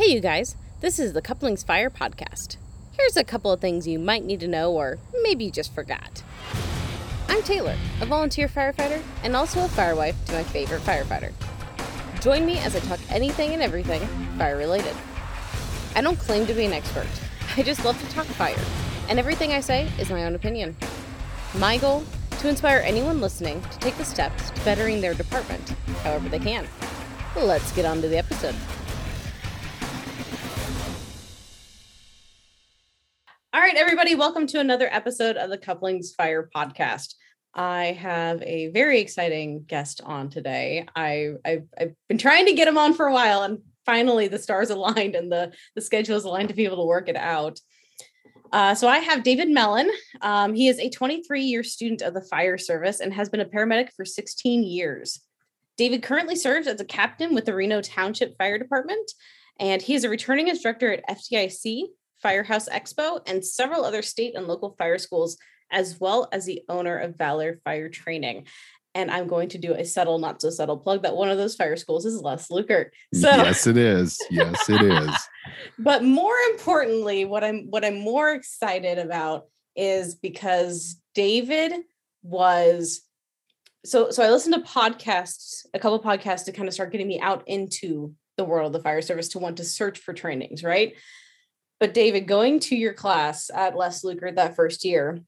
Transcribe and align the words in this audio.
Hey, 0.00 0.14
you 0.14 0.20
guys, 0.20 0.56
this 0.80 0.98
is 0.98 1.12
the 1.12 1.20
Couplings 1.20 1.62
Fire 1.62 1.90
podcast. 1.90 2.56
Here's 2.92 3.18
a 3.18 3.22
couple 3.22 3.52
of 3.52 3.60
things 3.60 3.86
you 3.86 3.98
might 3.98 4.24
need 4.24 4.40
to 4.40 4.48
know, 4.48 4.72
or 4.72 4.96
maybe 5.22 5.44
you 5.44 5.50
just 5.50 5.74
forgot. 5.74 6.22
I'm 7.28 7.42
Taylor, 7.42 7.76
a 8.00 8.06
volunteer 8.06 8.48
firefighter 8.48 9.02
and 9.22 9.36
also 9.36 9.62
a 9.62 9.68
firewife 9.68 10.16
to 10.24 10.32
my 10.32 10.42
favorite 10.42 10.80
firefighter. 10.80 11.34
Join 12.22 12.46
me 12.46 12.56
as 12.60 12.74
I 12.74 12.80
talk 12.80 12.98
anything 13.10 13.52
and 13.52 13.62
everything 13.62 14.00
fire 14.38 14.56
related. 14.56 14.96
I 15.94 16.00
don't 16.00 16.18
claim 16.18 16.46
to 16.46 16.54
be 16.54 16.64
an 16.64 16.72
expert, 16.72 17.06
I 17.58 17.62
just 17.62 17.84
love 17.84 18.00
to 18.00 18.08
talk 18.08 18.24
fire, 18.24 18.56
and 19.10 19.18
everything 19.18 19.52
I 19.52 19.60
say 19.60 19.86
is 19.98 20.08
my 20.08 20.24
own 20.24 20.34
opinion. 20.34 20.78
My 21.58 21.76
goal? 21.76 22.04
To 22.38 22.48
inspire 22.48 22.82
anyone 22.86 23.20
listening 23.20 23.60
to 23.60 23.78
take 23.80 23.98
the 23.98 24.06
steps 24.06 24.48
to 24.48 24.64
bettering 24.64 25.02
their 25.02 25.12
department, 25.12 25.68
however 26.04 26.30
they 26.30 26.38
can. 26.38 26.66
Let's 27.36 27.70
get 27.72 27.84
on 27.84 28.00
to 28.00 28.08
the 28.08 28.16
episode. 28.16 28.56
All 33.52 33.60
right, 33.60 33.74
everybody, 33.74 34.14
welcome 34.14 34.46
to 34.46 34.60
another 34.60 34.88
episode 34.92 35.36
of 35.36 35.50
the 35.50 35.58
Couplings 35.58 36.14
Fire 36.14 36.48
podcast. 36.54 37.14
I 37.52 37.86
have 37.86 38.40
a 38.42 38.68
very 38.68 39.00
exciting 39.00 39.64
guest 39.66 40.00
on 40.04 40.30
today. 40.30 40.86
I, 40.94 41.32
I've, 41.44 41.66
I've 41.76 41.94
been 42.08 42.16
trying 42.16 42.46
to 42.46 42.52
get 42.52 42.68
him 42.68 42.78
on 42.78 42.94
for 42.94 43.06
a 43.06 43.12
while, 43.12 43.42
and 43.42 43.58
finally 43.84 44.28
the 44.28 44.38
stars 44.38 44.70
aligned 44.70 45.16
and 45.16 45.32
the, 45.32 45.52
the 45.74 45.80
schedule 45.80 46.16
is 46.16 46.22
aligned 46.22 46.50
to 46.50 46.54
be 46.54 46.64
able 46.64 46.76
to 46.76 46.84
work 46.84 47.08
it 47.08 47.16
out. 47.16 47.58
Uh, 48.52 48.76
so 48.76 48.86
I 48.86 48.98
have 48.98 49.24
David 49.24 49.50
Mellon. 49.50 49.90
Um, 50.22 50.54
he 50.54 50.68
is 50.68 50.78
a 50.78 50.88
23 50.88 51.42
year 51.42 51.64
student 51.64 52.02
of 52.02 52.14
the 52.14 52.22
fire 52.22 52.56
service 52.56 53.00
and 53.00 53.12
has 53.12 53.28
been 53.28 53.40
a 53.40 53.44
paramedic 53.44 53.88
for 53.96 54.04
16 54.04 54.62
years. 54.62 55.22
David 55.76 56.04
currently 56.04 56.36
serves 56.36 56.68
as 56.68 56.80
a 56.80 56.84
captain 56.84 57.34
with 57.34 57.46
the 57.46 57.54
Reno 57.56 57.82
Township 57.82 58.38
Fire 58.38 58.58
Department, 58.58 59.10
and 59.58 59.82
he 59.82 59.96
is 59.96 60.04
a 60.04 60.08
returning 60.08 60.46
instructor 60.46 60.92
at 60.92 61.08
FDIC, 61.08 61.86
Firehouse 62.22 62.68
Expo, 62.68 63.20
and 63.28 63.44
several 63.44 63.84
other 63.84 64.02
state 64.02 64.34
and 64.36 64.46
local 64.46 64.74
fire 64.78 64.98
schools, 64.98 65.36
as 65.70 65.98
well 66.00 66.28
as 66.32 66.46
the 66.46 66.62
owner 66.68 66.98
of 66.98 67.16
Valor 67.16 67.60
Fire 67.64 67.88
Training. 67.88 68.46
And 68.94 69.10
I'm 69.10 69.28
going 69.28 69.50
to 69.50 69.58
do 69.58 69.74
a 69.74 69.84
subtle, 69.84 70.18
not 70.18 70.42
so 70.42 70.50
subtle 70.50 70.76
plug 70.76 71.04
that 71.04 71.14
one 71.14 71.30
of 71.30 71.38
those 71.38 71.54
fire 71.54 71.76
schools 71.76 72.04
is 72.04 72.20
Les 72.20 72.48
Lukert. 72.48 72.86
So 73.14 73.28
yes, 73.28 73.66
it 73.68 73.76
is. 73.76 74.18
Yes, 74.30 74.68
it 74.68 74.82
is. 74.82 75.14
but 75.78 76.02
more 76.02 76.34
importantly, 76.50 77.24
what 77.24 77.44
I'm 77.44 77.70
what 77.70 77.84
I'm 77.84 78.00
more 78.00 78.32
excited 78.32 78.98
about 78.98 79.46
is 79.76 80.16
because 80.16 81.00
David 81.14 81.72
was 82.22 83.02
so 83.84 84.10
so 84.10 84.22
I 84.22 84.30
listened 84.30 84.54
to 84.54 84.70
podcasts, 84.70 85.64
a 85.72 85.78
couple 85.78 86.02
podcasts 86.02 86.44
to 86.46 86.52
kind 86.52 86.66
of 86.66 86.74
start 86.74 86.90
getting 86.90 87.08
me 87.08 87.20
out 87.20 87.44
into 87.46 88.14
the 88.36 88.44
world 88.44 88.68
of 88.68 88.72
the 88.72 88.82
fire 88.82 89.02
service 89.02 89.28
to 89.28 89.38
want 89.38 89.58
to 89.58 89.64
search 89.64 89.98
for 89.98 90.12
trainings, 90.12 90.64
right? 90.64 90.94
But 91.80 91.94
David, 91.94 92.28
going 92.28 92.60
to 92.60 92.76
your 92.76 92.92
class 92.92 93.50
at 93.52 93.74
Les 93.74 94.04
Lukert 94.04 94.36
that 94.36 94.54
first 94.54 94.84
year, 94.84 95.20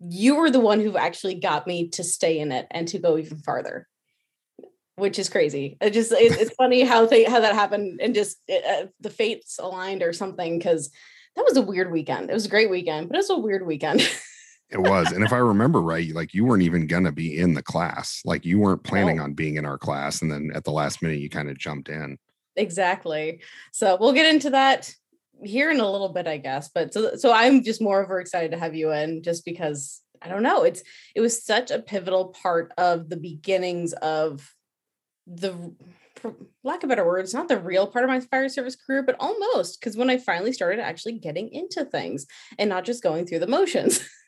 you 0.00 0.36
were 0.36 0.50
the 0.50 0.60
one 0.60 0.80
who 0.80 0.96
actually 0.96 1.34
got 1.34 1.66
me 1.66 1.88
to 1.88 2.04
stay 2.04 2.38
in 2.38 2.52
it 2.52 2.66
and 2.70 2.86
to 2.88 2.98
go 2.98 3.18
even 3.18 3.38
farther, 3.38 3.88
which 4.94 5.18
is 5.18 5.28
crazy. 5.28 5.76
It 5.80 5.90
just 5.90 6.12
it, 6.12 6.40
it's 6.40 6.54
funny 6.58 6.82
how 6.82 7.06
they 7.06 7.24
how 7.24 7.40
that 7.40 7.54
happened 7.54 8.00
and 8.00 8.14
just 8.14 8.38
uh, 8.48 8.86
the 9.00 9.10
fates 9.10 9.58
aligned 9.58 10.02
or 10.02 10.12
something 10.12 10.58
because 10.58 10.90
that 11.34 11.44
was 11.44 11.56
a 11.56 11.62
weird 11.62 11.90
weekend. 11.90 12.30
It 12.30 12.34
was 12.34 12.46
a 12.46 12.50
great 12.50 12.70
weekend, 12.70 13.08
but 13.08 13.16
it 13.16 13.18
was 13.18 13.30
a 13.30 13.38
weird 13.38 13.66
weekend. 13.66 14.00
it 14.70 14.78
was, 14.78 15.10
and 15.10 15.24
if 15.24 15.32
I 15.32 15.38
remember 15.38 15.82
right, 15.82 16.14
like 16.14 16.34
you 16.34 16.44
weren't 16.44 16.62
even 16.62 16.86
gonna 16.86 17.12
be 17.12 17.36
in 17.36 17.54
the 17.54 17.62
class, 17.62 18.22
like 18.24 18.44
you 18.44 18.60
weren't 18.60 18.84
planning 18.84 19.18
oh. 19.18 19.24
on 19.24 19.32
being 19.32 19.56
in 19.56 19.64
our 19.64 19.78
class, 19.78 20.22
and 20.22 20.30
then 20.30 20.52
at 20.54 20.62
the 20.62 20.70
last 20.70 21.02
minute 21.02 21.18
you 21.18 21.28
kind 21.28 21.50
of 21.50 21.58
jumped 21.58 21.88
in. 21.88 22.16
Exactly. 22.54 23.42
So 23.72 23.96
we'll 24.00 24.12
get 24.12 24.32
into 24.32 24.50
that 24.50 24.94
here 25.42 25.70
in 25.70 25.80
a 25.80 25.90
little 25.90 26.08
bit, 26.08 26.26
I 26.26 26.38
guess. 26.38 26.68
But 26.68 26.92
so 26.92 27.16
so 27.16 27.32
I'm 27.32 27.62
just 27.62 27.82
more 27.82 28.02
over 28.02 28.20
excited 28.20 28.52
to 28.52 28.58
have 28.58 28.74
you 28.74 28.92
in 28.92 29.22
just 29.22 29.44
because 29.44 30.02
I 30.22 30.28
don't 30.28 30.42
know. 30.42 30.62
It's 30.62 30.82
it 31.14 31.20
was 31.20 31.44
such 31.44 31.70
a 31.70 31.80
pivotal 31.80 32.34
part 32.42 32.72
of 32.78 33.08
the 33.08 33.16
beginnings 33.16 33.92
of 33.94 34.52
the 35.26 35.74
for 36.16 36.34
lack 36.64 36.82
of 36.82 36.88
better 36.88 37.06
words, 37.06 37.34
not 37.34 37.48
the 37.48 37.58
real 37.58 37.86
part 37.86 38.04
of 38.04 38.08
my 38.08 38.20
fire 38.20 38.48
service 38.48 38.76
career, 38.76 39.02
but 39.02 39.16
almost 39.20 39.80
because 39.80 39.96
when 39.96 40.10
I 40.10 40.18
finally 40.18 40.52
started 40.52 40.80
actually 40.80 41.18
getting 41.18 41.52
into 41.52 41.84
things 41.84 42.26
and 42.58 42.70
not 42.70 42.84
just 42.84 43.02
going 43.02 43.26
through 43.26 43.40
the 43.40 43.46
motions. 43.46 44.08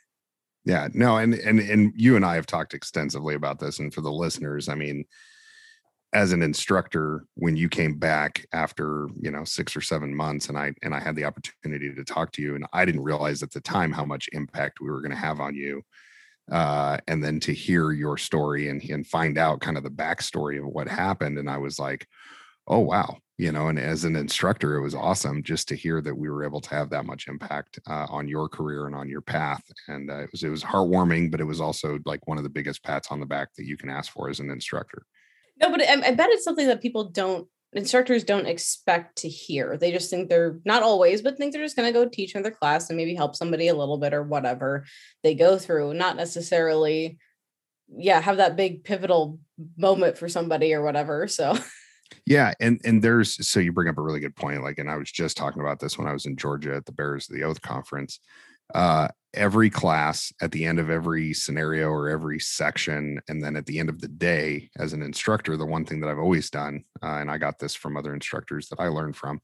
Yeah, 0.64 0.88
no, 0.92 1.16
and 1.16 1.32
and 1.32 1.60
and 1.60 1.94
you 1.96 2.16
and 2.16 2.26
I 2.26 2.34
have 2.34 2.44
talked 2.44 2.74
extensively 2.74 3.34
about 3.34 3.58
this, 3.58 3.78
and 3.78 3.94
for 3.94 4.02
the 4.02 4.12
listeners, 4.12 4.68
I 4.68 4.74
mean, 4.74 5.04
as 6.12 6.32
an 6.32 6.42
instructor 6.42 7.24
when 7.34 7.56
you 7.56 7.68
came 7.68 7.98
back 7.98 8.46
after 8.52 9.08
you 9.20 9.30
know 9.30 9.44
six 9.44 9.76
or 9.76 9.80
seven 9.80 10.14
months 10.14 10.48
and 10.48 10.58
i 10.58 10.72
and 10.82 10.94
i 10.94 11.00
had 11.00 11.14
the 11.14 11.24
opportunity 11.24 11.92
to 11.94 12.04
talk 12.04 12.32
to 12.32 12.42
you 12.42 12.54
and 12.54 12.64
i 12.72 12.84
didn't 12.84 13.02
realize 13.02 13.42
at 13.42 13.50
the 13.50 13.60
time 13.60 13.92
how 13.92 14.04
much 14.04 14.28
impact 14.32 14.80
we 14.80 14.90
were 14.90 15.00
going 15.00 15.10
to 15.10 15.16
have 15.16 15.40
on 15.40 15.54
you 15.54 15.82
uh, 16.50 16.96
and 17.08 17.22
then 17.22 17.38
to 17.38 17.52
hear 17.52 17.92
your 17.92 18.16
story 18.16 18.68
and 18.68 18.82
and 18.84 19.06
find 19.06 19.36
out 19.36 19.60
kind 19.60 19.76
of 19.76 19.82
the 19.82 19.90
backstory 19.90 20.58
of 20.58 20.66
what 20.66 20.88
happened 20.88 21.38
and 21.38 21.50
i 21.50 21.58
was 21.58 21.78
like 21.78 22.06
oh 22.68 22.78
wow 22.78 23.18
you 23.36 23.52
know 23.52 23.68
and 23.68 23.78
as 23.78 24.04
an 24.04 24.16
instructor 24.16 24.76
it 24.76 24.82
was 24.82 24.94
awesome 24.94 25.42
just 25.42 25.68
to 25.68 25.76
hear 25.76 26.00
that 26.00 26.16
we 26.16 26.30
were 26.30 26.42
able 26.42 26.60
to 26.60 26.70
have 26.70 26.88
that 26.88 27.04
much 27.04 27.28
impact 27.28 27.78
uh, 27.86 28.06
on 28.08 28.26
your 28.26 28.48
career 28.48 28.86
and 28.86 28.94
on 28.94 29.10
your 29.10 29.20
path 29.20 29.62
and 29.88 30.10
uh, 30.10 30.20
it 30.20 30.30
was 30.32 30.42
it 30.42 30.48
was 30.48 30.64
heartwarming 30.64 31.30
but 31.30 31.40
it 31.40 31.44
was 31.44 31.60
also 31.60 31.98
like 32.06 32.26
one 32.26 32.38
of 32.38 32.44
the 32.44 32.50
biggest 32.50 32.82
pats 32.82 33.08
on 33.10 33.20
the 33.20 33.26
back 33.26 33.48
that 33.56 33.66
you 33.66 33.76
can 33.76 33.90
ask 33.90 34.10
for 34.10 34.30
as 34.30 34.40
an 34.40 34.50
instructor 34.50 35.02
no, 35.60 35.70
but 35.70 35.82
I, 35.82 36.08
I 36.08 36.10
bet 36.12 36.30
it's 36.30 36.44
something 36.44 36.66
that 36.66 36.82
people 36.82 37.10
don't 37.10 37.48
instructors 37.72 38.24
don't 38.24 38.46
expect 38.46 39.18
to 39.18 39.28
hear. 39.28 39.76
They 39.76 39.92
just 39.92 40.10
think 40.10 40.28
they're 40.28 40.58
not 40.64 40.82
always, 40.82 41.20
but 41.22 41.36
think 41.36 41.52
they're 41.52 41.64
just 41.64 41.76
going 41.76 41.92
to 41.92 41.98
go 41.98 42.08
teach 42.08 42.34
in 42.34 42.42
their 42.42 42.52
class 42.52 42.88
and 42.88 42.96
maybe 42.96 43.14
help 43.14 43.36
somebody 43.36 43.68
a 43.68 43.74
little 43.74 43.98
bit 43.98 44.14
or 44.14 44.22
whatever 44.22 44.86
they 45.22 45.34
go 45.34 45.58
through, 45.58 45.94
not 45.94 46.16
necessarily, 46.16 47.18
yeah, 47.94 48.20
have 48.20 48.38
that 48.38 48.56
big 48.56 48.84
pivotal 48.84 49.38
moment 49.76 50.16
for 50.16 50.28
somebody 50.28 50.72
or 50.72 50.82
whatever. 50.82 51.28
So. 51.28 51.56
Yeah, 52.24 52.54
and 52.58 52.80
and 52.84 53.02
there's 53.02 53.46
so 53.46 53.60
you 53.60 53.72
bring 53.72 53.88
up 53.88 53.98
a 53.98 54.02
really 54.02 54.20
good 54.20 54.36
point. 54.36 54.62
Like, 54.62 54.78
and 54.78 54.90
I 54.90 54.96
was 54.96 55.10
just 55.10 55.36
talking 55.36 55.60
about 55.60 55.78
this 55.78 55.98
when 55.98 56.08
I 56.08 56.12
was 56.12 56.24
in 56.24 56.36
Georgia 56.36 56.74
at 56.74 56.86
the 56.86 56.92
Bearers 56.92 57.28
of 57.28 57.36
the 57.36 57.44
Oath 57.44 57.60
conference. 57.60 58.20
Uh, 58.74 59.08
every 59.34 59.68
class 59.68 60.32
at 60.40 60.50
the 60.52 60.64
end 60.64 60.78
of 60.78 60.88
every 60.88 61.34
scenario 61.34 61.88
or 61.88 62.08
every 62.08 62.40
section 62.40 63.20
and 63.28 63.42
then 63.42 63.56
at 63.56 63.66
the 63.66 63.78
end 63.78 63.88
of 63.88 64.00
the 64.00 64.08
day 64.08 64.70
as 64.78 64.94
an 64.94 65.02
instructor 65.02 65.56
the 65.56 65.66
one 65.66 65.84
thing 65.84 66.00
that 66.00 66.08
i've 66.08 66.18
always 66.18 66.48
done 66.48 66.82
uh, 67.02 67.16
and 67.16 67.30
i 67.30 67.36
got 67.36 67.58
this 67.58 67.74
from 67.74 67.96
other 67.96 68.14
instructors 68.14 68.68
that 68.68 68.80
i 68.80 68.88
learned 68.88 69.14
from 69.14 69.38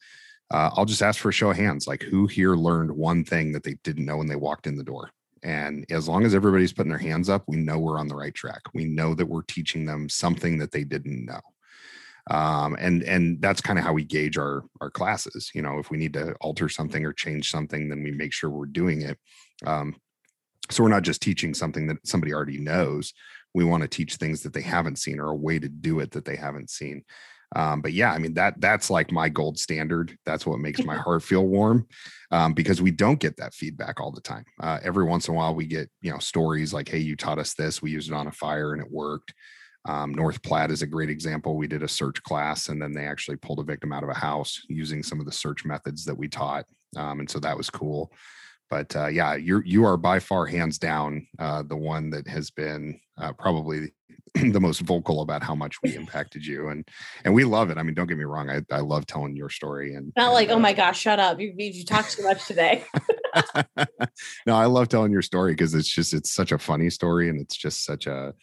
uh, 0.52 0.70
i'll 0.74 0.86
just 0.86 1.02
ask 1.02 1.20
for 1.20 1.28
a 1.28 1.32
show 1.32 1.50
of 1.50 1.56
hands 1.56 1.86
like 1.86 2.02
who 2.02 2.26
here 2.26 2.54
learned 2.54 2.90
one 2.90 3.24
thing 3.24 3.52
that 3.52 3.62
they 3.62 3.74
didn't 3.84 4.06
know 4.06 4.16
when 4.16 4.26
they 4.26 4.36
walked 4.36 4.66
in 4.66 4.76
the 4.76 4.84
door? 4.84 5.10
And 5.42 5.84
as 5.90 6.08
long 6.08 6.24
as 6.24 6.34
everybody's 6.34 6.72
putting 6.72 6.90
their 6.90 6.98
hands 6.98 7.28
up 7.28 7.44
we 7.46 7.56
know 7.56 7.78
we're 7.78 7.98
on 7.98 8.08
the 8.08 8.16
right 8.16 8.34
track. 8.34 8.62
We 8.72 8.86
know 8.86 9.14
that 9.14 9.26
we're 9.26 9.42
teaching 9.42 9.84
them 9.84 10.08
something 10.08 10.58
that 10.58 10.72
they 10.72 10.84
didn't 10.84 11.26
know. 11.26 11.40
Um, 12.30 12.74
and 12.80 13.02
and 13.02 13.42
that's 13.42 13.60
kind 13.60 13.78
of 13.78 13.84
how 13.84 13.92
we 13.92 14.04
gauge 14.04 14.38
our 14.38 14.64
our 14.80 14.90
classes. 14.90 15.50
You 15.54 15.60
know 15.60 15.78
if 15.78 15.90
we 15.90 15.98
need 15.98 16.14
to 16.14 16.34
alter 16.40 16.70
something 16.70 17.04
or 17.04 17.12
change 17.12 17.50
something 17.50 17.88
then 17.88 18.02
we 18.02 18.10
make 18.10 18.32
sure 18.32 18.48
we're 18.48 18.66
doing 18.66 19.02
it 19.02 19.18
um, 19.66 19.96
so 20.70 20.82
we're 20.82 20.88
not 20.88 21.02
just 21.02 21.22
teaching 21.22 21.54
something 21.54 21.86
that 21.88 22.06
somebody 22.06 22.32
already 22.32 22.58
knows. 22.58 23.12
We 23.54 23.64
want 23.64 23.82
to 23.82 23.88
teach 23.88 24.16
things 24.16 24.42
that 24.42 24.52
they 24.52 24.62
haven't 24.62 24.98
seen 24.98 25.20
or 25.20 25.28
a 25.28 25.36
way 25.36 25.58
to 25.58 25.68
do 25.68 26.00
it 26.00 26.10
that 26.12 26.24
they 26.24 26.36
haven't 26.36 26.70
seen. 26.70 27.04
Um, 27.56 27.82
but 27.82 27.92
yeah, 27.92 28.12
I 28.12 28.18
mean 28.18 28.34
that 28.34 28.60
that's 28.60 28.90
like 28.90 29.12
my 29.12 29.28
gold 29.28 29.58
standard. 29.58 30.16
That's 30.26 30.44
what 30.46 30.58
makes 30.58 30.82
my 30.84 30.96
heart 31.04 31.22
feel 31.22 31.46
warm 31.46 31.86
um, 32.32 32.52
because 32.52 32.82
we 32.82 32.90
don't 32.90 33.20
get 33.20 33.36
that 33.36 33.54
feedback 33.54 34.00
all 34.00 34.10
the 34.10 34.20
time. 34.20 34.44
Uh, 34.60 34.80
every 34.82 35.04
once 35.04 35.28
in 35.28 35.34
a 35.34 35.36
while, 35.36 35.54
we 35.54 35.66
get 35.66 35.88
you 36.02 36.10
know 36.10 36.18
stories 36.18 36.72
like, 36.74 36.88
"Hey, 36.88 36.98
you 36.98 37.14
taught 37.14 37.38
us 37.38 37.54
this. 37.54 37.80
We 37.80 37.92
used 37.92 38.10
it 38.10 38.14
on 38.14 38.26
a 38.26 38.32
fire 38.32 38.72
and 38.72 38.82
it 38.82 38.90
worked." 38.90 39.34
Um, 39.86 40.14
North 40.14 40.42
Platte 40.42 40.70
is 40.70 40.82
a 40.82 40.86
great 40.86 41.10
example. 41.10 41.56
We 41.56 41.68
did 41.68 41.82
a 41.82 41.88
search 41.88 42.22
class 42.22 42.70
and 42.70 42.80
then 42.80 42.92
they 42.92 43.06
actually 43.06 43.36
pulled 43.36 43.60
a 43.60 43.64
victim 43.64 43.92
out 43.92 44.02
of 44.02 44.08
a 44.08 44.14
house 44.14 44.62
using 44.68 45.02
some 45.02 45.20
of 45.20 45.26
the 45.26 45.32
search 45.32 45.64
methods 45.64 46.06
that 46.06 46.16
we 46.16 46.26
taught, 46.26 46.64
um, 46.96 47.20
and 47.20 47.30
so 47.30 47.38
that 47.38 47.56
was 47.56 47.70
cool 47.70 48.10
but 48.74 48.96
uh, 48.96 49.06
yeah, 49.06 49.36
you're 49.36 49.64
you 49.64 49.84
are 49.84 49.96
by 49.96 50.18
far 50.18 50.46
hands 50.46 50.78
down 50.78 51.28
uh, 51.38 51.62
the 51.62 51.76
one 51.76 52.10
that 52.10 52.26
has 52.26 52.50
been 52.50 52.98
uh, 53.16 53.32
probably 53.32 53.92
the 54.34 54.58
most 54.58 54.80
vocal 54.80 55.20
about 55.20 55.44
how 55.44 55.54
much 55.54 55.80
we 55.80 55.94
impacted 56.02 56.44
you, 56.44 56.70
and 56.70 56.84
and 57.24 57.32
we 57.32 57.44
love 57.44 57.70
it. 57.70 57.78
I 57.78 57.84
mean, 57.84 57.94
don't 57.94 58.08
get 58.08 58.18
me 58.18 58.24
wrong, 58.24 58.50
I, 58.50 58.62
I 58.72 58.80
love 58.80 59.06
telling 59.06 59.36
your 59.36 59.48
story, 59.48 59.94
and 59.94 60.12
not 60.16 60.24
and, 60.24 60.34
like 60.34 60.48
oh 60.48 60.58
my 60.58 60.72
gosh, 60.72 60.98
shut 60.98 61.20
up, 61.20 61.38
you 61.38 61.54
you 61.56 61.84
talk 61.84 62.08
too 62.08 62.24
much 62.24 62.48
today. 62.48 62.84
no, 64.44 64.56
I 64.56 64.64
love 64.64 64.88
telling 64.88 65.12
your 65.12 65.22
story 65.22 65.52
because 65.52 65.72
it's 65.72 65.88
just 65.88 66.12
it's 66.12 66.32
such 66.32 66.50
a 66.50 66.58
funny 66.58 66.90
story, 66.90 67.28
and 67.28 67.40
it's 67.40 67.56
just 67.56 67.84
such 67.84 68.08
a 68.08 68.34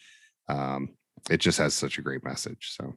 um, 0.48 0.94
it 1.28 1.42
just 1.42 1.58
has 1.58 1.74
such 1.74 1.98
a 1.98 2.02
great 2.02 2.24
message. 2.24 2.74
So 2.74 2.94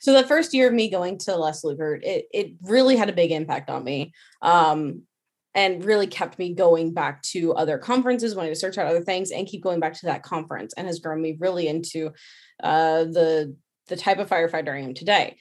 so 0.00 0.12
the 0.12 0.26
first 0.26 0.54
year 0.54 0.66
of 0.66 0.74
me 0.74 0.90
going 0.90 1.18
to 1.18 1.36
Les 1.36 1.62
Lukert, 1.62 2.02
it 2.02 2.26
it 2.32 2.54
really 2.62 2.96
had 2.96 3.10
a 3.10 3.12
big 3.12 3.30
impact 3.30 3.70
on 3.70 3.84
me. 3.84 4.12
Um, 4.40 5.02
and 5.54 5.84
really 5.84 6.06
kept 6.06 6.38
me 6.38 6.54
going 6.54 6.92
back 6.92 7.22
to 7.22 7.52
other 7.54 7.78
conferences, 7.78 8.34
wanting 8.34 8.52
to 8.52 8.58
search 8.58 8.78
out 8.78 8.86
other 8.86 9.02
things, 9.02 9.30
and 9.30 9.46
keep 9.46 9.62
going 9.62 9.80
back 9.80 9.94
to 9.94 10.06
that 10.06 10.22
conference, 10.22 10.72
and 10.76 10.86
has 10.86 10.98
grown 10.98 11.20
me 11.20 11.36
really 11.38 11.68
into 11.68 12.10
uh, 12.62 13.04
the 13.04 13.54
the 13.88 13.96
type 13.96 14.18
of 14.18 14.28
firefighter 14.28 14.74
I 14.74 14.80
am 14.80 14.94
today. 14.94 15.36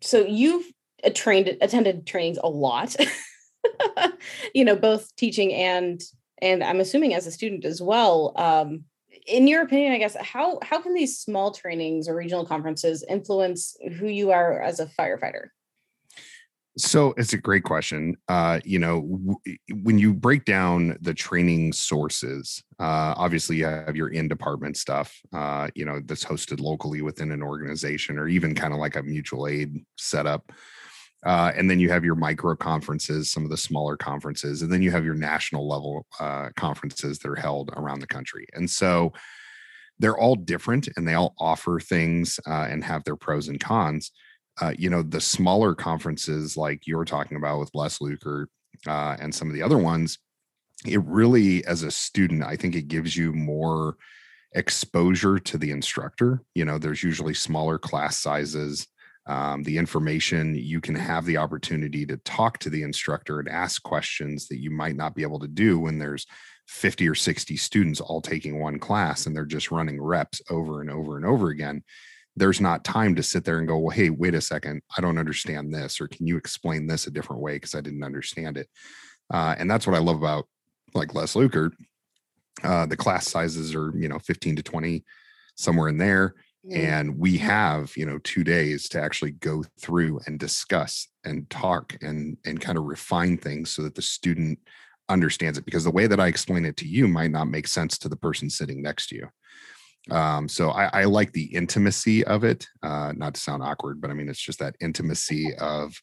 So 0.00 0.24
you've 0.24 0.66
trained 1.14 1.56
attended 1.60 2.06
trainings 2.06 2.38
a 2.42 2.48
lot. 2.48 2.96
you 4.54 4.64
know, 4.64 4.76
both 4.76 5.14
teaching 5.16 5.52
and 5.52 6.00
and 6.40 6.64
I'm 6.64 6.80
assuming 6.80 7.14
as 7.14 7.26
a 7.26 7.32
student 7.32 7.64
as 7.64 7.80
well. 7.80 8.32
Um, 8.36 8.84
in 9.26 9.46
your 9.46 9.62
opinion, 9.62 9.92
I 9.92 9.98
guess 9.98 10.16
how 10.20 10.58
how 10.62 10.80
can 10.80 10.94
these 10.94 11.18
small 11.18 11.52
trainings 11.52 12.08
or 12.08 12.16
regional 12.16 12.44
conferences 12.44 13.04
influence 13.08 13.76
who 13.98 14.06
you 14.06 14.32
are 14.32 14.60
as 14.60 14.80
a 14.80 14.86
firefighter? 14.86 15.48
So 16.78 17.12
it's 17.18 17.34
a 17.34 17.38
great 17.38 17.64
question. 17.64 18.16
Uh, 18.28 18.60
you 18.64 18.78
know, 18.78 19.02
w- 19.02 19.58
when 19.82 19.98
you 19.98 20.14
break 20.14 20.46
down 20.46 20.96
the 21.02 21.12
training 21.12 21.74
sources, 21.74 22.62
uh, 22.80 23.12
obviously 23.16 23.56
you 23.56 23.66
have 23.66 23.94
your 23.94 24.08
in 24.08 24.26
department 24.26 24.78
stuff, 24.78 25.20
uh, 25.34 25.68
you 25.74 25.84
know, 25.84 26.00
that's 26.06 26.24
hosted 26.24 26.60
locally 26.60 27.02
within 27.02 27.30
an 27.30 27.42
organization 27.42 28.18
or 28.18 28.26
even 28.26 28.54
kind 28.54 28.72
of 28.72 28.78
like 28.78 28.96
a 28.96 29.02
mutual 29.02 29.46
aid 29.46 29.84
setup. 29.98 30.50
Uh, 31.24 31.52
and 31.54 31.70
then 31.70 31.78
you 31.78 31.90
have 31.90 32.04
your 32.04 32.14
micro 32.14 32.56
conferences, 32.56 33.30
some 33.30 33.44
of 33.44 33.50
the 33.50 33.56
smaller 33.56 33.96
conferences, 33.96 34.62
and 34.62 34.72
then 34.72 34.82
you 34.82 34.90
have 34.90 35.04
your 35.04 35.14
national 35.14 35.68
level 35.68 36.06
uh, 36.20 36.48
conferences 36.56 37.18
that 37.18 37.30
are 37.30 37.36
held 37.36 37.70
around 37.76 38.00
the 38.00 38.06
country. 38.06 38.46
And 38.54 38.68
so 38.68 39.12
they're 39.98 40.18
all 40.18 40.34
different 40.34 40.88
and 40.96 41.06
they 41.06 41.14
all 41.14 41.34
offer 41.38 41.78
things 41.78 42.40
uh, 42.46 42.66
and 42.68 42.82
have 42.82 43.04
their 43.04 43.14
pros 43.14 43.48
and 43.48 43.60
cons. 43.60 44.10
Uh, 44.62 44.72
you 44.78 44.88
know, 44.88 45.02
the 45.02 45.20
smaller 45.20 45.74
conferences 45.74 46.56
like 46.56 46.86
you're 46.86 47.04
talking 47.04 47.36
about 47.36 47.58
with 47.58 47.74
Les 47.74 47.98
Lukert 47.98 48.46
uh, 48.86 49.16
and 49.20 49.34
some 49.34 49.48
of 49.48 49.54
the 49.54 49.62
other 49.62 49.78
ones, 49.78 50.18
it 50.86 51.02
really, 51.04 51.64
as 51.64 51.82
a 51.82 51.90
student, 51.90 52.44
I 52.44 52.56
think 52.56 52.76
it 52.76 52.88
gives 52.88 53.16
you 53.16 53.32
more 53.32 53.96
exposure 54.52 55.38
to 55.38 55.58
the 55.58 55.70
instructor. 55.70 56.42
You 56.54 56.64
know, 56.64 56.78
there's 56.78 57.02
usually 57.02 57.34
smaller 57.34 57.78
class 57.78 58.18
sizes 58.18 58.86
um, 59.26 59.62
the 59.62 59.78
information, 59.78 60.56
you 60.56 60.80
can 60.80 60.96
have 60.96 61.24
the 61.24 61.36
opportunity 61.36 62.04
to 62.06 62.16
talk 62.18 62.58
to 62.58 62.70
the 62.70 62.82
instructor 62.82 63.38
and 63.38 63.48
ask 63.48 63.82
questions 63.82 64.48
that 64.48 64.58
you 64.58 64.70
might 64.70 64.96
not 64.96 65.14
be 65.14 65.22
able 65.22 65.38
to 65.40 65.48
do 65.48 65.78
when 65.78 65.98
there's 65.98 66.26
50 66.66 67.08
or 67.08 67.14
60 67.14 67.56
students 67.56 68.00
all 68.00 68.20
taking 68.20 68.58
one 68.58 68.78
class 68.78 69.26
and 69.26 69.36
they're 69.36 69.44
just 69.44 69.70
running 69.70 70.02
reps 70.02 70.40
over 70.50 70.80
and 70.80 70.90
over 70.90 71.16
and 71.16 71.24
over 71.24 71.50
again. 71.50 71.84
There's 72.36 72.60
not 72.60 72.84
time 72.84 73.14
to 73.16 73.22
sit 73.22 73.44
there 73.44 73.58
and 73.58 73.68
go, 73.68 73.78
well, 73.78 73.96
hey, 73.96 74.10
wait 74.10 74.34
a 74.34 74.40
second, 74.40 74.82
I 74.96 75.00
don't 75.00 75.18
understand 75.18 75.74
this, 75.74 76.00
or 76.00 76.08
can 76.08 76.26
you 76.26 76.36
explain 76.36 76.86
this 76.86 77.06
a 77.06 77.10
different 77.10 77.42
way 77.42 77.54
because 77.54 77.74
I 77.74 77.80
didn't 77.80 78.04
understand 78.04 78.56
it. 78.56 78.68
Uh, 79.32 79.54
and 79.58 79.70
that's 79.70 79.86
what 79.86 79.96
I 79.96 80.00
love 80.00 80.16
about 80.16 80.46
like 80.94 81.14
Les 81.14 81.34
Lukert. 81.34 81.72
Uh, 82.62 82.86
the 82.86 82.96
class 82.96 83.28
sizes 83.28 83.74
are, 83.74 83.92
you 83.96 84.08
know, 84.08 84.18
15 84.18 84.56
to 84.56 84.62
20, 84.62 85.04
somewhere 85.56 85.88
in 85.88 85.98
there 85.98 86.34
and 86.70 87.18
we 87.18 87.38
have 87.38 87.92
you 87.96 88.06
know 88.06 88.18
two 88.22 88.44
days 88.44 88.88
to 88.88 89.00
actually 89.00 89.32
go 89.32 89.64
through 89.80 90.20
and 90.26 90.38
discuss 90.38 91.08
and 91.24 91.48
talk 91.50 91.96
and 92.02 92.36
and 92.44 92.60
kind 92.60 92.78
of 92.78 92.84
refine 92.84 93.36
things 93.36 93.70
so 93.70 93.82
that 93.82 93.94
the 93.94 94.02
student 94.02 94.58
understands 95.08 95.58
it 95.58 95.64
because 95.64 95.82
the 95.82 95.90
way 95.90 96.06
that 96.06 96.20
i 96.20 96.28
explain 96.28 96.64
it 96.64 96.76
to 96.76 96.86
you 96.86 97.08
might 97.08 97.32
not 97.32 97.48
make 97.48 97.66
sense 97.66 97.98
to 97.98 98.08
the 98.08 98.16
person 98.16 98.48
sitting 98.48 98.80
next 98.80 99.08
to 99.08 99.16
you 99.16 99.28
um, 100.10 100.48
so 100.48 100.70
I, 100.70 101.02
I, 101.02 101.04
like 101.04 101.32
the 101.32 101.44
intimacy 101.54 102.24
of 102.24 102.42
it 102.42 102.66
uh, 102.82 103.12
not 103.16 103.34
to 103.34 103.40
sound 103.40 103.62
awkward 103.62 104.00
but 104.00 104.10
i 104.10 104.14
mean 104.14 104.28
it's 104.28 104.40
just 104.40 104.58
that 104.58 104.76
intimacy 104.80 105.54
of 105.60 105.94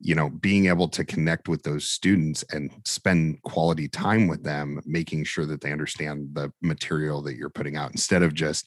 you 0.00 0.14
know 0.14 0.30
being 0.30 0.66
able 0.66 0.88
to 0.88 1.04
connect 1.04 1.48
with 1.48 1.62
those 1.62 1.88
students 1.88 2.44
and 2.52 2.70
spend 2.84 3.42
quality 3.42 3.88
time 3.88 4.28
with 4.28 4.42
them 4.42 4.80
making 4.86 5.24
sure 5.24 5.46
that 5.46 5.60
they 5.60 5.72
understand 5.72 6.28
the 6.32 6.52
material 6.62 7.22
that 7.22 7.36
you're 7.36 7.50
putting 7.50 7.76
out 7.76 7.90
instead 7.90 8.22
of 8.22 8.34
just 8.34 8.66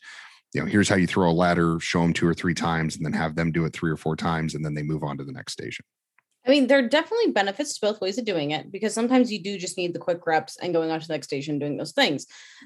you 0.54 0.62
know, 0.62 0.68
here's 0.68 0.88
how 0.88 0.96
you 0.96 1.08
throw 1.08 1.30
a 1.30 1.34
ladder, 1.34 1.80
show 1.80 2.02
them 2.02 2.14
two 2.14 2.28
or 2.28 2.34
three 2.34 2.54
times, 2.54 2.96
and 2.96 3.06
then 3.06 3.14
have 3.14 3.36
them 3.36 3.52
do 3.52 3.66
it 3.66 3.74
three 3.74 3.92
or 3.92 3.98
four 3.98 4.16
times, 4.16 4.54
and 4.54 4.64
then 4.64 4.74
they 4.74 4.84
move 4.84 5.04
on 5.04 5.18
to 5.18 5.24
the 5.24 5.32
next 5.32 5.54
station. 5.54 5.84
I 6.46 6.50
mean, 6.50 6.68
there 6.68 6.80
are 6.80 6.88
definitely 6.88 7.32
benefits 7.32 7.76
to 7.76 7.82
both 7.82 8.02
ways 8.02 8.18
of 8.18 8.26
doing 8.26 8.52
it 8.52 8.70
because 8.72 8.94
sometimes 8.94 9.32
you 9.32 9.42
do 9.42 9.58
just 9.58 9.78
need 9.78 9.94
the 9.94 10.00
quick 10.00 10.26
reps 10.28 10.58
and 10.62 10.74
going 10.74 10.92
on 10.92 11.00
to 11.00 11.08
the 11.08 11.14
next 11.14 11.28
station 11.28 11.58
doing 11.58 11.78
those 11.78 11.94
things. 11.94 12.26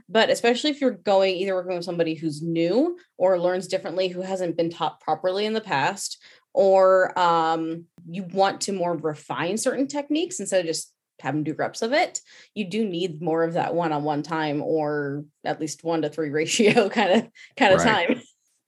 But 0.09 0.31
especially 0.31 0.71
if 0.71 0.81
you're 0.81 0.91
going 0.91 1.35
either 1.35 1.53
working 1.53 1.75
with 1.75 1.85
somebody 1.85 2.15
who's 2.15 2.41
new 2.41 2.97
or 3.18 3.39
learns 3.39 3.68
differently, 3.68 4.07
who 4.07 4.21
hasn't 4.21 4.57
been 4.57 4.71
taught 4.71 5.00
properly 5.00 5.45
in 5.45 5.53
the 5.53 5.62
past, 5.62 6.24
or 6.53 7.18
um, 7.19 7.85
you 8.09 8.24
want 8.24 8.62
to 8.62 8.71
more 8.71 8.97
refine 8.97 9.57
certain 9.57 9.88
techniques 9.88 10.39
instead 10.39 10.62
of 10.62 10.65
just 10.65 10.91
have 11.19 11.35
them 11.35 11.44
do 11.44 11.53
reps 11.53 11.83
of 11.83 11.94
it, 11.94 12.19
you 12.56 12.65
do 12.65 12.88
need 12.88 13.21
more 13.21 13.44
of 13.44 13.53
that 13.53 13.75
one-on-one 13.75 14.23
time 14.23 14.62
or 14.62 15.23
at 15.44 15.59
least 15.59 15.83
one 15.83 16.01
to 16.01 16.09
three 16.09 16.30
ratio 16.31 16.89
kind 16.89 17.12
of 17.12 17.30
kind 17.56 17.73
of 17.73 17.81
right. 17.81 18.07
time. 18.07 18.21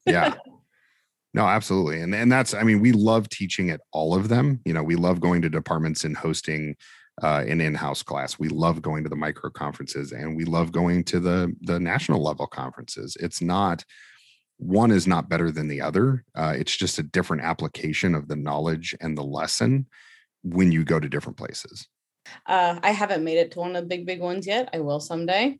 yeah. 0.05 0.35
No, 1.39 1.47
absolutely. 1.47 2.01
And 2.01 2.13
and 2.13 2.29
that's 2.29 2.53
I 2.53 2.63
mean, 2.63 2.81
we 2.81 2.91
love 2.91 3.29
teaching 3.29 3.69
at 3.69 3.79
all 3.93 4.13
of 4.13 4.27
them. 4.27 4.59
You 4.65 4.73
know, 4.73 4.83
we 4.83 4.97
love 4.97 5.21
going 5.21 5.41
to 5.43 5.49
departments 5.49 6.03
and 6.03 6.17
hosting 6.17 6.75
uh, 7.23 7.45
an 7.47 7.61
in-house 7.61 8.03
class. 8.03 8.37
We 8.37 8.49
love 8.49 8.81
going 8.81 9.05
to 9.05 9.09
the 9.09 9.15
micro 9.15 9.49
conferences 9.49 10.11
and 10.11 10.35
we 10.35 10.43
love 10.43 10.73
going 10.73 11.05
to 11.05 11.21
the 11.21 11.55
the 11.61 11.79
national 11.79 12.21
level 12.21 12.45
conferences. 12.45 13.15
It's 13.21 13.41
not 13.41 13.85
one 14.57 14.91
is 14.91 15.07
not 15.07 15.29
better 15.29 15.49
than 15.49 15.69
the 15.69 15.79
other. 15.79 16.25
Uh, 16.35 16.55
it's 16.57 16.75
just 16.75 16.99
a 16.99 17.03
different 17.03 17.43
application 17.43 18.15
of 18.15 18.27
the 18.27 18.35
knowledge 18.35 18.93
and 18.99 19.17
the 19.17 19.23
lesson 19.23 19.85
when 20.43 20.73
you 20.73 20.83
go 20.83 20.99
to 20.99 21.07
different 21.07 21.37
places. 21.37 21.87
Uh, 22.47 22.81
I 22.83 22.91
haven't 22.91 23.23
made 23.23 23.37
it 23.37 23.51
to 23.51 23.59
one 23.59 23.77
of 23.77 23.83
the 23.83 23.87
big, 23.87 24.05
big 24.05 24.19
ones 24.19 24.45
yet. 24.45 24.67
I 24.73 24.79
will 24.79 24.99
someday. 24.99 25.57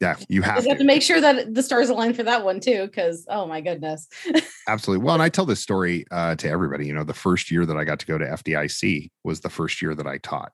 Yeah, 0.00 0.16
you 0.28 0.42
have, 0.42 0.62
to. 0.62 0.68
have 0.68 0.78
to 0.78 0.84
make 0.84 1.02
sure 1.02 1.20
that 1.20 1.54
the 1.54 1.62
stars 1.62 1.88
align 1.88 2.14
for 2.14 2.22
that 2.22 2.44
one 2.44 2.60
too, 2.60 2.86
because 2.86 3.26
oh 3.28 3.46
my 3.46 3.60
goodness. 3.60 4.08
Absolutely. 4.68 5.04
Well, 5.04 5.14
and 5.14 5.22
I 5.22 5.28
tell 5.28 5.46
this 5.46 5.60
story 5.60 6.04
uh, 6.10 6.36
to 6.36 6.48
everybody. 6.48 6.86
You 6.86 6.94
know, 6.94 7.04
the 7.04 7.14
first 7.14 7.50
year 7.50 7.66
that 7.66 7.76
I 7.76 7.84
got 7.84 7.98
to 8.00 8.06
go 8.06 8.18
to 8.18 8.24
FDIC 8.24 9.10
was 9.24 9.40
the 9.40 9.50
first 9.50 9.82
year 9.82 9.94
that 9.94 10.06
I 10.06 10.18
taught. 10.18 10.52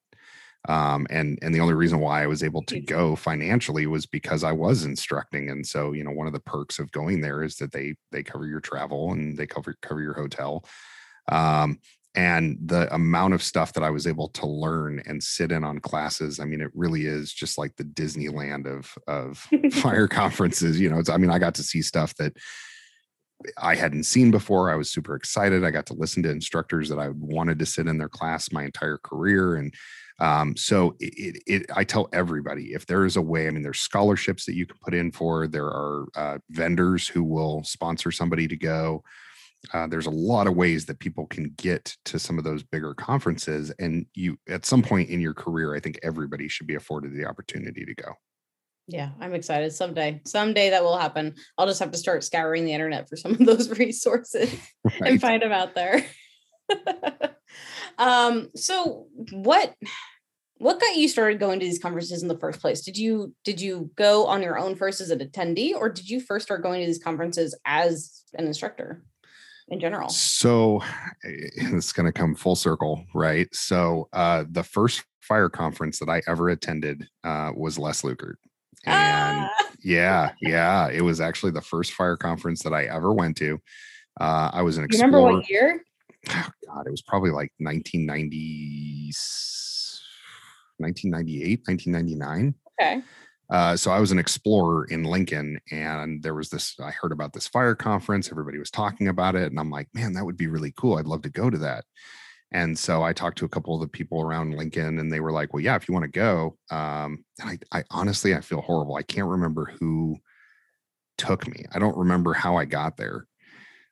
Um, 0.68 1.06
and 1.08 1.38
and 1.40 1.54
the 1.54 1.60
only 1.60 1.74
reason 1.74 2.00
why 2.00 2.22
I 2.22 2.26
was 2.26 2.42
able 2.42 2.62
to 2.64 2.80
go 2.80 3.16
financially 3.16 3.86
was 3.86 4.06
because 4.06 4.44
I 4.44 4.52
was 4.52 4.84
instructing. 4.84 5.50
And 5.50 5.66
so, 5.66 5.92
you 5.92 6.04
know, 6.04 6.10
one 6.10 6.26
of 6.26 6.32
the 6.32 6.40
perks 6.40 6.78
of 6.78 6.90
going 6.92 7.20
there 7.20 7.42
is 7.42 7.56
that 7.56 7.72
they 7.72 7.94
they 8.10 8.22
cover 8.22 8.46
your 8.46 8.60
travel 8.60 9.12
and 9.12 9.36
they 9.36 9.46
cover 9.46 9.76
cover 9.80 10.02
your 10.02 10.14
hotel. 10.14 10.64
Um, 11.30 11.78
and 12.14 12.58
the 12.64 12.92
amount 12.94 13.34
of 13.34 13.42
stuff 13.42 13.72
that 13.74 13.82
I 13.82 13.90
was 13.90 14.06
able 14.06 14.28
to 14.30 14.46
learn 14.46 15.02
and 15.06 15.22
sit 15.22 15.52
in 15.52 15.62
on 15.62 15.78
classes. 15.78 16.40
I 16.40 16.44
mean, 16.44 16.60
it 16.60 16.70
really 16.74 17.06
is 17.06 17.32
just 17.32 17.58
like 17.58 17.76
the 17.76 17.84
Disneyland 17.84 18.66
of 18.66 18.94
of 19.06 19.46
fire 19.72 20.08
conferences. 20.08 20.80
You 20.80 20.90
know, 20.90 20.98
it's 20.98 21.10
I 21.10 21.16
mean, 21.16 21.30
I 21.30 21.38
got 21.38 21.54
to 21.56 21.62
see 21.62 21.82
stuff 21.82 22.14
that 22.16 22.36
I 23.56 23.74
hadn't 23.74 24.04
seen 24.04 24.30
before. 24.30 24.70
I 24.70 24.74
was 24.74 24.90
super 24.90 25.14
excited. 25.14 25.64
I 25.64 25.70
got 25.70 25.86
to 25.86 25.94
listen 25.94 26.22
to 26.24 26.30
instructors 26.30 26.88
that 26.88 26.98
I 26.98 27.10
wanted 27.10 27.58
to 27.60 27.66
sit 27.66 27.86
in 27.86 27.98
their 27.98 28.08
class 28.08 28.50
my 28.50 28.64
entire 28.64 28.98
career. 28.98 29.54
And 29.54 29.72
um, 30.18 30.56
so 30.56 30.96
it, 30.98 31.14
it, 31.16 31.42
it, 31.46 31.70
I 31.74 31.84
tell 31.84 32.08
everybody 32.12 32.72
if 32.72 32.86
there 32.86 33.04
is 33.04 33.16
a 33.16 33.22
way, 33.22 33.46
I 33.46 33.50
mean, 33.50 33.62
there's 33.62 33.80
scholarships 33.80 34.44
that 34.46 34.56
you 34.56 34.66
can 34.66 34.76
put 34.82 34.94
in 34.94 35.12
for, 35.12 35.46
there 35.46 35.66
are 35.66 36.06
uh, 36.16 36.38
vendors 36.50 37.06
who 37.06 37.22
will 37.22 37.62
sponsor 37.62 38.10
somebody 38.10 38.48
to 38.48 38.56
go 38.56 39.04
uh, 39.72 39.86
there's 39.86 40.06
a 40.06 40.10
lot 40.10 40.46
of 40.46 40.54
ways 40.54 40.86
that 40.86 40.98
people 40.98 41.26
can 41.26 41.52
get 41.56 41.96
to 42.04 42.18
some 42.18 42.38
of 42.38 42.44
those 42.44 42.62
bigger 42.62 42.94
conferences 42.94 43.72
and 43.78 44.06
you 44.14 44.38
at 44.48 44.64
some 44.64 44.82
point 44.82 45.08
in 45.10 45.20
your 45.20 45.34
career 45.34 45.74
i 45.74 45.80
think 45.80 45.98
everybody 46.02 46.48
should 46.48 46.66
be 46.66 46.76
afforded 46.76 47.12
the 47.12 47.24
opportunity 47.24 47.84
to 47.84 47.94
go. 47.94 48.12
Yeah 48.86 49.10
i'm 49.20 49.34
excited. 49.34 49.72
Someday 49.72 50.20
someday 50.24 50.70
that 50.70 50.82
will 50.82 50.96
happen. 50.96 51.34
I'll 51.56 51.66
just 51.66 51.80
have 51.80 51.90
to 51.90 51.98
start 51.98 52.24
scouring 52.24 52.64
the 52.64 52.72
internet 52.72 53.08
for 53.08 53.16
some 53.16 53.32
of 53.32 53.38
those 53.38 53.68
resources 53.78 54.54
right. 54.84 55.12
and 55.12 55.20
find 55.20 55.42
them 55.42 55.52
out 55.52 55.74
there. 55.74 56.04
Um 57.98 58.50
so 58.54 59.06
what 59.32 59.74
what 60.58 60.80
got 60.80 60.96
you 60.96 61.08
started 61.08 61.40
going 61.40 61.58
to 61.58 61.66
these 61.66 61.78
conferences 61.78 62.22
in 62.22 62.28
the 62.28 62.38
first 62.38 62.60
place? 62.60 62.82
Did 62.82 62.96
you 62.96 63.34
did 63.44 63.60
you 63.60 63.90
go 63.96 64.26
on 64.26 64.42
your 64.42 64.58
own 64.58 64.76
first 64.76 65.00
as 65.00 65.10
an 65.10 65.20
attendee 65.20 65.74
or 65.74 65.88
did 65.88 66.08
you 66.08 66.20
first 66.20 66.46
start 66.46 66.62
going 66.62 66.80
to 66.80 66.86
these 66.86 67.02
conferences 67.02 67.58
as 67.64 68.22
an 68.34 68.46
instructor 68.46 69.02
in 69.70 69.80
general? 69.80 70.08
So 70.08 70.82
it's 71.22 71.92
going 71.92 72.06
to 72.06 72.12
come 72.12 72.34
full 72.34 72.56
circle, 72.56 73.04
right? 73.14 73.48
So 73.54 74.08
uh, 74.12 74.44
the 74.50 74.62
first 74.62 75.04
fire 75.20 75.48
conference 75.48 75.98
that 75.98 76.08
I 76.08 76.22
ever 76.26 76.48
attended 76.48 77.06
uh, 77.24 77.52
was 77.54 77.78
Les 77.78 78.02
Lukert. 78.02 78.36
And 78.86 79.40
ah. 79.44 79.50
yeah, 79.84 80.32
yeah, 80.40 80.88
it 80.88 81.02
was 81.02 81.20
actually 81.20 81.52
the 81.52 81.60
first 81.60 81.92
fire 81.92 82.16
conference 82.16 82.62
that 82.62 82.72
I 82.72 82.84
ever 82.84 83.12
went 83.12 83.36
to. 83.38 83.60
Uh, 84.20 84.50
I 84.52 84.62
was 84.62 84.78
an 84.78 84.84
explorer. 84.84 85.10
remember 85.10 85.36
what 85.36 85.48
year? 85.48 85.84
Oh, 86.30 86.48
God, 86.66 86.86
it 86.86 86.90
was 86.90 87.02
probably 87.02 87.30
like 87.30 87.52
1990, 87.58 89.12
1998, 90.78 91.60
1999. 91.66 92.54
Okay. 92.80 93.02
Uh, 93.50 93.76
so 93.76 93.90
I 93.90 93.98
was 93.98 94.12
an 94.12 94.18
explorer 94.18 94.84
in 94.84 95.04
Lincoln, 95.04 95.58
and 95.70 96.22
there 96.22 96.34
was 96.34 96.50
this. 96.50 96.76
I 96.80 96.90
heard 96.90 97.12
about 97.12 97.32
this 97.32 97.48
fire 97.48 97.74
conference. 97.74 98.30
Everybody 98.30 98.58
was 98.58 98.70
talking 98.70 99.08
about 99.08 99.36
it, 99.36 99.50
and 99.50 99.58
I'm 99.58 99.70
like, 99.70 99.88
man, 99.94 100.12
that 100.14 100.24
would 100.24 100.36
be 100.36 100.48
really 100.48 100.72
cool. 100.76 100.98
I'd 100.98 101.06
love 101.06 101.22
to 101.22 101.30
go 101.30 101.48
to 101.48 101.58
that. 101.58 101.84
And 102.52 102.78
so 102.78 103.02
I 103.02 103.12
talked 103.12 103.38
to 103.38 103.44
a 103.44 103.48
couple 103.48 103.74
of 103.74 103.80
the 103.80 103.88
people 103.88 104.20
around 104.20 104.54
Lincoln, 104.54 104.98
and 104.98 105.12
they 105.12 105.20
were 105.20 105.32
like, 105.32 105.52
well, 105.52 105.62
yeah, 105.62 105.76
if 105.76 105.88
you 105.88 105.92
want 105.92 106.04
to 106.04 106.10
go. 106.10 106.56
Um, 106.70 107.24
and 107.40 107.58
I, 107.72 107.78
I 107.78 107.84
honestly, 107.90 108.34
I 108.34 108.40
feel 108.40 108.60
horrible. 108.60 108.96
I 108.96 109.02
can't 109.02 109.26
remember 109.26 109.72
who 109.78 110.16
took 111.18 111.46
me. 111.46 111.64
I 111.72 111.78
don't 111.78 111.96
remember 111.96 112.32
how 112.32 112.56
I 112.56 112.64
got 112.64 112.96
there. 112.96 113.26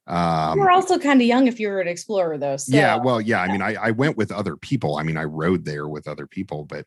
Um, 0.06 0.58
You're 0.58 0.70
also 0.70 0.98
kind 0.98 1.20
of 1.20 1.26
young 1.26 1.48
if 1.48 1.58
you 1.58 1.68
were 1.68 1.80
an 1.80 1.88
explorer, 1.88 2.38
though. 2.38 2.56
So. 2.56 2.76
Yeah, 2.76 2.96
well, 2.96 3.20
yeah. 3.20 3.40
I 3.40 3.48
mean, 3.48 3.60
I, 3.60 3.74
I 3.74 3.90
went 3.90 4.16
with 4.16 4.30
other 4.30 4.56
people. 4.56 4.96
I 4.96 5.02
mean, 5.02 5.16
I 5.16 5.24
rode 5.24 5.64
there 5.64 5.88
with 5.88 6.06
other 6.06 6.26
people, 6.26 6.64
but 6.64 6.86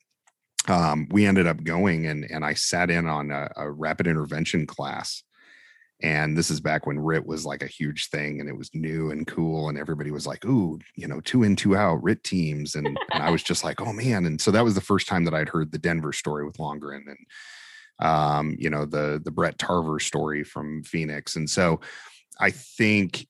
um, 0.68 1.08
we 1.12 1.25
ended 1.25 1.48
up 1.48 1.63
going 1.63 2.06
and 2.06 2.25
and 2.30 2.44
I 2.44 2.54
sat 2.54 2.89
in 2.89 3.08
on 3.08 3.32
a, 3.32 3.50
a 3.56 3.72
rapid 3.72 4.08
intervention 4.08 4.66
class. 4.66 5.24
And 6.01 6.38
this 6.38 6.50
is 6.50 6.62
back 6.62 6.86
when 6.86 6.98
RIT 6.98 7.25
was 7.25 7.46
like 7.46 7.62
a 7.62 7.68
huge 7.68 8.08
thing 8.08 8.39
and 8.39 8.48
it 8.48 8.58
was 8.58 8.70
new 8.74 9.12
and 9.12 9.28
cool. 9.28 9.68
And 9.68 9.78
everybody 9.78 10.12
was 10.12 10.25
like, 10.25 10.46
ooh, 10.46 10.80
you 10.96 11.10
know, 11.10 11.20
two 11.20 11.44
in, 11.44 11.58
two 11.58 11.75
out 11.75 12.01
RIT 12.01 12.24
teams. 12.24 12.75
And, 12.75 12.88
and 13.12 13.22
I 13.22 13.30
was 13.30 13.44
just 13.44 13.66
like, 13.66 13.82
oh 13.82 13.92
man. 13.92 14.25
And 14.25 14.39
so 14.39 14.50
that 14.51 14.63
was 14.63 14.75
the 14.75 14.82
first 14.82 15.10
time 15.10 15.25
that 15.25 15.34
I'd 15.34 15.50
heard 15.50 15.74
the 15.74 15.78
Denver 15.78 16.13
story 16.13 16.46
with 16.46 16.58
Longren 16.58 17.01
and 17.08 17.18
um, 18.00 18.56
you 18.58 18.70
know, 18.70 18.86
the 18.86 19.22
the 19.24 19.32
Bret 19.32 19.58
Tarver 19.58 20.00
story 20.00 20.44
from 20.44 20.84
Phoenix. 20.84 21.36
And 21.36 21.50
so 21.50 21.82
I 22.39 22.51
think 22.51 23.28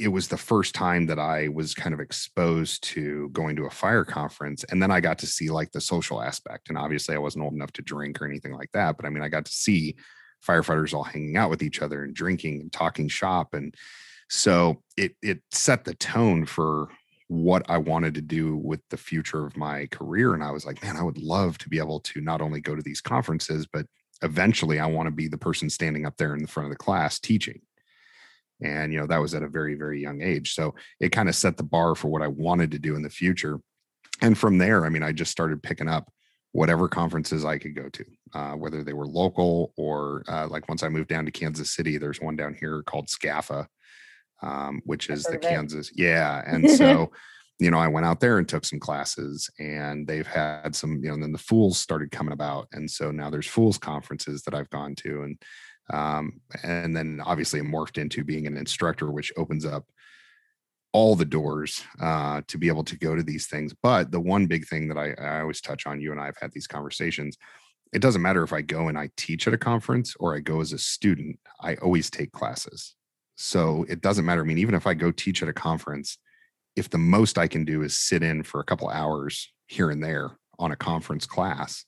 it 0.00 0.08
was 0.08 0.28
the 0.28 0.38
first 0.38 0.74
time 0.74 1.04
that 1.06 1.18
I 1.18 1.48
was 1.48 1.74
kind 1.74 1.92
of 1.92 2.00
exposed 2.00 2.82
to 2.84 3.28
going 3.30 3.54
to 3.56 3.66
a 3.66 3.70
fire 3.70 4.04
conference. 4.06 4.64
And 4.70 4.82
then 4.82 4.90
I 4.90 4.98
got 5.00 5.18
to 5.18 5.26
see 5.26 5.50
like 5.50 5.72
the 5.72 5.80
social 5.80 6.22
aspect. 6.22 6.70
And 6.70 6.78
obviously, 6.78 7.14
I 7.14 7.18
wasn't 7.18 7.44
old 7.44 7.52
enough 7.52 7.72
to 7.72 7.82
drink 7.82 8.20
or 8.20 8.24
anything 8.24 8.54
like 8.54 8.72
that. 8.72 8.96
But 8.96 9.04
I 9.04 9.10
mean, 9.10 9.22
I 9.22 9.28
got 9.28 9.44
to 9.44 9.52
see 9.52 9.96
firefighters 10.44 10.94
all 10.94 11.04
hanging 11.04 11.36
out 11.36 11.50
with 11.50 11.62
each 11.62 11.82
other 11.82 12.02
and 12.02 12.14
drinking 12.14 12.62
and 12.62 12.72
talking 12.72 13.08
shop. 13.08 13.52
And 13.52 13.74
so 14.30 14.82
it, 14.96 15.16
it 15.20 15.42
set 15.50 15.84
the 15.84 15.94
tone 15.94 16.46
for 16.46 16.88
what 17.28 17.68
I 17.68 17.76
wanted 17.76 18.14
to 18.14 18.22
do 18.22 18.56
with 18.56 18.80
the 18.88 18.96
future 18.96 19.44
of 19.44 19.54
my 19.54 19.86
career. 19.88 20.32
And 20.32 20.42
I 20.42 20.50
was 20.50 20.64
like, 20.64 20.82
man, 20.82 20.96
I 20.96 21.02
would 21.02 21.18
love 21.18 21.58
to 21.58 21.68
be 21.68 21.78
able 21.78 22.00
to 22.00 22.22
not 22.22 22.40
only 22.40 22.62
go 22.62 22.74
to 22.74 22.82
these 22.82 23.02
conferences, 23.02 23.66
but 23.70 23.84
eventually 24.22 24.80
I 24.80 24.86
want 24.86 25.08
to 25.08 25.14
be 25.14 25.28
the 25.28 25.36
person 25.36 25.68
standing 25.68 26.06
up 26.06 26.16
there 26.16 26.34
in 26.34 26.40
the 26.40 26.48
front 26.48 26.68
of 26.68 26.70
the 26.70 26.82
class 26.82 27.20
teaching 27.20 27.60
and 28.62 28.92
you 28.92 29.00
know 29.00 29.06
that 29.06 29.20
was 29.20 29.34
at 29.34 29.42
a 29.42 29.48
very 29.48 29.74
very 29.74 30.00
young 30.00 30.22
age. 30.22 30.54
So 30.54 30.74
it 31.00 31.10
kind 31.10 31.28
of 31.28 31.34
set 31.34 31.56
the 31.56 31.62
bar 31.62 31.94
for 31.94 32.08
what 32.08 32.22
i 32.22 32.28
wanted 32.28 32.70
to 32.72 32.78
do 32.78 32.96
in 32.96 33.02
the 33.02 33.10
future. 33.10 33.60
And 34.22 34.36
from 34.36 34.58
there 34.58 34.84
i 34.84 34.88
mean 34.88 35.02
i 35.02 35.12
just 35.12 35.30
started 35.30 35.62
picking 35.62 35.88
up 35.88 36.12
whatever 36.52 36.88
conferences 36.88 37.44
i 37.44 37.58
could 37.58 37.74
go 37.74 37.88
to 37.88 38.04
uh, 38.34 38.52
whether 38.52 38.82
they 38.82 38.92
were 38.92 39.06
local 39.06 39.72
or 39.76 40.24
uh, 40.28 40.46
like 40.48 40.68
once 40.68 40.82
i 40.82 40.88
moved 40.88 41.08
down 41.08 41.24
to 41.24 41.30
kansas 41.30 41.70
city 41.70 41.98
there's 41.98 42.20
one 42.20 42.36
down 42.36 42.54
here 42.54 42.82
called 42.82 43.06
SCAFA 43.06 43.66
um, 44.42 44.80
which 44.84 45.10
is 45.10 45.24
the 45.24 45.38
kansas 45.38 45.90
yeah 45.94 46.42
and 46.46 46.70
so 46.82 47.10
you 47.58 47.70
know 47.70 47.78
i 47.78 47.88
went 47.88 48.06
out 48.06 48.20
there 48.20 48.38
and 48.38 48.48
took 48.48 48.64
some 48.64 48.80
classes 48.80 49.50
and 49.58 50.06
they've 50.06 50.26
had 50.26 50.74
some 50.74 50.96
you 51.02 51.08
know 51.08 51.14
and 51.14 51.22
then 51.22 51.32
the 51.32 51.38
fools 51.38 51.78
started 51.78 52.10
coming 52.10 52.32
about 52.32 52.66
and 52.72 52.90
so 52.90 53.10
now 53.10 53.30
there's 53.30 53.46
fools 53.46 53.78
conferences 53.78 54.42
that 54.42 54.54
i've 54.54 54.70
gone 54.70 54.94
to 54.94 55.22
and 55.22 55.40
um, 55.92 56.40
and 56.62 56.96
then 56.96 57.20
obviously 57.24 57.60
morphed 57.60 57.98
into 57.98 58.24
being 58.24 58.46
an 58.46 58.56
instructor, 58.56 59.10
which 59.10 59.32
opens 59.36 59.64
up 59.64 59.84
all 60.92 61.14
the 61.14 61.24
doors 61.24 61.84
uh, 62.00 62.42
to 62.48 62.58
be 62.58 62.68
able 62.68 62.84
to 62.84 62.96
go 62.96 63.14
to 63.14 63.22
these 63.22 63.46
things. 63.46 63.74
But 63.80 64.10
the 64.10 64.20
one 64.20 64.46
big 64.46 64.66
thing 64.66 64.88
that 64.88 64.98
I, 64.98 65.12
I 65.12 65.40
always 65.40 65.60
touch 65.60 65.86
on, 65.86 66.00
you 66.00 66.12
and 66.12 66.20
I 66.20 66.26
have 66.26 66.38
had 66.40 66.52
these 66.52 66.66
conversations. 66.66 67.36
It 67.92 68.02
doesn't 68.02 68.22
matter 68.22 68.42
if 68.42 68.52
I 68.52 68.62
go 68.62 68.88
and 68.88 68.98
I 68.98 69.10
teach 69.16 69.46
at 69.46 69.54
a 69.54 69.58
conference 69.58 70.14
or 70.18 70.34
I 70.34 70.40
go 70.40 70.60
as 70.60 70.72
a 70.72 70.78
student, 70.78 71.38
I 71.60 71.74
always 71.76 72.10
take 72.10 72.32
classes. 72.32 72.94
So 73.36 73.84
it 73.88 74.00
doesn't 74.00 74.24
matter. 74.24 74.42
I 74.42 74.44
mean, 74.44 74.58
even 74.58 74.74
if 74.74 74.86
I 74.86 74.94
go 74.94 75.10
teach 75.10 75.42
at 75.42 75.48
a 75.48 75.52
conference, 75.52 76.18
if 76.76 76.90
the 76.90 76.98
most 76.98 77.38
I 77.38 77.48
can 77.48 77.64
do 77.64 77.82
is 77.82 77.98
sit 77.98 78.22
in 78.22 78.42
for 78.42 78.60
a 78.60 78.64
couple 78.64 78.88
hours 78.88 79.52
here 79.66 79.90
and 79.90 80.02
there 80.02 80.36
on 80.58 80.72
a 80.72 80.76
conference 80.76 81.26
class, 81.26 81.84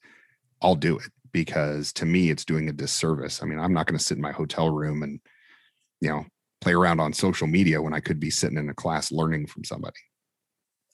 I'll 0.61 0.75
do 0.75 0.99
it 0.99 1.11
because 1.33 1.93
to 1.95 2.07
me 2.07 2.31
it's 2.31 2.45
doing 2.45 2.69
a 2.69 2.73
disservice. 2.73 3.43
I 3.43 3.47
mean, 3.47 3.59
I'm 3.59 3.73
not 3.73 3.87
going 3.87 3.99
to 3.99 4.05
sit 4.05 4.17
in 4.17 4.23
my 4.23 4.33
hotel 4.33 4.71
room 4.71 5.03
and 5.03 5.21
you 6.01 6.11
know 6.11 6.27
play 6.61 6.73
around 6.73 7.01
on 7.01 7.13
social 7.13 7.47
media 7.47 7.83
when 7.83 7.93
I 7.93 8.01
could 8.01 8.21
be 8.21 8.31
sitting 8.31 8.59
in 8.59 8.69
a 8.69 8.75
class 8.75 9.11
learning 9.11 9.47
from 9.47 9.65
somebody. 9.65 9.99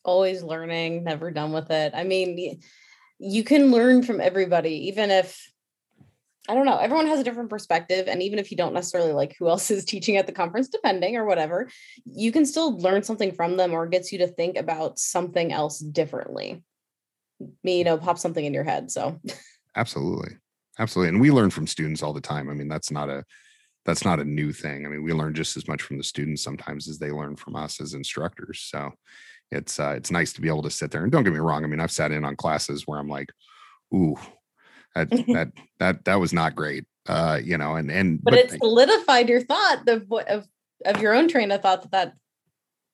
Always 0.04 0.42
learning, 0.42 1.04
never 1.04 1.30
done 1.30 1.52
with 1.52 1.71
it. 1.71 1.92
I 1.95 2.04
mean, 2.04 2.61
you 3.18 3.45
can 3.45 3.71
learn 3.71 4.02
from 4.02 4.21
everybody, 4.21 4.88
even 4.88 5.11
if 5.11 5.50
I 6.49 6.54
don't 6.54 6.64
know, 6.64 6.78
everyone 6.78 7.09
has 7.09 7.21
a 7.21 7.25
different 7.25 7.50
perspective. 7.50 8.09
And 8.09 8.23
even 8.23 8.38
if 8.38 8.50
you 8.50 8.57
don't 8.57 8.73
necessarily 8.73 9.12
like 9.12 9.37
who 9.38 9.49
else 9.49 9.71
is 9.71 9.85
teaching 9.85 10.16
at 10.16 10.26
the 10.26 10.33
conference, 10.33 10.68
depending 10.68 11.16
or 11.16 11.26
whatever, 11.26 11.68
you 12.07 12.33
can 12.33 12.47
still 12.47 12.78
learn 12.78 13.02
something 13.02 13.33
from 13.33 13.59
them 13.59 13.75
or 13.75 13.87
gets 13.87 14.12
you 14.12 14.18
to 14.18 14.26
think 14.26 14.57
about 14.57 14.99
something 14.99 15.52
else 15.52 15.78
differently. 15.78 16.62
Me, 17.62 17.78
you 17.78 17.85
know, 17.85 17.99
pop 17.99 18.18
something 18.18 18.45
in 18.45 18.54
your 18.54 18.64
head. 18.64 18.90
So 18.90 19.21
Absolutely. 19.78 20.37
Absolutely. 20.80 21.11
And 21.11 21.20
we 21.20 21.30
learn 21.30 21.50
from 21.50 21.66
students 21.66 22.02
all 22.02 22.12
the 22.12 22.20
time. 22.20 22.50
I 22.50 22.54
mean, 22.54 22.68
that's 22.68 22.90
not 22.90 23.08
a 23.08 23.25
that's 23.85 24.04
not 24.04 24.20
a 24.20 24.25
new 24.25 24.52
thing. 24.52 24.85
I 24.85 24.88
mean, 24.88 25.02
we 25.02 25.12
learn 25.12 25.35
just 25.35 25.56
as 25.56 25.66
much 25.68 25.82
from 25.82 25.97
the 25.97 26.04
students 26.04 26.42
sometimes 26.42 26.88
as 26.88 26.99
they 26.99 27.11
learn 27.11 27.37
from 27.37 27.56
us 27.56 27.80
as 27.80 27.94
instructors. 27.94 28.61
So 28.70 28.92
it's 29.50 29.78
uh, 29.78 29.94
it's 29.97 30.11
nice 30.11 30.32
to 30.35 30.40
be 30.40 30.49
able 30.49 30.62
to 30.62 30.70
sit 30.70 30.90
there. 30.90 31.04
And 31.04 31.12
don't 31.12 31.25
get 31.25 31.32
me 31.32 31.38
wrong. 31.38 31.64
I 31.64 31.68
mean, 31.68 31.80
I've 31.80 31.92
sat 31.92 32.12
in 32.12 32.25
on 32.25 32.37
classes 32.37 32.87
where 32.87 32.99
I'm 32.99 33.08
like, 33.08 33.30
ooh, 33.94 34.16
that 34.94 35.11
that 35.28 35.52
that 35.78 36.04
that 36.04 36.16
was 36.16 36.32
not 36.32 36.56
great. 36.56 36.85
Uh, 37.06 37.40
you 37.42 37.56
know, 37.56 37.76
and 37.76 37.90
and 37.90 38.23
but, 38.23 38.32
but 38.32 38.40
it 38.40 38.50
solidified 38.50 39.28
your 39.28 39.40
thought 39.40 39.88
of 39.88 40.11
of 40.12 40.47
of 40.85 41.00
your 41.00 41.14
own 41.14 41.28
train 41.28 41.52
of 41.52 41.62
thought 41.62 41.82
that 41.82 41.92
that 41.92 42.14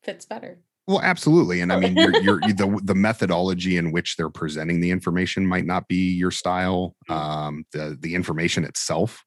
fits 0.05 0.27
better. 0.27 0.59
Well, 0.87 1.01
absolutely, 1.01 1.61
and 1.63 1.73
I 1.73 1.81
mean, 1.81 1.97
you're, 1.97 2.21
you're, 2.21 2.41
the 2.41 2.81
the 2.83 2.95
methodology 2.95 3.79
in 3.79 3.91
which 3.91 4.17
they're 4.17 4.29
presenting 4.29 4.81
the 4.81 4.91
information 4.91 5.47
might 5.47 5.65
not 5.65 5.89
be 5.89 6.13
your 6.13 6.31
style. 6.31 6.95
Mm. 7.09 7.15
Um, 7.15 7.65
the 7.73 7.97
the 7.99 8.15
information 8.15 8.65
itself, 8.65 9.25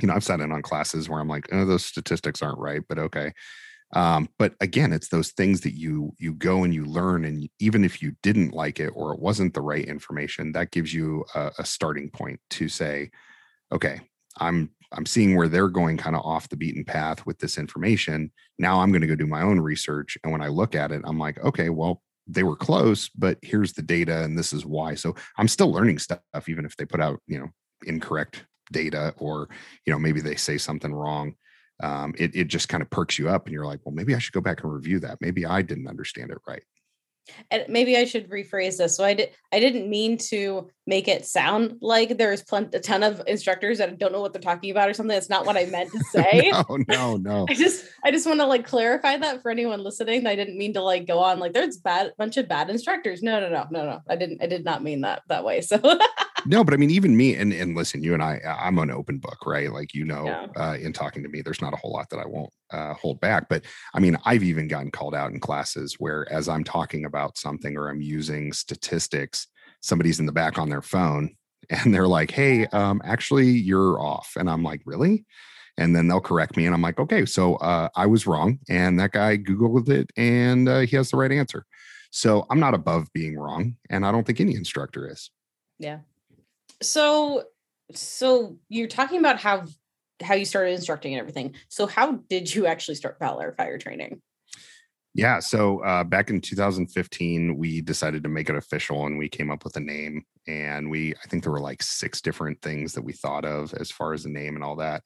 you 0.00 0.06
know, 0.06 0.14
I've 0.14 0.24
sat 0.24 0.40
in 0.40 0.52
on 0.52 0.62
classes 0.62 1.08
where 1.08 1.20
I'm 1.20 1.28
like, 1.28 1.48
oh, 1.52 1.64
those 1.64 1.84
statistics 1.84 2.40
aren't 2.40 2.58
right, 2.58 2.82
but 2.88 2.98
okay. 2.98 3.32
Um, 3.94 4.28
but 4.38 4.54
again, 4.60 4.92
it's 4.92 5.08
those 5.08 5.32
things 5.32 5.62
that 5.62 5.74
you 5.74 6.12
you 6.18 6.34
go 6.34 6.62
and 6.62 6.72
you 6.72 6.84
learn, 6.84 7.24
and 7.24 7.48
even 7.58 7.84
if 7.84 8.00
you 8.00 8.12
didn't 8.22 8.54
like 8.54 8.78
it 8.78 8.92
or 8.94 9.12
it 9.12 9.20
wasn't 9.20 9.54
the 9.54 9.60
right 9.60 9.84
information, 9.84 10.52
that 10.52 10.70
gives 10.70 10.94
you 10.94 11.24
a, 11.34 11.50
a 11.58 11.64
starting 11.64 12.10
point 12.10 12.40
to 12.50 12.68
say, 12.68 13.10
okay, 13.72 14.00
I'm 14.38 14.70
I'm 14.92 15.06
seeing 15.06 15.36
where 15.36 15.48
they're 15.48 15.68
going 15.68 15.96
kind 15.96 16.14
of 16.14 16.22
off 16.22 16.48
the 16.48 16.56
beaten 16.56 16.84
path 16.84 17.24
with 17.24 17.38
this 17.38 17.56
information. 17.56 18.30
Now 18.58 18.80
I'm 18.80 18.90
going 18.90 19.00
to 19.00 19.06
go 19.06 19.14
do 19.14 19.26
my 19.26 19.42
own 19.42 19.58
research. 19.58 20.18
And 20.22 20.32
when 20.32 20.42
I 20.42 20.48
look 20.48 20.74
at 20.74 20.92
it, 20.92 21.00
I'm 21.04 21.18
like, 21.18 21.42
okay, 21.42 21.70
well, 21.70 22.02
they 22.26 22.42
were 22.42 22.56
close, 22.56 23.08
but 23.08 23.38
here's 23.40 23.72
the 23.72 23.82
data 23.82 24.22
and 24.22 24.38
this 24.38 24.52
is 24.52 24.66
why. 24.66 24.94
So 24.94 25.14
I'm 25.38 25.48
still 25.48 25.72
learning 25.72 25.98
stuff, 25.98 26.20
even 26.46 26.66
if 26.66 26.76
they 26.76 26.84
put 26.84 27.00
out, 27.00 27.20
you 27.26 27.38
know, 27.38 27.48
incorrect 27.84 28.44
data 28.70 29.14
or, 29.16 29.48
you 29.86 29.92
know, 29.92 29.98
maybe 29.98 30.20
they 30.20 30.36
say 30.36 30.58
something 30.58 30.92
wrong. 30.92 31.34
Um, 31.82 32.14
it, 32.18 32.36
it 32.36 32.48
just 32.48 32.68
kind 32.68 32.82
of 32.82 32.90
perks 32.90 33.18
you 33.18 33.28
up 33.28 33.46
and 33.46 33.52
you're 33.54 33.66
like, 33.66 33.80
well, 33.84 33.94
maybe 33.94 34.14
I 34.14 34.18
should 34.18 34.34
go 34.34 34.40
back 34.40 34.62
and 34.62 34.72
review 34.72 35.00
that. 35.00 35.22
Maybe 35.22 35.46
I 35.46 35.62
didn't 35.62 35.88
understand 35.88 36.30
it 36.30 36.38
right 36.46 36.62
and 37.50 37.64
maybe 37.68 37.96
I 37.96 38.04
should 38.04 38.28
rephrase 38.28 38.78
this. 38.78 38.96
So 38.96 39.04
I 39.04 39.14
did 39.14 39.30
I 39.52 39.60
didn't 39.60 39.88
mean 39.88 40.16
to 40.18 40.68
make 40.86 41.08
it 41.08 41.24
sound 41.26 41.76
like 41.80 42.18
there's 42.18 42.42
plenty 42.42 42.76
a 42.76 42.80
ton 42.80 43.02
of 43.02 43.22
instructors 43.26 43.78
that 43.78 43.98
don't 43.98 44.12
know 44.12 44.20
what 44.20 44.32
they're 44.32 44.42
talking 44.42 44.70
about 44.70 44.88
or 44.88 44.94
something. 44.94 45.14
That's 45.14 45.30
not 45.30 45.46
what 45.46 45.56
I 45.56 45.66
meant 45.66 45.92
to 45.92 45.98
say. 46.10 46.50
no, 46.50 46.78
no, 46.88 47.16
no. 47.16 47.46
I 47.48 47.54
just 47.54 47.84
I 48.04 48.10
just 48.10 48.26
want 48.26 48.40
to 48.40 48.46
like 48.46 48.66
clarify 48.66 49.16
that 49.18 49.42
for 49.42 49.50
anyone 49.50 49.82
listening. 49.82 50.26
I 50.26 50.36
didn't 50.36 50.58
mean 50.58 50.72
to 50.74 50.82
like 50.82 51.06
go 51.06 51.18
on 51.18 51.38
like 51.38 51.52
there's 51.52 51.76
bad 51.76 52.12
bunch 52.18 52.36
of 52.36 52.48
bad 52.48 52.70
instructors. 52.70 53.22
No, 53.22 53.40
no, 53.40 53.48
no, 53.48 53.66
no, 53.70 53.84
no. 53.84 54.00
I 54.08 54.16
didn't 54.16 54.42
I 54.42 54.46
did 54.46 54.64
not 54.64 54.82
mean 54.82 55.02
that 55.02 55.22
that 55.28 55.44
way. 55.44 55.60
So 55.60 55.78
no, 56.46 56.64
but 56.64 56.74
I 56.74 56.76
mean, 56.76 56.90
even 56.90 57.16
me 57.16 57.34
and 57.34 57.52
and 57.52 57.76
listen, 57.76 58.02
you 58.02 58.14
and 58.14 58.22
I, 58.22 58.40
I'm 58.46 58.78
an 58.78 58.90
open 58.90 59.18
book, 59.18 59.46
right? 59.46 59.72
Like 59.72 59.94
you 59.94 60.04
know, 60.04 60.26
yeah. 60.26 60.46
uh, 60.56 60.74
in 60.74 60.92
talking 60.92 61.22
to 61.22 61.28
me, 61.28 61.42
there's 61.42 61.62
not 61.62 61.72
a 61.72 61.76
whole 61.76 61.92
lot 61.92 62.10
that 62.10 62.18
I 62.18 62.26
won't 62.26 62.52
uh, 62.70 62.94
hold 62.94 63.20
back. 63.20 63.48
But 63.48 63.64
I 63.94 64.00
mean, 64.00 64.16
I've 64.24 64.42
even 64.42 64.68
gotten 64.68 64.90
called 64.90 65.14
out 65.14 65.30
in 65.30 65.40
classes 65.40 65.96
where, 65.98 66.30
as 66.32 66.48
I'm 66.48 66.64
talking 66.64 67.04
about 67.04 67.38
something 67.38 67.76
or 67.76 67.88
I'm 67.88 68.02
using 68.02 68.52
statistics, 68.52 69.46
somebody's 69.80 70.20
in 70.20 70.26
the 70.26 70.32
back 70.32 70.58
on 70.58 70.68
their 70.68 70.82
phone 70.82 71.36
and 71.70 71.94
they're 71.94 72.08
like, 72.08 72.30
"Hey, 72.30 72.66
um, 72.66 73.00
actually, 73.04 73.48
you're 73.48 74.00
off," 74.00 74.32
and 74.36 74.50
I'm 74.50 74.62
like, 74.62 74.82
"Really?" 74.84 75.24
And 75.78 75.96
then 75.96 76.06
they'll 76.06 76.20
correct 76.20 76.56
me, 76.56 76.66
and 76.66 76.74
I'm 76.74 76.82
like, 76.82 76.98
"Okay, 76.98 77.24
so 77.24 77.56
uh, 77.56 77.88
I 77.96 78.06
was 78.06 78.26
wrong, 78.26 78.58
and 78.68 78.98
that 79.00 79.12
guy 79.12 79.36
googled 79.36 79.88
it, 79.88 80.10
and 80.16 80.68
uh, 80.68 80.80
he 80.80 80.96
has 80.96 81.10
the 81.10 81.16
right 81.16 81.32
answer." 81.32 81.64
So 82.10 82.46
I'm 82.50 82.60
not 82.60 82.74
above 82.74 83.08
being 83.14 83.38
wrong, 83.38 83.76
and 83.88 84.04
I 84.04 84.12
don't 84.12 84.26
think 84.26 84.40
any 84.40 84.54
instructor 84.54 85.10
is. 85.10 85.30
Yeah, 85.78 86.00
so 86.82 87.44
so 87.94 88.56
you're 88.68 88.88
talking 88.88 89.18
about 89.18 89.38
how 89.38 89.64
how 90.22 90.34
you 90.34 90.44
started 90.44 90.72
instructing 90.72 91.14
and 91.14 91.20
everything. 91.20 91.54
So 91.68 91.86
how 91.86 92.12
did 92.28 92.54
you 92.54 92.66
actually 92.66 92.94
start 92.94 93.18
Valor 93.18 93.52
Fire 93.56 93.78
Training? 93.78 94.20
Yeah, 95.14 95.40
so 95.40 95.80
uh, 95.80 96.04
back 96.04 96.30
in 96.30 96.40
2015, 96.40 97.58
we 97.58 97.82
decided 97.82 98.22
to 98.22 98.30
make 98.30 98.48
it 98.48 98.56
official, 98.56 99.04
and 99.04 99.18
we 99.18 99.28
came 99.28 99.50
up 99.50 99.62
with 99.62 99.76
a 99.76 99.80
name. 99.80 100.24
And 100.46 100.90
we, 100.90 101.14
I 101.14 101.28
think 101.28 101.42
there 101.42 101.52
were 101.52 101.60
like 101.60 101.82
six 101.82 102.22
different 102.22 102.62
things 102.62 102.94
that 102.94 103.02
we 103.02 103.12
thought 103.12 103.44
of 103.44 103.74
as 103.74 103.90
far 103.90 104.14
as 104.14 104.22
the 104.22 104.30
name 104.30 104.54
and 104.54 104.64
all 104.64 104.76
that. 104.76 105.02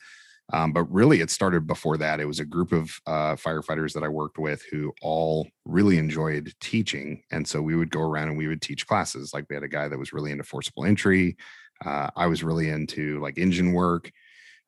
Um, 0.52 0.73
but 0.73 0.85
really, 0.92 1.21
it 1.21 1.30
started 1.30 1.66
before 1.66 1.97
that. 1.97 2.21
It 2.21 2.25
was 2.25 2.38
a 2.38 2.45
group 2.45 2.71
of 2.71 2.88
uh, 3.06 3.35
firefighters 3.35 3.92
that 3.95 4.04
I 4.04 4.09
worked 4.09 4.38
with 4.38 4.62
who 4.71 4.92
all 5.02 5.49
really 5.64 5.99
enjoyed 5.99 6.52
teaching. 6.61 7.25
And 7.33 7.47
so 7.47 7.61
we 7.61 7.75
would 7.75 7.90
go 7.90 8.00
around 8.00 8.28
and 8.28 8.38
we 8.38 8.47
would 8.47 8.62
teach 8.62 8.87
classes. 8.87 9.35
Like 9.35 9.47
we 9.50 9.56
had 9.56 9.64
a 9.64 9.68
guy 9.68 9.88
that 9.88 9.99
was 9.99 10.12
really 10.12 10.30
into 10.30 10.45
forcible 10.45 10.85
entry. 10.85 11.37
Uh, 11.85 12.09
I 12.16 12.26
was 12.26 12.42
really 12.42 12.68
into 12.68 13.21
like 13.21 13.38
engine 13.38 13.73
work. 13.73 14.11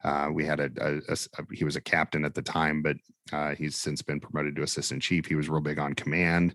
Uh, 0.05 0.29
we 0.33 0.45
had 0.45 0.61
a, 0.61 0.71
a, 0.81 1.13
a, 1.13 1.45
he 1.53 1.65
was 1.65 1.77
a 1.77 1.81
captain 1.81 2.25
at 2.25 2.35
the 2.35 2.43
time, 2.43 2.83
but 2.83 2.97
uh, 3.33 3.55
he's 3.55 3.77
since 3.77 4.03
been 4.03 4.21
promoted 4.21 4.57
to 4.57 4.63
assistant 4.63 5.03
chief. 5.03 5.27
He 5.27 5.35
was 5.35 5.49
real 5.49 5.61
big 5.61 5.79
on 5.79 5.95
command, 5.95 6.55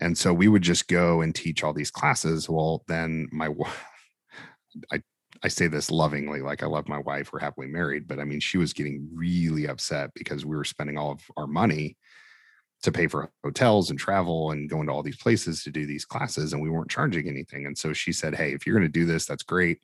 and 0.00 0.16
so 0.16 0.32
we 0.32 0.48
would 0.48 0.62
just 0.62 0.88
go 0.88 1.20
and 1.20 1.34
teach 1.34 1.62
all 1.62 1.72
these 1.72 1.90
classes. 1.90 2.48
Well, 2.48 2.82
then 2.88 3.28
my 3.30 3.48
I 4.92 5.02
I 5.42 5.48
say 5.48 5.66
this 5.66 5.90
lovingly, 5.90 6.40
like 6.40 6.62
I 6.62 6.66
love 6.66 6.88
my 6.88 6.98
wife, 6.98 7.32
we're 7.32 7.40
happily 7.40 7.66
married, 7.66 8.06
but 8.06 8.20
I 8.20 8.24
mean, 8.24 8.40
she 8.40 8.58
was 8.58 8.72
getting 8.72 9.08
really 9.12 9.66
upset 9.66 10.10
because 10.14 10.46
we 10.46 10.56
were 10.56 10.64
spending 10.64 10.96
all 10.96 11.10
of 11.12 11.20
our 11.36 11.46
money 11.46 11.96
to 12.82 12.92
pay 12.92 13.06
for 13.06 13.30
hotels 13.44 13.90
and 13.90 13.98
travel 13.98 14.50
and 14.50 14.68
going 14.68 14.86
to 14.86 14.92
all 14.92 15.02
these 15.02 15.16
places 15.16 15.62
to 15.62 15.70
do 15.70 15.86
these 15.86 16.04
classes, 16.04 16.52
and 16.52 16.62
we 16.62 16.70
weren't 16.70 16.90
charging 16.90 17.28
anything. 17.28 17.66
And 17.66 17.76
so 17.76 17.92
she 17.92 18.12
said, 18.12 18.34
Hey, 18.34 18.52
if 18.52 18.66
you're 18.66 18.76
going 18.76 18.90
to 18.90 19.00
do 19.00 19.06
this, 19.06 19.26
that's 19.26 19.42
great. 19.42 19.78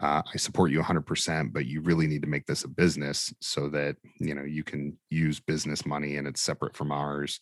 Uh, 0.00 0.22
I 0.32 0.36
support 0.38 0.72
you 0.72 0.80
100%, 0.80 1.52
but 1.52 1.66
you 1.66 1.80
really 1.80 2.06
need 2.06 2.22
to 2.22 2.28
make 2.28 2.46
this 2.46 2.64
a 2.64 2.68
business 2.68 3.32
so 3.40 3.68
that 3.68 3.96
you 4.18 4.34
know 4.34 4.42
you 4.42 4.64
can 4.64 4.98
use 5.08 5.38
business 5.38 5.86
money 5.86 6.16
and 6.16 6.26
it's 6.26 6.40
separate 6.40 6.76
from 6.76 6.90
ours. 6.90 7.38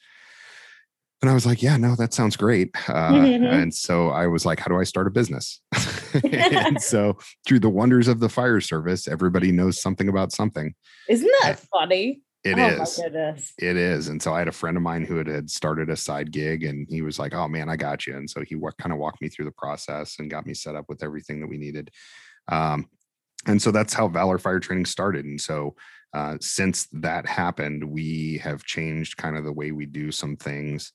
And 1.22 1.30
I 1.30 1.34
was 1.34 1.46
like, 1.46 1.62
yeah, 1.62 1.76
no, 1.76 1.94
that 1.94 2.12
sounds 2.12 2.36
great. 2.36 2.70
Uh, 2.88 3.12
mm-hmm. 3.12 3.44
And 3.44 3.72
so 3.72 4.08
I 4.08 4.26
was 4.26 4.44
like, 4.44 4.58
how 4.58 4.66
do 4.66 4.80
I 4.80 4.82
start 4.82 5.06
a 5.06 5.10
business? 5.10 5.60
and 6.32 6.82
so 6.82 7.16
through 7.46 7.60
the 7.60 7.68
wonders 7.68 8.08
of 8.08 8.18
the 8.18 8.28
fire 8.28 8.60
service, 8.60 9.06
everybody 9.06 9.52
knows 9.52 9.80
something 9.80 10.08
about 10.08 10.32
something. 10.32 10.74
Isn't 11.08 11.30
that 11.42 11.60
funny? 11.72 12.22
It 12.44 12.58
oh 12.58 12.82
is. 12.82 12.98
It 13.58 13.76
is. 13.76 14.08
And 14.08 14.20
so 14.20 14.34
I 14.34 14.40
had 14.40 14.48
a 14.48 14.52
friend 14.52 14.76
of 14.76 14.82
mine 14.82 15.04
who 15.04 15.16
had, 15.16 15.28
had 15.28 15.48
started 15.48 15.90
a 15.90 15.96
side 15.96 16.32
gig 16.32 16.64
and 16.64 16.86
he 16.90 17.00
was 17.00 17.18
like, 17.18 17.34
oh 17.34 17.46
man, 17.46 17.68
I 17.68 17.76
got 17.76 18.06
you. 18.06 18.16
And 18.16 18.28
so 18.28 18.42
he 18.42 18.56
w- 18.56 18.72
kind 18.78 18.92
of 18.92 18.98
walked 18.98 19.22
me 19.22 19.28
through 19.28 19.44
the 19.44 19.52
process 19.52 20.18
and 20.18 20.30
got 20.30 20.46
me 20.46 20.54
set 20.54 20.74
up 20.74 20.86
with 20.88 21.04
everything 21.04 21.40
that 21.40 21.46
we 21.46 21.56
needed. 21.56 21.90
Um, 22.48 22.88
and 23.46 23.62
so 23.62 23.70
that's 23.70 23.94
how 23.94 24.08
Valor 24.08 24.38
Fire 24.38 24.60
Training 24.60 24.86
started. 24.86 25.24
And 25.24 25.40
so 25.40 25.76
uh, 26.14 26.36
since 26.40 26.88
that 26.92 27.26
happened, 27.26 27.84
we 27.84 28.38
have 28.42 28.64
changed 28.64 29.16
kind 29.16 29.36
of 29.36 29.44
the 29.44 29.52
way 29.52 29.72
we 29.72 29.86
do 29.86 30.10
some 30.10 30.36
things. 30.36 30.92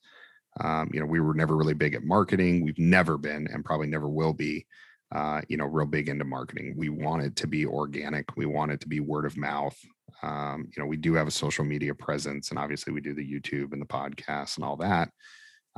Um, 0.60 0.90
you 0.92 1.00
know, 1.00 1.06
we 1.06 1.20
were 1.20 1.34
never 1.34 1.56
really 1.56 1.74
big 1.74 1.94
at 1.94 2.04
marketing. 2.04 2.62
We've 2.62 2.78
never 2.78 3.16
been, 3.16 3.48
and 3.52 3.64
probably 3.64 3.86
never 3.86 4.08
will 4.08 4.32
be, 4.32 4.66
uh, 5.14 5.42
you 5.48 5.56
know, 5.56 5.66
real 5.66 5.86
big 5.86 6.08
into 6.08 6.24
marketing. 6.24 6.74
We 6.76 6.88
want 6.88 7.22
it 7.22 7.36
to 7.36 7.46
be 7.46 7.64
organic. 7.66 8.36
We 8.36 8.46
want 8.46 8.72
it 8.72 8.80
to 8.80 8.88
be 8.88 9.00
word 9.00 9.24
of 9.24 9.36
mouth. 9.36 9.78
Um, 10.22 10.68
you 10.74 10.82
know, 10.82 10.86
we 10.86 10.96
do 10.96 11.14
have 11.14 11.28
a 11.28 11.32
social 11.32 11.64
media 11.64 11.94
presence, 11.94 12.50
and 12.50 12.58
obviously 12.58 12.92
we 12.92 13.00
do 13.00 13.14
the 13.14 13.26
YouTube 13.26 13.72
and 13.72 13.80
the 13.80 13.86
podcast 13.86 14.56
and 14.56 14.64
all 14.64 14.76
that. 14.76 15.10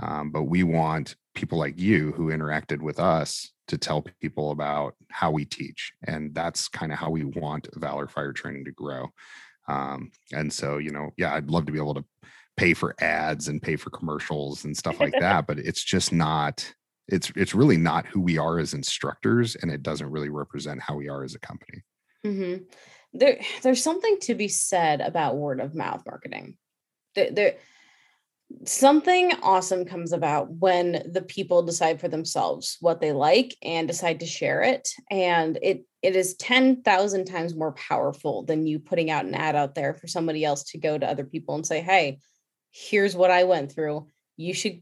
Um, 0.03 0.31
but 0.31 0.45
we 0.45 0.63
want 0.63 1.17
people 1.35 1.59
like 1.59 1.79
you 1.79 2.13
who 2.13 2.29
interacted 2.29 2.81
with 2.81 2.99
us 2.99 3.53
to 3.69 3.77
tell 3.77 4.05
people 4.21 4.51
about 4.51 4.95
how 5.11 5.31
we 5.31 5.45
teach, 5.45 5.93
and 6.07 6.35
that's 6.35 6.69
kind 6.69 6.93
of 6.93 6.99
how 6.99 7.11
we 7.11 7.25
want 7.25 7.69
Valor 7.75 8.09
Fire 8.09 8.33
Training 8.33 8.65
to 8.65 8.73
grow. 8.73 9.09
Um, 9.69 10.11
and 10.33 10.53
so, 10.53 10.79
you 10.79 10.91
know, 10.91 11.11
yeah, 11.17 11.35
I'd 11.35 11.51
love 11.51 11.67
to 11.67 11.73
be 11.73 11.79
able 11.79 11.95
to 11.95 12.05
pay 12.61 12.75
for 12.75 12.95
ads 13.01 13.49
and 13.49 13.63
pay 13.63 13.75
for 13.75 13.89
commercials 13.89 14.67
and 14.67 14.77
stuff 14.77 15.01
like 15.01 15.15
that 15.21 15.47
but 15.47 15.59
it's 15.59 15.83
just 15.83 16.13
not 16.13 16.75
it's 17.09 17.33
it's 17.35 17.55
really 17.55 17.79
not 17.79 18.05
who 18.07 18.21
we 18.21 18.37
are 18.37 18.59
as 18.59 18.75
instructors 18.75 19.57
and 19.57 19.71
it 19.71 19.83
doesn't 19.83 20.11
really 20.11 20.29
represent 20.29 20.79
how 20.79 20.95
we 20.95 21.09
are 21.09 21.25
as 21.25 21.35
a 21.35 21.39
company 21.39 21.83
mm-hmm. 22.25 22.63
There 23.12 23.40
there's 23.62 23.83
something 23.83 24.19
to 24.21 24.35
be 24.35 24.49
said 24.49 25.00
about 25.00 25.37
word 25.37 25.61
of 25.61 25.75
mouth 25.75 26.02
marketing 26.07 26.57
there, 27.14 27.31
there 27.31 27.55
something 28.64 29.33
awesome 29.43 29.85
comes 29.85 30.12
about 30.12 30.50
when 30.50 31.11
the 31.12 31.23
people 31.23 31.62
decide 31.62 32.00
for 32.00 32.09
themselves 32.09 32.76
what 32.81 33.00
they 33.00 33.12
like 33.12 33.57
and 33.62 33.87
decide 33.87 34.21
to 34.21 34.26
share 34.26 34.62
it 34.62 34.88
and 35.11 35.59
it 35.62 35.85
it 36.02 36.17
is 36.17 36.35
10,000 36.35 37.26
times 37.26 37.55
more 37.55 37.73
powerful 37.73 38.43
than 38.43 38.67
you 38.67 38.79
putting 38.79 39.11
out 39.11 39.26
an 39.26 39.35
ad 39.35 39.55
out 39.55 39.75
there 39.75 39.95
for 39.95 40.07
somebody 40.07 40.45
else 40.45 40.64
to 40.64 40.79
go 40.79 40.97
to 40.97 41.09
other 41.09 41.25
people 41.25 41.55
and 41.55 41.67
say 41.67 41.81
hey 41.81 42.19
here's 42.71 43.17
what 43.17 43.31
I 43.31 43.45
went 43.45 43.73
through. 43.73 44.07
You 44.37 44.55
should 44.55 44.81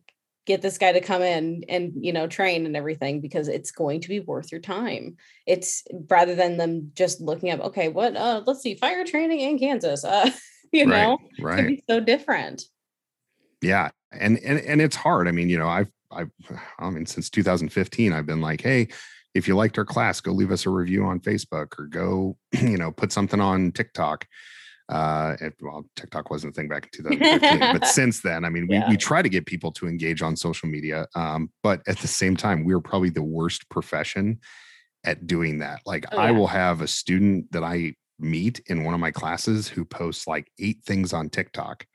get 0.49 0.63
this 0.63 0.79
guy 0.79 0.93
to 0.93 1.01
come 1.01 1.21
in 1.21 1.63
and 1.69 1.93
you 2.01 2.13
know 2.13 2.27
train 2.27 2.65
and 2.65 2.75
everything 2.75 3.21
because 3.21 3.49
it's 3.49 3.71
going 3.71 4.01
to 4.01 4.09
be 4.09 4.19
worth 4.19 4.51
your 4.51 4.63
time. 4.63 5.17
It's 5.47 5.85
rather 6.09 6.35
than 6.35 6.57
them 6.57 6.91
just 6.95 7.21
looking 7.21 7.51
up 7.51 7.61
okay 7.61 7.89
what 7.89 8.17
uh 8.17 8.43
let's 8.47 8.63
see 8.63 8.75
fire 8.75 9.05
training 9.05 9.41
in 9.41 9.59
kansas 9.59 10.05
uh 10.05 10.31
you 10.73 10.91
right, 10.91 11.03
know 11.03 11.19
right. 11.41 11.85
so 11.89 12.01
different. 12.01 12.63
Yeah 13.61 13.91
and 14.11 14.39
and 14.39 14.59
and 14.61 14.81
it's 14.81 14.97
hard. 14.97 15.29
I 15.29 15.33
mean 15.33 15.51
you 15.51 15.59
know 15.59 15.69
i've 15.69 15.91
i've 16.11 16.31
i 16.79 16.91
mean 16.91 17.07
since 17.07 17.29
2015 17.31 18.13
i've 18.13 18.27
been 18.27 18.41
like 18.41 18.63
hey 18.63 18.89
if 19.35 19.47
you 19.47 19.55
liked 19.55 19.77
our 19.77 19.85
class 19.85 20.21
go 20.23 20.33
leave 20.33 20.51
us 20.51 20.65
a 20.65 20.71
review 20.71 21.05
on 21.05 21.21
facebook 21.21 21.79
or 21.79 21.87
go 21.87 22.37
you 22.53 22.79
know 22.79 22.91
put 22.91 23.13
something 23.13 23.41
on 23.41 23.71
tiktok 23.73 24.27
uh 24.89 25.37
it, 25.41 25.55
well 25.61 25.85
tiktok 25.97 26.31
wasn't 26.31 26.51
a 26.51 26.55
thing 26.55 26.69
back 26.69 26.85
in 26.85 27.05
2015 27.05 27.59
but 27.73 27.87
since 27.87 28.21
then 28.21 28.45
i 28.45 28.49
mean 28.49 28.67
we, 28.69 28.77
yeah. 28.77 28.89
we 28.89 28.97
try 28.97 29.21
to 29.21 29.29
get 29.29 29.45
people 29.45 29.71
to 29.71 29.87
engage 29.87 30.23
on 30.23 30.35
social 30.35 30.69
media 30.69 31.07
um 31.15 31.51
but 31.63 31.83
at 31.87 31.99
the 31.99 32.09
same 32.09 32.37
time 32.37 32.65
we 32.65 32.73
are 32.73 32.81
probably 32.81 33.11
the 33.11 33.23
worst 33.23 33.69
profession 33.69 34.39
at 35.05 35.27
doing 35.27 35.59
that 35.59 35.81
like 35.85 36.07
oh, 36.13 36.17
yeah. 36.17 36.23
i 36.23 36.31
will 36.31 36.47
have 36.47 36.81
a 36.81 36.89
student 36.89 37.51
that 37.53 37.63
i 37.63 37.95
meet 38.19 38.61
in 38.67 38.85
one 38.85 38.95
of 38.95 39.01
my 39.01 39.11
classes 39.11 39.69
who 39.69 39.85
posts 39.85 40.27
like 40.27 40.51
eight 40.59 40.79
things 40.85 41.13
on 41.13 41.29
tiktok 41.29 41.87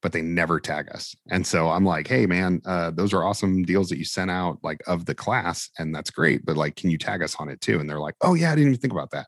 but 0.00 0.12
they 0.12 0.22
never 0.22 0.60
tag 0.60 0.88
us 0.94 1.14
and 1.30 1.46
so 1.46 1.68
i'm 1.70 1.84
like 1.84 2.06
hey 2.06 2.24
man 2.24 2.60
uh, 2.66 2.90
those 2.90 3.12
are 3.12 3.24
awesome 3.24 3.64
deals 3.64 3.88
that 3.88 3.98
you 3.98 4.04
sent 4.04 4.30
out 4.30 4.58
like 4.62 4.80
of 4.86 5.04
the 5.06 5.14
class 5.14 5.70
and 5.78 5.94
that's 5.94 6.10
great 6.10 6.44
but 6.46 6.56
like 6.56 6.76
can 6.76 6.88
you 6.88 6.98
tag 6.98 7.22
us 7.22 7.34
on 7.38 7.48
it 7.48 7.60
too 7.60 7.80
and 7.80 7.90
they're 7.90 8.00
like 8.00 8.14
oh 8.20 8.34
yeah 8.34 8.52
i 8.52 8.54
didn't 8.54 8.68
even 8.68 8.80
think 8.80 8.92
about 8.92 9.10
that 9.10 9.26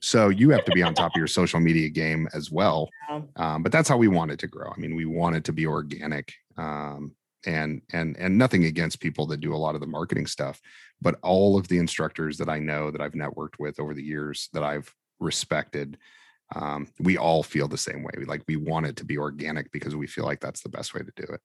so 0.00 0.28
you 0.28 0.50
have 0.50 0.64
to 0.64 0.72
be 0.72 0.82
on 0.82 0.94
top 0.94 1.12
of 1.14 1.18
your 1.18 1.26
social 1.26 1.60
media 1.60 1.88
game 1.88 2.28
as 2.34 2.50
well. 2.50 2.88
Um, 3.36 3.62
but 3.62 3.72
that's 3.72 3.88
how 3.88 3.96
we 3.96 4.08
want 4.08 4.30
it 4.30 4.38
to 4.40 4.46
grow. 4.46 4.70
I 4.70 4.78
mean, 4.78 4.94
we 4.94 5.04
want 5.04 5.36
it 5.36 5.44
to 5.44 5.52
be 5.52 5.66
organic. 5.66 6.34
Um, 6.56 7.14
and 7.46 7.82
and 7.92 8.16
and 8.18 8.36
nothing 8.36 8.64
against 8.64 9.00
people 9.00 9.26
that 9.26 9.40
do 9.40 9.54
a 9.54 9.56
lot 9.56 9.74
of 9.74 9.80
the 9.80 9.86
marketing 9.86 10.26
stuff, 10.26 10.60
but 11.00 11.18
all 11.22 11.56
of 11.56 11.68
the 11.68 11.78
instructors 11.78 12.36
that 12.38 12.48
I 12.48 12.58
know 12.58 12.90
that 12.90 13.00
I've 13.00 13.12
networked 13.12 13.58
with 13.58 13.78
over 13.78 13.94
the 13.94 14.02
years 14.02 14.48
that 14.52 14.64
I've 14.64 14.92
respected, 15.20 15.98
um, 16.54 16.88
we 16.98 17.16
all 17.16 17.42
feel 17.42 17.68
the 17.68 17.78
same 17.78 18.02
way. 18.02 18.12
We 18.16 18.24
Like 18.24 18.42
we 18.48 18.56
want 18.56 18.86
it 18.86 18.96
to 18.96 19.04
be 19.04 19.18
organic 19.18 19.70
because 19.70 19.94
we 19.94 20.06
feel 20.06 20.24
like 20.24 20.40
that's 20.40 20.62
the 20.62 20.68
best 20.68 20.94
way 20.94 21.02
to 21.02 21.12
do 21.14 21.32
it. 21.32 21.40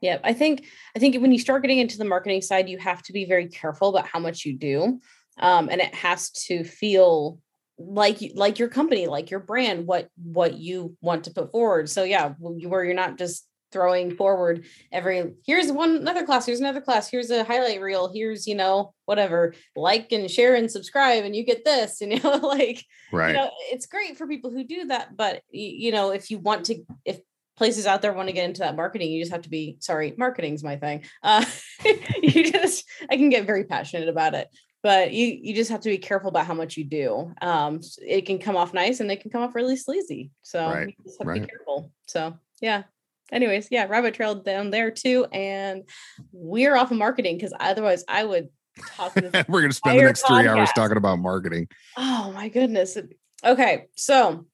Yeah, 0.00 0.18
I 0.22 0.34
think 0.34 0.66
I 0.94 0.98
think 0.98 1.16
when 1.16 1.32
you 1.32 1.38
start 1.38 1.62
getting 1.62 1.78
into 1.78 1.98
the 1.98 2.04
marketing 2.04 2.42
side, 2.42 2.68
you 2.68 2.78
have 2.78 3.02
to 3.04 3.12
be 3.12 3.24
very 3.24 3.48
careful 3.48 3.88
about 3.88 4.06
how 4.06 4.18
much 4.18 4.44
you 4.44 4.56
do, 4.56 5.00
um, 5.38 5.68
and 5.70 5.80
it 5.80 5.94
has 5.94 6.30
to 6.30 6.64
feel 6.64 7.38
like 7.78 8.18
like 8.34 8.58
your 8.58 8.68
company 8.68 9.06
like 9.06 9.30
your 9.30 9.40
brand 9.40 9.86
what 9.86 10.08
what 10.22 10.54
you 10.54 10.96
want 11.00 11.24
to 11.24 11.30
put 11.30 11.52
forward. 11.52 11.88
So 11.88 12.04
yeah 12.04 12.34
where 12.38 12.84
you're 12.84 12.94
not 12.94 13.18
just 13.18 13.46
throwing 13.72 14.14
forward 14.14 14.64
every 14.92 15.34
here's 15.44 15.70
one 15.72 15.96
another 15.96 16.24
class 16.24 16.46
here's 16.46 16.60
another 16.60 16.80
class 16.80 17.10
here's 17.10 17.30
a 17.30 17.44
highlight 17.44 17.80
reel 17.80 18.10
here's 18.12 18.46
you 18.46 18.54
know 18.54 18.94
whatever 19.06 19.54
like 19.74 20.12
and 20.12 20.30
share 20.30 20.54
and 20.54 20.70
subscribe 20.70 21.24
and 21.24 21.34
you 21.34 21.44
get 21.44 21.64
this 21.64 22.00
And 22.00 22.12
you 22.14 22.20
know 22.22 22.36
like 22.36 22.84
right. 23.12 23.30
you 23.30 23.34
know 23.34 23.50
it's 23.70 23.86
great 23.86 24.16
for 24.16 24.26
people 24.26 24.50
who 24.50 24.64
do 24.64 24.86
that 24.86 25.16
but 25.16 25.42
you 25.50 25.90
know 25.90 26.10
if 26.10 26.30
you 26.30 26.38
want 26.38 26.66
to 26.66 26.82
if 27.04 27.18
places 27.56 27.86
out 27.86 28.02
there 28.02 28.12
want 28.12 28.28
to 28.28 28.34
get 28.34 28.44
into 28.44 28.60
that 28.60 28.76
marketing 28.76 29.10
you 29.10 29.20
just 29.20 29.32
have 29.32 29.42
to 29.42 29.50
be 29.50 29.76
sorry 29.80 30.14
marketing's 30.16 30.62
my 30.62 30.76
thing. 30.76 31.04
Uh 31.22 31.44
you 32.22 32.50
just 32.50 32.84
i 33.10 33.16
can 33.16 33.30
get 33.30 33.46
very 33.46 33.64
passionate 33.64 34.08
about 34.08 34.34
it 34.34 34.48
but 34.86 35.12
you 35.12 35.36
you 35.42 35.52
just 35.52 35.68
have 35.72 35.80
to 35.80 35.88
be 35.88 35.98
careful 35.98 36.28
about 36.28 36.46
how 36.46 36.54
much 36.54 36.76
you 36.76 36.84
do. 36.84 37.34
Um, 37.42 37.80
it 38.00 38.24
can 38.24 38.38
come 38.38 38.54
off 38.54 38.72
nice 38.72 39.00
and 39.00 39.10
it 39.10 39.20
can 39.20 39.32
come 39.32 39.42
off 39.42 39.56
really 39.56 39.74
sleazy. 39.74 40.30
So 40.42 40.64
right. 40.64 40.94
you 40.96 41.04
just 41.04 41.18
have 41.18 41.26
right. 41.26 41.34
to 41.34 41.40
be 41.40 41.48
careful. 41.48 41.90
So 42.06 42.38
yeah. 42.60 42.84
Anyways, 43.32 43.66
yeah, 43.72 43.86
rabbit 43.88 44.14
trail 44.14 44.36
down 44.36 44.70
there 44.70 44.92
too, 44.92 45.26
and 45.32 45.82
we're 46.30 46.76
off 46.76 46.92
of 46.92 46.98
marketing 46.98 47.36
because 47.36 47.52
otherwise 47.58 48.04
I 48.06 48.22
would 48.22 48.48
talk. 48.94 49.16
we're 49.48 49.62
gonna 49.62 49.72
spend 49.72 49.98
the 49.98 50.04
next 50.04 50.22
podcast. 50.22 50.42
three 50.42 50.48
hours 50.50 50.70
talking 50.76 50.98
about 50.98 51.18
marketing. 51.18 51.66
Oh 51.96 52.30
my 52.32 52.48
goodness. 52.48 52.96
Okay, 53.44 53.86
so 53.96 54.46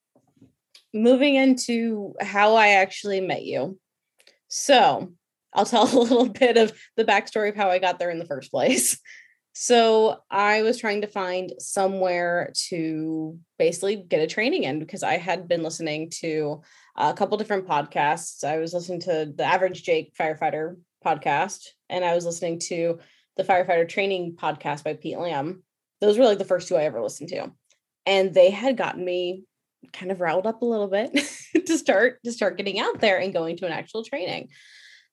moving 0.95 1.35
into 1.35 2.15
how 2.23 2.55
I 2.55 2.69
actually 2.69 3.21
met 3.21 3.45
you. 3.45 3.79
So 4.49 5.13
I'll 5.53 5.67
tell 5.67 5.85
a 5.95 5.99
little 5.99 6.31
bit 6.31 6.57
of 6.57 6.73
the 6.97 7.05
backstory 7.05 7.51
of 7.51 7.57
how 7.57 7.69
I 7.69 7.79
got 7.79 7.99
there 7.99 8.11
in 8.11 8.19
the 8.19 8.25
first 8.25 8.51
place. 8.51 8.99
So 9.53 10.19
I 10.31 10.63
was 10.63 10.79
trying 10.79 11.03
to 11.03 11.07
find 11.07 11.53
somewhere 11.59 12.53
to 12.69 13.39
basically 13.59 13.97
get 13.97 14.23
a 14.23 14.27
training 14.27 14.65
in 14.65 14.79
because 14.79 15.03
I 15.03 15.19
had 15.19 15.47
been 15.47 15.63
listening 15.63 16.11
to 16.21 16.63
a 16.97 17.13
couple 17.13 17.37
different 17.37 17.67
podcasts. 17.67 18.45
I 18.45 18.59
was 18.59 18.73
listening 18.73 19.01
to 19.01 19.31
the 19.35 19.45
Average 19.45 19.83
Jake 19.83 20.15
Firefighter 20.19 20.77
podcast, 21.05 21.67
and 21.91 22.05
I 22.05 22.15
was 22.15 22.25
listening 22.25 22.61
to 22.61 22.99
the 23.37 23.45
Firefighter 23.45 23.89
Training 23.89 24.37
podcast 24.37 24.85
by 24.85 24.95
Pete 24.95 25.19
Lamb. 25.19 25.63
Those 26.01 26.19
were 26.19 26.25
like 26.25 26.39
the 26.39 26.45
first 26.45 26.69
two 26.69 26.77
I 26.77 26.85
ever 26.85 27.03
listened 27.03 27.29
to, 27.31 27.53
and 28.07 28.33
they 28.33 28.51
had 28.51 28.79
gotten 28.79 29.05
me 29.05 29.45
kind 29.93 30.11
of 30.11 30.21
riled 30.21 30.47
up 30.47 30.63
a 30.63 30.67
little 30.67 30.89
bit 30.89 31.13
to 31.67 31.79
start 31.79 32.23
to 32.25 32.33
start 32.33 32.57
getting 32.57 32.79
out 32.79 33.01
there 33.01 33.19
and 33.19 33.35
going 33.35 33.59
to 33.59 33.67
an 33.67 33.73
actual 33.73 34.03
training. 34.03 34.49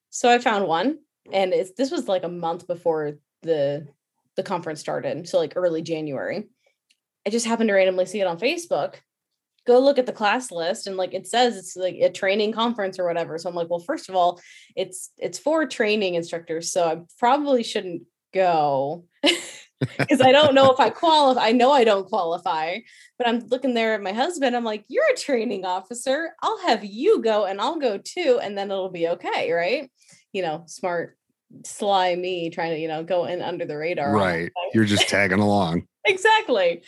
So 0.08 0.30
I 0.30 0.38
found 0.38 0.66
one, 0.66 0.98
and 1.30 1.52
it's 1.52 1.72
this 1.72 1.90
was 1.90 2.08
like 2.08 2.24
a 2.24 2.28
month 2.28 2.66
before 2.66 3.18
the 3.42 3.86
the 4.40 4.48
conference 4.48 4.80
started, 4.80 5.28
so 5.28 5.38
like 5.38 5.52
early 5.54 5.82
January. 5.82 6.48
I 7.26 7.30
just 7.30 7.46
happened 7.46 7.68
to 7.68 7.74
randomly 7.74 8.06
see 8.06 8.20
it 8.20 8.26
on 8.26 8.38
Facebook. 8.38 8.94
Go 9.66 9.78
look 9.78 9.98
at 9.98 10.06
the 10.06 10.12
class 10.12 10.50
list 10.50 10.86
and 10.86 10.96
like 10.96 11.12
it 11.12 11.26
says 11.26 11.58
it's 11.58 11.76
like 11.76 11.96
a 11.96 12.10
training 12.10 12.52
conference 12.52 12.98
or 12.98 13.06
whatever. 13.06 13.36
So 13.36 13.50
I'm 13.50 13.54
like, 13.54 13.68
well, 13.68 13.78
first 13.78 14.08
of 14.08 14.16
all, 14.16 14.40
it's 14.74 15.10
it's 15.18 15.38
for 15.38 15.66
training 15.66 16.14
instructors, 16.14 16.72
so 16.72 16.88
I 16.88 17.02
probably 17.18 17.62
shouldn't 17.62 18.04
go 18.32 19.04
because 19.22 20.22
I 20.22 20.32
don't 20.32 20.54
know 20.54 20.70
if 20.72 20.80
I 20.80 20.88
qualify. 20.88 21.48
I 21.48 21.52
know 21.52 21.70
I 21.70 21.84
don't 21.84 22.08
qualify, 22.08 22.78
but 23.18 23.28
I'm 23.28 23.40
looking 23.48 23.74
there 23.74 23.94
at 23.94 24.02
my 24.02 24.12
husband. 24.12 24.56
I'm 24.56 24.64
like, 24.64 24.84
you're 24.88 25.12
a 25.12 25.16
training 25.16 25.66
officer. 25.66 26.34
I'll 26.42 26.60
have 26.60 26.82
you 26.82 27.20
go 27.20 27.44
and 27.44 27.60
I'll 27.60 27.78
go 27.78 27.98
too, 27.98 28.40
and 28.42 28.56
then 28.56 28.70
it'll 28.70 28.90
be 28.90 29.08
okay, 29.08 29.52
right? 29.52 29.90
You 30.32 30.40
know, 30.40 30.64
smart, 30.66 31.18
sly 31.64 32.14
me 32.14 32.50
trying 32.50 32.70
to, 32.70 32.78
you 32.78 32.88
know, 32.88 33.02
go 33.02 33.24
in 33.24 33.42
under 33.42 33.64
the 33.64 33.76
radar. 33.76 34.12
Right. 34.12 34.50
You're 34.74 34.84
just 34.84 35.08
tagging 35.08 35.40
along. 35.40 35.86
exactly. 36.04 36.82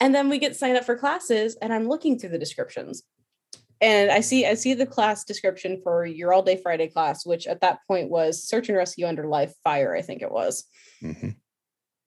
And 0.00 0.14
then 0.14 0.28
we 0.28 0.38
get 0.38 0.56
signed 0.56 0.76
up 0.76 0.84
for 0.84 0.96
classes, 0.96 1.56
and 1.60 1.72
I'm 1.72 1.88
looking 1.88 2.18
through 2.18 2.30
the 2.30 2.38
descriptions. 2.38 3.02
And 3.80 4.10
I 4.10 4.20
see 4.20 4.44
I 4.44 4.54
see 4.54 4.74
the 4.74 4.86
class 4.86 5.24
description 5.24 5.80
for 5.82 6.04
your 6.04 6.32
all 6.32 6.42
day 6.42 6.56
Friday 6.56 6.88
class, 6.88 7.24
which 7.24 7.46
at 7.46 7.60
that 7.60 7.78
point 7.86 8.10
was 8.10 8.42
search 8.42 8.68
and 8.68 8.76
rescue 8.76 9.06
under 9.06 9.26
live 9.26 9.52
fire, 9.62 9.94
I 9.94 10.02
think 10.02 10.22
it 10.22 10.32
was. 10.32 10.64
Mm-hmm 11.02 11.30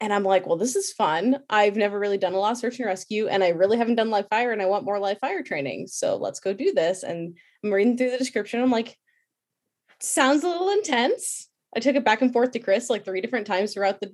and 0.02 0.12
I'm 0.12 0.24
like, 0.24 0.48
well, 0.48 0.58
this 0.58 0.76
is 0.76 0.92
fun. 0.92 1.38
I've 1.48 1.76
never 1.76 2.00
really 2.00 2.18
done 2.18 2.34
a 2.34 2.40
lot 2.40 2.54
of 2.54 2.58
search 2.58 2.80
and 2.80 2.88
rescue, 2.88 3.28
and 3.28 3.44
I 3.44 3.50
really 3.50 3.78
haven't 3.78 3.96
done 3.96 4.10
live 4.10 4.28
fire, 4.30 4.52
and 4.52 4.62
I 4.62 4.66
want 4.66 4.84
more 4.84 5.00
live 5.00 5.20
fire 5.20 5.44
training. 5.44 5.88
So 5.88 6.18
let's 6.18 6.40
go 6.40 6.54
do 6.54 6.74
this. 6.74 7.04
And 7.04 7.38
I'm 7.64 7.72
reading 7.72 7.98
through 7.98 8.10
the 8.10 8.18
description. 8.18 8.62
I'm 8.62 8.72
like, 8.72 8.98
sounds 10.00 10.44
a 10.44 10.50
little 10.50 10.72
intense. 10.72 11.48
I 11.76 11.80
took 11.80 11.96
it 11.96 12.06
back 12.06 12.22
and 12.22 12.34
forth 12.34 12.52
to 12.52 12.60
Chris 12.60 12.90
like 12.90 13.06
three 13.06 13.22
different 13.22 13.48
times 13.48 13.74
throughout 13.74 14.02
the 14.02 14.14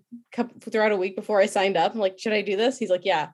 throughout 0.61 0.91
a 0.91 0.97
week 0.97 1.15
before 1.15 1.39
I 1.41 1.47
signed 1.47 1.77
up. 1.77 1.93
I'm 1.93 1.99
like, 1.99 2.19
should 2.19 2.33
I 2.33 2.41
do 2.41 2.55
this? 2.55 2.77
He's 2.77 2.89
like, 2.89 3.05
yeah. 3.05 3.29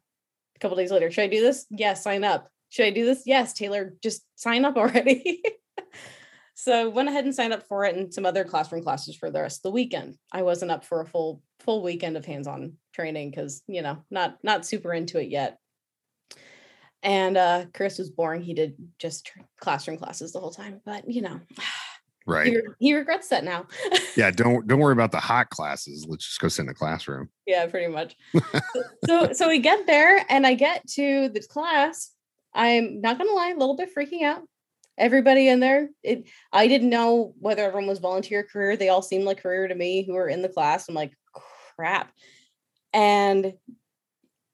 A 0.55 0.59
couple 0.59 0.77
days 0.77 0.91
later, 0.91 1.11
should 1.11 1.23
I 1.23 1.27
do 1.27 1.41
this? 1.41 1.65
Yes, 1.69 2.03
sign 2.03 2.23
up. 2.23 2.49
Should 2.69 2.85
I 2.85 2.91
do 2.91 3.05
this? 3.05 3.23
Yes, 3.25 3.53
Taylor, 3.53 3.95
just 4.01 4.23
sign 4.35 4.65
up 4.65 4.77
already. 4.77 5.43
so 6.55 6.89
went 6.89 7.09
ahead 7.09 7.25
and 7.25 7.35
signed 7.35 7.53
up 7.53 7.67
for 7.67 7.85
it 7.85 7.95
and 7.95 8.13
some 8.13 8.25
other 8.25 8.43
classroom 8.45 8.83
classes 8.83 9.15
for 9.15 9.29
the 9.29 9.41
rest 9.41 9.59
of 9.59 9.63
the 9.63 9.71
weekend. 9.71 10.15
I 10.31 10.43
wasn't 10.43 10.71
up 10.71 10.85
for 10.85 11.01
a 11.01 11.05
full 11.05 11.41
full 11.63 11.81
weekend 11.81 12.17
of 12.17 12.25
hands-on 12.25 12.73
training 12.93 13.31
because 13.31 13.63
you 13.67 13.81
know 13.81 14.03
not 14.11 14.37
not 14.43 14.65
super 14.65 14.93
into 14.93 15.19
it 15.19 15.29
yet 15.29 15.57
and 17.01 17.37
uh 17.37 17.65
chris 17.73 17.97
was 17.97 18.09
boring 18.09 18.41
he 18.41 18.53
did 18.53 18.75
just 18.99 19.31
classroom 19.59 19.97
classes 19.97 20.31
the 20.31 20.39
whole 20.39 20.51
time 20.51 20.81
but 20.85 21.09
you 21.09 21.21
know 21.21 21.39
right. 22.25 22.47
he, 22.47 22.59
he 22.79 22.93
regrets 22.93 23.27
that 23.29 23.43
now. 23.43 23.65
Yeah 24.15 24.31
don't 24.35 24.67
don't 24.67 24.79
worry 24.79 24.93
about 24.93 25.11
the 25.11 25.19
hot 25.19 25.49
classes. 25.49 26.05
Let's 26.07 26.25
just 26.25 26.39
go 26.39 26.47
sit 26.47 26.63
in 26.63 26.67
the 26.67 26.73
classroom. 26.73 27.29
Yeah 27.45 27.65
pretty 27.67 27.91
much. 27.91 28.15
So 29.05 29.33
so 29.33 29.49
we 29.49 29.59
get 29.59 29.85
there 29.85 30.25
and 30.29 30.47
i 30.47 30.53
get 30.53 30.87
to 30.91 31.29
the 31.29 31.41
class. 31.41 32.11
I'm 32.53 33.01
not 33.01 33.17
gonna 33.17 33.33
lie 33.33 33.49
a 33.49 33.59
little 33.59 33.75
bit 33.75 33.93
freaking 33.95 34.23
out. 34.23 34.41
Everybody 34.97 35.47
in 35.47 35.59
there 35.59 35.89
it 36.03 36.29
i 36.51 36.67
didn't 36.67 36.89
know 36.89 37.33
whether 37.39 37.63
everyone 37.63 37.87
was 37.87 37.99
volunteer 37.99 38.43
career. 38.43 38.77
They 38.77 38.89
all 38.89 39.01
seemed 39.01 39.25
like 39.25 39.41
career 39.41 39.67
to 39.67 39.75
me 39.75 40.03
who 40.03 40.13
were 40.13 40.29
in 40.29 40.41
the 40.41 40.49
class. 40.49 40.87
I'm 40.87 40.95
like 40.95 41.13
crap. 41.75 42.11
And 42.93 43.53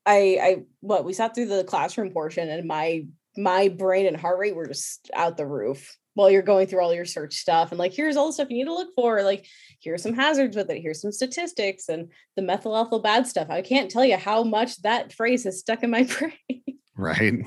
I 0.06 0.40
I 0.42 0.64
what 0.80 1.06
we 1.06 1.14
sat 1.14 1.36
through 1.36 1.48
the 1.48 1.64
classroom 1.64 2.12
portion 2.12 2.50
and 2.50 2.68
my 2.68 3.06
my 3.38 3.68
brain 3.68 4.08
and 4.08 4.18
heart 4.18 4.40
rate 4.40 4.56
were 4.56 4.68
just 4.68 5.12
out 5.14 5.38
the 5.38 5.46
roof 5.46 5.98
while 6.14 6.30
you're 6.30 6.42
going 6.42 6.68
through 6.68 6.82
all 6.82 6.94
your 6.94 7.06
search 7.06 7.36
stuff 7.36 7.72
and 7.72 7.80
like 7.80 7.94
here's 7.94 8.18
all 8.18 8.28
the 8.28 8.34
stuff 8.34 8.50
you 8.50 8.58
need 8.58 8.66
to 8.66 8.74
look 8.74 8.94
for 8.96 9.24
like 9.24 9.46
here's 9.80 10.04
some 10.04 10.14
hazards 10.14 10.56
with 10.56 10.70
it 10.70 10.82
here's 10.82 11.02
some 11.02 11.12
statistics 11.12 11.88
and 11.90 12.12
the 12.36 12.42
methyl 12.42 12.76
ethyl 12.76 13.00
bad 13.00 13.28
stuff. 13.28 13.50
I 13.50 13.62
can't 13.62 13.92
tell 13.92 14.06
you 14.06 14.18
how 14.18 14.44
much 14.44 14.82
that 14.82 15.14
phrase 15.14 15.44
has 15.44 15.60
stuck 15.60 15.84
in 15.84 15.92
my 15.92 16.04
brain. 16.20 16.80
Right. 16.96 17.46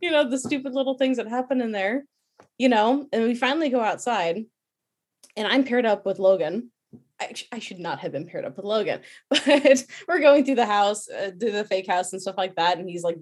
You 0.00 0.10
know 0.10 0.28
the 0.28 0.38
stupid 0.38 0.74
little 0.74 0.98
things 0.98 1.16
that 1.16 1.28
happen 1.28 1.60
in 1.60 1.72
there 1.72 2.04
you 2.58 2.68
know 2.68 3.06
and 3.12 3.24
we 3.24 3.34
finally 3.34 3.68
go 3.68 3.80
outside 3.80 4.44
and 5.36 5.46
i'm 5.46 5.64
paired 5.64 5.86
up 5.86 6.04
with 6.06 6.18
logan. 6.18 6.70
I, 7.20 7.34
I, 7.52 7.58
should 7.58 7.78
not 7.78 7.98
have 8.00 8.12
been 8.12 8.26
paired 8.26 8.46
up 8.46 8.56
with 8.56 8.64
Logan, 8.64 9.02
but 9.28 9.84
we're 10.08 10.20
going 10.20 10.44
through 10.44 10.54
the 10.54 10.66
house, 10.66 11.08
uh, 11.08 11.30
through 11.38 11.52
the 11.52 11.64
fake 11.64 11.86
house 11.86 12.12
and 12.12 12.22
stuff 12.22 12.38
like 12.38 12.56
that. 12.56 12.78
And 12.78 12.88
he's 12.88 13.02
like 13.02 13.18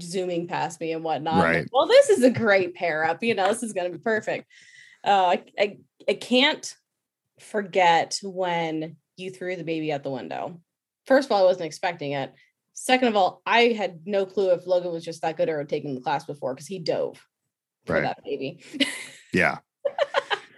zooming 0.00 0.48
past 0.48 0.80
me 0.80 0.92
and 0.92 1.04
whatnot. 1.04 1.42
Right. 1.42 1.56
Like, 1.60 1.68
well, 1.72 1.86
this 1.86 2.10
is 2.10 2.22
a 2.22 2.30
great 2.30 2.74
pair 2.74 3.04
up. 3.04 3.22
You 3.22 3.34
know, 3.34 3.48
this 3.48 3.62
is 3.62 3.72
going 3.72 3.90
to 3.90 3.98
be 3.98 4.02
perfect. 4.02 4.46
Uh, 5.04 5.36
I, 5.36 5.44
I, 5.58 5.78
I 6.08 6.14
can't 6.14 6.74
forget 7.40 8.18
when 8.22 8.96
you 9.16 9.30
threw 9.30 9.56
the 9.56 9.64
baby 9.64 9.92
out 9.92 10.02
the 10.02 10.10
window. 10.10 10.60
First 11.06 11.28
of 11.28 11.32
all, 11.32 11.42
I 11.42 11.46
wasn't 11.46 11.66
expecting 11.66 12.12
it. 12.12 12.32
Second 12.72 13.08
of 13.08 13.16
all, 13.16 13.42
I 13.46 13.68
had 13.68 14.00
no 14.04 14.26
clue 14.26 14.50
if 14.50 14.66
Logan 14.66 14.92
was 14.92 15.04
just 15.04 15.22
that 15.22 15.36
good 15.36 15.48
or 15.48 15.58
had 15.58 15.68
taken 15.68 15.94
the 15.94 16.00
class 16.00 16.24
before 16.24 16.54
because 16.54 16.66
he 16.66 16.78
dove 16.78 17.24
for 17.86 17.94
right. 17.94 18.02
that 18.02 18.24
baby. 18.24 18.64
yeah 19.32 19.58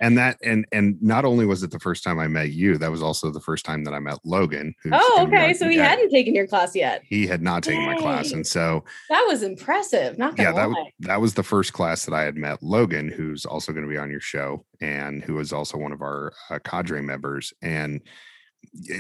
and 0.00 0.18
that 0.18 0.38
and 0.42 0.66
and 0.72 1.00
not 1.02 1.24
only 1.24 1.46
was 1.46 1.62
it 1.62 1.70
the 1.70 1.78
first 1.78 2.04
time 2.04 2.18
I 2.18 2.28
met 2.28 2.50
you, 2.50 2.78
that 2.78 2.90
was 2.90 3.02
also 3.02 3.30
the 3.30 3.40
first 3.40 3.64
time 3.64 3.84
that 3.84 3.94
I 3.94 3.98
met 3.98 4.18
Logan. 4.24 4.74
oh, 4.92 5.26
okay. 5.26 5.54
So 5.54 5.68
he 5.68 5.76
hadn't 5.76 6.10
taken 6.10 6.34
your 6.34 6.46
class 6.46 6.74
yet. 6.74 7.02
He 7.08 7.26
had 7.26 7.42
not 7.42 7.62
taken 7.62 7.82
Yay. 7.82 7.94
my 7.94 7.96
class, 7.96 8.32
and 8.32 8.46
so 8.46 8.84
that 9.08 9.24
was 9.26 9.42
impressive. 9.42 10.18
Not 10.18 10.38
yeah, 10.38 10.52
that 10.52 10.68
was, 10.68 10.86
that 11.00 11.20
was 11.20 11.34
the 11.34 11.42
first 11.42 11.72
class 11.72 12.04
that 12.04 12.14
I 12.14 12.22
had 12.22 12.36
met 12.36 12.62
Logan, 12.62 13.08
who's 13.08 13.44
also 13.44 13.72
going 13.72 13.84
to 13.84 13.90
be 13.90 13.98
on 13.98 14.10
your 14.10 14.20
show, 14.20 14.64
and 14.80 15.22
who 15.22 15.38
is 15.38 15.52
also 15.52 15.78
one 15.78 15.92
of 15.92 16.02
our 16.02 16.32
uh, 16.50 16.58
cadre 16.64 17.02
members, 17.02 17.52
and 17.62 18.00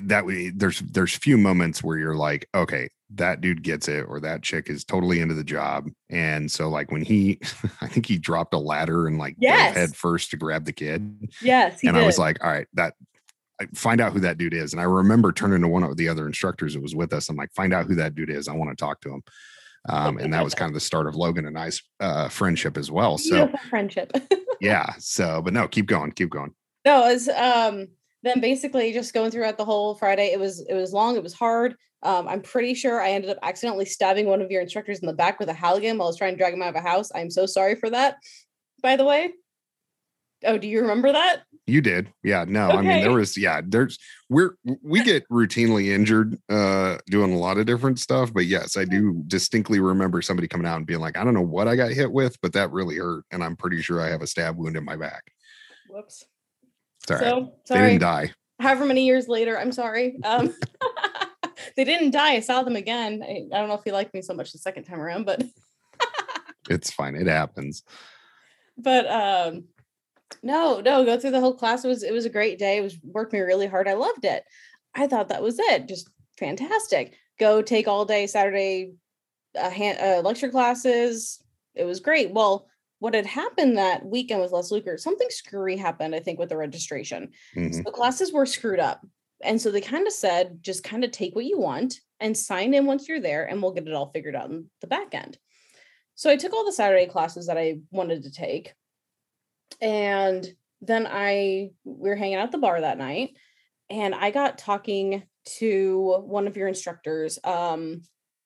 that 0.02 0.26
way 0.26 0.50
there's 0.50 0.80
there's 0.80 1.14
few 1.14 1.36
moments 1.36 1.82
where 1.82 1.98
you're 1.98 2.14
like 2.14 2.48
okay 2.54 2.88
that 3.14 3.40
dude 3.40 3.62
gets 3.62 3.88
it 3.88 4.04
or 4.08 4.20
that 4.20 4.42
chick 4.42 4.68
is 4.68 4.84
totally 4.84 5.20
into 5.20 5.34
the 5.34 5.44
job. 5.44 5.88
And 6.10 6.50
so 6.50 6.68
like 6.68 6.90
when 6.90 7.02
he 7.02 7.38
i 7.80 7.86
think 7.86 8.06
he 8.06 8.18
dropped 8.18 8.54
a 8.54 8.58
ladder 8.58 9.06
and 9.06 9.18
like 9.18 9.36
yes. 9.38 9.76
head 9.76 9.94
first 9.94 10.30
to 10.30 10.36
grab 10.36 10.64
the 10.64 10.72
kid. 10.72 11.30
Yes 11.40 11.80
and 11.82 11.94
did. 11.94 12.02
i 12.02 12.06
was 12.06 12.18
like 12.18 12.42
all 12.44 12.50
right 12.50 12.66
that 12.74 12.94
I 13.58 13.66
find 13.74 14.02
out 14.02 14.12
who 14.12 14.20
that 14.20 14.38
dude 14.38 14.54
is. 14.54 14.72
And 14.72 14.80
i 14.80 14.84
remember 14.84 15.32
turning 15.32 15.62
to 15.62 15.68
one 15.68 15.82
of 15.82 15.96
the 15.96 16.08
other 16.08 16.26
instructors 16.26 16.74
that 16.74 16.82
was 16.82 16.94
with 16.94 17.12
us. 17.12 17.28
I'm 17.28 17.36
like 17.36 17.52
find 17.54 17.72
out 17.72 17.86
who 17.86 17.94
that 17.96 18.14
dude 18.14 18.30
is. 18.30 18.48
I 18.48 18.52
want 18.52 18.70
to 18.70 18.76
talk 18.76 19.00
to 19.02 19.10
him. 19.14 19.22
Um, 19.88 20.18
and 20.18 20.34
that 20.34 20.42
was 20.42 20.52
kind 20.52 20.68
of 20.68 20.74
the 20.74 20.80
start 20.80 21.06
of 21.06 21.14
logan 21.14 21.46
and 21.46 21.56
i's 21.56 21.80
uh, 22.00 22.28
friendship 22.28 22.76
as 22.76 22.90
well. 22.90 23.18
So 23.18 23.52
friendship. 23.70 24.12
Yeah 24.58 24.94
so 24.98 25.42
but 25.42 25.52
no 25.52 25.68
keep 25.68 25.84
going 25.84 26.12
keep 26.12 26.30
going. 26.30 26.54
No 26.86 27.06
it's 27.08 27.28
um 27.28 27.88
then 28.26 28.40
basically 28.40 28.92
just 28.92 29.14
going 29.14 29.30
throughout 29.30 29.56
the 29.56 29.64
whole 29.64 29.94
Friday, 29.94 30.32
it 30.32 30.40
was 30.40 30.60
it 30.68 30.74
was 30.74 30.92
long, 30.92 31.16
it 31.16 31.22
was 31.22 31.34
hard. 31.34 31.76
Um, 32.06 32.28
I'm 32.28 32.40
pretty 32.40 32.74
sure 32.74 33.00
I 33.00 33.10
ended 33.10 33.30
up 33.30 33.38
accidentally 33.42 33.84
stabbing 33.84 34.26
one 34.26 34.40
of 34.40 34.48
your 34.48 34.62
instructors 34.62 35.00
in 35.00 35.06
the 35.06 35.12
back 35.12 35.40
with 35.40 35.48
a 35.48 35.52
Halligan 35.52 35.98
while 35.98 36.06
I 36.06 36.10
was 36.10 36.16
trying 36.16 36.34
to 36.34 36.38
drag 36.38 36.54
him 36.54 36.62
out 36.62 36.68
of 36.68 36.76
a 36.76 36.80
house. 36.80 37.10
I'm 37.12 37.30
so 37.30 37.46
sorry 37.46 37.74
for 37.74 37.90
that. 37.90 38.18
By 38.80 38.94
the 38.94 39.04
way. 39.04 39.32
Oh, 40.44 40.56
do 40.56 40.68
you 40.68 40.82
remember 40.82 41.10
that? 41.10 41.42
You 41.66 41.80
did. 41.80 42.12
Yeah. 42.22 42.44
No, 42.46 42.68
okay. 42.68 42.76
I 42.76 42.82
mean 42.82 43.00
there 43.00 43.10
was 43.10 43.36
yeah, 43.36 43.60
there's 43.66 43.98
we're 44.28 44.56
we 44.82 45.02
get 45.02 45.28
routinely 45.28 45.88
injured 45.88 46.38
uh 46.48 46.98
doing 47.06 47.32
a 47.32 47.38
lot 47.38 47.58
of 47.58 47.66
different 47.66 47.98
stuff, 47.98 48.32
but 48.32 48.46
yes, 48.46 48.76
I 48.76 48.84
do 48.84 49.24
distinctly 49.26 49.80
remember 49.80 50.22
somebody 50.22 50.46
coming 50.46 50.68
out 50.68 50.76
and 50.76 50.86
being 50.86 51.00
like, 51.00 51.18
I 51.18 51.24
don't 51.24 51.34
know 51.34 51.40
what 51.40 51.66
I 51.66 51.74
got 51.74 51.90
hit 51.90 52.12
with, 52.12 52.40
but 52.40 52.52
that 52.52 52.70
really 52.70 52.98
hurt 52.98 53.24
and 53.32 53.42
I'm 53.42 53.56
pretty 53.56 53.82
sure 53.82 54.00
I 54.00 54.10
have 54.10 54.22
a 54.22 54.28
stab 54.28 54.56
wound 54.56 54.76
in 54.76 54.84
my 54.84 54.94
back. 54.94 55.24
Whoops. 55.88 56.24
Sorry. 57.08 57.18
So, 57.18 57.54
sorry. 57.64 57.80
They 57.80 57.88
didn't 57.88 58.02
die. 58.02 58.32
However 58.60 58.84
many 58.84 59.04
years 59.06 59.26
later, 59.26 59.58
I'm 59.58 59.72
sorry. 59.72 60.18
Um, 60.22 60.54
they 61.76 61.84
didn't 61.84 62.10
die. 62.10 62.34
I 62.34 62.40
saw 62.40 62.62
them 62.62 62.76
again. 62.76 63.22
I, 63.22 63.46
I 63.52 63.58
don't 63.58 63.68
know 63.68 63.74
if 63.74 63.84
he 63.84 63.92
liked 63.92 64.14
me 64.14 64.22
so 64.22 64.34
much 64.34 64.52
the 64.52 64.58
second 64.58 64.84
time 64.84 65.00
around, 65.00 65.24
but 65.24 65.42
it's 66.70 66.90
fine. 66.90 67.14
It 67.14 67.26
happens. 67.26 67.82
But 68.76 69.06
um, 69.10 69.64
no, 70.42 70.80
no, 70.80 71.04
go 71.04 71.18
through 71.18 71.30
the 71.30 71.40
whole 71.40 71.54
class. 71.54 71.84
It 71.84 71.88
was 71.88 72.02
it 72.02 72.12
was 72.12 72.24
a 72.24 72.30
great 72.30 72.58
day. 72.58 72.78
It 72.78 72.82
was 72.82 72.98
worked 73.02 73.32
me 73.32 73.40
really 73.40 73.66
hard. 73.66 73.88
I 73.88 73.94
loved 73.94 74.24
it. 74.24 74.44
I 74.94 75.06
thought 75.06 75.28
that 75.28 75.42
was 75.42 75.58
it. 75.58 75.88
Just 75.88 76.08
fantastic. 76.38 77.14
Go 77.38 77.62
take 77.62 77.88
all 77.88 78.04
day 78.04 78.26
Saturday 78.26 78.92
uh, 79.58 79.70
hand, 79.70 79.98
uh, 80.00 80.20
lecture 80.20 80.48
classes. 80.48 81.42
It 81.74 81.84
was 81.84 82.00
great. 82.00 82.32
Well, 82.32 82.68
what 82.98 83.14
had 83.14 83.26
happened 83.26 83.76
that 83.76 84.04
weekend 84.04 84.40
with 84.40 84.52
Les 84.52 84.70
Lukert, 84.70 85.00
something 85.00 85.28
screwy 85.30 85.76
happened, 85.76 86.14
I 86.14 86.20
think, 86.20 86.38
with 86.38 86.48
the 86.48 86.56
registration. 86.56 87.30
Mm-hmm. 87.54 87.72
So 87.72 87.82
the 87.82 87.90
classes 87.90 88.32
were 88.32 88.46
screwed 88.46 88.80
up. 88.80 89.04
And 89.42 89.60
so 89.60 89.70
they 89.70 89.80
kind 89.80 90.06
of 90.06 90.12
said, 90.12 90.58
just 90.62 90.82
kind 90.82 91.04
of 91.04 91.10
take 91.10 91.34
what 91.34 91.44
you 91.44 91.58
want 91.58 92.00
and 92.20 92.36
sign 92.36 92.72
in 92.74 92.86
once 92.86 93.08
you're 93.08 93.20
there, 93.20 93.44
and 93.44 93.60
we'll 93.60 93.72
get 93.72 93.86
it 93.86 93.92
all 93.92 94.10
figured 94.10 94.34
out 94.34 94.50
in 94.50 94.66
the 94.80 94.86
back 94.86 95.14
end. 95.14 95.38
So 96.14 96.30
I 96.30 96.36
took 96.36 96.54
all 96.54 96.64
the 96.64 96.72
Saturday 96.72 97.06
classes 97.06 97.46
that 97.46 97.58
I 97.58 97.80
wanted 97.90 98.22
to 98.22 98.30
take. 98.30 98.74
And 99.80 100.46
then 100.80 101.06
I 101.10 101.70
we 101.84 102.08
were 102.08 102.16
hanging 102.16 102.36
out 102.36 102.44
at 102.44 102.52
the 102.52 102.58
bar 102.58 102.80
that 102.80 102.98
night, 102.98 103.30
and 103.90 104.14
I 104.14 104.30
got 104.30 104.58
talking 104.58 105.24
to 105.58 106.22
one 106.24 106.46
of 106.46 106.56
your 106.56 106.68
instructors. 106.68 107.38
Um 107.44 108.02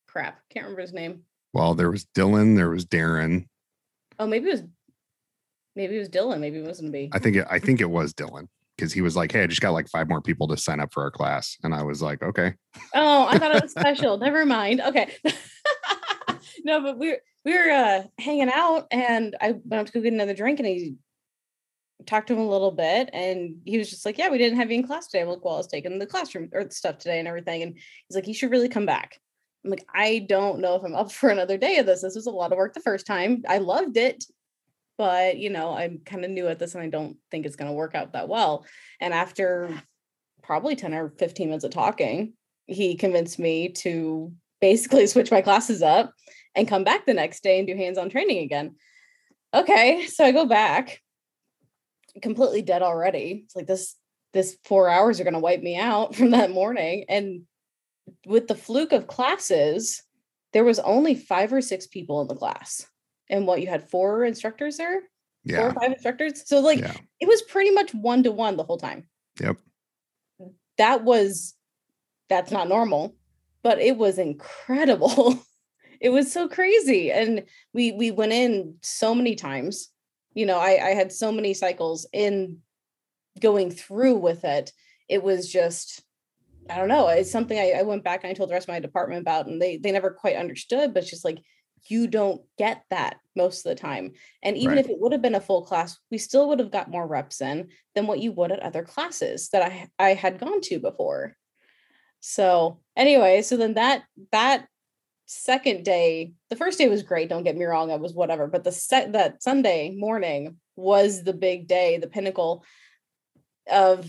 crap, 0.08 0.40
can't 0.50 0.64
remember 0.64 0.82
his 0.82 0.92
name. 0.92 1.22
Well, 1.52 1.74
there 1.74 1.90
was 1.90 2.06
Dylan, 2.16 2.56
there 2.56 2.70
was 2.70 2.86
Darren, 2.86 3.46
Oh, 4.20 4.26
maybe 4.26 4.48
it 4.48 4.52
was 4.52 4.62
maybe 5.74 5.96
it 5.96 5.98
was 5.98 6.10
Dylan. 6.10 6.40
Maybe 6.40 6.58
it 6.58 6.66
wasn't 6.66 6.92
me. 6.92 7.08
I 7.12 7.18
think 7.18 7.36
it, 7.36 7.46
I 7.50 7.58
think 7.58 7.80
it 7.80 7.90
was 7.90 8.12
Dylan. 8.12 8.48
Because 8.80 8.92
he 8.94 9.02
was 9.02 9.14
like, 9.14 9.30
Hey, 9.30 9.42
I 9.42 9.46
just 9.46 9.60
got 9.60 9.72
like 9.72 9.88
five 9.88 10.08
more 10.08 10.22
people 10.22 10.48
to 10.48 10.56
sign 10.56 10.80
up 10.80 10.92
for 10.92 11.02
our 11.02 11.10
class. 11.10 11.58
And 11.62 11.74
I 11.74 11.82
was 11.82 12.00
like, 12.00 12.22
Okay. 12.22 12.54
Oh, 12.94 13.26
I 13.28 13.38
thought 13.38 13.54
it 13.54 13.62
was 13.62 13.70
special. 13.78 14.16
Never 14.16 14.46
mind. 14.46 14.80
Okay. 14.80 15.14
no, 16.64 16.82
but 16.82 16.98
we 16.98 17.10
were 17.10 17.18
we 17.44 17.52
were 17.54 17.70
uh 17.70 18.02
hanging 18.18 18.50
out 18.52 18.86
and 18.90 19.36
I 19.40 19.52
went 19.64 19.80
up 19.80 19.86
to 19.86 19.92
go 19.92 20.00
get 20.00 20.12
another 20.12 20.34
drink 20.34 20.58
and 20.58 20.68
he 20.68 20.96
talked 22.06 22.28
to 22.28 22.32
him 22.32 22.40
a 22.40 22.48
little 22.48 22.70
bit 22.70 23.10
and 23.12 23.60
he 23.66 23.76
was 23.76 23.90
just 23.90 24.06
like, 24.06 24.16
Yeah, 24.16 24.30
we 24.30 24.38
didn't 24.38 24.58
have 24.58 24.70
you 24.70 24.78
in 24.78 24.86
class 24.86 25.08
today. 25.08 25.22
I'm 25.22 25.28
like, 25.28 25.44
Well, 25.44 25.54
I 25.54 25.58
was 25.58 25.66
taking 25.66 25.98
the 25.98 26.06
classroom 26.06 26.48
or 26.52 26.64
the 26.64 26.70
stuff 26.70 26.98
today 26.98 27.18
and 27.18 27.28
everything. 27.28 27.62
And 27.62 27.74
he's 27.74 28.16
like, 28.16 28.26
You 28.26 28.34
should 28.34 28.50
really 28.50 28.70
come 28.70 28.86
back. 28.86 29.20
I'm 29.62 29.70
like, 29.70 29.86
I 29.94 30.24
don't 30.26 30.60
know 30.60 30.76
if 30.76 30.84
I'm 30.84 30.94
up 30.94 31.12
for 31.12 31.28
another 31.28 31.58
day 31.58 31.76
of 31.76 31.86
this. 31.86 32.00
This 32.00 32.14
was 32.14 32.26
a 32.26 32.30
lot 32.30 32.50
of 32.50 32.56
work 32.56 32.72
the 32.72 32.80
first 32.80 33.06
time. 33.06 33.42
I 33.46 33.58
loved 33.58 33.98
it, 33.98 34.24
but 35.00 35.38
you 35.38 35.48
know, 35.48 35.74
I'm 35.74 36.02
kind 36.04 36.26
of 36.26 36.30
new 36.30 36.46
at 36.46 36.58
this 36.58 36.74
and 36.74 36.84
I 36.84 36.88
don't 36.88 37.16
think 37.30 37.46
it's 37.46 37.56
going 37.56 37.70
to 37.70 37.74
work 37.74 37.94
out 37.94 38.12
that 38.12 38.28
well. 38.28 38.66
And 39.00 39.14
after 39.14 39.82
probably 40.42 40.76
10 40.76 40.92
or 40.92 41.14
15 41.18 41.48
minutes 41.48 41.64
of 41.64 41.70
talking, 41.70 42.34
he 42.66 42.96
convinced 42.96 43.38
me 43.38 43.70
to 43.70 44.30
basically 44.60 45.06
switch 45.06 45.30
my 45.30 45.40
classes 45.40 45.80
up 45.80 46.12
and 46.54 46.68
come 46.68 46.84
back 46.84 47.06
the 47.06 47.14
next 47.14 47.42
day 47.42 47.58
and 47.58 47.66
do 47.66 47.74
hands-on 47.74 48.10
training 48.10 48.40
again. 48.44 48.74
Okay, 49.54 50.04
so 50.06 50.22
I 50.22 50.32
go 50.32 50.44
back 50.44 51.00
completely 52.20 52.60
dead 52.60 52.82
already. 52.82 53.44
It's 53.46 53.56
like 53.56 53.66
this 53.66 53.96
this 54.34 54.58
4 54.64 54.90
hours 54.90 55.18
are 55.18 55.24
going 55.24 55.32
to 55.32 55.40
wipe 55.40 55.62
me 55.62 55.78
out 55.78 56.14
from 56.14 56.32
that 56.32 56.50
morning 56.50 57.06
and 57.08 57.44
with 58.26 58.48
the 58.48 58.54
fluke 58.54 58.92
of 58.92 59.06
classes, 59.06 60.02
there 60.52 60.64
was 60.64 60.78
only 60.78 61.14
five 61.14 61.54
or 61.54 61.62
six 61.62 61.86
people 61.86 62.20
in 62.20 62.28
the 62.28 62.34
class. 62.34 62.84
And 63.30 63.46
what 63.46 63.62
you 63.62 63.68
had 63.68 63.88
four 63.88 64.24
instructors 64.24 64.76
there? 64.76 65.02
Yeah. 65.44 65.58
Four 65.58 65.68
or 65.68 65.74
five 65.74 65.92
instructors. 65.92 66.46
So 66.46 66.60
like 66.60 66.80
yeah. 66.80 66.94
it 67.20 67.28
was 67.28 67.42
pretty 67.42 67.70
much 67.70 67.94
one 67.94 68.22
to 68.24 68.32
one 68.32 68.56
the 68.56 68.64
whole 68.64 68.76
time. 68.76 69.06
Yep. 69.40 69.56
That 70.76 71.04
was 71.04 71.54
that's 72.28 72.50
not 72.50 72.68
normal, 72.68 73.16
but 73.62 73.78
it 73.78 73.96
was 73.96 74.18
incredible. 74.18 75.38
it 76.00 76.10
was 76.10 76.32
so 76.32 76.48
crazy. 76.48 77.10
And 77.10 77.44
we 77.72 77.92
we 77.92 78.10
went 78.10 78.32
in 78.32 78.74
so 78.82 79.14
many 79.14 79.34
times. 79.34 79.88
You 80.34 80.46
know, 80.46 80.58
I, 80.58 80.88
I 80.88 80.90
had 80.90 81.12
so 81.12 81.32
many 81.32 81.54
cycles 81.54 82.06
in 82.12 82.58
going 83.40 83.70
through 83.70 84.16
with 84.16 84.44
it. 84.44 84.72
It 85.08 85.22
was 85.22 85.50
just 85.50 86.02
I 86.68 86.76
don't 86.76 86.88
know. 86.88 87.08
It's 87.08 87.32
something 87.32 87.58
I, 87.58 87.80
I, 87.80 87.82
went 87.82 88.04
back 88.04 88.22
and 88.22 88.30
I 88.30 88.34
told 88.34 88.48
the 88.48 88.54
rest 88.54 88.68
of 88.68 88.72
my 88.72 88.78
department 88.78 89.22
about, 89.22 89.46
and 89.46 89.60
they 89.60 89.76
they 89.76 89.92
never 89.92 90.10
quite 90.10 90.36
understood. 90.36 90.94
But 90.94 91.02
it's 91.02 91.10
just 91.10 91.24
like 91.24 91.38
you 91.88 92.06
don't 92.06 92.42
get 92.58 92.84
that 92.90 93.16
most 93.36 93.64
of 93.64 93.70
the 93.70 93.80
time. 93.80 94.12
And 94.42 94.56
even 94.56 94.76
Right. 94.76 94.84
if 94.84 94.90
it 94.90 94.98
would 94.98 95.12
have 95.12 95.22
been 95.22 95.34
a 95.34 95.40
full 95.40 95.64
class, 95.64 95.98
we 96.10 96.18
still 96.18 96.48
would 96.48 96.58
have 96.58 96.70
got 96.70 96.90
more 96.90 97.06
reps 97.06 97.40
in 97.40 97.68
than 97.94 98.06
what 98.06 98.20
you 98.20 98.32
would 98.32 98.52
at 98.52 98.60
other 98.60 98.82
classes 98.82 99.48
that 99.50 99.62
I 99.62 99.88
I 99.98 100.14
had 100.14 100.38
gone 100.38 100.60
to 100.62 100.78
before. 100.78 101.36
So 102.20 102.80
anyway, 102.96 103.42
so 103.42 103.56
then 103.56 103.74
that 103.74 104.04
that 104.32 104.66
second 105.26 105.84
day, 105.84 106.32
the 106.48 106.56
first 106.56 106.76
day 106.78 106.88
was 106.88 107.02
great. 107.02 107.28
Don't 107.28 107.44
get 107.44 107.56
me 107.56 107.64
wrong, 107.64 107.90
it 107.90 108.00
was 108.00 108.14
whatever. 108.14 108.46
But 108.46 108.64
the 108.64 108.72
set 108.72 109.12
that 109.12 109.42
Sunday 109.42 109.94
morning 109.96 110.56
was 110.76 111.22
the 111.22 111.32
big 111.32 111.68
day, 111.68 111.98
the 111.98 112.08
pinnacle 112.08 112.64
of 113.70 114.06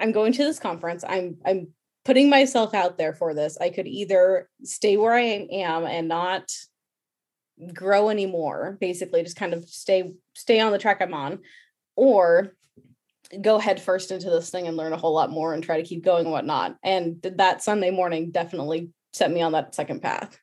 I'm 0.00 0.12
going 0.12 0.32
to 0.32 0.44
this 0.44 0.58
conference. 0.58 1.04
I'm 1.06 1.36
I'm 1.44 1.68
putting 2.04 2.30
myself 2.30 2.74
out 2.74 2.98
there 2.98 3.12
for 3.12 3.34
this. 3.34 3.58
I 3.60 3.70
could 3.70 3.86
either 3.86 4.48
stay 4.62 4.96
where 4.96 5.14
I 5.14 5.46
am 5.50 5.84
and 5.84 6.08
not 6.08 6.50
grow 7.74 8.08
anymore, 8.08 8.78
basically 8.80 9.22
just 9.22 9.36
kind 9.36 9.52
of 9.52 9.68
stay 9.68 10.14
stay 10.34 10.60
on 10.60 10.72
the 10.72 10.78
track 10.78 11.00
I'm 11.00 11.14
on, 11.14 11.40
or 11.96 12.56
go 13.40 13.58
head 13.58 13.80
first 13.80 14.10
into 14.10 14.30
this 14.30 14.50
thing 14.50 14.66
and 14.66 14.76
learn 14.76 14.92
a 14.92 14.96
whole 14.96 15.14
lot 15.14 15.30
more 15.30 15.54
and 15.54 15.62
try 15.62 15.80
to 15.80 15.86
keep 15.86 16.04
going 16.04 16.24
and 16.24 16.32
whatnot. 16.32 16.76
And 16.82 17.22
that 17.22 17.62
Sunday 17.62 17.90
morning 17.90 18.30
definitely 18.30 18.90
set 19.12 19.30
me 19.30 19.42
on 19.42 19.52
that 19.52 19.74
second 19.74 20.02
path. 20.02 20.38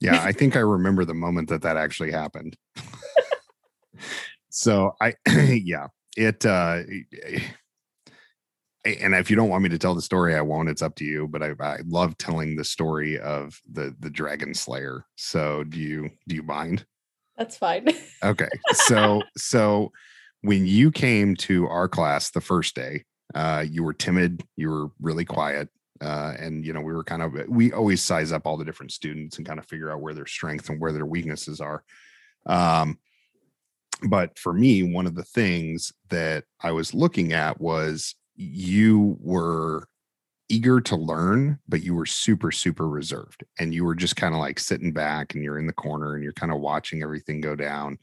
Yeah, 0.00 0.22
I 0.22 0.32
think 0.32 0.56
I 0.56 0.60
remember 0.60 1.04
the 1.04 1.14
moment 1.14 1.48
that 1.50 1.62
that 1.62 1.76
actually 1.76 2.12
happened. 2.12 2.56
so 4.48 4.92
I, 5.00 5.14
yeah, 5.36 5.88
it. 6.16 6.46
uh 6.46 6.82
And 8.96 9.14
if 9.14 9.30
you 9.30 9.36
don't 9.36 9.48
want 9.48 9.62
me 9.62 9.68
to 9.70 9.78
tell 9.78 9.94
the 9.94 10.02
story, 10.02 10.34
I 10.34 10.40
won't. 10.40 10.68
It's 10.68 10.82
up 10.82 10.94
to 10.96 11.04
you. 11.04 11.28
But 11.28 11.42
I, 11.42 11.52
I 11.60 11.78
love 11.86 12.16
telling 12.18 12.56
the 12.56 12.64
story 12.64 13.18
of 13.18 13.60
the 13.70 13.94
the 14.00 14.10
Dragon 14.10 14.54
Slayer. 14.54 15.04
So 15.16 15.64
do 15.64 15.78
you 15.78 16.10
do 16.26 16.34
you 16.34 16.42
mind? 16.42 16.84
That's 17.36 17.56
fine. 17.56 17.88
Okay. 18.24 18.48
So 18.72 19.22
so 19.36 19.92
when 20.40 20.66
you 20.66 20.90
came 20.90 21.36
to 21.36 21.68
our 21.68 21.88
class 21.88 22.30
the 22.30 22.40
first 22.40 22.74
day, 22.74 23.04
uh, 23.32 23.64
you 23.68 23.84
were 23.84 23.92
timid, 23.92 24.42
you 24.56 24.70
were 24.70 24.88
really 25.00 25.24
quiet. 25.24 25.68
Uh, 26.00 26.34
and 26.38 26.64
you 26.64 26.72
know, 26.72 26.80
we 26.80 26.92
were 26.92 27.04
kind 27.04 27.22
of 27.22 27.34
we 27.48 27.72
always 27.72 28.02
size 28.02 28.32
up 28.32 28.46
all 28.46 28.56
the 28.56 28.64
different 28.64 28.92
students 28.92 29.36
and 29.36 29.46
kind 29.46 29.58
of 29.58 29.66
figure 29.66 29.90
out 29.90 30.00
where 30.00 30.14
their 30.14 30.26
strengths 30.26 30.68
and 30.68 30.80
where 30.80 30.92
their 30.92 31.06
weaknesses 31.06 31.60
are. 31.60 31.84
Um, 32.46 32.98
but 34.08 34.38
for 34.38 34.52
me, 34.52 34.82
one 34.82 35.06
of 35.06 35.14
the 35.14 35.24
things 35.24 35.92
that 36.10 36.44
I 36.60 36.72
was 36.72 36.94
looking 36.94 37.32
at 37.32 37.60
was 37.60 38.14
you 38.38 39.18
were 39.20 39.88
eager 40.48 40.80
to 40.80 40.96
learn, 40.96 41.58
but 41.68 41.82
you 41.82 41.94
were 41.94 42.06
super, 42.06 42.50
super 42.50 42.88
reserved. 42.88 43.44
And 43.58 43.74
you 43.74 43.84
were 43.84 43.94
just 43.94 44.16
kind 44.16 44.32
of 44.32 44.40
like 44.40 44.58
sitting 44.58 44.92
back 44.92 45.34
and 45.34 45.42
you're 45.42 45.58
in 45.58 45.66
the 45.66 45.72
corner 45.72 46.14
and 46.14 46.22
you're 46.22 46.32
kind 46.32 46.52
of 46.52 46.60
watching 46.60 47.02
everything 47.02 47.40
go 47.40 47.54
down. 47.54 47.98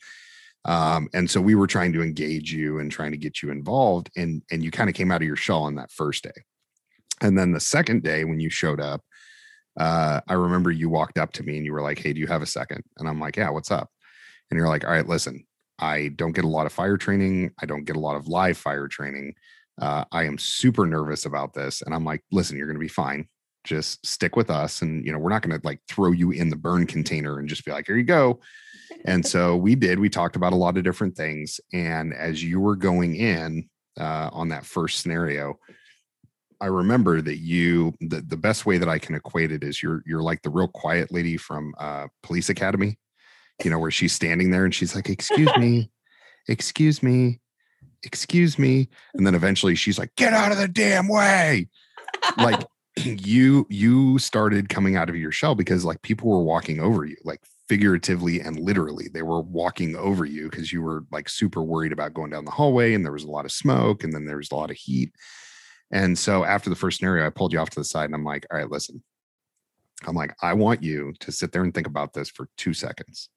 Um, 0.65 1.09
and 1.13 1.29
so 1.29 1.39
we 1.39 1.55
were 1.55 1.67
trying 1.67 1.93
to 1.93 2.03
engage 2.03 2.51
you 2.51 2.79
and 2.79 2.91
trying 2.91 3.11
to 3.11 3.17
get 3.17 3.41
you 3.41 3.51
involved. 3.51 4.11
And 4.15 4.41
and 4.51 4.63
you 4.63 4.71
kind 4.71 4.89
of 4.89 4.95
came 4.95 5.11
out 5.11 5.21
of 5.21 5.27
your 5.27 5.35
shell 5.35 5.63
on 5.63 5.75
that 5.75 5.91
first 5.91 6.23
day. 6.23 6.43
And 7.21 7.37
then 7.37 7.51
the 7.51 7.59
second 7.59 8.03
day 8.03 8.25
when 8.25 8.39
you 8.39 8.49
showed 8.49 8.81
up, 8.81 9.01
uh, 9.79 10.21
I 10.27 10.33
remember 10.33 10.71
you 10.71 10.89
walked 10.89 11.17
up 11.17 11.31
to 11.33 11.43
me 11.43 11.57
and 11.57 11.65
you 11.65 11.71
were 11.71 11.81
like, 11.81 11.99
Hey, 11.99 12.13
do 12.13 12.19
you 12.19 12.27
have 12.27 12.41
a 12.41 12.47
second? 12.47 12.83
And 12.97 13.07
I'm 13.07 13.19
like, 13.19 13.37
Yeah, 13.37 13.51
what's 13.51 13.71
up? 13.71 13.89
And 14.49 14.57
you're 14.57 14.67
like, 14.67 14.83
All 14.83 14.91
right, 14.91 15.07
listen, 15.07 15.45
I 15.79 16.09
don't 16.15 16.33
get 16.33 16.45
a 16.45 16.49
lot 16.49 16.65
of 16.65 16.73
fire 16.73 16.97
training. 16.97 17.51
I 17.61 17.65
don't 17.65 17.85
get 17.85 17.95
a 17.95 17.99
lot 17.99 18.15
of 18.15 18.27
live 18.27 18.57
fire 18.57 18.87
training. 18.87 19.35
Uh, 19.79 20.05
I 20.11 20.23
am 20.23 20.37
super 20.37 20.85
nervous 20.85 21.25
about 21.25 21.53
this. 21.53 21.81
And 21.81 21.93
I'm 21.93 22.05
like, 22.05 22.23
listen, 22.31 22.57
you're 22.57 22.67
going 22.67 22.77
to 22.77 22.79
be 22.79 22.87
fine. 22.87 23.27
Just 23.63 24.05
stick 24.05 24.35
with 24.35 24.49
us. 24.49 24.81
And, 24.81 25.05
you 25.05 25.11
know, 25.11 25.17
we're 25.17 25.29
not 25.29 25.41
going 25.41 25.59
to 25.59 25.65
like 25.65 25.81
throw 25.87 26.11
you 26.11 26.31
in 26.31 26.49
the 26.49 26.55
burn 26.55 26.85
container 26.85 27.39
and 27.39 27.49
just 27.49 27.65
be 27.65 27.71
like, 27.71 27.87
here 27.87 27.97
you 27.97 28.03
go. 28.03 28.39
And 29.05 29.25
so 29.25 29.55
we 29.55 29.75
did. 29.75 29.99
We 29.99 30.09
talked 30.09 30.35
about 30.35 30.53
a 30.53 30.57
lot 30.57 30.77
of 30.77 30.83
different 30.83 31.15
things. 31.15 31.59
And 31.73 32.13
as 32.13 32.43
you 32.43 32.59
were 32.59 32.75
going 32.75 33.15
in 33.15 33.69
uh, 33.99 34.29
on 34.31 34.49
that 34.49 34.65
first 34.65 34.99
scenario, 34.99 35.59
I 36.61 36.67
remember 36.67 37.21
that 37.21 37.37
you 37.37 37.93
the, 37.99 38.21
the 38.21 38.37
best 38.37 38.65
way 38.65 38.77
that 38.77 38.89
I 38.89 38.97
can 38.97 39.15
equate 39.15 39.51
it 39.51 39.63
is 39.63 39.83
you're 39.83 40.01
you're 40.05 40.21
like 40.21 40.41
the 40.41 40.49
real 40.49 40.67
quiet 40.67 41.11
lady 41.11 41.37
from 41.37 41.73
uh, 41.77 42.07
Police 42.23 42.49
Academy, 42.49 42.97
you 43.63 43.69
know, 43.69 43.79
where 43.79 43.91
she's 43.91 44.13
standing 44.13 44.51
there 44.51 44.65
and 44.65 44.73
she's 44.73 44.95
like, 44.95 45.09
"Excuse 45.09 45.51
me, 45.57 45.91
excuse 46.47 47.03
me, 47.03 47.39
excuse 48.05 48.57
me," 48.59 48.89
and 49.13 49.25
then 49.25 49.35
eventually 49.35 49.75
she's 49.75 49.99
like, 49.99 50.15
"Get 50.15 50.33
out 50.33 50.51
of 50.51 50.57
the 50.57 50.67
damn 50.67 51.07
way!" 51.07 51.67
Like 52.37 52.63
you 52.97 53.65
you 53.69 54.19
started 54.19 54.69
coming 54.69 54.95
out 54.95 55.09
of 55.09 55.15
your 55.15 55.31
shell 55.31 55.55
because 55.55 55.83
like 55.85 56.01
people 56.01 56.29
were 56.29 56.43
walking 56.43 56.79
over 56.79 57.05
you, 57.05 57.17
like 57.23 57.41
figuratively 57.67 58.39
and 58.39 58.59
literally, 58.59 59.07
they 59.13 59.21
were 59.21 59.41
walking 59.41 59.95
over 59.95 60.25
you 60.25 60.49
because 60.49 60.71
you 60.71 60.81
were 60.81 61.05
like 61.11 61.27
super 61.29 61.61
worried 61.63 61.91
about 61.91 62.13
going 62.13 62.31
down 62.31 62.45
the 62.45 62.51
hallway 62.51 62.93
and 62.93 63.03
there 63.03 63.11
was 63.11 63.23
a 63.23 63.31
lot 63.31 63.45
of 63.45 63.51
smoke 63.51 64.03
and 64.03 64.13
then 64.13 64.25
there 64.25 64.37
was 64.37 64.51
a 64.51 64.55
lot 64.55 64.71
of 64.71 64.77
heat. 64.77 65.13
And 65.91 66.17
so 66.17 66.43
after 66.43 66.69
the 66.69 66.75
first 66.75 66.99
scenario, 66.99 67.25
I 67.25 67.29
pulled 67.29 67.53
you 67.53 67.59
off 67.59 67.69
to 67.71 67.79
the 67.79 67.85
side 67.85 68.05
and 68.05 68.15
I'm 68.15 68.23
like, 68.23 68.45
all 68.51 68.57
right, 68.57 68.69
listen. 68.69 69.03
I'm 70.05 70.15
like, 70.15 70.35
I 70.41 70.53
want 70.53 70.83
you 70.83 71.13
to 71.21 71.31
sit 71.31 71.51
there 71.51 71.63
and 71.63 71.73
think 71.73 71.87
about 71.87 72.13
this 72.13 72.29
for 72.29 72.49
two 72.57 72.73
seconds. 72.73 73.29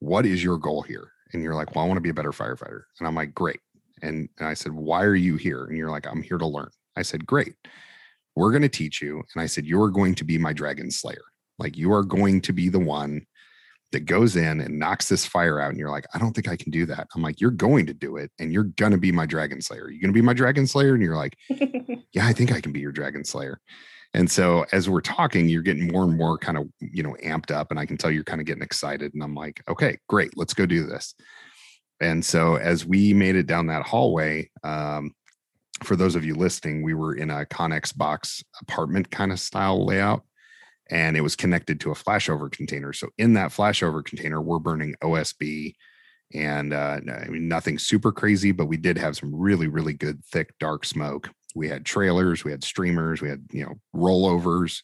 What 0.00 0.26
is 0.26 0.42
your 0.42 0.58
goal 0.58 0.82
here? 0.82 1.12
And 1.32 1.42
you're 1.42 1.54
like, 1.54 1.74
well, 1.74 1.84
I 1.84 1.88
want 1.88 1.96
to 1.98 2.02
be 2.02 2.10
a 2.10 2.14
better 2.14 2.32
firefighter. 2.32 2.82
And 2.98 3.06
I'm 3.06 3.14
like, 3.14 3.34
great. 3.34 3.60
And, 4.04 4.28
and 4.38 4.48
I 4.48 4.54
said, 4.54 4.72
why 4.72 5.02
are 5.04 5.14
you 5.14 5.36
here? 5.36 5.64
And 5.64 5.76
you're 5.76 5.90
like, 5.90 6.06
I'm 6.06 6.22
here 6.22 6.38
to 6.38 6.46
learn. 6.46 6.70
I 6.96 7.02
said, 7.02 7.26
great. 7.26 7.54
We're 8.36 8.50
going 8.50 8.62
to 8.62 8.68
teach 8.68 9.00
you. 9.00 9.22
And 9.34 9.42
I 9.42 9.46
said, 9.46 9.66
you're 9.66 9.90
going 9.90 10.14
to 10.16 10.24
be 10.24 10.38
my 10.38 10.52
dragon 10.52 10.90
slayer. 10.90 11.22
Like 11.58 11.76
you 11.76 11.92
are 11.92 12.02
going 12.02 12.40
to 12.42 12.52
be 12.52 12.68
the 12.68 12.80
one 12.80 13.26
that 13.92 14.06
goes 14.06 14.34
in 14.34 14.60
and 14.60 14.78
knocks 14.78 15.08
this 15.08 15.24
fire 15.24 15.60
out. 15.60 15.70
And 15.70 15.78
you're 15.78 15.90
like, 15.90 16.06
I 16.14 16.18
don't 16.18 16.32
think 16.32 16.48
I 16.48 16.56
can 16.56 16.72
do 16.72 16.84
that. 16.86 17.06
I'm 17.14 17.22
like, 17.22 17.40
you're 17.40 17.52
going 17.52 17.86
to 17.86 17.94
do 17.94 18.16
it 18.16 18.30
and 18.38 18.52
you're 18.52 18.64
going 18.64 18.92
to 18.92 18.98
be 18.98 19.12
my 19.12 19.24
dragon 19.24 19.62
slayer. 19.62 19.88
You're 19.88 20.00
going 20.00 20.12
to 20.12 20.18
be 20.18 20.20
my 20.20 20.34
dragon 20.34 20.66
slayer. 20.66 20.94
And 20.94 21.02
you're 21.02 21.16
like, 21.16 21.36
yeah, 21.48 22.26
I 22.26 22.32
think 22.32 22.52
I 22.52 22.60
can 22.60 22.72
be 22.72 22.80
your 22.80 22.92
dragon 22.92 23.24
slayer. 23.24 23.60
And 24.12 24.30
so 24.30 24.64
as 24.72 24.88
we're 24.88 25.00
talking, 25.00 25.48
you're 25.48 25.62
getting 25.62 25.90
more 25.90 26.04
and 26.04 26.16
more 26.16 26.38
kind 26.38 26.58
of, 26.58 26.68
you 26.80 27.02
know, 27.02 27.16
amped 27.24 27.50
up. 27.50 27.70
And 27.70 27.78
I 27.78 27.86
can 27.86 27.96
tell 27.96 28.10
you're 28.10 28.24
kind 28.24 28.40
of 28.40 28.46
getting 28.46 28.62
excited. 28.62 29.14
And 29.14 29.22
I'm 29.22 29.34
like, 29.34 29.62
okay, 29.68 29.98
great, 30.08 30.36
let's 30.36 30.54
go 30.54 30.66
do 30.66 30.86
this. 30.86 31.14
And 32.04 32.22
so 32.24 32.56
as 32.56 32.84
we 32.84 33.14
made 33.14 33.34
it 33.34 33.46
down 33.46 33.68
that 33.68 33.86
hallway, 33.86 34.50
um, 34.62 35.12
for 35.82 35.96
those 35.96 36.14
of 36.14 36.24
you 36.24 36.34
listening, 36.34 36.82
we 36.82 36.92
were 36.92 37.14
in 37.14 37.30
a 37.30 37.46
Connex 37.46 37.96
box 37.96 38.44
apartment 38.60 39.10
kind 39.10 39.32
of 39.32 39.40
style 39.40 39.84
layout. 39.84 40.22
And 40.90 41.16
it 41.16 41.22
was 41.22 41.34
connected 41.34 41.80
to 41.80 41.92
a 41.92 41.94
flashover 41.94 42.52
container. 42.52 42.92
So 42.92 43.08
in 43.16 43.32
that 43.34 43.52
flashover 43.52 44.04
container, 44.04 44.42
we're 44.42 44.58
burning 44.58 44.94
OSB 45.02 45.74
and 46.34 46.74
uh, 46.74 47.00
I 47.08 47.28
mean 47.28 47.48
nothing 47.48 47.78
super 47.78 48.12
crazy, 48.12 48.52
but 48.52 48.66
we 48.66 48.76
did 48.76 48.98
have 48.98 49.16
some 49.16 49.34
really 49.34 49.68
really 49.68 49.94
good 49.94 50.22
thick 50.26 50.52
dark 50.58 50.84
smoke. 50.84 51.30
We 51.54 51.68
had 51.68 51.86
trailers, 51.86 52.44
we 52.44 52.50
had 52.50 52.64
streamers, 52.64 53.22
we 53.22 53.28
had 53.30 53.46
you 53.50 53.64
know 53.64 53.74
rollovers. 53.94 54.82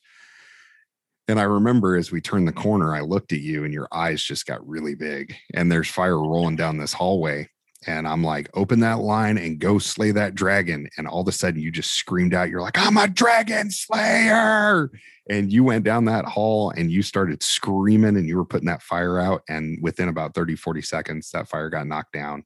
And 1.29 1.39
I 1.39 1.45
remember 1.45 1.97
as 1.97 2.11
we 2.11 2.21
turned 2.21 2.49
the 2.49 2.53
corner, 2.53 2.95
I 2.95 3.01
looked 3.01 3.33
at 3.33 3.41
you 3.41 3.65
and 3.65 3.73
your 3.73 3.89
eyes 3.93 4.23
just 4.23 4.47
got 4.47 4.67
really 4.67 4.95
big. 4.95 5.35
And 5.55 5.71
there's 5.71 5.89
fire 5.89 6.19
rolling 6.19 6.57
down 6.57 6.79
this 6.79 6.93
hallway. 6.93 7.49
And 7.87 8.07
I'm 8.07 8.23
like, 8.23 8.51
open 8.55 8.81
that 8.81 8.99
line 8.99 9.39
and 9.39 9.59
go 9.59 9.79
slay 9.79 10.11
that 10.11 10.35
dragon. 10.35 10.89
And 10.99 11.07
all 11.07 11.23
of 11.23 11.29
a 11.29 11.33
sudden, 11.33 11.63
you 11.63 11.71
just 11.71 11.93
screamed 11.93 12.35
out, 12.35 12.51
You're 12.51 12.61
like, 12.61 12.79
I'm 12.79 12.99
a 12.99 13.09
dragon 13.09 13.71
slayer. 13.71 14.91
And 15.31 15.53
you 15.53 15.65
went 15.65 15.85
down 15.85 16.05
that 16.07 16.27
hall 16.27 16.71
and 16.77 16.91
you 16.91 17.03
started 17.03 17.43
screaming 17.43 18.17
and 18.17 18.27
you 18.27 18.37
were 18.37 18.45
putting 18.45 18.67
that 18.67 18.83
fire 18.83 19.19
out. 19.19 19.43
And 19.49 19.79
within 19.81 20.09
about 20.09 20.35
30, 20.35 20.57
40 20.57 20.83
seconds, 20.83 21.31
that 21.31 21.49
fire 21.49 21.71
got 21.71 21.87
knocked 21.87 22.13
down. 22.13 22.45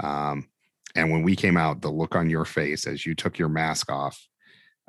Um, 0.00 0.48
and 0.94 1.10
when 1.10 1.22
we 1.22 1.36
came 1.36 1.56
out, 1.56 1.80
the 1.80 1.90
look 1.90 2.14
on 2.14 2.28
your 2.28 2.44
face 2.44 2.86
as 2.86 3.06
you 3.06 3.14
took 3.14 3.38
your 3.38 3.48
mask 3.48 3.90
off, 3.90 4.20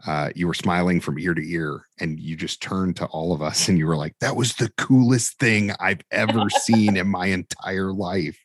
uh, 0.08 0.30
you 0.36 0.48
were 0.48 0.54
smiling 0.54 1.02
from 1.02 1.20
ear 1.20 1.34
to 1.34 1.52
ear 1.52 1.86
and 2.00 2.20
you 2.20 2.36
just 2.36 2.62
turned 2.62 2.96
to 2.96 3.06
all 3.08 3.34
of 3.34 3.42
us 3.42 3.68
and 3.68 3.78
you 3.78 3.86
were 3.86 3.98
like, 3.98 4.16
That 4.22 4.36
was 4.36 4.56
the 4.56 4.72
coolest 4.78 5.40
thing 5.40 5.72
I've 5.80 6.02
ever 6.12 6.50
seen 6.50 6.98
in 6.98 7.08
my 7.08 7.28
entire 7.28 7.92
life. 7.92 8.40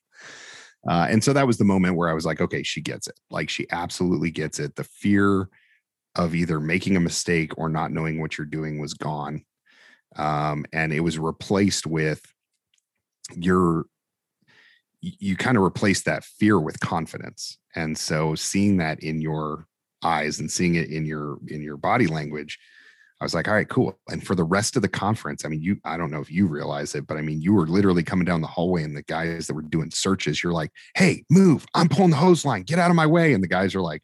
Uh, 0.86 1.06
and 1.08 1.22
so 1.24 1.32
that 1.32 1.46
was 1.46 1.56
the 1.56 1.64
moment 1.64 1.96
where 1.96 2.10
I 2.10 2.14
was 2.14 2.26
like, 2.26 2.40
okay, 2.40 2.62
she 2.62 2.80
gets 2.80 3.06
it. 3.06 3.18
Like 3.30 3.48
she 3.48 3.66
absolutely 3.70 4.30
gets 4.30 4.58
it. 4.58 4.76
The 4.76 4.84
fear 4.84 5.48
of 6.14 6.34
either 6.34 6.60
making 6.60 6.96
a 6.96 7.00
mistake 7.00 7.56
or 7.56 7.68
not 7.68 7.90
knowing 7.90 8.20
what 8.20 8.36
you're 8.36 8.46
doing 8.46 8.78
was 8.78 8.94
gone. 8.94 9.44
Um, 10.16 10.64
and 10.72 10.92
it 10.92 11.00
was 11.00 11.18
replaced 11.18 11.86
with 11.86 12.20
your, 13.34 13.86
you 15.00 15.36
kind 15.36 15.56
of 15.56 15.62
replaced 15.62 16.04
that 16.04 16.24
fear 16.24 16.60
with 16.60 16.80
confidence. 16.80 17.58
And 17.74 17.96
so 17.96 18.34
seeing 18.34 18.76
that 18.76 19.02
in 19.02 19.20
your 19.20 19.66
eyes 20.04 20.40
and 20.40 20.50
seeing 20.50 20.74
it 20.74 20.90
in 20.90 21.04
your, 21.04 21.38
in 21.48 21.62
your 21.62 21.76
body 21.76 22.06
language, 22.06 22.58
I 23.20 23.24
was 23.24 23.34
like, 23.34 23.48
all 23.48 23.54
right, 23.54 23.68
cool. 23.68 23.98
And 24.08 24.26
for 24.26 24.34
the 24.34 24.44
rest 24.44 24.76
of 24.76 24.82
the 24.82 24.88
conference, 24.88 25.44
I 25.44 25.48
mean, 25.48 25.62
you, 25.62 25.78
I 25.84 25.96
don't 25.96 26.10
know 26.10 26.20
if 26.20 26.30
you 26.30 26.46
realize 26.46 26.94
it, 26.94 27.06
but 27.06 27.16
I 27.16 27.22
mean, 27.22 27.40
you 27.40 27.54
were 27.54 27.66
literally 27.66 28.02
coming 28.02 28.24
down 28.24 28.40
the 28.40 28.46
hallway 28.46 28.82
and 28.82 28.96
the 28.96 29.02
guys 29.02 29.46
that 29.46 29.54
were 29.54 29.62
doing 29.62 29.90
searches, 29.90 30.42
you're 30.42 30.52
like, 30.52 30.72
hey, 30.96 31.24
move. 31.30 31.64
I'm 31.74 31.88
pulling 31.88 32.10
the 32.10 32.16
hose 32.16 32.44
line. 32.44 32.62
Get 32.64 32.78
out 32.78 32.90
of 32.90 32.96
my 32.96 33.06
way. 33.06 33.32
And 33.32 33.42
the 33.42 33.48
guys 33.48 33.74
are 33.74 33.80
like, 33.80 34.02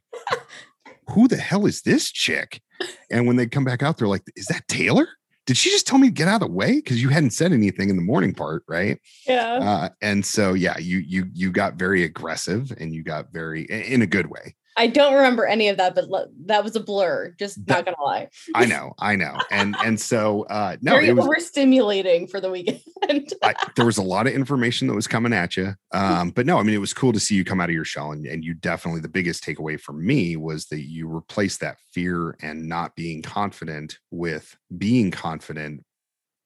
who 1.11 1.29
the 1.29 1.37
hell 1.37 1.67
is 1.67 1.83
this 1.83 2.11
chick? 2.11 2.63
And 3.11 3.27
when 3.27 3.37
they 3.37 3.47
come 3.47 3.65
back 3.65 3.83
out, 3.83 3.99
they're 3.99 4.09
like, 4.09 4.23
is 4.37 4.47
that 4.47 4.67
Taylor? 4.69 5.09
Did 5.47 5.57
she 5.57 5.71
just 5.71 5.87
tell 5.87 5.99
me 5.99 6.09
to 6.09 6.15
get 6.15 6.29
out 6.29 6.43
of 6.43 6.49
the 6.49 6.55
way? 6.55 6.77
Because 6.77 7.03
you 7.03 7.09
hadn't 7.09 7.31
said 7.31 7.53
anything 7.53 7.91
in 7.91 7.97
the 7.97 8.03
morning 8.03 8.33
part, 8.33 8.63
right? 8.69 9.01
Yeah. 9.27 9.55
Uh, 9.55 9.89
and 10.01 10.25
so, 10.25 10.55
yeah, 10.55 10.79
you 10.79 10.99
you 10.99 11.27
you 11.33 11.51
got 11.51 11.75
very 11.75 12.05
aggressive 12.05 12.73
and 12.79 12.95
you 12.95 13.03
got 13.03 13.33
very 13.33 13.65
in 13.65 14.03
a 14.03 14.07
good 14.07 14.29
way. 14.29 14.55
I 14.77 14.87
don't 14.87 15.15
remember 15.15 15.47
any 15.47 15.69
of 15.69 15.77
that, 15.79 15.95
but 15.95 16.09
that 16.47 16.65
was 16.65 16.77
a 16.77 16.81
blur. 16.81 17.35
Just 17.39 17.59
not 17.67 17.85
gonna 17.85 17.97
lie. 18.03 18.29
I 18.55 18.67
know, 18.67 18.95
I 18.99 19.17
know, 19.17 19.37
and 19.51 19.75
and 19.85 20.01
so 20.01 20.45
uh, 20.45 20.77
no, 20.81 20.93
very 20.93 21.09
it 21.09 21.17
was 21.17 21.27
overstimulating 21.27 22.31
for 22.31 22.41
the 22.41 22.51
weekend. 22.51 22.81
I, 23.43 23.55
there 23.77 23.85
was 23.85 23.99
a 23.99 24.03
lot 24.03 24.27
of 24.27 24.33
information 24.33 24.87
that 24.89 24.95
was 24.95 25.07
coming 25.09 25.33
at 25.33 25.57
you, 25.57 25.75
um, 25.93 26.31
but 26.31 26.47
no, 26.47 26.59
I 26.59 26.63
mean 26.63 26.75
it 26.75 26.79
was 26.79 26.95
cool 26.95 27.13
to 27.13 27.21
see 27.21 27.35
you 27.35 27.45
come 27.45 27.61
out 27.61 27.69
of 27.69 27.75
your 27.75 27.85
shell, 27.85 28.13
and 28.13 28.25
and 28.27 28.45
you 28.45 28.55
definitely 28.55 29.01
the 29.01 29.09
biggest 29.09 29.45
takeaway 29.45 29.79
for 29.79 29.93
me 29.93 30.37
was 30.37 30.67
that 30.67 30.83
you 30.83 31.09
replaced 31.09 31.61
that 31.61 31.79
fear 31.93 32.37
and 32.41 32.69
not 32.69 32.95
being 32.95 33.23
confident 33.23 33.99
with 34.11 34.57
being 34.79 35.11
confident, 35.11 35.85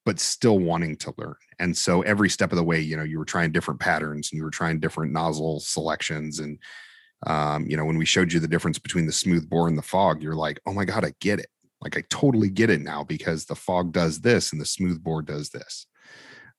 but 0.04 0.18
still 0.18 0.58
wanting 0.58 0.96
to 0.96 1.14
learn. 1.18 1.36
And 1.58 1.76
so 1.76 2.02
every 2.02 2.30
step 2.30 2.52
of 2.52 2.56
the 2.56 2.64
way, 2.64 2.80
you 2.80 2.96
know, 2.96 3.04
you 3.04 3.18
were 3.18 3.24
trying 3.24 3.52
different 3.52 3.80
patterns 3.80 4.30
and 4.32 4.38
you 4.38 4.44
were 4.44 4.50
trying 4.50 4.80
different 4.80 5.12
nozzle 5.12 5.60
selections 5.60 6.40
and 6.40 6.58
um, 7.26 7.66
you 7.66 7.76
know, 7.76 7.84
when 7.84 7.98
we 7.98 8.04
showed 8.04 8.32
you 8.32 8.40
the 8.40 8.48
difference 8.48 8.78
between 8.78 9.06
the 9.06 9.12
smooth 9.12 9.48
bore 9.48 9.68
and 9.68 9.78
the 9.78 9.82
fog, 9.82 10.22
you're 10.22 10.34
like, 10.34 10.60
oh 10.66 10.72
my 10.72 10.84
God, 10.84 11.04
I 11.04 11.14
get 11.20 11.38
it. 11.38 11.48
Like 11.80 11.96
I 11.96 12.02
totally 12.10 12.50
get 12.50 12.70
it 12.70 12.80
now 12.80 13.04
because 13.04 13.44
the 13.44 13.54
fog 13.54 13.92
does 13.92 14.20
this 14.20 14.52
and 14.52 14.60
the 14.60 14.66
smooth 14.66 15.02
bore 15.02 15.22
does 15.22 15.50
this. 15.50 15.86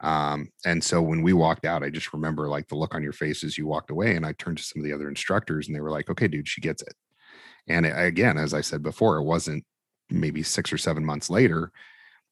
Um, 0.01 0.49
and 0.65 0.83
so 0.83 1.01
when 1.01 1.21
we 1.21 1.33
walked 1.33 1.65
out, 1.65 1.83
I 1.83 1.89
just 1.89 2.13
remember 2.13 2.49
like 2.49 2.67
the 2.67 2.75
look 2.75 2.93
on 2.93 3.03
your 3.03 3.13
face 3.13 3.43
as 3.43 3.57
you 3.57 3.65
walked 3.65 3.91
away. 3.91 4.15
And 4.15 4.25
I 4.25 4.33
turned 4.33 4.57
to 4.57 4.63
some 4.63 4.81
of 4.81 4.85
the 4.85 4.93
other 4.93 5.07
instructors 5.07 5.67
and 5.67 5.75
they 5.75 5.81
were 5.81 5.91
like, 5.91 6.09
okay, 6.09 6.27
dude, 6.27 6.47
she 6.47 6.61
gets 6.61 6.81
it. 6.81 6.93
And 7.67 7.85
it, 7.85 7.93
again, 7.97 8.37
as 8.37 8.53
I 8.53 8.61
said 8.61 8.83
before, 8.83 9.17
it 9.17 9.23
wasn't 9.23 9.63
maybe 10.09 10.43
six 10.43 10.71
or 10.71 10.77
seven 10.77 11.03
months 11.03 11.29
later 11.29 11.71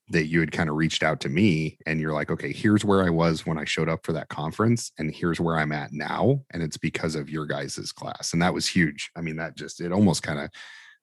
that 0.09 0.27
you 0.27 0.39
had 0.39 0.51
kind 0.51 0.69
of 0.69 0.75
reached 0.75 1.01
out 1.01 1.19
to 1.21 1.29
me 1.29 1.77
and 1.85 1.99
you're 1.99 2.13
like, 2.13 2.29
okay, 2.29 2.51
here's 2.51 2.83
where 2.83 3.03
I 3.03 3.09
was 3.09 3.45
when 3.45 3.57
I 3.57 3.65
showed 3.65 3.89
up 3.89 4.05
for 4.05 4.13
that 4.13 4.29
conference, 4.29 4.91
and 4.97 5.13
here's 5.13 5.39
where 5.39 5.57
I'm 5.57 5.71
at 5.71 5.93
now. 5.93 6.41
And 6.51 6.61
it's 6.61 6.77
because 6.77 7.15
of 7.15 7.29
your 7.29 7.45
guys's 7.45 7.91
class. 7.91 8.33
And 8.33 8.41
that 8.41 8.53
was 8.53 8.67
huge. 8.67 9.11
I 9.15 9.21
mean, 9.21 9.37
that 9.37 9.55
just, 9.55 9.81
it 9.81 9.91
almost 9.91 10.21
kind 10.23 10.39
of, 10.39 10.49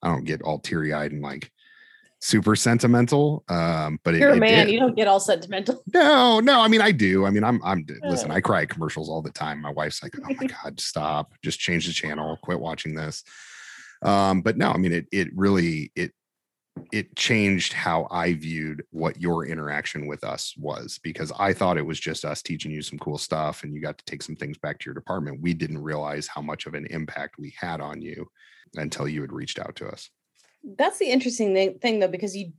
I 0.02 0.08
don't 0.08 0.24
get 0.24 0.42
all 0.42 0.58
teary 0.58 0.92
eyed 0.92 1.12
and 1.12 1.22
like 1.22 1.50
super 2.20 2.54
sentimental. 2.54 3.42
Um, 3.48 3.98
but 4.04 4.14
you're 4.14 4.30
it, 4.30 4.36
a 4.36 4.40
man, 4.40 4.68
you 4.68 4.78
don't 4.78 4.96
get 4.96 5.08
all 5.08 5.20
sentimental. 5.20 5.82
No, 5.92 6.40
no, 6.40 6.60
I 6.60 6.68
mean, 6.68 6.82
I 6.82 6.92
do. 6.92 7.26
I 7.26 7.30
mean, 7.30 7.42
I'm, 7.42 7.60
I'm, 7.64 7.86
listen, 8.02 8.30
I 8.30 8.40
cry 8.40 8.62
at 8.62 8.68
commercials 8.68 9.08
all 9.08 9.22
the 9.22 9.32
time. 9.32 9.60
My 9.60 9.70
wife's 9.70 10.02
like, 10.02 10.12
oh 10.18 10.34
my 10.34 10.46
God, 10.62 10.78
stop, 10.78 11.32
just 11.42 11.58
change 11.58 11.86
the 11.86 11.92
channel, 11.92 12.38
quit 12.42 12.60
watching 12.60 12.94
this. 12.94 13.24
Um, 14.02 14.42
but 14.42 14.56
no, 14.56 14.70
I 14.70 14.76
mean, 14.76 14.92
it, 14.92 15.06
it 15.10 15.28
really, 15.34 15.90
it, 15.94 16.12
it 16.92 17.16
changed 17.16 17.72
how 17.72 18.06
I 18.10 18.34
viewed 18.34 18.84
what 18.90 19.20
your 19.20 19.46
interaction 19.46 20.06
with 20.06 20.24
us 20.24 20.54
was 20.56 20.98
because 21.02 21.32
I 21.38 21.52
thought 21.52 21.78
it 21.78 21.86
was 21.86 22.00
just 22.00 22.24
us 22.24 22.42
teaching 22.42 22.70
you 22.70 22.82
some 22.82 22.98
cool 22.98 23.18
stuff 23.18 23.62
and 23.62 23.74
you 23.74 23.80
got 23.80 23.98
to 23.98 24.04
take 24.04 24.22
some 24.22 24.36
things 24.36 24.58
back 24.58 24.78
to 24.78 24.86
your 24.86 24.94
department. 24.94 25.40
We 25.40 25.54
didn't 25.54 25.82
realize 25.82 26.26
how 26.26 26.42
much 26.42 26.66
of 26.66 26.74
an 26.74 26.86
impact 26.86 27.36
we 27.38 27.54
had 27.58 27.80
on 27.80 28.02
you 28.02 28.28
until 28.74 29.08
you 29.08 29.20
had 29.20 29.32
reached 29.32 29.58
out 29.58 29.76
to 29.76 29.88
us. 29.88 30.10
That's 30.62 30.98
the 30.98 31.10
interesting 31.10 31.78
thing 31.80 32.00
though 32.00 32.08
because 32.08 32.36
you 32.36 32.52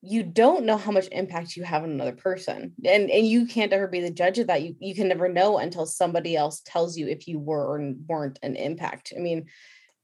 you 0.00 0.22
don't 0.22 0.64
know 0.64 0.76
how 0.76 0.92
much 0.92 1.08
impact 1.10 1.56
you 1.56 1.64
have 1.64 1.82
on 1.82 1.90
another 1.90 2.12
person 2.12 2.72
and 2.84 3.10
and 3.10 3.26
you 3.26 3.46
can't 3.46 3.72
ever 3.72 3.88
be 3.88 4.00
the 4.00 4.10
judge 4.10 4.38
of 4.38 4.46
that 4.46 4.62
you 4.62 4.76
you 4.78 4.94
can 4.94 5.08
never 5.08 5.28
know 5.28 5.58
until 5.58 5.86
somebody 5.86 6.36
else 6.36 6.62
tells 6.64 6.96
you 6.96 7.08
if 7.08 7.26
you 7.26 7.38
were 7.38 7.66
or 7.66 7.94
weren't 8.06 8.38
an 8.44 8.54
impact 8.54 9.12
i 9.16 9.20
mean 9.20 9.46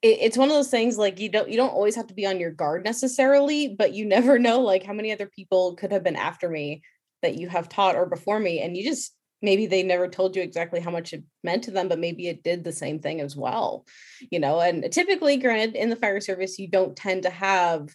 it, 0.04 0.18
it's 0.20 0.36
one 0.36 0.48
of 0.50 0.54
those 0.54 0.70
things 0.70 0.98
like 0.98 1.18
you 1.18 1.30
don't 1.30 1.48
you 1.48 1.56
don't 1.56 1.72
always 1.72 1.96
have 1.96 2.06
to 2.08 2.14
be 2.14 2.26
on 2.26 2.38
your 2.38 2.50
guard 2.50 2.84
necessarily 2.84 3.74
but 3.76 3.94
you 3.94 4.04
never 4.04 4.38
know 4.46 4.60
like 4.60 4.84
how 4.84 4.92
many 4.92 5.10
other 5.10 5.26
people 5.26 5.74
could 5.74 5.90
have 5.90 6.04
been 6.04 6.16
after 6.16 6.48
me 6.48 6.82
that 7.22 7.36
you 7.36 7.48
have 7.48 7.68
taught 7.68 7.96
or 7.96 8.06
before 8.06 8.38
me 8.38 8.60
and 8.60 8.76
you 8.76 8.84
just 8.84 9.14
maybe 9.42 9.66
they 9.66 9.82
never 9.82 10.08
told 10.08 10.36
you 10.36 10.42
exactly 10.42 10.80
how 10.80 10.90
much 10.90 11.12
it 11.12 11.24
meant 11.42 11.64
to 11.64 11.70
them 11.70 11.88
but 11.88 11.98
maybe 11.98 12.28
it 12.28 12.42
did 12.42 12.62
the 12.62 12.72
same 12.72 13.00
thing 13.00 13.20
as 13.20 13.34
well 13.34 13.84
you 14.30 14.38
know 14.38 14.60
and 14.60 14.90
typically 14.92 15.38
granted 15.38 15.74
in 15.74 15.90
the 15.90 15.96
fire 15.96 16.20
service 16.20 16.58
you 16.58 16.68
don't 16.68 16.96
tend 16.96 17.22
to 17.22 17.30
have 17.30 17.88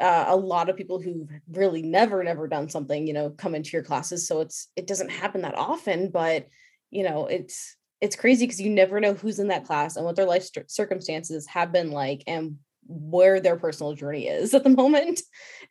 uh, 0.00 0.26
a 0.28 0.36
lot 0.36 0.68
of 0.68 0.76
people 0.76 1.00
who've 1.00 1.28
really 1.50 1.82
never 1.82 2.22
never 2.22 2.46
done 2.46 2.68
something 2.68 3.06
you 3.06 3.12
know 3.12 3.30
come 3.30 3.56
into 3.56 3.70
your 3.72 3.82
classes 3.82 4.28
so 4.28 4.40
it's 4.40 4.68
it 4.76 4.86
doesn't 4.86 5.10
happen 5.10 5.42
that 5.42 5.58
often 5.58 6.08
but 6.10 6.46
you 6.90 7.02
know 7.02 7.26
it's 7.26 7.76
it's 8.00 8.16
crazy 8.16 8.46
because 8.46 8.60
you 8.60 8.70
never 8.70 9.00
know 9.00 9.14
who's 9.14 9.38
in 9.38 9.48
that 9.48 9.64
class 9.64 9.96
and 9.96 10.04
what 10.04 10.16
their 10.16 10.26
life 10.26 10.44
st- 10.44 10.70
circumstances 10.70 11.46
have 11.46 11.72
been 11.72 11.90
like 11.90 12.22
and 12.26 12.56
where 12.86 13.38
their 13.38 13.56
personal 13.56 13.92
journey 13.94 14.26
is 14.26 14.54
at 14.54 14.64
the 14.64 14.70
moment 14.70 15.20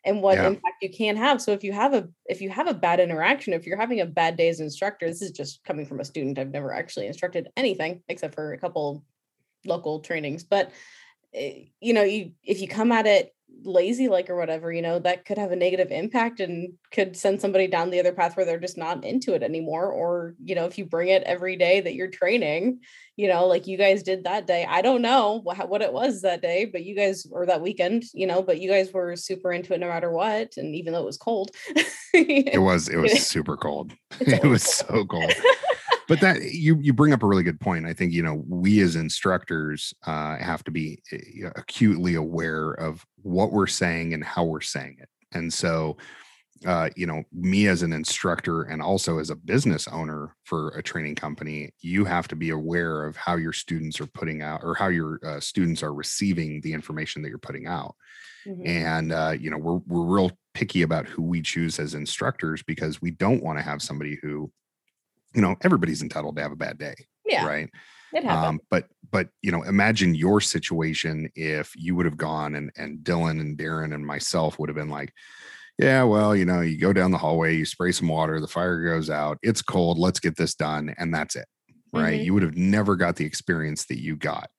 and 0.04 0.22
what 0.22 0.36
yeah. 0.36 0.46
impact 0.46 0.76
you 0.82 0.90
can 0.90 1.16
have 1.16 1.42
so 1.42 1.52
if 1.52 1.64
you 1.64 1.72
have 1.72 1.94
a 1.94 2.08
if 2.26 2.40
you 2.40 2.48
have 2.50 2.68
a 2.68 2.74
bad 2.74 3.00
interaction 3.00 3.52
if 3.52 3.66
you're 3.66 3.78
having 3.78 4.00
a 4.00 4.06
bad 4.06 4.36
day 4.36 4.48
as 4.48 4.60
an 4.60 4.66
instructor 4.66 5.06
this 5.06 5.22
is 5.22 5.32
just 5.32 5.62
coming 5.64 5.86
from 5.86 6.00
a 6.00 6.04
student 6.04 6.38
i've 6.38 6.52
never 6.52 6.72
actually 6.72 7.06
instructed 7.06 7.48
anything 7.56 8.02
except 8.08 8.34
for 8.34 8.52
a 8.52 8.58
couple 8.58 9.04
local 9.64 10.00
trainings 10.00 10.44
but 10.44 10.70
eh, 11.34 11.64
you 11.80 11.92
know 11.92 12.04
you 12.04 12.32
if 12.44 12.60
you 12.60 12.68
come 12.68 12.92
at 12.92 13.06
it 13.06 13.34
lazy 13.64 14.08
like 14.08 14.30
or 14.30 14.36
whatever 14.36 14.72
you 14.72 14.82
know 14.82 14.98
that 14.98 15.24
could 15.24 15.38
have 15.38 15.52
a 15.52 15.56
negative 15.56 15.90
impact 15.90 16.40
and 16.40 16.72
could 16.92 17.16
send 17.16 17.40
somebody 17.40 17.66
down 17.66 17.90
the 17.90 17.98
other 17.98 18.12
path 18.12 18.36
where 18.36 18.46
they're 18.46 18.58
just 18.58 18.78
not 18.78 19.04
into 19.04 19.34
it 19.34 19.42
anymore 19.42 19.90
or 19.90 20.34
you 20.44 20.54
know 20.54 20.64
if 20.64 20.78
you 20.78 20.84
bring 20.84 21.08
it 21.08 21.22
every 21.24 21.56
day 21.56 21.80
that 21.80 21.94
you're 21.94 22.10
training 22.10 22.78
you 23.16 23.28
know 23.28 23.46
like 23.46 23.66
you 23.66 23.76
guys 23.76 24.02
did 24.02 24.24
that 24.24 24.46
day. 24.46 24.64
I 24.68 24.80
don't 24.80 25.02
know 25.02 25.40
what, 25.42 25.68
what 25.68 25.82
it 25.82 25.92
was 25.92 26.22
that 26.22 26.42
day 26.42 26.64
but 26.64 26.84
you 26.84 26.94
guys 26.94 27.26
or 27.30 27.46
that 27.46 27.62
weekend 27.62 28.04
you 28.14 28.26
know 28.26 28.42
but 28.42 28.60
you 28.60 28.70
guys 28.70 28.92
were 28.92 29.16
super 29.16 29.52
into 29.52 29.74
it 29.74 29.80
no 29.80 29.88
matter 29.88 30.10
what 30.10 30.56
and 30.56 30.74
even 30.74 30.92
though 30.92 31.02
it 31.02 31.06
was 31.06 31.18
cold. 31.18 31.50
It 32.14 32.62
was 32.62 32.88
it 32.88 32.96
was 32.96 33.26
super 33.26 33.56
cold. 33.56 33.92
It 34.20 34.42
was 34.42 34.62
so 34.62 35.04
cold 35.04 35.32
but 36.08 36.20
that 36.20 36.42
you 36.42 36.78
you 36.80 36.92
bring 36.92 37.12
up 37.12 37.22
a 37.22 37.26
really 37.26 37.42
good 37.42 37.60
point. 37.60 37.86
I 37.86 37.92
think 37.92 38.12
you 38.12 38.22
know 38.22 38.42
we 38.48 38.80
as 38.80 38.96
instructors 38.96 39.94
uh, 40.06 40.38
have 40.38 40.64
to 40.64 40.70
be 40.70 41.02
eh, 41.12 41.50
acutely 41.54 42.14
aware 42.14 42.72
of 42.72 43.06
what 43.22 43.52
we're 43.52 43.66
saying 43.66 44.14
and 44.14 44.24
how 44.24 44.44
we're 44.44 44.62
saying 44.62 44.96
it. 45.00 45.08
And 45.32 45.52
so 45.52 45.98
uh, 46.66 46.88
you 46.96 47.06
know 47.06 47.22
me 47.32 47.68
as 47.68 47.82
an 47.82 47.92
instructor 47.92 48.62
and 48.62 48.82
also 48.82 49.18
as 49.18 49.30
a 49.30 49.36
business 49.36 49.86
owner 49.88 50.34
for 50.44 50.70
a 50.70 50.82
training 50.82 51.14
company 51.14 51.72
you 51.80 52.04
have 52.04 52.26
to 52.26 52.34
be 52.34 52.50
aware 52.50 53.04
of 53.04 53.16
how 53.16 53.36
your 53.36 53.52
students 53.52 54.00
are 54.00 54.06
putting 54.08 54.42
out 54.42 54.60
or 54.64 54.74
how 54.74 54.88
your 54.88 55.20
uh, 55.24 55.38
students 55.38 55.82
are 55.82 55.94
receiving 55.94 56.60
the 56.62 56.72
information 56.72 57.22
that 57.22 57.28
you're 57.28 57.38
putting 57.38 57.66
out. 57.66 57.94
Mm-hmm. 58.46 58.66
and 58.66 59.12
uh, 59.12 59.34
you 59.38 59.50
know 59.50 59.58
we're, 59.58 59.80
we're 59.86 60.16
real 60.16 60.32
picky 60.54 60.82
about 60.82 61.06
who 61.06 61.22
we 61.22 61.42
choose 61.42 61.78
as 61.78 61.94
instructors 61.94 62.62
because 62.62 63.02
we 63.02 63.10
don't 63.10 63.42
want 63.42 63.58
to 63.58 63.62
have 63.62 63.82
somebody 63.82 64.18
who 64.22 64.50
you 65.38 65.42
know, 65.42 65.54
everybody's 65.62 66.02
entitled 66.02 66.34
to 66.34 66.42
have 66.42 66.50
a 66.50 66.56
bad 66.56 66.78
day. 66.78 66.96
Yeah. 67.24 67.46
Right. 67.46 67.70
It. 68.12 68.24
Um, 68.24 68.58
but 68.70 68.86
but 69.08 69.28
you 69.40 69.52
know, 69.52 69.62
imagine 69.62 70.16
your 70.16 70.40
situation 70.40 71.30
if 71.36 71.72
you 71.76 71.94
would 71.94 72.06
have 72.06 72.16
gone 72.16 72.56
and 72.56 72.72
and 72.76 72.98
Dylan 72.98 73.40
and 73.40 73.56
Darren 73.56 73.94
and 73.94 74.04
myself 74.04 74.58
would 74.58 74.68
have 74.68 74.74
been 74.74 74.88
like, 74.88 75.12
yeah, 75.78 76.02
well, 76.02 76.34
you 76.34 76.44
know, 76.44 76.60
you 76.60 76.76
go 76.76 76.92
down 76.92 77.12
the 77.12 77.18
hallway, 77.18 77.56
you 77.56 77.64
spray 77.64 77.92
some 77.92 78.08
water, 78.08 78.40
the 78.40 78.48
fire 78.48 78.82
goes 78.82 79.10
out, 79.10 79.38
it's 79.42 79.62
cold, 79.62 79.96
let's 79.96 80.18
get 80.18 80.36
this 80.36 80.56
done, 80.56 80.92
and 80.98 81.14
that's 81.14 81.36
it. 81.36 81.46
Right. 81.92 82.20
Mhm. 82.20 82.24
You 82.24 82.34
would 82.34 82.42
have 82.42 82.56
never 82.56 82.96
got 82.96 83.14
the 83.14 83.26
experience 83.26 83.86
that 83.86 84.02
you 84.02 84.16
got. 84.16 84.50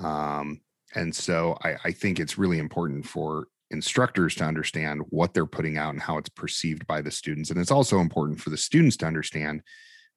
Um, 0.00 0.60
and 0.94 1.12
so 1.12 1.58
I, 1.64 1.74
I 1.86 1.90
think 1.90 2.20
it's 2.20 2.38
really 2.38 2.58
important 2.60 3.04
for 3.04 3.48
instructors 3.70 4.34
to 4.36 4.44
understand 4.44 5.02
what 5.08 5.34
they're 5.34 5.46
putting 5.46 5.76
out 5.76 5.94
and 5.94 6.02
how 6.02 6.18
it's 6.18 6.28
perceived 6.28 6.86
by 6.86 7.02
the 7.02 7.10
students. 7.10 7.50
And 7.50 7.58
it's 7.58 7.72
also 7.72 7.98
important 7.98 8.40
for 8.40 8.50
the 8.50 8.56
students 8.56 8.96
to 8.98 9.06
understand 9.06 9.62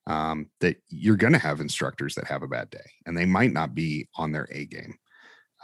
um, 0.08 0.47
that 0.62 0.78
you're 0.88 1.18
going 1.18 1.34
to 1.34 1.39
have 1.39 1.60
instructors 1.60 2.16
that 2.16 2.28
have 2.28 2.41
a 2.41 2.47
bad 2.47 2.70
day 2.70 2.89
and 3.05 3.16
they 3.16 3.26
might 3.26 3.51
not 3.51 3.76
be 3.76 4.08
on 4.16 4.32
their 4.32 4.47
A 4.51 4.66
game. 4.66 4.95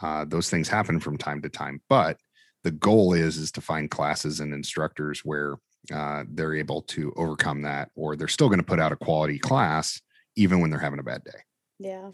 Uh, 0.01 0.25
those 0.25 0.49
things 0.49 0.67
happen 0.67 0.99
from 0.99 1.17
time 1.17 1.41
to 1.41 1.49
time, 1.49 1.81
but 1.89 2.17
the 2.63 2.71
goal 2.71 3.13
is 3.13 3.37
is 3.37 3.51
to 3.53 3.61
find 3.61 3.89
classes 3.89 4.41
and 4.41 4.53
instructors 4.53 5.21
where 5.23 5.57
uh, 5.93 6.23
they're 6.29 6.55
able 6.55 6.81
to 6.81 7.13
overcome 7.15 7.61
that, 7.61 7.89
or 7.95 8.15
they're 8.15 8.27
still 8.27 8.47
going 8.47 8.59
to 8.59 8.65
put 8.65 8.79
out 8.79 8.91
a 8.91 8.97
quality 8.97 9.39
class 9.39 10.01
even 10.35 10.59
when 10.59 10.69
they're 10.69 10.79
having 10.79 10.99
a 10.99 11.03
bad 11.03 11.23
day. 11.23 11.39
Yeah. 11.79 12.09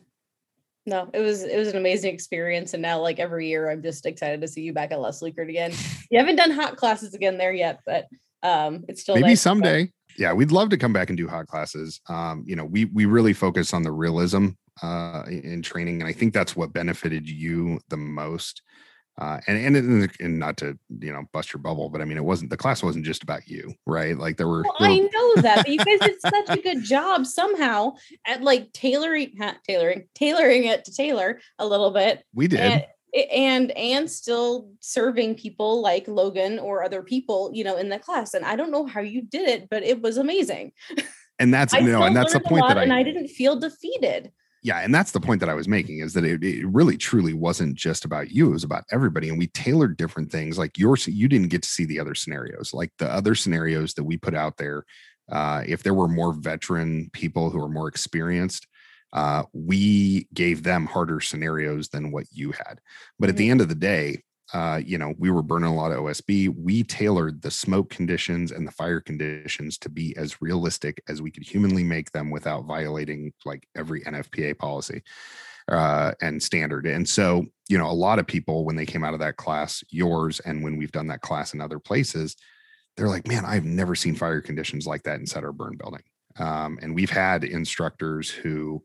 No, 0.85 1.09
it 1.13 1.19
was 1.19 1.43
it 1.43 1.57
was 1.57 1.67
an 1.69 1.77
amazing 1.77 2.13
experience. 2.13 2.73
And 2.73 2.81
now 2.81 2.99
like 2.99 3.19
every 3.19 3.47
year 3.47 3.69
I'm 3.69 3.83
just 3.83 4.05
excited 4.05 4.41
to 4.41 4.47
see 4.47 4.61
you 4.61 4.73
back 4.73 4.91
at 4.91 4.99
Les 4.99 5.21
Lukert 5.21 5.49
again. 5.49 5.71
You 6.09 6.17
haven't 6.17 6.37
done 6.37 6.51
hot 6.51 6.77
classes 6.77 7.13
again 7.13 7.37
there 7.37 7.53
yet, 7.53 7.79
but 7.85 8.07
um 8.41 8.85
it's 8.87 9.01
still 9.01 9.15
maybe 9.15 9.27
nice 9.27 9.41
someday 9.41 9.91
yeah 10.19 10.33
we'd 10.33 10.51
love 10.51 10.69
to 10.69 10.77
come 10.77 10.93
back 10.93 11.09
and 11.09 11.17
do 11.17 11.27
hot 11.27 11.47
classes. 11.47 11.99
Um 12.07 12.43
you 12.45 12.55
know 12.55 12.65
we 12.65 12.85
we 12.85 13.05
really 13.05 13.33
focus 13.33 13.73
on 13.73 13.81
the 13.83 13.91
realism 13.91 14.49
uh 14.83 15.23
in 15.27 15.41
in 15.41 15.61
training 15.61 16.01
and 16.01 16.07
i 16.09 16.13
think 16.13 16.33
that's 16.33 16.55
what 16.55 16.73
benefited 16.73 17.27
you 17.27 17.79
the 17.89 17.97
most. 17.97 18.61
Uh 19.19 19.39
and 19.47 19.75
and, 19.75 20.11
and 20.19 20.39
not 20.39 20.55
to 20.57 20.77
you 20.99 21.11
know 21.11 21.23
bust 21.33 21.51
your 21.51 21.61
bubble 21.61 21.89
but 21.89 22.01
i 22.01 22.05
mean 22.05 22.17
it 22.17 22.23
wasn't 22.23 22.49
the 22.49 22.55
class 22.55 22.83
wasn't 22.83 23.03
just 23.05 23.23
about 23.23 23.47
you 23.47 23.73
right? 23.85 24.17
Like 24.17 24.37
there 24.37 24.47
were, 24.47 24.63
Well, 24.63 24.75
there 24.79 24.89
I 24.91 24.99
know 24.99 25.41
that, 25.41 25.57
but 25.65 25.69
you 25.69 25.77
guys 25.77 25.99
did 25.99 26.21
such 26.21 26.57
a 26.57 26.61
good 26.61 26.83
job 26.83 27.25
somehow 27.25 27.93
at 28.25 28.41
like 28.43 28.71
tailoring, 28.71 29.31
tailoring, 29.67 30.07
tailoring 30.15 30.65
it 30.65 30.85
to 30.85 30.93
Taylor 30.93 31.39
a 31.57 31.65
little 31.65 31.91
bit, 31.91 32.23
we 32.33 32.47
did. 32.47 32.59
and 32.59 32.85
and 33.31 33.71
and 33.71 34.09
still 34.09 34.71
serving 34.79 35.35
people 35.35 35.81
like 35.81 36.07
Logan 36.07 36.59
or 36.59 36.83
other 36.83 37.01
people, 37.01 37.51
you 37.53 37.63
know, 37.63 37.77
in 37.77 37.89
the 37.89 37.99
class. 37.99 38.33
And 38.33 38.45
I 38.45 38.55
don't 38.55 38.71
know 38.71 38.85
how 38.85 39.01
you 39.01 39.21
did 39.21 39.47
it, 39.47 39.69
but 39.69 39.83
it 39.83 40.01
was 40.01 40.17
amazing. 40.17 40.71
and 41.39 41.53
that's 41.53 41.73
I 41.73 41.79
know 41.79 42.03
and 42.03 42.15
that's 42.15 42.33
the 42.33 42.39
point 42.39 42.67
that 42.67 42.77
i 42.77 42.83
and 42.83 42.93
I 42.93 43.03
didn't 43.03 43.29
feel 43.29 43.55
defeated. 43.55 44.31
yeah 44.61 44.79
and 44.79 44.93
that's 44.93 45.11
the 45.11 45.21
point 45.21 45.39
that 45.39 45.49
i 45.49 45.53
was 45.53 45.67
making 45.67 45.99
is 45.99 46.13
that 46.13 46.25
it, 46.25 46.43
it 46.43 46.67
really 46.67 46.97
truly 46.97 47.33
wasn't 47.33 47.75
just 47.75 48.03
about 48.05 48.29
you 48.29 48.47
it 48.49 48.51
was 48.51 48.65
about 48.65 48.83
everybody 48.91 49.29
and 49.29 49.39
we 49.39 49.47
tailored 49.47 49.95
different 49.95 50.31
things 50.31 50.57
like 50.57 50.77
yours 50.77 51.07
you 51.07 51.27
didn't 51.27 51.47
get 51.47 51.63
to 51.63 51.69
see 51.69 51.85
the 51.85 51.99
other 51.99 52.13
scenarios 52.13 52.73
like 52.73 52.91
the 52.97 53.11
other 53.11 53.35
scenarios 53.35 53.93
that 53.93 54.03
we 54.03 54.17
put 54.17 54.35
out 54.35 54.57
there 54.57 54.85
uh, 55.31 55.63
if 55.67 55.83
there 55.83 55.93
were 55.93 56.07
more 56.07 56.33
veteran 56.33 57.09
people 57.13 57.51
who 57.51 57.61
are 57.61 57.69
more 57.69 57.87
experienced 57.87 58.67
uh, 59.13 59.43
we 59.53 60.27
gave 60.33 60.63
them 60.63 60.85
harder 60.85 61.19
scenarios 61.19 61.89
than 61.89 62.11
what 62.11 62.25
you 62.31 62.51
had 62.51 62.79
but 63.17 63.29
at 63.29 63.37
the 63.37 63.49
end 63.49 63.61
of 63.61 63.69
the 63.69 63.75
day 63.75 64.23
uh, 64.53 64.81
you 64.83 64.97
know, 64.97 65.13
we 65.17 65.29
were 65.29 65.43
burning 65.43 65.69
a 65.69 65.75
lot 65.75 65.91
of 65.91 65.99
OSB. 65.99 66.55
We 66.57 66.83
tailored 66.83 67.41
the 67.41 67.51
smoke 67.51 67.89
conditions 67.89 68.51
and 68.51 68.67
the 68.67 68.71
fire 68.71 68.99
conditions 68.99 69.77
to 69.79 69.89
be 69.89 70.15
as 70.17 70.41
realistic 70.41 71.03
as 71.07 71.21
we 71.21 71.29
could 71.29 71.43
humanly 71.43 71.83
make 71.83 72.11
them 72.11 72.31
without 72.31 72.65
violating 72.65 73.31
like 73.45 73.67
every 73.75 74.01
NFPA 74.01 74.57
policy 74.57 75.03
uh, 75.67 76.13
and 76.21 76.41
standard. 76.41 76.87
And 76.87 77.07
so, 77.07 77.45
you 77.67 77.77
know, 77.77 77.89
a 77.89 77.93
lot 77.93 78.17
of 78.17 78.25
people, 78.25 78.65
when 78.65 78.75
they 78.75 78.87
came 78.87 79.03
out 79.03 79.13
of 79.13 79.19
that 79.19 79.37
class, 79.37 79.83
yours, 79.91 80.39
and 80.39 80.63
when 80.63 80.77
we've 80.77 80.91
done 80.91 81.07
that 81.07 81.21
class 81.21 81.53
in 81.53 81.61
other 81.61 81.79
places, 81.79 82.35
they're 82.97 83.07
like, 83.07 83.27
man, 83.27 83.45
I've 83.45 83.65
never 83.65 83.93
seen 83.93 84.15
fire 84.15 84.41
conditions 84.41 84.87
like 84.87 85.03
that 85.03 85.19
inside 85.19 85.43
our 85.43 85.53
burn 85.53 85.77
building. 85.77 86.01
Um, 86.39 86.79
and 86.81 86.95
we've 86.95 87.09
had 87.09 87.43
instructors 87.43 88.29
who 88.29 88.83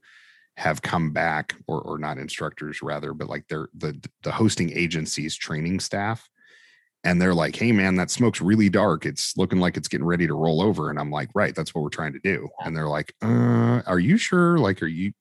have 0.57 0.83
come 0.83 1.11
back 1.11 1.55
or, 1.67 1.81
or 1.81 1.99
not 1.99 2.19
instructors 2.19 2.81
rather 2.81 3.13
but 3.13 3.29
like 3.29 3.45
they're 3.49 3.69
the 3.77 4.01
the 4.23 4.31
hosting 4.31 4.71
agencies 4.77 5.35
training 5.35 5.81
staff. 5.81 6.29
And 7.03 7.21
they're 7.21 7.35
like 7.35 7.57
hey 7.57 7.73
man 7.73 7.97
that 7.97 8.11
smoke's 8.11 8.41
really 8.41 8.69
dark. 8.69 9.05
It's 9.05 9.37
looking 9.37 9.61
like 9.61 9.77
it's 9.77 9.89
getting 9.89 10.07
ready 10.07 10.27
to 10.27 10.35
roll 10.35 10.63
over. 10.63 10.91
And 10.91 10.99
i'm 10.99 11.11
like 11.11 11.29
right 11.35 11.55
that's 11.55 11.75
what 11.75 11.83
we're 11.83 11.91
trying 11.91 12.13
to 12.13 12.21
do. 12.21 12.49
And 12.65 12.77
they're 12.77 12.89
like 12.89 13.15
uh 13.23 13.83
are 13.87 13.99
you 13.99 14.17
sure? 14.17 14.59
Like 14.59 14.83
are 14.83 14.87
you 14.87 15.13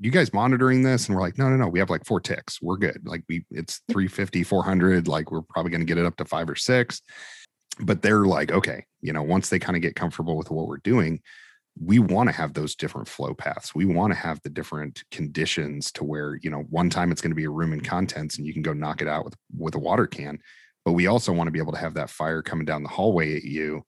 you 0.00 0.10
guys 0.10 0.32
monitoring 0.32 0.82
this? 0.82 1.08
And 1.08 1.16
we're 1.16 1.22
like 1.22 1.38
no 1.38 1.48
no 1.48 1.56
no. 1.56 1.68
We 1.68 1.78
have 1.78 1.90
like 1.90 2.04
four 2.04 2.20
ticks. 2.20 2.60
We're 2.60 2.76
good. 2.76 3.00
Like 3.04 3.22
we 3.28 3.44
it's 3.50 3.80
350 3.88 4.44
400 4.44 5.08
like 5.08 5.30
we're 5.30 5.42
probably 5.42 5.70
going 5.70 5.80
to 5.80 5.86
get 5.86 5.98
it 5.98 6.06
up 6.06 6.16
to 6.16 6.24
five 6.24 6.48
or 6.48 6.56
six. 6.56 7.00
But 7.80 8.02
they're 8.02 8.26
like 8.26 8.52
okay 8.52 8.84
you 9.00 9.12
know 9.14 9.22
once 9.22 9.48
they 9.48 9.58
kind 9.58 9.76
of 9.76 9.82
get 9.82 9.96
comfortable 9.96 10.36
with 10.36 10.50
what 10.50 10.66
we're 10.66 10.78
doing 10.78 11.20
we 11.80 11.98
want 11.98 12.28
to 12.28 12.34
have 12.34 12.54
those 12.54 12.74
different 12.74 13.08
flow 13.08 13.34
paths. 13.34 13.74
We 13.74 13.84
want 13.84 14.12
to 14.12 14.18
have 14.18 14.40
the 14.42 14.50
different 14.50 15.04
conditions 15.10 15.92
to 15.92 16.04
where, 16.04 16.36
you 16.42 16.50
know, 16.50 16.62
one 16.70 16.90
time 16.90 17.12
it's 17.12 17.20
going 17.20 17.30
to 17.30 17.36
be 17.36 17.44
a 17.44 17.50
room 17.50 17.72
and 17.72 17.84
contents 17.84 18.36
and 18.36 18.46
you 18.46 18.52
can 18.52 18.62
go 18.62 18.72
knock 18.72 19.00
it 19.02 19.08
out 19.08 19.24
with 19.24 19.36
with 19.56 19.74
a 19.74 19.78
water 19.78 20.06
can, 20.06 20.38
but 20.84 20.92
we 20.92 21.06
also 21.06 21.32
want 21.32 21.46
to 21.48 21.52
be 21.52 21.58
able 21.60 21.72
to 21.72 21.78
have 21.78 21.94
that 21.94 22.10
fire 22.10 22.42
coming 22.42 22.64
down 22.64 22.82
the 22.82 22.88
hallway 22.88 23.36
at 23.36 23.44
you 23.44 23.84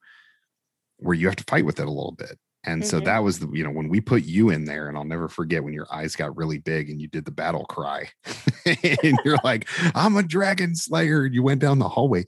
where 0.98 1.14
you 1.14 1.26
have 1.26 1.36
to 1.36 1.44
fight 1.44 1.64
with 1.64 1.80
it 1.80 1.86
a 1.86 1.90
little 1.90 2.12
bit. 2.12 2.38
And 2.64 2.84
so 2.84 3.00
Mhm. 3.00 3.04
that 3.06 3.18
was 3.20 3.38
the, 3.38 3.48
you 3.52 3.64
know, 3.64 3.70
when 3.70 3.88
we 3.88 4.00
put 4.02 4.24
you 4.24 4.50
in 4.50 4.66
there 4.66 4.88
and 4.88 4.96
I'll 4.96 5.04
never 5.04 5.28
forget 5.28 5.64
when 5.64 5.72
your 5.72 5.86
eyes 5.92 6.14
got 6.14 6.36
really 6.36 6.58
big 6.58 6.90
and 6.90 7.00
you 7.00 7.08
did 7.08 7.24
the 7.24 7.30
battle 7.30 7.64
cry 7.64 8.10
and 9.02 9.18
you're 9.24 9.38
like, 9.42 9.68
I'm 9.94 10.16
a 10.16 10.22
dragon 10.22 10.76
slayer. 10.76 11.24
And 11.24 11.34
you 11.34 11.42
went 11.42 11.60
down 11.62 11.78
the 11.78 11.88
hallway. 11.88 12.26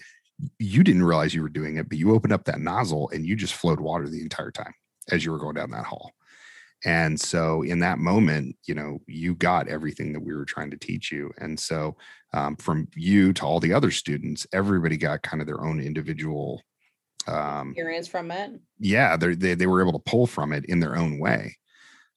You 0.59 0.83
didn't 0.85 1.05
realize 1.05 1.35
you 1.35 1.43
were 1.43 1.49
doing 1.51 1.77
it, 1.77 1.89
but 1.89 1.99
you 1.99 2.15
opened 2.15 2.33
up 2.33 2.45
that 2.47 2.61
nozzle 2.61 3.11
and 3.11 3.27
you 3.27 3.37
just 3.37 3.55
flowed 3.55 3.81
water 3.81 4.09
the 4.09 4.23
entire 4.23 4.51
time 4.51 4.75
as 5.11 5.25
you 5.25 5.33
were 5.33 5.39
going 5.39 5.55
down 5.55 5.71
that 5.71 5.85
hall. 5.85 6.13
And 6.85 7.21
so 7.21 7.63
in 7.63 7.79
that 7.81 7.99
moment, 7.99 8.57
you 8.67 8.75
know, 8.75 8.99
you 9.07 9.35
got 9.37 9.69
everything 9.69 10.13
that 10.13 10.21
we 10.21 10.35
were 10.35 10.45
trying 10.45 10.71
to 10.73 10.77
teach 10.77 11.13
you. 11.13 11.33
And 11.39 11.59
so 11.59 11.97
um, 12.33 12.57
from 12.57 12.89
you 12.97 13.33
to 13.35 13.47
all 13.47 13.61
the 13.61 13.73
other 13.73 13.91
students, 13.93 14.47
everybody 14.53 14.97
got 14.97 15.23
kind 15.23 15.41
of 15.41 15.47
their 15.47 15.65
own 15.65 15.81
individual, 15.81 16.61
um, 17.29 17.71
Experience 17.71 18.09
from 18.09 18.33
it. 18.33 18.61
yeah, 18.81 19.17
they, 19.17 19.55
they 19.55 19.67
were 19.67 19.81
able 19.81 19.93
to 19.93 20.11
pull 20.11 20.27
from 20.27 20.53
it 20.53 20.65
in 20.65 20.81
their 20.81 20.97
own 20.97 21.21
way. 21.21 21.57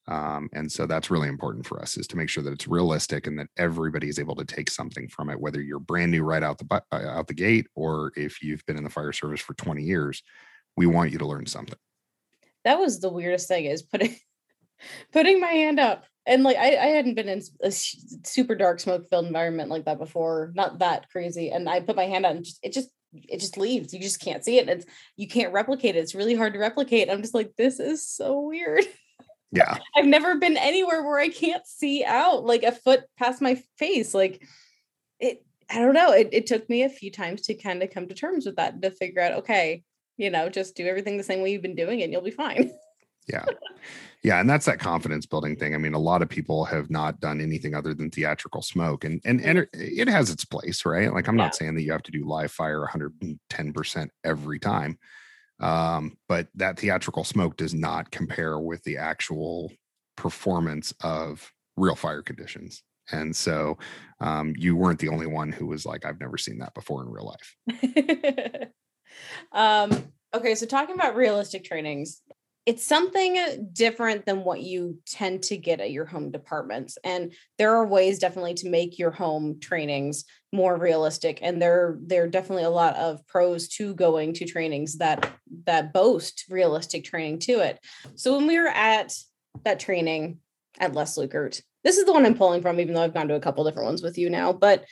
Um, 0.07 0.49
and 0.53 0.71
so 0.71 0.85
that's 0.85 1.09
really 1.09 1.27
important 1.27 1.65
for 1.65 1.79
us 1.81 1.97
is 1.97 2.07
to 2.07 2.17
make 2.17 2.29
sure 2.29 2.43
that 2.43 2.53
it's 2.53 2.67
realistic 2.67 3.25
and 3.25 3.37
that 3.39 3.47
everybody 3.57 4.07
is 4.07 4.19
able 4.19 4.35
to 4.35 4.45
take 4.45 4.69
something 4.69 5.07
from 5.07 5.29
it, 5.29 5.39
whether 5.39 5.61
you're 5.61 5.79
brand 5.79 6.11
new 6.11 6.23
right 6.23 6.43
out 6.43 6.59
the 6.59 6.83
uh, 6.91 6.95
out 6.95 7.27
the 7.27 7.33
gate 7.33 7.67
or 7.75 8.11
if 8.15 8.41
you've 8.43 8.65
been 8.65 8.77
in 8.77 8.83
the 8.83 8.89
fire 8.89 9.11
service 9.13 9.41
for 9.41 9.55
20 9.55 9.81
years. 9.83 10.21
We 10.77 10.85
want 10.85 11.11
you 11.11 11.17
to 11.19 11.25
learn 11.25 11.45
something. 11.45 11.77
That 12.65 12.79
was 12.79 12.99
the 12.99 13.09
weirdest 13.09 13.47
thing 13.47 13.65
is 13.65 13.83
putting 13.83 14.15
putting 15.13 15.39
my 15.39 15.47
hand 15.47 15.79
up. 15.79 16.03
And 16.27 16.43
like 16.43 16.57
I, 16.57 16.75
I 16.75 16.87
hadn't 16.87 17.13
been 17.13 17.29
in 17.29 17.41
a 17.61 17.71
super 17.71 18.55
dark 18.55 18.79
smoke 18.79 19.07
filled 19.09 19.27
environment 19.27 19.69
like 19.69 19.85
that 19.85 19.99
before 19.99 20.51
not 20.55 20.79
that 20.79 21.09
crazy. 21.09 21.51
And 21.51 21.69
i 21.69 21.79
put 21.79 21.95
my 21.95 22.05
hand 22.05 22.25
out 22.25 22.35
and 22.35 22.43
just, 22.43 22.59
it 22.63 22.73
just 22.73 22.89
it 23.13 23.39
just 23.39 23.57
leaves. 23.57 23.93
You 23.93 23.99
just 24.01 24.19
can't 24.19 24.43
see 24.43 24.57
it. 24.57 24.67
It's 24.67 24.85
you 25.15 25.27
can't 25.27 25.53
replicate 25.53 25.95
it. 25.95 25.99
It's 25.99 26.15
really 26.15 26.35
hard 26.35 26.53
to 26.53 26.59
replicate. 26.59 27.09
I'm 27.09 27.21
just 27.21 27.35
like 27.35 27.53
this 27.55 27.79
is 27.79 28.07
so 28.07 28.41
weird. 28.41 28.83
Yeah. 29.51 29.77
i've 29.95 30.05
never 30.05 30.35
been 30.37 30.57
anywhere 30.57 31.01
where 31.01 31.19
i 31.19 31.29
can't 31.29 31.65
see 31.65 32.03
out 32.03 32.43
like 32.43 32.63
a 32.63 32.73
foot 32.73 33.03
past 33.17 33.41
my 33.41 33.61
face. 33.77 34.13
Like 34.13 34.43
it 35.19 35.45
i 35.69 35.75
don't 35.75 35.93
know. 35.93 36.11
It, 36.11 36.29
it 36.33 36.47
took 36.47 36.67
me 36.67 36.83
a 36.83 36.89
few 36.89 37.09
times 37.09 37.43
to 37.43 37.53
kind 37.53 37.81
of 37.81 37.91
come 37.91 38.07
to 38.07 38.15
terms 38.15 38.45
with 38.45 38.57
that 38.57 38.81
to 38.81 38.91
figure 38.91 39.21
out 39.21 39.33
okay 39.33 39.83
you 40.17 40.29
know 40.29 40.49
just 40.49 40.75
do 40.75 40.85
everything 40.87 41.17
the 41.17 41.23
same 41.23 41.41
way 41.41 41.51
you've 41.51 41.61
been 41.61 41.75
doing 41.75 41.99
it 41.99 42.03
and 42.05 42.13
you'll 42.13 42.21
be 42.21 42.31
fine 42.31 42.71
Yeah. 43.27 43.43
Yeah. 44.23 44.39
And 44.39 44.47
that's 44.47 44.67
that 44.67 44.77
confidence 44.79 45.25
building 45.25 45.55
thing. 45.55 45.73
I 45.73 45.79
mean, 45.79 45.95
a 45.95 45.99
lot 45.99 46.21
of 46.21 46.29
people 46.29 46.63
have 46.65 46.91
not 46.91 47.19
done 47.19 47.41
anything 47.41 47.73
other 47.73 47.95
than 47.95 48.11
theatrical 48.11 48.61
smoke 48.61 49.03
and, 49.03 49.19
and, 49.25 49.41
and 49.41 49.57
it, 49.57 49.69
it 49.73 50.07
has 50.07 50.29
its 50.29 50.45
place, 50.45 50.85
right? 50.85 51.11
Like, 51.11 51.27
I'm 51.27 51.35
Yeah. 51.35 51.45
not 51.45 51.55
saying 51.55 51.73
that 51.73 51.81
you 51.81 51.91
have 51.91 52.03
to 52.03 52.11
do 52.11 52.23
live 52.23 52.51
fire 52.51 52.85
110% 52.87 54.09
every 54.23 54.59
time. 54.59 54.99
Um, 55.59 56.17
but 56.29 56.49
that 56.53 56.77
theatrical 56.77 57.23
smoke 57.23 57.57
does 57.57 57.73
not 57.73 58.11
compare 58.11 58.59
with 58.59 58.83
the 58.83 58.97
actual 58.97 59.71
performance 60.15 60.93
of 61.01 61.51
real 61.77 61.95
fire 61.95 62.21
conditions. 62.21 62.83
And 63.11 63.35
so 63.35 63.79
um, 64.19 64.53
you 64.55 64.75
weren't 64.75 64.99
the 64.99 65.09
only 65.09 65.25
one 65.27 65.51
who 65.51 65.65
was 65.65 65.83
like, 65.83 66.05
I've 66.05 66.19
never 66.19 66.37
seen 66.37 66.59
that 66.59 66.75
before 66.75 67.01
in 67.01 67.09
real 67.09 67.25
life. 67.25 68.69
um, 69.51 69.91
okay, 70.33 70.55
so 70.55 70.65
talking 70.65 70.95
about 70.95 71.15
realistic 71.15 71.63
trainings, 71.63 72.21
it's 72.65 72.83
something 72.85 73.69
different 73.73 74.25
than 74.25 74.43
what 74.43 74.61
you 74.61 74.97
tend 75.05 75.43
to 75.43 75.55
get 75.55 75.79
at 75.79 75.91
your 75.91 76.05
home 76.05 76.31
departments. 76.31 76.97
And 77.03 77.33
there 77.59 77.75
are 77.75 77.85
ways 77.85 78.17
definitely 78.17 78.55
to 78.55 78.69
make 78.69 78.97
your 78.97 79.11
home 79.11 79.59
trainings 79.59 80.25
more 80.51 80.75
realistic. 80.75 81.39
And 81.43 81.61
there, 81.61 81.97
there 82.01 82.23
are 82.23 82.27
definitely 82.27 82.63
a 82.63 82.71
lot 82.71 82.95
of 82.95 83.25
pros 83.27 83.67
to 83.69 83.93
going 83.93 84.33
to 84.33 84.45
trainings 84.45 84.97
that 84.97 85.29
that 85.65 85.93
boast 85.93 86.45
realistic 86.49 87.03
training 87.03 87.39
to 87.39 87.59
it. 87.59 87.79
So 88.15 88.35
when 88.35 88.47
we 88.47 88.59
were 88.59 88.67
at 88.67 89.13
that 89.63 89.79
training 89.79 90.39
at 90.79 90.95
Les 90.95 91.17
Lukert, 91.17 91.61
this 91.83 91.97
is 91.97 92.05
the 92.05 92.13
one 92.13 92.25
I'm 92.25 92.35
pulling 92.35 92.63
from, 92.63 92.79
even 92.79 92.95
though 92.95 93.03
I've 93.03 93.13
gone 93.13 93.27
to 93.27 93.35
a 93.35 93.39
couple 93.39 93.63
different 93.63 93.85
ones 93.85 94.01
with 94.01 94.17
you 94.17 94.31
now. 94.31 94.53
But 94.53 94.85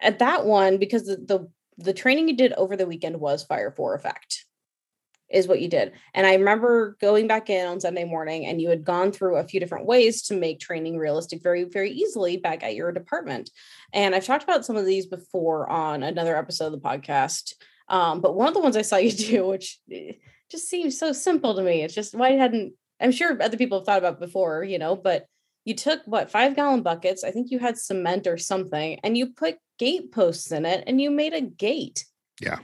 at 0.00 0.20
that 0.20 0.46
one, 0.46 0.78
because 0.78 1.04
the 1.04 1.16
the, 1.16 1.50
the 1.78 1.94
training 1.94 2.28
you 2.28 2.36
did 2.36 2.52
over 2.54 2.76
the 2.76 2.86
weekend 2.86 3.18
was 3.18 3.44
Fire 3.44 3.70
for 3.70 3.94
Effect 3.94 4.44
is 5.30 5.46
what 5.46 5.60
you 5.60 5.68
did. 5.68 5.92
And 6.14 6.26
I 6.26 6.34
remember 6.34 6.96
going 7.00 7.26
back 7.26 7.50
in 7.50 7.66
on 7.66 7.80
Sunday 7.80 8.04
morning 8.04 8.46
and 8.46 8.60
you 8.60 8.70
had 8.70 8.84
gone 8.84 9.12
through 9.12 9.36
a 9.36 9.44
few 9.44 9.60
different 9.60 9.86
ways 9.86 10.22
to 10.22 10.34
make 10.34 10.58
training 10.58 10.96
realistic 10.96 11.42
very, 11.42 11.64
very 11.64 11.90
easily 11.90 12.38
back 12.38 12.62
at 12.62 12.74
your 12.74 12.92
department. 12.92 13.50
And 13.92 14.14
I've 14.14 14.24
talked 14.24 14.44
about 14.44 14.64
some 14.64 14.76
of 14.76 14.86
these 14.86 15.06
before 15.06 15.68
on 15.68 16.02
another 16.02 16.36
episode 16.36 16.66
of 16.66 16.72
the 16.72 16.78
podcast. 16.78 17.54
Um, 17.88 18.20
but 18.20 18.34
one 18.34 18.48
of 18.48 18.54
the 18.54 18.60
ones 18.60 18.76
I 18.76 18.82
saw 18.82 18.96
you 18.96 19.12
do, 19.12 19.46
which 19.46 19.78
eh, 19.92 20.12
just 20.50 20.68
seems 20.68 20.98
so 20.98 21.12
simple 21.12 21.54
to 21.54 21.62
me, 21.62 21.82
it's 21.82 21.94
just 21.94 22.14
why 22.14 22.30
hadn't, 22.32 22.72
I'm 22.98 23.12
sure 23.12 23.40
other 23.42 23.58
people 23.58 23.78
have 23.78 23.86
thought 23.86 23.98
about 23.98 24.20
before, 24.20 24.64
you 24.64 24.78
know, 24.78 24.96
but 24.96 25.26
you 25.68 25.74
took 25.74 26.00
what 26.06 26.30
five 26.30 26.56
gallon 26.56 26.82
buckets, 26.82 27.22
I 27.22 27.30
think 27.30 27.50
you 27.50 27.58
had 27.58 27.76
cement 27.76 28.26
or 28.26 28.38
something, 28.38 28.98
and 29.04 29.18
you 29.18 29.26
put 29.26 29.58
gate 29.78 30.10
posts 30.10 30.50
in 30.50 30.64
it 30.64 30.82
and 30.86 30.98
you 30.98 31.10
made 31.10 31.34
a 31.34 31.42
gate. 31.42 32.06
Yeah. 32.40 32.58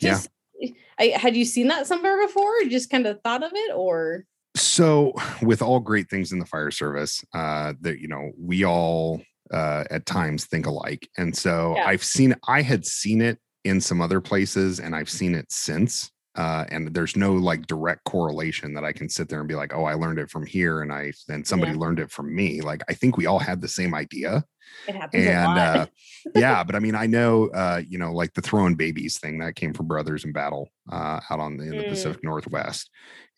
Just, 0.00 0.30
yeah. 0.58 0.70
I, 0.98 1.08
had 1.08 1.36
you 1.36 1.44
seen 1.44 1.68
that 1.68 1.86
somewhere 1.86 2.26
before? 2.26 2.50
Just 2.68 2.88
kind 2.88 3.06
of 3.06 3.20
thought 3.22 3.42
of 3.42 3.52
it 3.54 3.74
or? 3.74 4.24
So 4.56 5.12
with 5.42 5.60
all 5.60 5.78
great 5.80 6.08
things 6.08 6.32
in 6.32 6.38
the 6.38 6.46
fire 6.46 6.70
service, 6.70 7.22
uh, 7.34 7.74
that, 7.82 8.00
you 8.00 8.08
know, 8.08 8.32
we 8.38 8.64
all, 8.64 9.20
uh, 9.52 9.84
at 9.90 10.06
times 10.06 10.46
think 10.46 10.66
alike. 10.66 11.08
And 11.18 11.36
so 11.36 11.74
yeah. 11.76 11.86
I've 11.86 12.02
seen, 12.02 12.34
I 12.48 12.62
had 12.62 12.86
seen 12.86 13.20
it 13.20 13.38
in 13.64 13.82
some 13.82 14.00
other 14.00 14.22
places 14.22 14.80
and 14.80 14.96
I've 14.96 15.10
seen 15.10 15.34
it 15.34 15.52
since. 15.52 16.10
Uh, 16.36 16.64
and 16.68 16.92
there's 16.92 17.16
no 17.16 17.32
like 17.32 17.66
direct 17.66 18.04
correlation 18.04 18.74
that 18.74 18.84
I 18.84 18.92
can 18.92 19.08
sit 19.08 19.28
there 19.28 19.40
and 19.40 19.48
be 19.48 19.54
like, 19.54 19.74
oh, 19.74 19.84
I 19.84 19.94
learned 19.94 20.18
it 20.18 20.30
from 20.30 20.44
here, 20.44 20.82
and 20.82 20.92
I 20.92 21.12
then 21.28 21.44
somebody 21.44 21.72
yeah. 21.72 21.78
learned 21.78 21.98
it 21.98 22.10
from 22.10 22.34
me. 22.34 22.60
Like 22.60 22.82
I 22.88 22.94
think 22.94 23.16
we 23.16 23.26
all 23.26 23.38
had 23.38 23.60
the 23.60 23.68
same 23.68 23.94
idea. 23.94 24.44
It 24.88 24.96
happens 24.96 25.26
and 25.26 25.58
uh, 25.58 25.86
yeah, 26.34 26.62
but 26.64 26.74
I 26.74 26.80
mean, 26.80 26.94
I 26.94 27.06
know, 27.06 27.48
uh, 27.48 27.82
you 27.88 27.98
know, 27.98 28.12
like 28.12 28.34
the 28.34 28.42
throwing 28.42 28.74
babies 28.74 29.18
thing 29.18 29.38
that 29.38 29.56
came 29.56 29.72
from 29.72 29.86
Brothers 29.86 30.24
in 30.24 30.32
Battle 30.32 30.68
uh, 30.90 31.20
out 31.30 31.40
on 31.40 31.56
the, 31.56 31.64
in 31.64 31.70
the 31.70 31.84
mm. 31.84 31.88
Pacific 31.88 32.22
Northwest, 32.22 32.90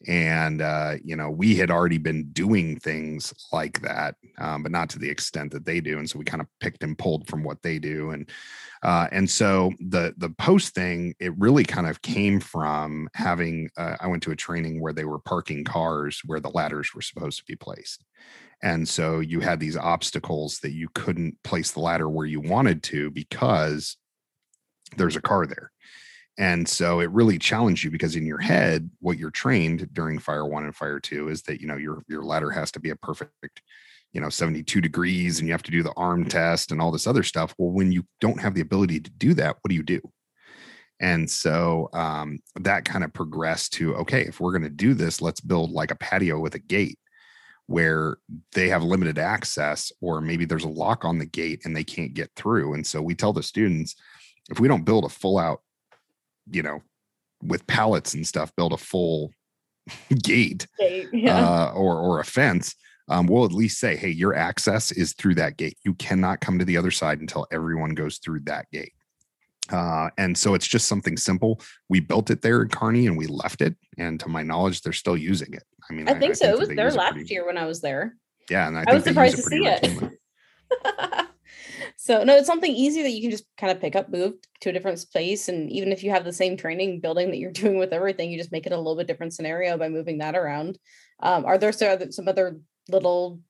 and 0.07 0.63
uh, 0.63 0.95
you 1.03 1.17
know, 1.17 1.31
we 1.31 1.57
had 1.57 1.71
already 1.71 1.99
been 1.99 2.31
doing 2.31 2.79
things 2.79 3.35
like 3.53 3.81
that, 3.83 4.15
um, 4.39 4.63
but 4.63 4.71
not 4.71 4.89
to 4.91 4.99
the 4.99 5.09
extent 5.09 5.51
that 5.53 5.65
they 5.65 5.81
do, 5.81 5.99
and 5.99 6.09
so 6.09 6.19
we 6.19 6.25
kind 6.25 6.41
of 6.41 6.47
picked 6.61 6.85
and 6.85 6.97
pulled 6.97 7.27
from 7.27 7.43
what 7.43 7.63
they 7.63 7.79
do, 7.79 8.11
and 8.11 8.31
uh, 8.83 9.09
and 9.11 9.29
so 9.29 9.73
the 9.81 10.15
the 10.19 10.31
post 10.31 10.75
thing, 10.75 11.15
it 11.19 11.37
really 11.37 11.65
kind 11.65 11.89
of 11.89 12.01
came 12.03 12.39
from 12.39 13.09
having. 13.15 13.71
Uh, 13.77 13.97
I 14.01 14.07
went 14.07 14.23
to 14.25 14.31
a 14.31 14.37
training 14.37 14.81
where 14.81 14.93
they 14.93 15.05
were 15.05 15.19
parking 15.19 15.65
cars 15.65 16.21
where 16.25 16.41
the 16.41 16.51
ladders 16.51 16.95
were 16.95 17.03
supposed 17.03 17.39
to 17.39 17.45
be 17.45 17.57
placed, 17.57 18.05
and 18.63 18.89
so 18.89 19.19
you 19.19 19.41
had 19.41 19.59
these 19.59 19.77
obstacles 19.77 20.61
that 20.61 20.73
you 20.73 20.89
couldn't 20.95 21.43
place 21.43 21.73
the 21.73 21.81
ladder 21.81 22.09
where 22.09 22.27
you 22.27 22.41
wanted 22.41 22.85
to 22.85 23.11
because 23.11 23.97
there's 24.97 25.17
a 25.17 25.21
car 25.21 25.47
there. 25.47 25.73
And 26.39 26.68
so 26.68 27.01
it 27.01 27.11
really 27.11 27.36
challenged 27.36 27.82
you 27.82 27.91
because 27.91 28.14
in 28.14 28.24
your 28.24 28.39
head, 28.39 28.89
what 29.01 29.18
you're 29.18 29.30
trained 29.30 29.93
during 29.93 30.20
fire 30.20 30.47
one 30.47 30.64
and 30.64 30.74
fire 30.74 31.01
two 31.01 31.28
is 31.28 31.43
that 31.43 31.61
you 31.61 31.66
know 31.66 31.76
your 31.76 32.05
your 32.09 32.22
ladder 32.22 32.51
has 32.51 32.70
to 32.72 32.80
be 32.80 32.91
a 32.91 32.97
perfect 32.97 33.61
you 34.12 34.20
know 34.20 34.28
72 34.28 34.80
degrees 34.80 35.39
and 35.39 35.49
you 35.49 35.53
have 35.53 35.64
to 35.64 35.72
do 35.72 35.82
the 35.82 35.93
arm 35.97 36.24
test 36.24 36.70
and 36.70 36.80
all 36.80 36.93
this 36.93 37.09
other 37.09 37.24
stuff. 37.24 37.55
Well 37.59 37.72
when 37.72 37.91
you 37.91 38.05
don't 38.20 38.41
have 38.41 38.55
the 38.55 38.61
ability 38.61 39.01
to 39.01 39.11
do 39.11 39.34
that 39.34 39.57
what 39.61 39.68
do 39.68 39.74
you 39.74 39.82
do? 39.82 40.01
And 41.01 41.28
so 41.28 41.89
um, 41.93 42.39
that 42.61 42.84
kind 42.84 43.05
of 43.05 43.12
progressed 43.12 43.72
to 43.74 43.97
okay 43.97 44.22
if 44.22 44.39
we're 44.39 44.53
going 44.53 44.62
to 44.62 44.70
do 44.70 44.95
this 44.95 45.20
let's 45.20 45.41
build 45.41 45.72
like 45.72 45.91
a 45.91 45.97
patio 45.97 46.39
with 46.39 46.55
a 46.55 46.61
gate 46.61 46.99
where 47.66 48.16
they 48.53 48.68
have 48.68 48.82
limited 48.82 49.18
access 49.18 49.93
or 50.01 50.20
maybe 50.20 50.45
there's 50.45 50.64
a 50.64 50.68
lock 50.68 51.05
on 51.05 51.18
the 51.18 51.26
gate 51.26 51.62
and 51.64 51.76
they 51.76 51.84
can't 51.84 52.14
get 52.14 52.30
through. 52.34 52.74
And 52.74 52.86
so 52.86 53.03
we 53.03 53.14
tell 53.14 53.32
the 53.32 53.43
students 53.43 53.95
if 54.51 54.59
we 54.59 54.68
don't 54.68 54.86
build 54.86 55.05
a 55.05 55.11
full 55.11 55.36
out 55.36 55.61
you 56.51 56.63
know 56.63 56.83
with 57.43 57.67
pallets 57.67 58.15
and 58.15 58.27
stuff 58.27 58.55
build 58.57 58.73
a 58.73 58.77
full 58.77 59.33
gate, 60.23 60.67
gate 60.79 61.09
yeah. 61.13 61.39
uh, 61.39 61.73
or 61.73 61.99
or 61.99 62.21
a 62.21 62.25
fence 62.25 62.75
um, 63.09 63.27
we'll 63.27 63.45
at 63.45 63.53
least 63.53 63.79
say, 63.79 63.97
hey, 63.97 64.11
your 64.11 64.35
access 64.35 64.93
is 64.93 65.15
through 65.15 65.37
that 65.37 65.57
gate. 65.57 65.79
You 65.85 65.95
cannot 65.95 66.41
come 66.41 66.59
to 66.59 66.65
the 66.65 66.77
other 66.77 66.91
side 66.91 67.21
until 67.21 67.47
everyone 67.51 67.95
goes 67.95 68.19
through 68.19 68.41
that 68.41 68.71
gate. 68.71 68.93
Uh, 69.71 70.11
and 70.17 70.37
so 70.37 70.55
it's 70.55 70.67
just 70.67 70.89
something 70.89 71.17
simple. 71.17 71.61
We 71.89 72.01
built 72.01 72.31
it 72.31 72.43
there 72.43 72.63
in 72.63 72.69
Kearney 72.69 73.07
and 73.07 73.17
we 73.17 73.27
left 73.27 73.61
it. 73.61 73.77
And 73.99 74.19
to 74.21 74.29
my 74.29 74.43
knowledge, 74.43 74.83
they're 74.83 74.93
still 74.93 75.17
using 75.17 75.53
it. 75.55 75.63
I 75.91 75.95
mean, 75.95 76.09
I, 76.09 76.13
I 76.13 76.19
think 76.19 76.33
I 76.33 76.35
so. 76.35 76.45
Think 76.45 76.55
it 76.55 76.59
was 76.59 76.69
there 76.77 76.91
last 76.93 77.13
pretty, 77.13 77.33
year 77.33 77.47
when 77.47 77.57
I 77.57 77.67
was 77.67 77.81
there. 77.81 78.15
Yeah. 78.51 78.69
And 78.69 78.79
I, 78.79 78.85
I 78.87 78.95
was 78.95 79.05
surprised 79.05 79.37
to 79.37 79.43
see 79.43 79.67
it. 79.67 80.19
so 82.01 82.23
no, 82.23 82.37
it's 82.37 82.47
something 82.47 82.73
easy 82.73 83.03
that 83.03 83.11
you 83.11 83.21
can 83.23 83.33
just 83.33 83.45
kind 83.59 83.73
of 83.73 83.81
pick 83.81 83.97
up, 83.97 84.09
move 84.09 84.35
to 84.61 84.71
a 84.71 84.73
different 84.73 85.05
place. 85.13 85.49
And 85.49 85.69
even 85.73 85.91
if 85.91 86.05
you 86.05 86.11
have 86.13 86.25
the 86.25 86.33
same 86.33 86.57
training 86.57 87.01
building 87.01 87.31
that 87.31 87.39
you're 87.39 87.51
doing 87.65 87.77
with 87.77 87.93
everything, 87.93 88.31
you 88.31 88.39
just 88.39 88.53
make 88.53 88.67
it 88.67 88.73
a 88.73 88.77
little 88.77 88.95
bit 88.95 89.09
different 89.09 89.35
scenario 89.35 89.77
by 89.77 89.89
moving 89.89 90.19
that 90.19 90.37
around. 90.37 90.79
Um, 91.21 91.45
are 91.45 91.59
there 91.59 91.73
some 91.73 92.29
other 92.29 92.61
little 92.89 93.41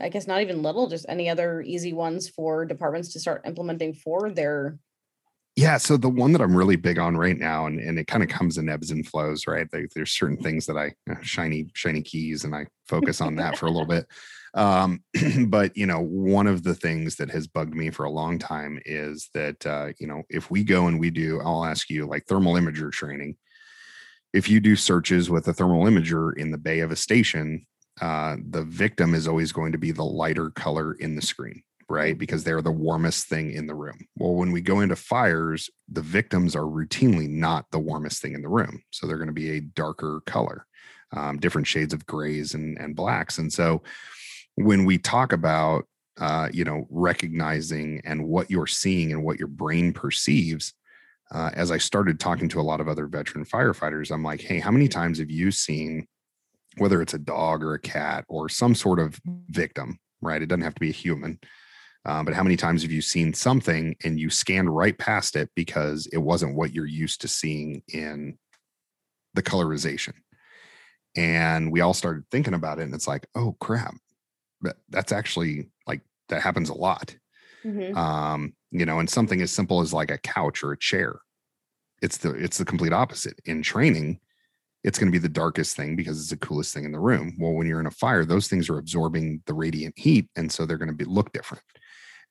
I 0.00 0.08
guess 0.08 0.26
not 0.26 0.40
even 0.40 0.62
little, 0.62 0.88
just 0.88 1.06
any 1.08 1.28
other 1.28 1.62
easy 1.62 1.92
ones 1.92 2.28
for 2.28 2.64
departments 2.64 3.12
to 3.12 3.20
start 3.20 3.42
implementing 3.46 3.94
for 3.94 4.30
their 4.30 4.78
yeah 5.54 5.76
so 5.76 5.98
the 5.98 6.08
one 6.08 6.32
that 6.32 6.40
i'm 6.40 6.56
really 6.56 6.76
big 6.76 6.98
on 6.98 7.14
right 7.14 7.38
now 7.38 7.66
and, 7.66 7.78
and 7.78 7.98
it 7.98 8.06
kind 8.06 8.22
of 8.22 8.30
comes 8.30 8.56
in 8.56 8.70
ebbs 8.70 8.90
and 8.90 9.06
flows 9.06 9.46
right 9.46 9.66
like, 9.70 9.90
there's 9.94 10.12
certain 10.12 10.38
things 10.38 10.64
that 10.64 10.78
i 10.78 10.90
uh, 11.10 11.14
shiny 11.20 11.66
shiny 11.74 12.00
keys 12.00 12.44
and 12.44 12.54
i 12.54 12.66
focus 12.88 13.20
on 13.20 13.36
that 13.36 13.58
for 13.58 13.66
a 13.66 13.70
little 13.70 13.86
bit 13.88 14.06
um, 14.54 15.02
but 15.46 15.76
you 15.76 15.86
know 15.86 16.00
one 16.00 16.46
of 16.46 16.62
the 16.62 16.74
things 16.74 17.16
that 17.16 17.30
has 17.30 17.46
bugged 17.46 17.74
me 17.74 17.90
for 17.90 18.04
a 18.04 18.10
long 18.10 18.38
time 18.38 18.80
is 18.84 19.28
that 19.34 19.64
uh, 19.66 19.88
you 19.98 20.06
know 20.06 20.22
if 20.28 20.50
we 20.50 20.64
go 20.64 20.86
and 20.86 20.98
we 20.98 21.10
do 21.10 21.40
i'll 21.40 21.64
ask 21.64 21.88
you 21.90 22.06
like 22.06 22.26
thermal 22.26 22.54
imager 22.54 22.90
training 22.90 23.36
if 24.32 24.48
you 24.48 24.60
do 24.60 24.76
searches 24.76 25.28
with 25.28 25.46
a 25.48 25.52
thermal 25.52 25.84
imager 25.84 26.36
in 26.36 26.50
the 26.50 26.58
bay 26.58 26.80
of 26.80 26.90
a 26.90 26.96
station 26.96 27.66
uh, 28.00 28.36
the 28.48 28.64
victim 28.64 29.14
is 29.14 29.28
always 29.28 29.52
going 29.52 29.72
to 29.72 29.78
be 29.78 29.92
the 29.92 30.04
lighter 30.04 30.50
color 30.50 30.94
in 30.94 31.14
the 31.14 31.22
screen, 31.22 31.62
right? 31.88 32.16
Because 32.16 32.42
they're 32.42 32.62
the 32.62 32.72
warmest 32.72 33.26
thing 33.26 33.52
in 33.52 33.66
the 33.66 33.74
room. 33.74 34.06
Well, 34.16 34.34
when 34.34 34.52
we 34.52 34.60
go 34.60 34.80
into 34.80 34.96
fires, 34.96 35.68
the 35.88 36.00
victims 36.00 36.56
are 36.56 36.62
routinely 36.62 37.28
not 37.28 37.66
the 37.70 37.78
warmest 37.78 38.22
thing 38.22 38.32
in 38.34 38.42
the 38.42 38.48
room. 38.48 38.82
So 38.90 39.06
they're 39.06 39.18
going 39.18 39.26
to 39.26 39.34
be 39.34 39.50
a 39.50 39.60
darker 39.60 40.22
color, 40.26 40.66
um, 41.14 41.38
different 41.38 41.66
shades 41.66 41.92
of 41.92 42.06
grays 42.06 42.54
and, 42.54 42.78
and 42.78 42.96
blacks. 42.96 43.38
And 43.38 43.52
so 43.52 43.82
when 44.56 44.84
we 44.84 44.98
talk 44.98 45.32
about, 45.32 45.86
uh, 46.20 46.48
you 46.52 46.64
know, 46.64 46.86
recognizing 46.90 48.00
and 48.04 48.26
what 48.26 48.50
you're 48.50 48.66
seeing 48.66 49.12
and 49.12 49.24
what 49.24 49.38
your 49.38 49.48
brain 49.48 49.92
perceives, 49.92 50.74
uh, 51.30 51.50
as 51.54 51.70
I 51.70 51.78
started 51.78 52.20
talking 52.20 52.48
to 52.50 52.60
a 52.60 52.62
lot 52.62 52.80
of 52.80 52.88
other 52.88 53.06
veteran 53.06 53.44
firefighters, 53.44 54.10
I'm 54.10 54.22
like, 54.22 54.40
hey, 54.40 54.58
how 54.58 54.70
many 54.70 54.88
times 54.88 55.18
have 55.18 55.30
you 55.30 55.50
seen 55.50 56.06
whether 56.78 57.02
it's 57.02 57.14
a 57.14 57.18
dog 57.18 57.62
or 57.62 57.74
a 57.74 57.78
cat 57.80 58.24
or 58.28 58.48
some 58.48 58.74
sort 58.74 58.98
of 58.98 59.20
victim, 59.48 59.98
right? 60.20 60.42
It 60.42 60.46
doesn't 60.46 60.62
have 60.62 60.74
to 60.74 60.80
be 60.80 60.90
a 60.90 60.92
human. 60.92 61.38
Um, 62.04 62.24
but 62.24 62.34
how 62.34 62.42
many 62.42 62.56
times 62.56 62.82
have 62.82 62.90
you 62.90 63.02
seen 63.02 63.32
something 63.32 63.94
and 64.02 64.18
you 64.18 64.28
scanned 64.28 64.74
right 64.74 64.96
past 64.96 65.36
it 65.36 65.50
because 65.54 66.08
it 66.12 66.18
wasn't 66.18 66.56
what 66.56 66.72
you're 66.72 66.86
used 66.86 67.20
to 67.20 67.28
seeing 67.28 67.82
in 67.88 68.38
the 69.34 69.42
colorization? 69.42 70.14
And 71.14 71.70
we 71.70 71.80
all 71.80 71.94
started 71.94 72.24
thinking 72.30 72.54
about 72.54 72.78
it, 72.78 72.84
and 72.84 72.94
it's 72.94 73.06
like, 73.06 73.26
oh 73.34 73.54
crap, 73.60 73.94
that's 74.88 75.12
actually 75.12 75.68
like 75.86 76.00
that 76.28 76.42
happens 76.42 76.68
a 76.68 76.74
lot. 76.74 77.14
Mm-hmm. 77.64 77.96
Um, 77.96 78.54
you 78.70 78.86
know, 78.86 78.98
and 78.98 79.08
something 79.08 79.40
as 79.40 79.50
simple 79.50 79.80
as 79.80 79.92
like 79.92 80.10
a 80.10 80.18
couch 80.18 80.62
or 80.62 80.72
a 80.72 80.78
chair. 80.78 81.20
It's 82.00 82.18
the 82.18 82.30
it's 82.30 82.58
the 82.58 82.64
complete 82.64 82.92
opposite. 82.92 83.38
In 83.44 83.62
training, 83.62 84.18
it's 84.82 84.98
going 84.98 85.10
to 85.10 85.16
be 85.16 85.22
the 85.22 85.28
darkest 85.28 85.76
thing 85.76 85.94
because 85.94 86.18
it's 86.18 86.30
the 86.30 86.36
coolest 86.36 86.74
thing 86.74 86.84
in 86.84 86.92
the 86.92 86.98
room. 86.98 87.36
Well, 87.38 87.52
when 87.52 87.66
you're 87.66 87.80
in 87.80 87.86
a 87.86 87.92
fire, 87.92 88.24
those 88.24 88.48
things 88.48 88.68
are 88.68 88.78
absorbing 88.78 89.42
the 89.46 89.54
radiant 89.54 89.96
heat, 89.96 90.28
and 90.36 90.50
so 90.50 90.66
they're 90.66 90.78
going 90.78 90.88
to 90.88 90.94
be 90.94 91.04
look 91.04 91.32
different. 91.32 91.62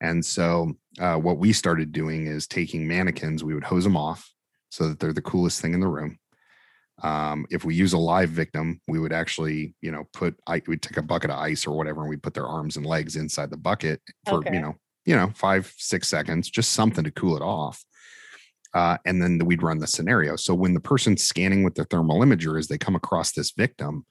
And 0.02 0.26
so, 0.26 0.74
uh, 1.00 1.16
what 1.16 1.38
we 1.38 1.54
started 1.54 1.92
doing 1.92 2.28
is 2.28 2.48
taking 2.48 2.88
mannequins, 2.88 3.44
we 3.44 3.54
would 3.54 3.64
hose 3.64 3.84
them 3.84 3.96
off 3.96 4.30
so 4.70 4.90
that 4.90 5.00
they're 5.00 5.14
the 5.14 5.22
coolest 5.22 5.62
thing 5.62 5.74
in 5.74 5.80
the 5.80 5.88
room. 5.88 6.18
Um, 7.04 7.46
if 7.50 7.66
we 7.66 7.74
use 7.74 7.94
a 7.94 7.98
live 7.98 8.30
victim, 8.30 8.80
we 8.88 9.00
would 9.00 9.14
actually, 9.14 9.76
you 9.82 9.92
know, 9.92 10.06
put 10.14 10.36
I 10.48 10.62
would 10.68 10.82
take 10.82 10.98
a 10.98 11.02
bucket 11.02 11.32
of 11.32 11.40
ice 11.40 11.66
or 11.66 11.76
whatever, 11.76 12.02
and 12.02 12.10
we 12.10 12.18
put 12.18 12.34
their 12.34 12.48
arms 12.48 12.78
and 12.78 12.86
legs 12.86 13.16
inside 13.16 13.50
the 13.50 13.58
bucket 13.58 14.02
for 14.28 14.40
okay. 14.40 14.54
you 14.54 14.62
know, 14.62 14.76
you 15.06 15.16
know, 15.16 15.32
five 15.36 15.74
six 15.78 16.08
seconds, 16.08 16.50
just 16.50 16.74
something 16.74 17.04
to 17.04 17.12
cool 17.12 17.36
it 17.36 17.42
off 17.42 17.84
uh, 18.74 18.98
and 19.06 19.22
then 19.22 19.40
we'd 19.46 19.64
run 19.64 19.80
the 19.80 19.88
scenario. 19.88 20.36
So 20.36 20.54
when 20.54 20.74
the 20.74 20.80
person's 20.80 21.24
scanning 21.24 21.64
with 21.64 21.76
the 21.76 21.86
thermal 21.86 22.20
imager 22.22 22.58
as 22.58 22.68
they 22.68 22.78
come 22.78 22.96
across 22.96 23.34
this 23.34 23.52
victim, 23.52 24.06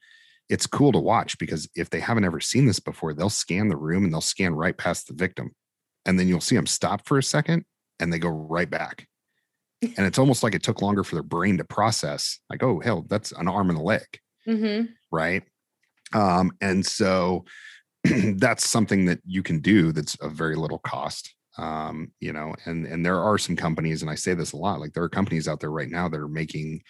it's 0.48 0.66
cool 0.66 0.92
to 0.92 0.98
watch 0.98 1.38
because 1.38 1.68
if 1.74 1.90
they 1.90 2.00
haven't 2.00 2.24
ever 2.24 2.40
seen 2.40 2.66
this 2.66 2.80
before, 2.80 3.14
they'll 3.14 3.30
scan 3.30 3.68
the 3.68 3.76
room 3.76 4.04
and 4.04 4.12
they'll 4.12 4.20
scan 4.20 4.54
right 4.54 4.76
past 4.76 5.06
the 5.06 5.14
victim. 5.14 5.52
And 6.04 6.18
then 6.18 6.28
you'll 6.28 6.40
see 6.40 6.56
them 6.56 6.66
stop 6.66 7.06
for 7.06 7.18
a 7.18 7.22
second 7.22 7.64
and 7.98 8.12
they 8.12 8.18
go 8.18 8.28
right 8.28 8.68
back. 8.68 9.06
And 9.82 10.06
it's 10.06 10.18
almost 10.18 10.42
like 10.42 10.54
it 10.54 10.62
took 10.62 10.82
longer 10.82 11.04
for 11.04 11.14
their 11.14 11.22
brain 11.22 11.56
to 11.58 11.64
process 11.64 12.38
like 12.50 12.62
oh 12.62 12.80
hell 12.80 13.04
that's 13.08 13.32
an 13.32 13.48
arm 13.48 13.70
and 13.70 13.78
a 13.78 13.82
leg. 13.82 14.06
Mm-hmm. 14.48 14.86
right? 15.12 15.42
Um 16.12 16.52
and 16.60 16.84
so 16.84 17.44
that's 18.04 18.68
something 18.68 19.04
that 19.06 19.20
you 19.24 19.42
can 19.42 19.60
do 19.60 19.92
that's 19.92 20.14
of 20.16 20.32
very 20.32 20.56
little 20.56 20.78
cost 20.78 21.34
um 21.58 22.12
you 22.20 22.32
know 22.32 22.54
and 22.64 22.86
and 22.86 23.04
there 23.04 23.20
are 23.20 23.36
some 23.36 23.56
companies 23.56 24.02
and 24.02 24.10
i 24.10 24.14
say 24.14 24.34
this 24.34 24.52
a 24.52 24.56
lot 24.56 24.80
like 24.80 24.92
there 24.92 25.02
are 25.02 25.08
companies 25.08 25.48
out 25.48 25.60
there 25.60 25.70
right 25.70 25.90
now 25.90 26.08
that 26.08 26.20
are 26.20 26.28
making 26.28 26.80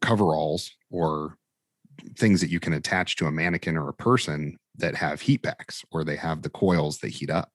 coveralls 0.00 0.70
or 0.90 1.36
things 2.16 2.40
that 2.40 2.50
you 2.50 2.58
can 2.58 2.72
attach 2.72 3.16
to 3.16 3.26
a 3.26 3.32
mannequin 3.32 3.76
or 3.76 3.88
a 3.88 3.94
person 3.94 4.56
that 4.76 4.94
have 4.94 5.20
heat 5.20 5.42
packs 5.42 5.84
or 5.92 6.04
they 6.04 6.16
have 6.16 6.42
the 6.42 6.50
coils 6.50 6.98
that 6.98 7.10
heat 7.10 7.30
up 7.30 7.50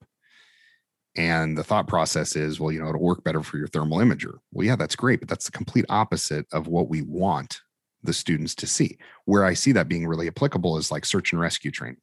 and 1.18 1.58
the 1.58 1.64
thought 1.64 1.88
process 1.88 2.36
is 2.36 2.60
well 2.60 2.72
you 2.72 2.80
know 2.80 2.90
it'll 2.90 3.02
work 3.02 3.24
better 3.24 3.42
for 3.44 3.58
your 3.58 3.68
thermal 3.68 3.98
imager. 4.00 4.38
Well 4.52 4.66
yeah 4.66 4.76
that's 4.76 4.96
great 4.96 5.20
but 5.20 5.28
that's 5.30 5.46
the 5.46 5.52
complete 5.52 5.86
opposite 5.90 6.46
of 6.54 6.68
what 6.68 6.90
we 6.90 7.02
want 7.02 7.62
the 8.04 8.14
students 8.14 8.54
to 8.56 8.68
see. 8.68 8.98
Where 9.26 9.44
i 9.44 9.54
see 9.54 9.72
that 9.74 9.88
being 9.90 10.06
really 10.08 10.28
applicable 10.28 10.78
is 10.78 10.92
like 10.92 11.06
search 11.06 11.32
and 11.34 11.42
rescue 11.42 11.72
training. 11.72 11.98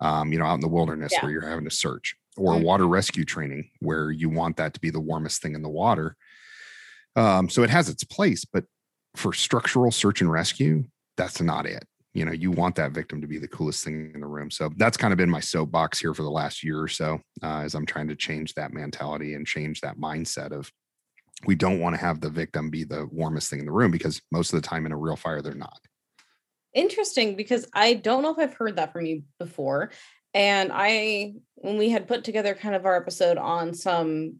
Um, 0.00 0.32
you 0.32 0.38
know 0.38 0.44
out 0.46 0.54
in 0.54 0.60
the 0.60 0.68
wilderness 0.68 1.12
Yeah. 1.12 1.22
where 1.22 1.32
you're 1.32 1.48
having 1.48 1.64
to 1.64 1.70
search 1.74 2.14
or 2.36 2.54
Mhm. 2.54 2.62
water 2.64 2.86
rescue 2.86 3.24
training 3.24 3.70
where 3.80 4.10
you 4.10 4.28
want 4.28 4.56
that 4.58 4.74
to 4.74 4.80
be 4.80 4.90
the 4.90 5.00
warmest 5.00 5.42
thing 5.42 5.54
in 5.54 5.62
the 5.62 5.68
water. 5.68 6.16
Um, 7.16 7.48
so 7.48 7.62
it 7.64 7.70
has 7.70 7.88
its 7.88 8.04
place 8.04 8.44
but 8.44 8.64
for 9.16 9.32
structural 9.32 9.90
search 9.90 10.20
and 10.20 10.30
rescue 10.30 10.84
that's 11.16 11.40
not 11.40 11.66
it 11.66 11.84
you 12.14 12.24
know 12.24 12.32
you 12.32 12.50
want 12.50 12.74
that 12.74 12.92
victim 12.92 13.20
to 13.20 13.26
be 13.26 13.38
the 13.38 13.48
coolest 13.48 13.84
thing 13.84 14.10
in 14.14 14.20
the 14.20 14.26
room 14.26 14.50
so 14.50 14.70
that's 14.76 14.96
kind 14.96 15.12
of 15.12 15.18
been 15.18 15.30
my 15.30 15.40
soapbox 15.40 15.98
here 15.98 16.14
for 16.14 16.22
the 16.22 16.30
last 16.30 16.64
year 16.64 16.80
or 16.80 16.88
so 16.88 17.20
uh, 17.42 17.60
as 17.60 17.74
i'm 17.74 17.86
trying 17.86 18.08
to 18.08 18.16
change 18.16 18.54
that 18.54 18.72
mentality 18.72 19.34
and 19.34 19.46
change 19.46 19.80
that 19.80 19.98
mindset 19.98 20.52
of 20.52 20.70
we 21.46 21.54
don't 21.54 21.78
want 21.78 21.94
to 21.94 22.00
have 22.00 22.20
the 22.20 22.30
victim 22.30 22.70
be 22.70 22.82
the 22.82 23.06
warmest 23.12 23.50
thing 23.50 23.60
in 23.60 23.66
the 23.66 23.72
room 23.72 23.90
because 23.90 24.20
most 24.32 24.52
of 24.52 24.60
the 24.60 24.66
time 24.66 24.86
in 24.86 24.92
a 24.92 24.96
real 24.96 25.16
fire 25.16 25.42
they're 25.42 25.54
not 25.54 25.78
Interesting 26.74 27.34
because 27.34 27.66
I 27.72 27.94
don't 27.94 28.22
know 28.22 28.30
if 28.30 28.38
I've 28.38 28.54
heard 28.54 28.76
that 28.76 28.92
from 28.92 29.06
you 29.06 29.22
before. 29.38 29.90
And 30.34 30.70
I, 30.72 31.34
when 31.54 31.78
we 31.78 31.88
had 31.88 32.06
put 32.06 32.24
together 32.24 32.54
kind 32.54 32.74
of 32.74 32.84
our 32.84 32.94
episode 32.94 33.38
on 33.38 33.72
some 33.72 34.36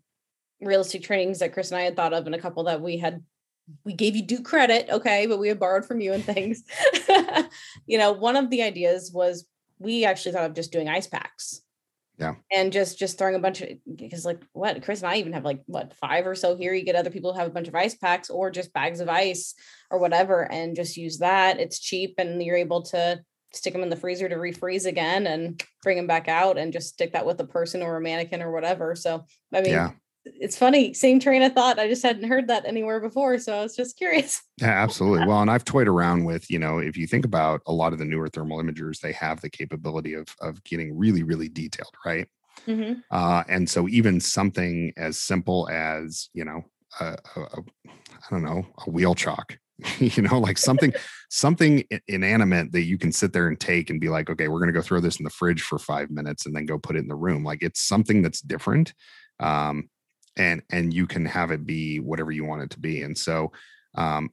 realistic 0.60 1.02
trainings 1.02 1.38
that 1.38 1.52
Chris 1.52 1.70
and 1.70 1.80
I 1.80 1.84
had 1.84 1.96
thought 1.96 2.12
of, 2.12 2.26
and 2.26 2.34
a 2.34 2.40
couple 2.40 2.64
that 2.64 2.82
we 2.82 2.98
had, 2.98 3.24
we 3.84 3.92
gave 3.92 4.16
you 4.16 4.22
due 4.22 4.42
credit, 4.42 4.88
okay, 4.90 5.26
but 5.26 5.38
we 5.38 5.48
had 5.48 5.58
borrowed 5.58 5.84
from 5.84 6.00
you 6.00 6.12
and 6.12 6.24
things. 6.24 6.62
you 7.86 7.98
know, 7.98 8.12
one 8.12 8.36
of 8.36 8.50
the 8.50 8.62
ideas 8.62 9.10
was 9.12 9.46
we 9.78 10.04
actually 10.04 10.32
thought 10.32 10.44
of 10.44 10.54
just 10.54 10.72
doing 10.72 10.88
ice 10.88 11.06
packs. 11.06 11.62
Yeah. 12.18 12.34
And 12.50 12.72
just 12.72 12.98
just 12.98 13.16
throwing 13.16 13.36
a 13.36 13.38
bunch 13.38 13.60
of 13.60 13.68
because 13.94 14.24
like 14.24 14.42
what 14.52 14.82
Chris 14.82 15.02
and 15.02 15.10
I 15.10 15.18
even 15.18 15.34
have 15.34 15.44
like 15.44 15.62
what 15.66 15.94
five 15.94 16.26
or 16.26 16.34
so 16.34 16.56
here. 16.56 16.74
You 16.74 16.84
get 16.84 16.96
other 16.96 17.10
people 17.10 17.32
who 17.32 17.38
have 17.38 17.46
a 17.46 17.52
bunch 17.52 17.68
of 17.68 17.76
ice 17.76 17.94
packs 17.94 18.28
or 18.28 18.50
just 18.50 18.72
bags 18.72 18.98
of 18.98 19.08
ice 19.08 19.54
or 19.88 20.00
whatever 20.00 20.50
and 20.50 20.74
just 20.74 20.96
use 20.96 21.18
that. 21.18 21.60
It's 21.60 21.78
cheap 21.78 22.16
and 22.18 22.42
you're 22.42 22.56
able 22.56 22.82
to 22.86 23.20
stick 23.54 23.72
them 23.72 23.84
in 23.84 23.88
the 23.88 23.96
freezer 23.96 24.28
to 24.28 24.34
refreeze 24.34 24.84
again 24.84 25.28
and 25.28 25.62
bring 25.84 25.96
them 25.96 26.08
back 26.08 26.26
out 26.26 26.58
and 26.58 26.72
just 26.72 26.88
stick 26.88 27.12
that 27.12 27.24
with 27.24 27.38
a 27.40 27.46
person 27.46 27.82
or 27.82 27.96
a 27.96 28.00
mannequin 28.00 28.42
or 28.42 28.50
whatever. 28.50 28.96
So, 28.96 29.24
I 29.54 29.60
mean, 29.60 29.72
yeah 29.72 29.92
it's 30.40 30.56
funny, 30.56 30.92
same 30.94 31.20
train 31.20 31.42
of 31.42 31.52
thought. 31.52 31.78
I 31.78 31.88
just 31.88 32.02
hadn't 32.02 32.28
heard 32.28 32.48
that 32.48 32.64
anywhere 32.66 33.00
before. 33.00 33.38
So 33.38 33.52
I 33.58 33.62
was 33.62 33.76
just 33.76 33.96
curious. 33.96 34.42
yeah 34.60 34.68
absolutely 34.82 35.24
well 35.26 35.40
and 35.40 35.50
i've 35.50 35.64
toyed 35.64 35.86
around 35.86 36.24
with 36.24 36.50
you 36.50 36.58
know 36.58 36.78
if 36.78 36.96
you 36.96 37.06
think 37.06 37.24
about 37.24 37.60
a 37.66 37.72
lot 37.72 37.92
of 37.92 37.98
the 38.00 38.04
newer 38.04 38.28
thermal 38.28 38.58
imagers 38.58 38.98
they 39.00 39.12
have 39.12 39.40
the 39.40 39.48
capability 39.50 40.14
of 40.14 40.26
of 40.40 40.62
getting 40.64 40.96
really 40.98 41.22
really 41.22 41.48
detailed 41.48 41.94
right 42.04 42.26
Mhm. 42.66 43.02
uh, 43.12 43.44
and 43.48 43.70
so 43.70 43.88
even 43.88 44.18
something 44.20 44.92
as 44.96 45.16
simple 45.18 45.68
as 45.70 46.28
you 46.34 46.44
know 46.44 46.62
a, 46.98 47.16
a, 47.36 47.40
a 47.40 47.62
i 47.86 48.26
don't 48.30 48.42
know 48.42 48.66
a 48.86 48.90
wheel 48.90 49.14
chock 49.14 49.56
you 50.00 50.22
know 50.22 50.40
like 50.40 50.58
something 50.58 50.92
something 51.30 51.84
inanimate 52.08 52.72
that 52.72 52.82
you 52.82 52.98
can 52.98 53.12
sit 53.12 53.32
there 53.32 53.46
and 53.46 53.60
take 53.60 53.90
and 53.90 54.00
be 54.00 54.08
like 54.08 54.28
okay 54.28 54.48
we're 54.48 54.58
going 54.58 54.72
to 54.72 54.78
go 54.78 54.82
throw 54.82 54.98
this 54.98 55.18
in 55.20 55.24
the 55.24 55.30
fridge 55.30 55.62
for 55.62 55.78
five 55.78 56.10
minutes 56.10 56.46
and 56.46 56.56
then 56.56 56.66
go 56.66 56.78
put 56.78 56.96
it 56.96 57.00
in 57.00 57.08
the 57.08 57.14
room 57.14 57.44
like 57.44 57.62
it's 57.62 57.80
something 57.80 58.22
that's 58.22 58.40
different 58.40 58.92
um, 59.40 59.88
and 60.38 60.62
and 60.70 60.94
you 60.94 61.06
can 61.06 61.26
have 61.26 61.50
it 61.50 61.66
be 61.66 62.00
whatever 62.00 62.30
you 62.30 62.44
want 62.44 62.62
it 62.62 62.70
to 62.70 62.80
be. 62.80 63.02
And 63.02 63.16
so 63.16 63.52
um, 63.94 64.30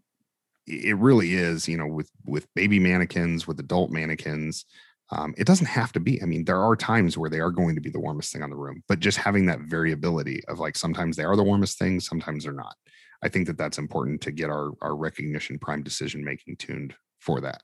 it 0.67 0.97
really 0.97 1.33
is 1.33 1.67
you 1.67 1.77
know 1.77 1.87
with 1.87 2.09
with 2.25 2.47
baby 2.53 2.79
mannequins 2.79 3.47
with 3.47 3.59
adult 3.59 3.91
mannequins 3.91 4.65
um, 5.11 5.35
it 5.37 5.45
doesn't 5.45 5.67
have 5.67 5.91
to 5.91 5.99
be. 5.99 6.21
I 6.21 6.25
mean 6.25 6.45
there 6.45 6.61
are 6.61 6.75
times 6.75 7.17
where 7.17 7.29
they 7.29 7.39
are 7.39 7.51
going 7.51 7.75
to 7.75 7.81
be 7.81 7.91
the 7.91 7.99
warmest 7.99 8.31
thing 8.31 8.41
on 8.41 8.49
the 8.49 8.55
room 8.55 8.83
but 8.87 8.99
just 8.99 9.17
having 9.17 9.45
that 9.47 9.61
variability 9.61 10.43
of 10.47 10.59
like 10.59 10.75
sometimes 10.75 11.15
they 11.15 11.23
are 11.23 11.35
the 11.35 11.43
warmest 11.43 11.77
things 11.77 12.07
sometimes 12.07 12.43
they're 12.43 12.53
not. 12.53 12.75
I 13.23 13.29
think 13.29 13.47
that 13.47 13.57
that's 13.57 13.77
important 13.77 14.21
to 14.21 14.31
get 14.31 14.49
our 14.49 14.71
our 14.81 14.95
recognition 14.95 15.59
prime 15.59 15.83
decision 15.83 16.23
making 16.23 16.57
tuned 16.57 16.95
for 17.19 17.41
that. 17.41 17.61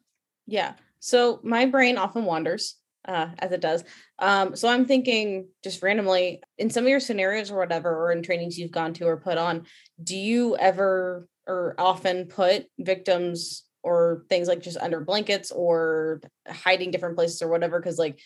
Yeah. 0.48 0.74
So 1.00 1.40
my 1.44 1.66
brain 1.66 1.98
often 1.98 2.26
wanders, 2.26 2.76
uh, 3.08 3.30
as 3.40 3.52
it 3.52 3.62
does. 3.62 3.84
Um, 4.20 4.56
so 4.56 4.68
I'm 4.68 4.86
thinking 4.86 5.48
just 5.64 5.82
randomly 5.82 6.42
in 6.58 6.70
some 6.70 6.84
of 6.84 6.90
your 6.90 7.00
scenarios 7.00 7.52
or 7.52 7.58
whatever, 7.58 7.90
or 7.90 8.12
in 8.12 8.24
trainings 8.24 8.58
you've 8.58 8.72
gone 8.72 8.94
to 8.94 9.06
or 9.06 9.18
put 9.18 9.38
on, 9.38 9.66
do 10.04 10.16
you 10.16 10.56
ever 10.58 11.28
or 11.48 11.76
often 11.78 12.26
put 12.26 12.66
victims 12.80 13.64
or 13.84 14.26
things 14.30 14.48
like 14.48 14.62
just 14.62 14.78
under 14.78 15.00
blankets 15.00 15.52
or 15.52 16.22
hiding 16.48 16.92
different 16.92 17.16
places 17.16 17.42
or 17.42 17.50
whatever? 17.50 17.80
Because 17.80 17.98
like 17.98 18.20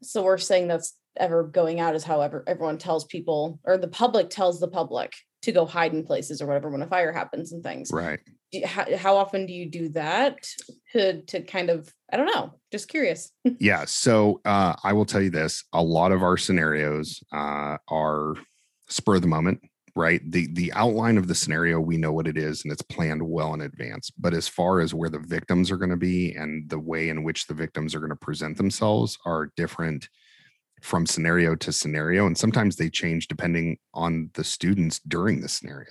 it's 0.00 0.12
the 0.12 0.22
worst 0.22 0.48
thing 0.48 0.66
that's 0.66 0.94
ever 1.16 1.44
going 1.44 1.80
out 1.80 1.94
is 1.94 2.04
however 2.04 2.44
everyone 2.46 2.78
tells 2.78 3.04
people 3.04 3.58
or 3.64 3.76
the 3.76 3.88
public 3.88 4.30
tells 4.30 4.60
the 4.60 4.68
public 4.68 5.12
to 5.42 5.52
go 5.52 5.64
hide 5.64 5.92
in 5.92 6.04
places 6.04 6.42
or 6.42 6.46
whatever 6.46 6.70
when 6.70 6.82
a 6.82 6.86
fire 6.86 7.12
happens 7.12 7.52
and 7.52 7.62
things. 7.62 7.90
Right. 7.92 8.20
How, 8.64 8.96
how 8.96 9.16
often 9.16 9.46
do 9.46 9.52
you 9.52 9.66
do 9.66 9.90
that 9.90 10.44
to 10.92 11.22
to 11.22 11.40
kind 11.42 11.70
of 11.70 11.88
i 12.12 12.16
don't 12.16 12.26
know 12.26 12.52
just 12.72 12.88
curious. 12.88 13.30
Yeah 13.60 13.84
so 13.86 14.40
uh, 14.44 14.74
i 14.82 14.92
will 14.92 15.04
tell 15.04 15.20
you 15.20 15.30
this 15.30 15.64
a 15.72 15.82
lot 15.82 16.10
of 16.10 16.24
our 16.24 16.36
scenarios 16.36 17.22
uh, 17.32 17.76
are 17.88 18.34
spur 18.88 19.14
of 19.14 19.22
the 19.22 19.28
moment 19.28 19.62
right? 19.96 20.20
The 20.30 20.46
the 20.52 20.72
outline 20.74 21.18
of 21.18 21.28
the 21.28 21.34
scenario 21.34 21.80
we 21.80 21.96
know 21.96 22.12
what 22.12 22.28
it 22.28 22.36
is 22.36 22.64
and 22.64 22.72
it's 22.72 22.82
planned 22.82 23.22
well 23.22 23.54
in 23.54 23.60
advance. 23.60 24.10
But 24.10 24.34
as 24.34 24.48
far 24.48 24.80
as 24.80 24.94
where 24.94 25.10
the 25.10 25.18
victims 25.18 25.70
are 25.70 25.76
going 25.76 25.90
to 25.90 25.96
be 25.96 26.34
and 26.34 26.68
the 26.68 26.78
way 26.78 27.08
in 27.08 27.22
which 27.22 27.46
the 27.46 27.54
victims 27.54 27.94
are 27.94 28.00
going 28.00 28.10
to 28.10 28.16
present 28.16 28.56
themselves 28.56 29.18
are 29.24 29.52
different 29.56 30.08
from 30.80 31.06
scenario 31.06 31.54
to 31.56 31.72
scenario 31.72 32.26
and 32.26 32.36
sometimes 32.36 32.76
they 32.76 32.90
change 32.90 33.28
depending 33.28 33.78
on 33.94 34.30
the 34.34 34.44
students 34.44 35.00
during 35.08 35.40
the 35.40 35.48
scenario. 35.48 35.90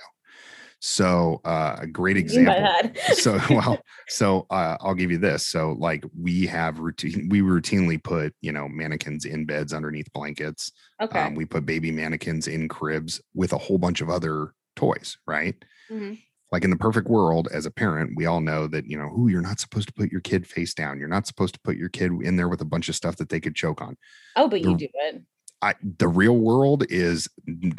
So 0.81 1.41
uh, 1.43 1.77
a 1.79 1.87
great 1.87 2.15
What 2.15 2.27
do 2.27 2.33
you 2.33 2.39
mean 2.39 2.45
by 2.45 2.55
example 2.55 3.01
so 3.15 3.39
well 3.49 3.79
so 4.07 4.45
uh, 4.49 4.77
i'll 4.79 4.95
give 4.95 5.11
you 5.11 5.17
this. 5.17 5.47
So 5.47 5.75
like 5.77 6.03
we 6.17 6.45
have 6.47 6.79
routine 6.79 7.27
we 7.29 7.41
routinely 7.41 8.01
put 8.01 8.33
you 8.41 8.51
know 8.51 8.67
mannequins 8.69 9.25
in 9.25 9.45
beds 9.45 9.73
underneath 9.73 10.11
blankets. 10.13 10.71
Okay. 11.01 11.19
Um, 11.19 11.35
we 11.35 11.45
put 11.45 11.65
baby 11.65 11.91
mannequins 11.91 12.47
in 12.47 12.67
cribs 12.69 13.21
with 13.33 13.53
a 13.53 13.57
whole 13.57 13.77
bunch 13.77 14.01
of 14.01 14.09
other 14.09 14.53
toys 14.75 15.17
right? 15.27 15.55
Mhm. 15.91 16.19
Like 16.51 16.63
in 16.63 16.69
the 16.69 16.77
perfect 16.77 17.07
world 17.07 17.47
as 17.51 17.65
a 17.65 17.71
parent 17.71 18.13
we 18.15 18.25
all 18.25 18.41
know 18.41 18.67
that 18.67 18.85
you 18.85 18.97
know 18.97 19.09
who 19.09 19.27
you're 19.27 19.41
not 19.41 19.59
supposed 19.59 19.87
to 19.87 19.93
put 19.93 20.11
your 20.11 20.21
kid 20.21 20.47
face 20.47 20.73
down 20.73 20.99
you're 20.99 21.07
not 21.07 21.27
supposed 21.27 21.53
to 21.53 21.59
put 21.63 21.77
your 21.77 21.89
kid 21.89 22.11
in 22.21 22.35
there 22.35 22.49
with 22.49 22.61
a 22.61 22.65
bunch 22.65 22.89
of 22.89 22.95
stuff 22.95 23.15
that 23.17 23.29
they 23.29 23.39
could 23.39 23.55
choke 23.55 23.81
on 23.81 23.95
oh 24.35 24.47
but 24.47 24.61
you 24.61 24.75
do 24.75 24.87
it 24.93 25.21
I, 25.61 25.75
the 25.97 26.07
real 26.07 26.37
world 26.37 26.85
is 26.89 27.29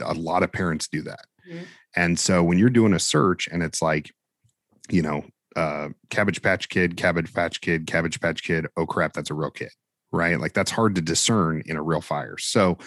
a 0.01 0.15
lot 0.15 0.43
of 0.43 0.53
parents 0.53 0.89
do 0.89 1.03
that. 1.03 1.27
Mhm. 1.49 1.67
And 1.97 2.19
so 2.19 2.43
when 2.43 2.59
you're 2.59 2.71
doing 2.71 2.93
a 2.93 2.99
search 2.99 3.49
and 3.49 3.63
it's 3.63 3.81
like, 3.81 4.13
you 4.91 5.03
know, 5.03 5.25
uh, 5.57 5.89
Cabbage 6.11 6.43
Patch 6.43 6.69
Kid, 6.69 6.97
Cabbage 6.97 7.33
Patch 7.33 7.61
Kid, 7.61 7.87
Cabbage 7.87 8.21
Patch 8.21 8.43
Kid, 8.43 8.67
oh 8.77 8.87
crap, 8.87 9.13
that's 9.13 9.31
a 9.31 9.35
real 9.35 9.51
kid, 9.51 9.71
right? 10.13 10.39
Like 10.39 10.53
that's 10.53 10.71
hard 10.71 10.95
to 10.97 11.01
discern 11.01 11.63
in 11.67 11.77
a 11.77 11.83
real 11.83 12.01
fire. 12.01 12.37
So 12.39 12.79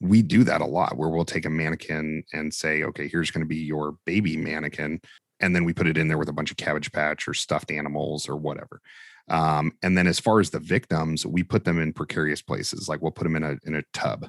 we 0.00 0.22
do 0.22 0.44
that 0.44 0.60
a 0.60 0.66
lot 0.66 0.96
where 0.96 1.08
we'll 1.08 1.24
take 1.24 1.46
a 1.46 1.50
mannequin 1.50 2.22
and 2.32 2.52
say, 2.52 2.82
okay, 2.82 3.08
here's 3.08 3.30
going 3.30 3.44
to 3.44 3.48
be 3.48 3.56
your 3.56 3.96
baby 4.04 4.36
mannequin. 4.36 5.00
And 5.40 5.54
then 5.54 5.64
we 5.64 5.72
put 5.72 5.86
it 5.86 5.98
in 5.98 6.08
there 6.08 6.18
with 6.18 6.28
a 6.28 6.34
bunch 6.34 6.50
of 6.50 6.56
Cabbage 6.56 6.92
Patch 6.92 7.28
or 7.28 7.34
stuffed 7.34 7.70
animals 7.70 8.28
or 8.28 8.36
whatever. 8.36 8.80
Um, 9.28 9.72
and 9.82 9.96
then 9.96 10.06
as 10.06 10.20
far 10.20 10.40
as 10.40 10.50
the 10.50 10.60
victims, 10.60 11.26
we 11.26 11.42
put 11.42 11.64
them 11.64 11.80
in 11.80 11.92
precarious 11.92 12.42
places. 12.42 12.88
Like 12.88 13.02
we'll 13.02 13.10
put 13.10 13.24
them 13.24 13.36
in 13.36 13.42
a 13.42 13.56
in 13.64 13.74
a 13.74 13.82
tub, 13.92 14.28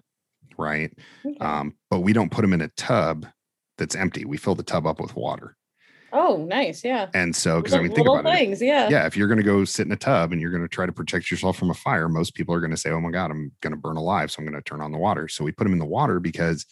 right? 0.58 0.92
Okay. 1.26 1.38
Um, 1.40 1.76
but 1.90 2.00
we 2.00 2.14
don't 2.14 2.32
put 2.32 2.42
them 2.42 2.54
in 2.54 2.62
a 2.62 2.70
tub 2.70 3.26
that's 3.78 3.96
empty. 3.96 4.26
We 4.26 4.38
fill 4.38 4.56
the 4.56 4.64
tub 4.64 4.88
up 4.88 5.00
with 5.00 5.16
water. 5.16 5.57
Oh 6.14 6.46
nice 6.46 6.84
yeah 6.84 7.10
And 7.14 7.36
so, 7.36 7.62
because 7.62 7.76
I 7.76 7.82
mean, 7.82 7.92
think 7.94 8.08
about 8.08 8.26
it. 8.26 8.34
things 8.36 8.62
yeah 8.62 8.90
Yeah, 8.90 9.06
if 9.06 9.18
you're 9.18 9.28
going 9.28 9.38
to 9.40 9.44
go 9.44 9.66
sit 9.66 9.86
in 9.86 9.92
a 9.92 9.98
tub 9.98 10.32
and 10.32 10.42
you're 10.42 10.52
going 10.52 10.64
to 10.64 10.68
try 10.70 10.86
to 10.86 10.92
protect 10.92 11.30
yourself 11.32 11.58
from 11.58 11.70
a 11.70 11.74
fire, 11.74 12.08
most 12.10 12.34
people 12.36 12.54
are 12.56 12.60
going 12.60 12.72
to 12.72 12.78
say, 12.78 12.90
"Oh 12.92 13.02
my 13.02 13.12
god, 13.12 13.32
I'm 13.32 13.52
going 13.62 13.72
to 13.72 13.78
burn 13.78 13.98
alive," 13.98 14.32
so 14.32 14.40
I'm 14.40 14.46
going 14.46 14.62
to 14.62 14.68
turn 14.68 14.82
on 14.82 14.92
the 14.92 14.98
water. 14.98 15.28
So 15.28 15.44
we 15.44 15.52
put 15.52 15.64
them 15.66 15.74
in 15.74 15.80
the 15.80 15.86
water 15.86 16.20
because 16.20 16.66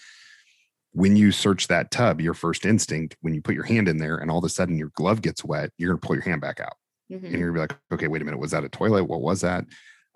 when 0.93 1.15
you 1.17 1.31
search 1.31 1.67
that 1.67 1.91
tub, 1.91 2.21
your 2.21 2.33
first 2.33 2.65
instinct 2.65 3.17
when 3.21 3.33
you 3.33 3.41
put 3.41 3.55
your 3.55 3.65
hand 3.65 3.87
in 3.89 3.97
there 3.97 4.15
and 4.17 4.31
all 4.31 4.37
of 4.37 4.43
a 4.45 4.49
sudden 4.49 4.77
your 4.77 4.91
glove 4.95 5.21
gets 5.21 5.43
wet, 5.43 5.71
you're 5.77 5.89
going 5.89 5.99
to 5.99 6.05
pull 6.07 6.15
your 6.15 6.23
hand 6.23 6.39
back 6.41 6.59
out 6.61 6.77
Mhm. 7.11 7.23
and 7.25 7.33
you're 7.33 7.51
gonna 7.51 7.67
be 7.67 7.73
like, 7.73 7.79
okay, 7.91 8.07
wait 8.07 8.21
a 8.21 8.25
minute, 8.25 8.39
was 8.39 8.51
that 8.51 8.63
a 8.63 8.69
toilet? 8.69 9.03
What 9.05 9.21
was 9.21 9.41
that? 9.41 9.65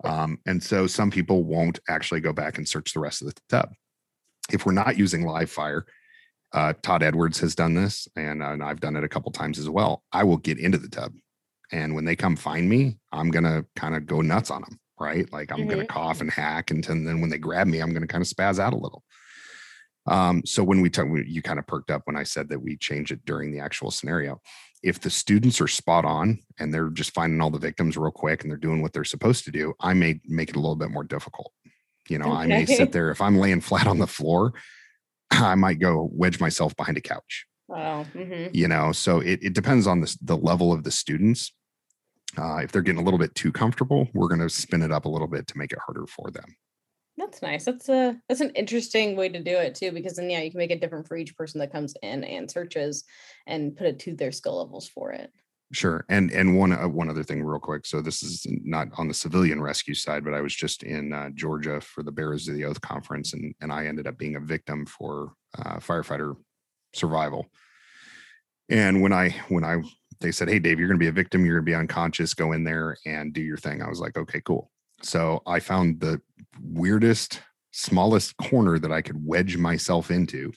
Um, 0.04 0.38
and 0.46 0.62
so 0.62 0.86
some 0.86 1.10
people 1.10 1.44
won't 1.44 1.78
actually 1.88 2.20
go 2.22 2.32
back 2.32 2.56
and 2.56 2.66
search 2.66 2.94
the 2.94 3.00
rest 3.00 3.20
of 3.20 3.28
the 3.28 3.34
tub. 3.50 3.74
If 4.50 4.64
we're 4.64 4.72
not 4.72 4.96
using 4.96 5.26
live 5.26 5.50
fire 5.50 5.84
uh, 6.52 6.72
Todd 6.82 7.02
Edwards 7.02 7.38
has 7.40 7.54
done 7.54 7.74
this, 7.74 8.08
and, 8.16 8.42
uh, 8.42 8.50
and 8.50 8.62
I've 8.62 8.80
done 8.80 8.96
it 8.96 9.04
a 9.04 9.08
couple 9.08 9.30
times 9.32 9.58
as 9.58 9.68
well. 9.68 10.02
I 10.12 10.24
will 10.24 10.36
get 10.38 10.58
into 10.58 10.78
the 10.78 10.88
tub, 10.88 11.12
and 11.72 11.94
when 11.94 12.04
they 12.04 12.16
come 12.16 12.36
find 12.36 12.68
me, 12.68 12.98
I'm 13.12 13.30
gonna 13.30 13.64
kind 13.76 13.94
of 13.94 14.06
go 14.06 14.20
nuts 14.20 14.50
on 14.50 14.62
them, 14.62 14.80
right? 14.98 15.30
Like 15.32 15.52
I'm 15.52 15.66
gonna 15.66 15.84
Mhm. 15.84 15.88
cough 15.88 16.20
and 16.20 16.30
hack, 16.30 16.70
and 16.70 16.82
then 16.82 17.04
then 17.04 17.20
when 17.20 17.30
they 17.30 17.38
grab 17.38 17.66
me, 17.66 17.80
I'm 17.80 17.92
gonna 17.92 18.06
kind 18.06 18.22
of 18.22 18.28
spaz 18.28 18.58
out 18.58 18.72
a 18.72 18.76
little. 18.76 19.04
Um, 20.06 20.42
so 20.44 20.64
when 20.64 20.80
we 20.80 20.90
talk, 20.90 21.06
you 21.26 21.42
kind 21.42 21.58
of 21.58 21.66
perked 21.66 21.90
up 21.90 22.02
when 22.06 22.16
I 22.16 22.22
said 22.24 22.48
that 22.48 22.60
we 22.62 22.76
change 22.76 23.12
it 23.12 23.24
during 23.26 23.52
the 23.52 23.60
actual 23.60 23.90
scenario. 23.90 24.40
If 24.82 24.98
the 24.98 25.10
students 25.10 25.60
are 25.60 25.68
spot 25.68 26.06
on 26.06 26.38
and 26.58 26.72
they're 26.72 26.88
just 26.88 27.12
finding 27.12 27.40
all 27.40 27.50
the 27.50 27.58
victims 27.58 27.98
real 27.98 28.10
quick 28.10 28.42
and 28.42 28.50
they're 28.50 28.56
doing 28.58 28.80
what 28.80 28.94
they're 28.94 29.04
supposed 29.04 29.44
to 29.44 29.50
do, 29.50 29.74
I 29.78 29.92
may 29.92 30.18
make 30.26 30.48
it 30.48 30.56
a 30.56 30.58
little 30.58 30.74
bit 30.74 30.90
more 30.90 31.04
difficult. 31.04 31.52
You 32.08 32.18
know, 32.18 32.32
I 32.32 32.46
may 32.46 32.64
sit 32.66 32.92
there 32.92 33.10
if 33.10 33.20
I'm 33.20 33.36
laying 33.36 33.60
flat 33.60 33.86
on 33.86 33.98
the 33.98 34.06
floor, 34.06 34.54
I 35.50 35.54
might 35.54 35.78
go 35.78 36.08
wedge 36.12 36.40
myself 36.40 36.76
behind 36.76 36.96
a 36.98 37.00
couch. 37.00 37.46
Wow. 37.68 38.04
hmm 38.04 38.48
You 38.52 38.68
know, 38.68 38.92
so 38.92 39.20
it, 39.20 39.40
it 39.42 39.54
depends 39.54 39.86
on 39.86 40.00
the, 40.00 40.16
the 40.22 40.36
level 40.36 40.72
of 40.72 40.84
the 40.84 40.90
students. 40.90 41.52
Uh, 42.38 42.58
if 42.58 42.70
they're 42.70 42.82
getting 42.82 43.00
a 43.00 43.04
little 43.04 43.18
bit 43.18 43.34
too 43.34 43.50
comfortable, 43.50 44.08
we're 44.14 44.28
going 44.28 44.40
to 44.40 44.48
spin 44.48 44.82
it 44.82 44.92
up 44.92 45.04
a 45.04 45.08
little 45.08 45.26
bit 45.26 45.46
to 45.48 45.58
make 45.58 45.72
it 45.72 45.78
harder 45.84 46.06
for 46.06 46.30
them. 46.30 46.56
That's 47.16 47.42
nice. 47.42 47.64
That's 47.64 47.88
a 47.88 48.18
that's 48.28 48.40
an 48.40 48.50
interesting 48.50 49.14
way 49.14 49.28
to 49.28 49.42
do 49.42 49.56
it 49.56 49.74
too, 49.74 49.90
because 49.92 50.14
then 50.14 50.30
yeah, 50.30 50.40
you 50.40 50.50
can 50.50 50.58
make 50.58 50.70
it 50.70 50.80
different 50.80 51.06
for 51.06 51.16
each 51.16 51.36
person 51.36 51.60
that 51.60 51.72
comes 51.72 51.94
in 52.02 52.24
and 52.24 52.50
searches, 52.50 53.04
and 53.46 53.76
put 53.76 53.88
it 53.88 53.98
to 54.00 54.14
their 54.14 54.32
skill 54.32 54.58
levels 54.58 54.88
for 54.88 55.12
it. 55.12 55.30
Sure. 55.72 56.04
And 56.08 56.32
and 56.32 56.58
one 56.58 56.72
uh, 56.72 56.88
one 56.88 57.08
other 57.08 57.22
thing, 57.22 57.44
real 57.44 57.60
quick. 57.60 57.86
So 57.86 58.00
this 58.00 58.24
is 58.24 58.44
not 58.64 58.88
on 58.98 59.06
the 59.06 59.14
civilian 59.14 59.62
rescue 59.62 59.94
side, 59.94 60.24
but 60.24 60.34
I 60.34 60.40
was 60.40 60.54
just 60.54 60.82
in 60.82 61.12
uh, 61.12 61.30
Georgia 61.34 61.80
for 61.80 62.02
the 62.02 62.10
Bearers 62.10 62.48
of 62.48 62.56
the 62.56 62.64
Oath 62.64 62.80
conference, 62.80 63.34
and 63.34 63.54
and 63.60 63.72
I 63.72 63.86
ended 63.86 64.08
up 64.08 64.18
being 64.18 64.34
a 64.34 64.40
victim 64.40 64.84
for 64.84 65.32
uh, 65.56 65.76
firefighter 65.76 66.34
survival. 66.92 67.46
And 68.68 69.00
when 69.00 69.12
I 69.12 69.30
when 69.48 69.62
I 69.62 69.82
they 70.18 70.32
said, 70.32 70.48
"Hey, 70.48 70.58
Dave, 70.58 70.80
you're 70.80 70.88
going 70.88 70.98
to 70.98 71.04
be 71.04 71.08
a 71.08 71.12
victim. 71.12 71.44
You're 71.44 71.60
going 71.60 71.66
to 71.66 71.70
be 71.70 71.76
unconscious. 71.76 72.34
Go 72.34 72.50
in 72.50 72.64
there 72.64 72.96
and 73.06 73.32
do 73.32 73.40
your 73.40 73.56
thing." 73.56 73.80
I 73.80 73.88
was 73.88 74.00
like, 74.00 74.18
"Okay, 74.18 74.40
cool." 74.44 74.72
So 75.02 75.40
I 75.46 75.60
found 75.60 76.00
the 76.00 76.20
weirdest, 76.60 77.42
smallest 77.70 78.36
corner 78.38 78.80
that 78.80 78.92
I 78.92 79.02
could 79.02 79.24
wedge 79.24 79.56
myself 79.56 80.10
into 80.10 80.52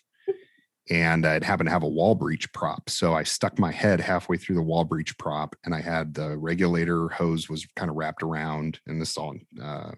and 0.90 1.26
it 1.26 1.44
happened 1.44 1.68
to 1.68 1.74
have 1.74 1.84
a 1.84 1.88
wall 1.88 2.16
breach 2.16 2.52
prop. 2.54 2.90
So 2.90 3.14
I 3.14 3.24
stuck 3.24 3.58
my 3.58 3.72
head 3.72 4.02
halfway 4.02 4.38
through 4.38 4.56
the 4.56 4.62
wall 4.62 4.84
breach 4.84 5.18
prop, 5.18 5.56
and 5.66 5.74
I 5.74 5.82
had 5.82 6.14
the 6.14 6.38
regulator 6.38 7.10
hose 7.10 7.50
was 7.50 7.66
kind 7.76 7.90
of 7.90 7.96
wrapped 7.96 8.24
around. 8.24 8.80
And 8.88 9.02
this 9.02 9.18
all 9.18 9.36
uh, 9.62 9.92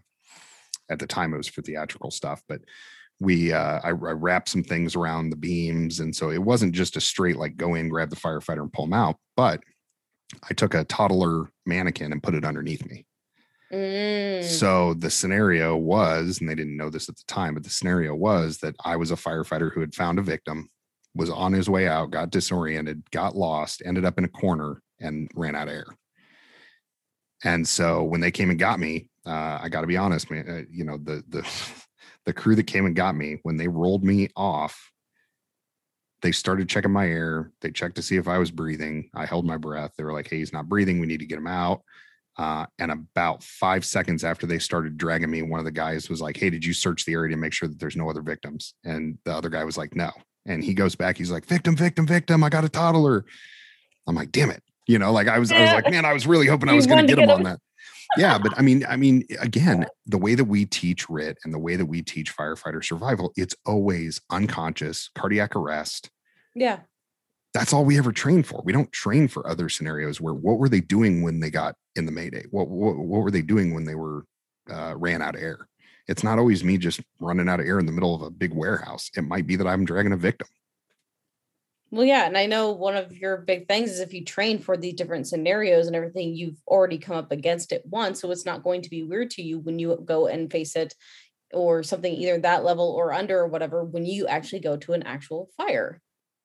at 0.90 1.00
the 1.00 1.08
time 1.08 1.34
it 1.34 1.38
was 1.38 1.48
for 1.48 1.62
theatrical 1.62 2.12
stuff, 2.12 2.42
but 2.48 2.62
we 3.20 3.54
uh, 3.54 3.80
I, 3.84 3.90
I 3.90 3.92
wrapped 3.92 4.50
some 4.50 4.64
things 4.64 4.96
around 4.96 5.30
the 5.30 5.38
beams, 5.38 6.00
and 6.00 6.16
so 6.16 6.32
it 6.32 6.42
wasn't 6.42 6.76
just 6.76 6.98
a 6.98 7.02
straight 7.02 7.38
like 7.38 7.58
go 7.58 7.76
in, 7.76 7.90
grab 7.90 8.10
the 8.10 8.16
firefighter, 8.16 8.62
and 8.62 8.74
pull 8.74 8.86
him 8.86 8.94
out, 8.94 9.16
but 9.36 9.62
I 10.50 10.54
took 10.54 10.74
a 10.74 10.84
toddler 10.84 11.50
mannequin 11.66 12.12
and 12.12 12.22
put 12.22 12.36
it 12.36 12.46
underneath 12.46 12.86
me. 12.86 13.06
Mm. 13.72 14.44
So 14.44 14.94
the 14.94 15.10
scenario 15.10 15.76
was, 15.76 16.40
and 16.40 16.50
they 16.50 16.56
didn't 16.56 16.78
know 16.78 16.90
this 16.90 17.10
at 17.10 17.16
the 17.16 17.24
time, 17.28 17.54
but 17.54 17.64
the 17.64 17.70
scenario 17.70 18.14
was 18.16 18.60
that 18.60 18.76
I 18.84 18.96
was 18.96 19.12
a 19.12 19.16
firefighter 19.16 19.72
who 19.74 19.82
had 19.82 19.96
found 19.96 20.20
a 20.20 20.24
victim, 20.24 20.70
was 21.16 21.30
on 21.30 21.54
his 21.54 21.70
way 21.70 21.88
out, 21.88 22.12
got 22.12 22.30
disoriented, 22.30 23.10
got 23.12 23.36
lost, 23.36 23.82
ended 23.86 24.06
up 24.06 24.18
in 24.18 24.26
a 24.26 24.30
corner, 24.30 24.82
and 25.00 25.30
ran 25.36 25.56
out 25.56 25.68
of 25.68 25.74
air. 25.74 25.86
And 27.44 27.68
so 27.68 28.04
when 28.04 28.22
they 28.22 28.32
came 28.32 28.50
and 28.50 28.60
got 28.60 28.80
me, 28.80 29.10
uh, 29.26 29.60
I 29.62 29.70
got 29.70 29.82
to 29.82 29.88
be 29.88 29.98
honest, 29.98 30.30
man. 30.30 30.46
Uh, 30.48 30.62
you 30.70 30.84
know 30.84 30.98
the 30.98 31.24
the 31.30 31.48
the 32.26 32.34
crew 32.34 32.56
that 32.56 32.68
came 32.68 32.86
and 32.86 32.96
got 32.96 33.16
me 33.16 33.40
when 33.44 33.58
they 33.58 33.68
rolled 33.68 34.04
me 34.04 34.30
off. 34.36 34.92
They 36.22 36.32
started 36.32 36.70
checking 36.70 36.92
my 36.92 37.08
air. 37.08 37.52
They 37.62 37.72
checked 37.72 37.96
to 37.96 38.02
see 38.02 38.16
if 38.16 38.28
I 38.28 38.40
was 38.40 38.50
breathing. 38.50 39.10
I 39.14 39.26
held 39.26 39.46
my 39.46 39.58
breath. 39.58 39.92
They 39.98 40.04
were 40.04 40.14
like, 40.14 40.30
"Hey, 40.30 40.38
he's 40.38 40.54
not 40.54 40.70
breathing. 40.70 41.00
We 41.00 41.08
need 41.08 41.20
to 41.20 41.26
get 41.26 41.38
him 41.38 41.48
out." 41.48 41.82
Uh, 42.38 42.66
and 42.80 42.92
about 42.92 43.44
five 43.44 43.86
seconds 43.86 44.24
after 44.24 44.46
they 44.46 44.60
started 44.60 44.98
dragging 44.98 45.32
me, 45.32 45.42
one 45.42 45.60
of 45.60 45.66
the 45.66 45.72
guys 45.72 46.10
was 46.10 46.22
like, 46.22 46.36
Hey, 46.36 46.50
did 46.50 46.66
you 46.66 46.74
search 46.74 47.06
the 47.06 47.14
area 47.14 47.34
to 47.34 47.38
make 47.38 47.54
sure 47.54 47.70
that 47.70 47.80
there's 47.80 47.96
no 47.96 48.10
other 48.10 48.22
victims? 48.22 48.74
And 48.84 49.18
the 49.24 49.34
other 49.34 49.50
guy 49.50 49.64
was 49.64 49.78
like, 49.78 49.96
No. 49.96 50.12
And 50.46 50.64
he 50.64 50.74
goes 50.74 50.96
back, 50.96 51.18
he's 51.18 51.32
like, 51.32 51.46
Victim, 51.46 51.76
victim, 51.76 52.06
victim. 52.06 52.44
I 52.44 52.50
got 52.50 52.64
a 52.64 52.70
toddler. 52.70 53.26
I'm 54.08 54.16
like, 54.16 54.32
Damn 54.32 54.52
it. 54.52 54.64
You 54.88 55.00
know, 55.00 55.12
like 55.12 55.28
I 55.28 55.40
was, 55.40 55.52
I 55.52 55.62
was 55.62 55.72
like, 55.72 55.90
Man, 55.92 56.06
I 56.06 56.14
was 56.14 56.28
really 56.28 56.48
hoping 56.48 56.70
I 56.70 56.74
was 56.74 56.86
going 56.88 57.06
to 57.06 57.08
get 57.08 57.18
him 57.22 57.30
on 57.30 57.44
that. 57.44 57.60
Yeah. 58.18 58.38
But 58.38 58.54
I 58.58 58.62
mean, 58.62 58.86
I 58.88 58.96
mean, 58.98 59.26
again, 59.40 59.86
the 60.06 60.20
way 60.20 60.36
that 60.36 60.46
we 60.46 60.66
teach 60.66 61.10
RIT 61.10 61.40
and 61.44 61.54
the 61.54 61.60
way 61.60 61.76
that 61.76 61.88
we 61.88 62.04
teach 62.04 62.36
firefighter 62.36 62.84
survival, 62.84 63.34
it's 63.36 63.56
always 63.66 64.22
unconscious, 64.30 65.10
cardiac 65.16 65.56
arrest, 65.56 66.12
Yeah. 66.54 66.82
that's 67.54 67.74
all 67.74 67.84
we 67.84 67.98
ever 67.98 68.12
train 68.12 68.44
for. 68.44 68.62
We 68.64 68.72
don't 68.74 68.92
train 68.92 69.28
for 69.28 69.48
other 69.50 69.70
scenarios 69.70 70.22
where 70.22 70.36
what 70.36 70.60
were 70.60 70.70
they 70.70 70.82
doing 70.82 71.24
when 71.24 71.40
they 71.40 71.50
got 71.50 71.76
in 71.96 72.06
the 72.06 72.12
Mayday? 72.12 72.46
What 72.52 72.68
what, 72.70 72.96
what 72.98 73.22
were 73.24 73.32
they 73.32 73.42
doing 73.42 73.74
when 73.74 73.86
they 73.86 73.96
were 73.96 74.26
uh, 74.70 74.94
ran 74.96 75.24
out 75.24 75.36
of 75.36 75.42
air? 75.42 75.68
It's 76.08 76.24
not 76.24 76.40
always 76.40 76.64
me 76.64 76.78
just 76.78 77.02
running 77.20 77.50
out 77.50 77.60
of 77.60 77.66
air 77.66 77.80
in 77.80 77.86
the 77.86 77.92
middle 77.92 78.16
of 78.16 78.22
a 78.22 78.30
big 78.30 78.54
warehouse. 78.54 79.10
It 79.16 79.24
might 79.24 79.48
be 79.48 79.56
that 79.56 79.68
I'm 79.68 79.86
dragging 79.86 80.12
a 80.12 80.18
victim. 80.18 80.48
Well, 81.92 82.06
yeah, 82.06 82.26
and 82.26 82.38
I 82.38 82.46
know 82.46 82.72
one 82.72 82.98
of 82.98 83.16
your 83.16 83.38
big 83.38 83.68
things 83.68 83.92
is 83.92 84.00
if 84.00 84.14
you 84.14 84.26
train 84.26 84.60
for 84.60 84.76
these 84.76 84.96
different 84.96 85.28
scenarios 85.28 85.88
and 85.88 85.96
everything, 85.96 86.36
you've 86.36 86.60
already 86.68 86.98
come 86.98 87.16
up 87.16 87.32
against 87.32 87.72
it 87.72 87.84
once, 87.86 88.20
so 88.20 88.32
it's 88.32 88.46
not 88.46 88.64
going 88.64 88.82
to 88.82 88.90
be 88.90 89.04
weird 89.04 89.30
to 89.32 89.42
you 89.42 89.60
when 89.60 89.80
you 89.80 90.02
go 90.04 90.28
and 90.28 90.52
face 90.52 90.76
it 90.76 90.94
or 91.54 91.84
something 91.84 92.14
either 92.14 92.40
that 92.40 92.64
level 92.64 92.90
or 92.90 93.14
under 93.14 93.40
or 93.40 93.48
whatever 93.48 93.84
when 93.84 94.06
you 94.06 94.28
actually 94.28 94.60
go 94.60 94.76
to 94.76 94.94
an 94.94 95.04
actual 95.04 95.50
fire. 95.56 96.02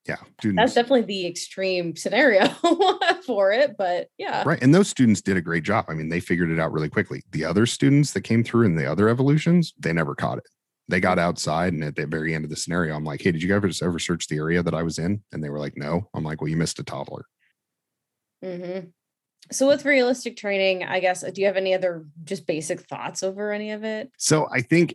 Yeah, 0.07 0.17
That's 0.43 0.75
definitely 0.75 1.03
the 1.03 1.27
extreme 1.27 1.95
scenario 1.95 2.49
for 3.27 3.53
it, 3.53 3.77
but 3.77 4.09
yeah. 4.19 4.43
Right. 4.47 4.61
And 4.63 4.75
those 4.75 4.89
students 4.89 5.21
did 5.21 5.37
a 5.37 5.43
great 5.43 5.63
job. 5.63 5.85
I 5.89 5.95
mean, 5.95 6.09
they 6.09 6.21
figured 6.21 6.51
it 6.51 6.59
out 6.59 6.73
really 6.73 6.89
quickly. 6.89 7.23
The 7.33 7.45
other 7.45 7.67
students 7.67 8.13
that 8.15 8.23
came 8.23 8.43
through 8.43 8.65
in 8.67 8.77
the 8.77 8.91
other 8.91 9.09
evolutions, 9.09 9.75
they 9.79 9.93
never 9.93 10.15
caught 10.15 10.39
it. 10.39 10.45
They 10.89 11.01
got 11.01 11.19
outside, 11.21 11.73
and 11.75 11.85
at 11.85 11.95
the 11.95 12.07
very 12.07 12.35
end 12.35 12.45
of 12.45 12.51
the 12.51 12.57
scenario, 12.57 12.97
I'm 12.97 13.05
like, 13.05 13.23
"Hey, 13.23 13.31
did 13.31 13.43
you 13.43 13.49
guys 13.49 13.81
ever 13.81 13.99
search 14.01 14.27
the 14.27 14.39
area 14.39 14.61
that 14.63 14.75
I 14.75 14.83
was 14.83 14.99
in?" 14.99 15.23
And 15.31 15.45
they 15.45 15.49
were 15.51 15.61
like, 15.61 15.77
"No." 15.77 16.09
I'm 16.15 16.25
like, 16.25 16.41
"Well, 16.41 16.49
you 16.49 16.57
missed 16.57 16.81
a 16.81 16.83
toddler." 16.83 17.27
hmm 18.43 18.79
So 19.53 19.69
with 19.69 19.85
realistic 19.85 20.37
training, 20.37 20.83
I 20.83 20.99
guess, 20.99 21.23
do 21.23 21.41
you 21.41 21.47
have 21.47 21.57
any 21.57 21.75
other 21.75 22.07
just 22.25 22.47
basic 22.47 22.81
thoughts 22.81 23.23
over 23.23 23.53
any 23.53 23.71
of 23.71 23.85
it? 23.85 24.11
So 24.19 24.49
I 24.53 24.63
think, 24.63 24.95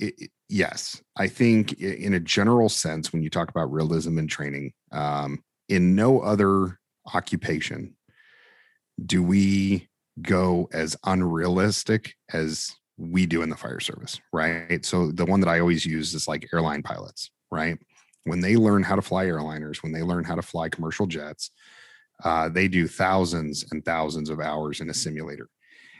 it, 0.00 0.30
yes, 0.48 1.02
I 1.16 1.28
think 1.28 1.74
in 1.80 2.14
a 2.14 2.20
general 2.20 2.68
sense, 2.68 3.12
when 3.12 3.22
you 3.22 3.30
talk 3.30 3.50
about 3.50 3.72
realism 3.72 4.18
and 4.18 4.28
training, 4.28 4.72
um, 4.92 5.42
in 5.68 5.94
no 5.94 6.20
other 6.20 6.78
occupation 7.14 7.96
do 9.04 9.22
we 9.22 9.88
go 10.20 10.68
as 10.72 10.96
unrealistic 11.04 12.14
as 12.32 12.70
we 12.98 13.24
do 13.24 13.42
in 13.42 13.48
the 13.48 13.56
fire 13.56 13.80
service, 13.80 14.20
right? 14.32 14.84
So 14.84 15.10
the 15.10 15.24
one 15.24 15.40
that 15.40 15.48
I 15.48 15.60
always 15.60 15.86
use 15.86 16.12
is 16.12 16.28
like 16.28 16.48
airline 16.52 16.82
pilots, 16.82 17.30
right? 17.50 17.78
When 18.24 18.40
they 18.40 18.56
learn 18.56 18.82
how 18.82 18.96
to 18.96 19.02
fly 19.02 19.24
airliners, 19.24 19.82
when 19.82 19.92
they 19.92 20.02
learn 20.02 20.24
how 20.24 20.34
to 20.34 20.42
fly 20.42 20.68
commercial 20.68 21.06
jets, 21.06 21.50
uh, 22.22 22.50
they 22.50 22.68
do 22.68 22.86
thousands 22.86 23.64
and 23.70 23.82
thousands 23.84 24.28
of 24.28 24.40
hours 24.40 24.80
in 24.80 24.90
a 24.90 24.94
simulator. 24.94 25.48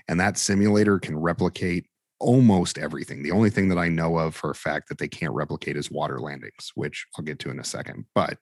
And 0.08 0.20
that 0.20 0.36
simulator 0.36 0.98
can 0.98 1.18
replicate 1.18 1.86
almost 2.20 2.78
everything. 2.78 3.22
The 3.22 3.32
only 3.32 3.50
thing 3.50 3.68
that 3.70 3.78
I 3.78 3.88
know 3.88 4.18
of 4.18 4.36
for 4.36 4.50
a 4.50 4.54
fact 4.54 4.88
that 4.88 4.98
they 4.98 5.08
can't 5.08 5.32
replicate 5.32 5.76
is 5.76 5.90
water 5.90 6.20
landings, 6.20 6.70
which 6.74 7.06
I'll 7.16 7.24
get 7.24 7.38
to 7.40 7.50
in 7.50 7.58
a 7.58 7.64
second. 7.64 8.04
But 8.14 8.38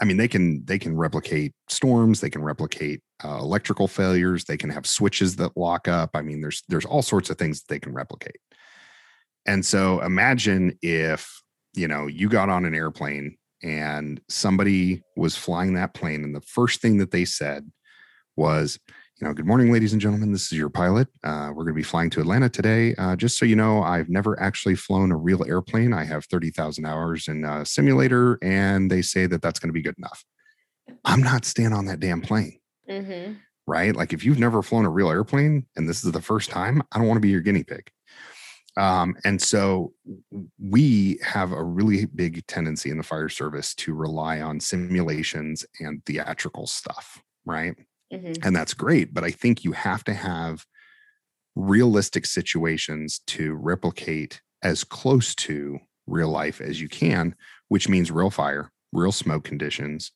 I 0.00 0.06
mean, 0.06 0.16
they 0.16 0.28
can 0.28 0.64
they 0.64 0.78
can 0.78 0.96
replicate 0.96 1.52
storms. 1.68 2.20
They 2.20 2.30
can 2.30 2.42
replicate 2.42 3.02
uh, 3.22 3.38
electrical 3.38 3.86
failures. 3.86 4.44
They 4.44 4.56
can 4.56 4.70
have 4.70 4.86
switches 4.86 5.36
that 5.36 5.56
lock 5.56 5.88
up. 5.88 6.10
I 6.14 6.22
mean, 6.22 6.40
there's 6.40 6.62
there's 6.68 6.86
all 6.86 7.02
sorts 7.02 7.28
of 7.28 7.36
things 7.36 7.60
that 7.60 7.68
they 7.68 7.80
can 7.80 7.92
replicate. 7.92 8.38
And 9.46 9.64
so, 9.64 10.00
imagine 10.00 10.78
if 10.80 11.42
you 11.74 11.86
know 11.86 12.06
you 12.06 12.28
got 12.28 12.48
on 12.48 12.64
an 12.64 12.74
airplane 12.74 13.36
and 13.62 14.20
somebody 14.28 15.02
was 15.16 15.36
flying 15.36 15.74
that 15.74 15.92
plane, 15.92 16.24
and 16.24 16.34
the 16.34 16.40
first 16.40 16.80
thing 16.80 16.96
that 16.98 17.10
they 17.10 17.26
said 17.26 17.70
was, 18.36 18.78
you 19.20 19.26
know, 19.28 19.34
good 19.34 19.46
morning, 19.46 19.70
ladies 19.70 19.92
and 19.92 20.00
gentlemen. 20.00 20.32
This 20.32 20.50
is 20.50 20.52
your 20.52 20.70
pilot. 20.70 21.06
Uh, 21.22 21.48
we're 21.48 21.64
going 21.64 21.74
to 21.74 21.78
be 21.78 21.82
flying 21.82 22.08
to 22.10 22.20
Atlanta 22.20 22.48
today. 22.48 22.94
Uh, 22.96 23.14
just 23.14 23.36
so 23.36 23.44
you 23.44 23.54
know, 23.54 23.82
I've 23.82 24.08
never 24.08 24.40
actually 24.40 24.76
flown 24.76 25.12
a 25.12 25.16
real 25.16 25.44
airplane. 25.46 25.92
I 25.92 26.04
have 26.04 26.24
30,000 26.24 26.86
hours 26.86 27.28
in 27.28 27.44
a 27.44 27.66
simulator, 27.66 28.38
and 28.40 28.90
they 28.90 29.02
say 29.02 29.26
that 29.26 29.42
that's 29.42 29.60
going 29.60 29.68
to 29.68 29.74
be 29.74 29.82
good 29.82 29.96
enough. 29.98 30.24
I'm 31.04 31.22
not 31.22 31.44
staying 31.44 31.74
on 31.74 31.84
that 31.86 32.00
damn 32.00 32.22
plane, 32.22 32.60
Mm-hmm. 32.88 33.34
right? 33.66 33.94
Like, 33.94 34.14
if 34.14 34.24
you've 34.24 34.38
never 34.38 34.62
flown 34.62 34.86
a 34.86 34.90
real 34.90 35.10
airplane 35.10 35.66
and 35.76 35.86
this 35.86 36.02
is 36.02 36.12
the 36.12 36.22
first 36.22 36.48
time, 36.48 36.82
I 36.90 36.98
don't 36.98 37.06
want 37.06 37.18
to 37.18 37.22
be 37.22 37.28
your 37.28 37.42
guinea 37.42 37.62
pig. 37.62 37.90
Um, 38.78 39.16
and 39.26 39.40
so 39.42 39.92
we 40.58 41.18
have 41.22 41.52
a 41.52 41.62
really 41.62 42.06
big 42.06 42.46
tendency 42.46 42.88
in 42.88 42.96
the 42.96 43.02
fire 43.02 43.28
service 43.28 43.74
to 43.74 43.92
rely 43.92 44.40
on 44.40 44.60
simulations 44.60 45.66
and 45.78 46.02
theatrical 46.06 46.66
stuff, 46.66 47.20
right? 47.44 47.74
Mm-hmm. 48.12 48.42
and 48.42 48.56
that's 48.56 48.74
great 48.74 49.14
but 49.14 49.22
i 49.22 49.30
think 49.30 49.64
you 49.64 49.72
have 49.72 50.02
to 50.04 50.14
have 50.14 50.66
realistic 51.54 52.26
situations 52.26 53.20
to 53.28 53.54
replicate 53.54 54.40
as 54.62 54.82
close 54.82 55.34
to 55.36 55.78
real 56.06 56.28
life 56.28 56.60
as 56.60 56.80
you 56.80 56.88
can 56.88 57.36
which 57.70 57.88
means 57.88 58.10
real 58.10 58.30
fire, 58.30 58.70
real 58.92 59.12
smoke 59.12 59.44
conditions, 59.44 60.10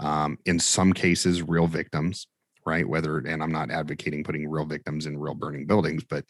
um, 0.00 0.38
in 0.46 0.58
some 0.58 0.92
cases, 0.92 1.42
real 1.42 1.66
victims, 1.66 2.26
right? 2.66 2.88
Whether, 2.88 3.18
and 3.18 3.42
I'm 3.42 3.52
not 3.52 3.70
advocating 3.70 4.24
putting 4.24 4.48
real 4.48 4.64
victims 4.64 5.04
in 5.06 5.18
real 5.18 5.34
burning 5.34 5.66
buildings, 5.66 6.02
but 6.02 6.24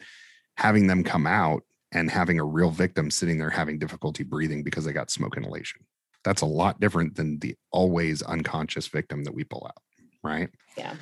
having 0.57 0.85
them 0.85 1.03
come 1.03 1.25
out 1.25 1.63
and 1.93 2.11
having 2.11 2.39
a 2.39 2.43
real 2.43 2.71
victim 2.71 3.09
sitting 3.09 3.37
there 3.37 3.49
having 3.49 3.79
difficulty 3.79 4.23
breathing 4.23 4.63
because 4.63 4.83
they 4.83 4.91
got 4.91 5.09
smoke 5.09 5.37
inhalation. 5.37 5.85
That's 6.25 6.41
a 6.41 6.45
lot 6.45 6.81
different 6.81 7.15
than 7.15 7.39
the 7.39 7.55
always 7.71 8.21
unconscious 8.21 8.87
victim 8.87 9.23
that 9.23 9.33
we 9.33 9.45
pull 9.45 9.65
out, 9.65 9.81
right? 10.25 10.49
Yeah. 10.77 10.95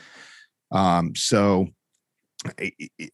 Um, 0.71 1.15
so 1.15 1.67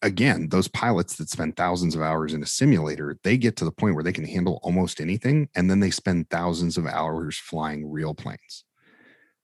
again, 0.01 0.49
those 0.49 0.68
pilots 0.68 1.16
that 1.18 1.30
spend 1.30 1.55
thousands 1.55 1.95
of 1.95 2.01
hours 2.01 2.34
in 2.34 2.41
a 2.41 2.47
simulator, 2.47 3.18
they 3.24 3.38
get 3.38 3.55
to 3.57 3.66
the 3.66 3.72
point 3.72 3.95
where 3.95 4.03
they 4.03 4.12
can 4.12 4.26
handle 4.26 4.60
almost 4.64 4.99
anything, 4.99 5.49
and 5.55 5.70
then 5.70 5.80
they 5.80 5.91
spend 5.91 6.30
thousands 6.30 6.78
of 6.78 6.86
hours 6.86 7.38
flying 7.38 7.89
real 7.89 8.14
planes. 8.14 8.66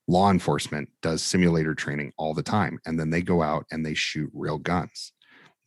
Law 0.08 0.30
enforcement 0.32 0.90
does 1.02 1.24
simulator 1.24 1.74
training 1.74 2.14
all 2.18 2.34
the 2.34 2.44
time, 2.44 2.80
and 2.86 3.00
then 3.00 3.10
they 3.10 3.22
go 3.22 3.42
out 3.42 3.66
and 3.72 3.86
they 3.86 3.94
shoot 3.94 4.30
real 4.34 4.58
guns. 4.58 5.14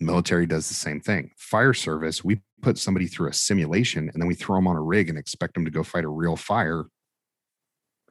Military 0.01 0.47
does 0.47 0.69
the 0.69 0.75
same 0.75 1.01
thing. 1.01 1.33
Fire 1.37 1.75
service, 1.75 2.23
we 2.23 2.41
put 2.63 2.79
somebody 2.79 3.07
through 3.07 3.29
a 3.29 3.33
simulation 3.33 4.09
and 4.09 4.23
then 4.23 4.29
we 4.29 4.35
throw 4.35 4.57
them 4.57 4.69
on 4.69 4.77
a 4.77 4.81
rig 4.81 5.09
and 5.09 5.19
expect 5.19 5.55
them 5.55 5.65
to 5.65 5.73
go 5.73 5.83
fight 5.83 6.05
a 6.05 6.09
real 6.09 6.37
fire. 6.37 6.85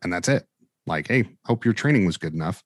And 0.03 0.11
that's 0.11 0.27
it. 0.27 0.45
Like, 0.85 1.07
hey, 1.07 1.29
hope 1.45 1.63
your 1.63 1.73
training 1.73 2.05
was 2.05 2.17
good 2.17 2.33
enough. 2.33 2.61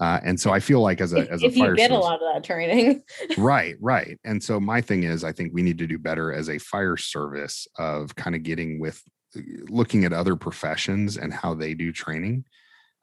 Uh, 0.00 0.20
and 0.22 0.38
so 0.40 0.52
I 0.52 0.60
feel 0.60 0.80
like 0.80 1.00
as 1.00 1.12
a 1.12 1.18
if, 1.18 1.28
as 1.30 1.42
a 1.42 1.46
if 1.46 1.56
you 1.56 1.74
get 1.74 1.90
service, 1.90 1.96
a 1.96 2.00
lot 2.00 2.22
of 2.22 2.32
that 2.34 2.44
training, 2.44 3.02
right, 3.38 3.74
right. 3.80 4.18
And 4.24 4.42
so 4.42 4.60
my 4.60 4.80
thing 4.80 5.02
is, 5.02 5.24
I 5.24 5.32
think 5.32 5.52
we 5.52 5.62
need 5.62 5.78
to 5.78 5.86
do 5.86 5.98
better 5.98 6.32
as 6.32 6.48
a 6.48 6.58
fire 6.58 6.96
service 6.96 7.66
of 7.78 8.14
kind 8.14 8.36
of 8.36 8.42
getting 8.44 8.78
with 8.78 9.02
uh, 9.36 9.40
looking 9.68 10.04
at 10.04 10.12
other 10.12 10.36
professions 10.36 11.16
and 11.16 11.32
how 11.34 11.54
they 11.54 11.74
do 11.74 11.90
training. 11.92 12.44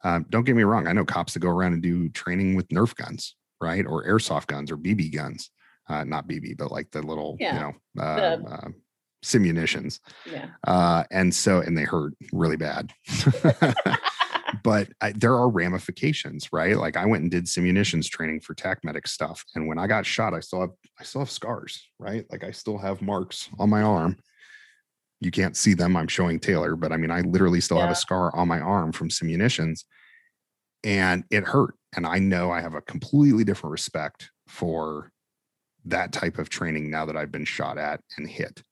Um, 0.04 0.24
don't 0.30 0.44
get 0.44 0.56
me 0.56 0.62
wrong. 0.62 0.86
I 0.86 0.92
know 0.92 1.04
cops 1.04 1.34
that 1.34 1.40
go 1.40 1.48
around 1.50 1.72
and 1.74 1.82
do 1.82 2.08
training 2.10 2.54
with 2.54 2.68
Nerf 2.68 2.94
guns, 2.94 3.34
right, 3.60 3.84
or 3.86 4.04
airsoft 4.06 4.46
guns 4.46 4.70
or 4.70 4.76
BB 4.76 5.14
guns. 5.14 5.50
Uh, 5.88 6.02
not 6.04 6.26
BB, 6.28 6.56
but 6.56 6.72
like 6.72 6.90
the 6.90 7.00
little, 7.02 7.36
Yeah, 7.38 7.54
you 7.54 7.60
know, 7.60 8.02
uh, 8.02 8.36
the- 8.36 8.44
uh, 8.48 8.68
simunitions. 9.24 10.00
yeah. 10.30 10.46
Uh, 10.66 11.04
and 11.10 11.34
so, 11.34 11.60
and 11.60 11.76
they 11.76 11.84
hurt 11.84 12.12
really 12.32 12.56
bad. 12.56 12.92
but 14.66 14.88
I, 15.00 15.12
there 15.12 15.34
are 15.34 15.48
ramifications, 15.48 16.52
right? 16.52 16.76
Like 16.76 16.96
I 16.96 17.06
went 17.06 17.22
and 17.22 17.30
did 17.30 17.44
simunitions 17.44 18.08
training 18.08 18.40
for 18.40 18.52
TAC 18.52 18.82
medic 18.82 19.06
stuff, 19.06 19.44
and 19.54 19.68
when 19.68 19.78
I 19.78 19.86
got 19.86 20.04
shot, 20.04 20.34
I 20.34 20.40
still 20.40 20.60
have 20.60 20.72
I 20.98 21.04
still 21.04 21.20
have 21.20 21.30
scars, 21.30 21.86
right? 22.00 22.26
Like 22.32 22.42
I 22.42 22.50
still 22.50 22.76
have 22.76 23.00
marks 23.00 23.48
on 23.60 23.70
my 23.70 23.82
arm. 23.82 24.16
You 25.20 25.30
can't 25.30 25.56
see 25.56 25.74
them. 25.74 25.96
I'm 25.96 26.08
showing 26.08 26.40
Taylor, 26.40 26.74
but 26.74 26.90
I 26.90 26.96
mean, 26.96 27.12
I 27.12 27.20
literally 27.20 27.60
still 27.60 27.78
have 27.78 27.92
a 27.92 27.94
scar 27.94 28.34
on 28.34 28.48
my 28.48 28.58
arm 28.58 28.90
from 28.90 29.08
simunitions, 29.08 29.84
and 30.82 31.22
it 31.30 31.44
hurt. 31.44 31.74
And 31.94 32.04
I 32.04 32.18
know 32.18 32.50
I 32.50 32.60
have 32.60 32.74
a 32.74 32.82
completely 32.82 33.44
different 33.44 33.70
respect 33.70 34.32
for 34.48 35.12
that 35.84 36.10
type 36.10 36.38
of 36.38 36.48
training 36.48 36.90
now 36.90 37.06
that 37.06 37.16
I've 37.16 37.30
been 37.30 37.44
shot 37.44 37.78
at 37.78 38.00
and 38.18 38.28
hit. 38.28 38.64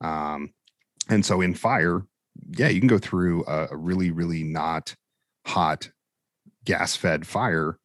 Um, 0.00 0.54
and 1.10 1.22
so 1.22 1.42
in 1.42 1.52
fire, 1.52 2.06
yeah, 2.56 2.68
you 2.68 2.80
can 2.80 2.88
go 2.88 2.98
through 2.98 3.44
a, 3.46 3.68
a 3.72 3.76
really, 3.76 4.10
really 4.10 4.42
not 4.42 4.94
hot 5.48 5.90
gas 6.64 6.94
fed 6.94 7.26
fire. 7.26 7.78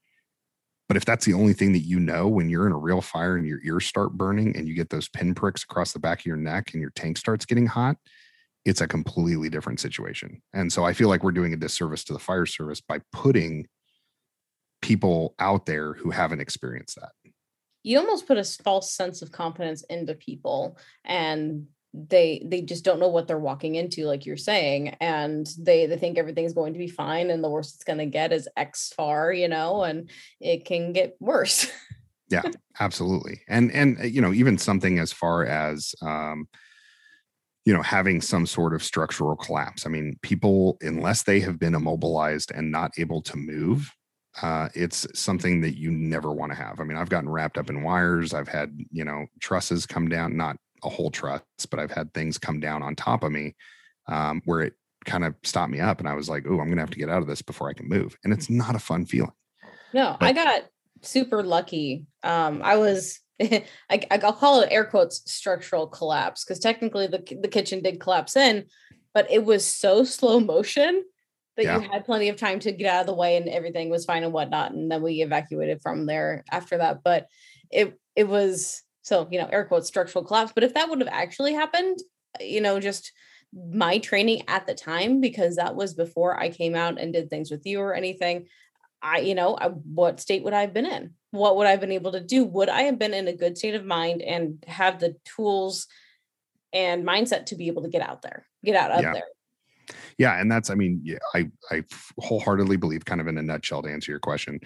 But 0.89 0.97
if 0.97 1.05
that's 1.05 1.26
the 1.26 1.34
only 1.34 1.53
thing 1.53 1.72
that 1.74 1.80
you 1.80 1.99
know 1.99 2.28
when 2.28 2.49
you're 2.49 2.68
in 2.68 2.74
a 2.74 2.78
real 2.78 3.01
fire 3.01 3.38
and 3.38 3.47
your 3.47 3.59
ears 3.64 3.86
start 3.86 4.11
burning 4.11 4.55
and 4.55 4.68
you 4.68 4.76
get 4.76 4.89
those 4.89 5.07
pinpricks 5.07 5.64
across 5.64 5.93
the 5.93 5.99
back 5.99 6.20
of 6.20 6.26
your 6.26 6.36
neck 6.36 6.74
and 6.74 6.82
your 6.82 6.91
tank 6.91 7.18
starts 7.18 7.45
getting 7.45 7.66
hot, 7.66 7.95
it's 8.66 8.82
a 8.82 8.88
completely 8.88 9.49
different 9.49 9.80
situation. 9.80 10.41
And 10.53 10.72
so 10.72 10.84
I 10.84 10.93
feel 10.93 11.07
like 11.07 11.24
we're 11.24 11.32
doing 11.32 11.53
a 11.53 11.57
disservice 11.57 12.03
to 12.05 12.14
the 12.14 12.20
fire 12.20 12.45
service 12.45 12.82
by 12.82 12.99
putting 13.11 13.68
people 14.82 15.34
out 15.39 15.66
there 15.66 15.93
who 15.93 16.11
haven't 16.11 16.41
experienced 16.41 16.99
that. 16.99 17.11
you 17.84 17.97
almost 17.97 18.28
put 18.28 18.38
a 18.38 18.43
false 18.43 18.93
sense 18.93 19.22
of 19.22 19.32
confidence 19.32 19.84
into 19.89 20.14
people 20.14 20.78
and 21.05 21.68
they 21.94 22.41
they 22.46 22.62
just 22.62 22.84
don't 22.84 23.00
know 23.00 23.08
what 23.08 23.28
they're 23.28 23.38
walking 23.38 23.76
into 23.76 24.06
like 24.06 24.26
you're 24.26 24.36
saying 24.36 24.89
and 25.00 25.48
they 25.60 25.86
they 25.86 25.98
think 25.98 26.18
everything's 26.18 26.54
going 26.54 26.74
to 26.74 26.80
be 26.80 26.88
fine 26.88 27.30
and 27.30 27.44
the 27.44 27.50
worst 27.50 27.76
it's 27.76 27.84
going 27.84 28.00
to 28.00 28.06
get 28.06 28.34
is 28.34 28.50
x 28.58 28.91
far 28.96 29.32
you 29.32 29.48
know 29.48 29.84
and 29.84 30.10
it 30.39 30.66
can 30.66 30.94
get 30.94 31.16
worse. 31.20 31.72
Yeah, 32.30 32.41
absolutely 32.80 33.41
and 33.48 33.72
and 33.74 34.00
uh, 34.00 34.06
you 34.06 34.20
know 34.20 34.34
even 34.34 34.58
something 34.58 34.98
as 34.98 35.14
far 35.14 35.46
as 35.46 35.94
um 36.02 36.48
you 37.64 37.74
know 37.74 37.84
having 37.84 38.22
some 38.22 38.48
sort 38.48 38.74
of 38.74 38.82
structural 38.82 39.36
collapse 39.36 39.86
i 39.86 39.89
mean 39.89 40.18
people 40.24 40.78
unless 40.82 41.24
they 41.24 41.39
have 41.41 41.60
been 41.60 41.76
immobilized 41.76 42.52
and 42.56 42.72
not 42.72 42.91
able 42.98 43.22
to 43.22 43.38
move 43.38 43.91
uh 44.41 44.68
it's 44.74 45.06
something 45.14 45.62
that 45.62 45.78
you 45.78 45.91
never 45.91 46.32
want 46.32 46.52
to 46.52 46.58
have. 46.58 46.80
I 46.80 46.86
mean 46.86 46.98
i've 46.98 47.10
gotten 47.10 47.30
wrapped 47.30 47.60
up 47.60 47.70
in 47.70 47.84
wires 47.84 48.34
i've 48.34 48.48
had 48.48 48.76
you 48.89 49.06
know 49.06 49.28
trusses 49.39 49.86
come 49.86 50.10
down 50.10 50.36
not 50.36 50.58
a 50.86 50.90
whole 50.90 51.12
truss 51.12 51.42
but 51.70 51.80
i've 51.80 51.92
had 51.92 52.14
things 52.14 52.38
come 52.38 52.60
down 52.60 52.82
on 52.82 52.96
top 52.96 53.24
of 53.24 53.32
me 53.32 53.56
um 54.08 54.42
where 54.46 54.62
it 54.62 54.74
kind 55.06 55.26
of 55.26 55.36
stopped 55.44 55.72
me 55.72 55.80
up 55.80 56.00
and 56.00 56.08
i 56.08 56.14
was 56.14 56.30
like 56.30 56.46
oh 56.48 56.60
i'm 56.60 56.70
gonna 56.70 56.82
have 56.82 56.90
to 56.90 56.98
get 56.98 57.10
out 57.10 57.22
of 57.22 57.28
this 57.28 57.42
before 57.42 57.70
i 57.70 57.74
can 57.74 57.88
move 57.88 58.18
and 58.24 58.34
it's 58.34 58.50
not 58.50 58.76
a 58.76 58.80
fun 58.80 59.06
feeling 59.06 59.32
no 59.94 60.16
i 60.22 60.32
got 60.32 60.64
super 61.02 61.44
lucky 61.44 62.06
um 62.24 62.62
i 62.64 62.78
was 62.78 63.20
I, 63.42 63.66
i'll 64.12 64.34
call 64.34 64.62
it 64.62 64.70
air 64.72 64.86
quotes 64.86 65.30
structural 65.30 65.88
collapse 65.88 66.46
because 66.46 66.60
technically 66.60 67.08
the, 67.08 67.24
the 67.42 67.48
kitchen 67.48 67.82
did 67.82 68.00
collapse 68.00 68.36
in 68.36 68.66
but 69.14 69.30
it 69.30 69.44
was 69.44 69.66
so 69.66 70.04
slow 70.04 70.40
motion 70.40 71.04
that 71.58 71.66
Yeah. 71.66 71.80
you 71.82 71.90
had 71.90 72.06
plenty 72.06 72.30
of 72.30 72.38
time 72.38 72.60
to 72.60 72.72
get 72.72 72.88
out 72.88 73.02
of 73.02 73.08
the 73.08 73.14
way 73.14 73.38
and 73.38 73.48
everything 73.50 73.90
was 73.90 74.06
fine 74.06 74.24
and 74.24 74.34
whatnot 74.34 74.72
and 74.72 74.90
then 74.90 75.02
we 75.02 75.22
evacuated 75.22 75.82
from 75.82 76.06
there 76.06 76.44
after 76.52 76.78
that 76.78 77.04
but 77.04 77.28
it 77.72 78.00
it 78.16 78.28
was 78.28 78.84
so 79.04 79.28
you 79.32 79.39
know 79.39 79.47
air 79.51 79.66
quotes 79.66 79.88
structural 79.88 80.26
collapse 80.26 80.51
but 80.54 80.64
if 80.64 80.74
that 80.74 80.89
would 80.89 80.99
have 80.99 81.10
actually 81.12 81.54
happened 81.54 81.99
you 82.41 82.60
know 82.60 82.80
just 82.80 83.12
my 83.54 83.99
training 83.99 84.41
at 84.47 84.66
the 84.66 84.74
time 84.74 85.22
because 85.22 85.58
that 85.58 85.76
was 85.76 85.93
before 85.93 86.39
i 86.39 86.49
came 86.49 86.74
out 86.74 86.99
and 86.99 87.14
did 87.14 87.30
things 87.30 87.51
with 87.51 87.66
you 87.66 87.80
or 87.80 87.93
anything 87.93 88.47
I, 89.06 89.20
you 89.20 89.36
know, 89.36 89.58
I, 89.60 89.68
what 89.68 90.22
state 90.22 90.45
would 90.45 90.54
I 90.54 90.62
have 90.62 90.74
been 90.74 90.86
in? 90.86 91.12
What 91.32 91.58
would 91.58 91.68
I 91.68 91.72
have 91.72 91.82
been 91.82 91.91
able 91.91 92.14
to 92.14 92.22
do? 92.22 92.45
Would 92.45 92.70
I 92.70 92.84
have 92.84 92.97
been 92.97 93.14
in 93.14 93.28
a 93.28 93.36
good 93.36 93.58
state 93.58 93.76
of 93.76 93.84
mind 93.84 94.22
and 94.22 94.64
have 94.66 94.97
the 94.97 95.18
tools 95.26 95.88
and 96.72 97.06
mindset 97.06 97.47
to 97.47 97.56
be 97.56 97.68
able 97.68 97.84
to 97.84 97.89
get 97.89 98.01
out 98.01 98.22
there, 98.22 98.47
get 98.64 98.78
out 98.78 98.91
of 98.91 99.01
Yeah. 99.01 99.12
there? 99.12 99.24
yeah 100.18 100.39
and 100.39 100.51
that's 100.51 100.70
i 100.70 100.76
mean 100.76 101.01
yeah, 101.04 101.18
i 101.34 101.49
i 101.72 101.84
wholeheartedly 102.18 102.78
believe 102.78 103.04
kind 103.04 103.20
of 103.20 103.28
in 103.28 103.38
a 103.38 103.41
nutshell 103.41 103.82
to 103.82 103.91
answer 103.91 104.12
your 104.12 104.20
question 104.20 104.60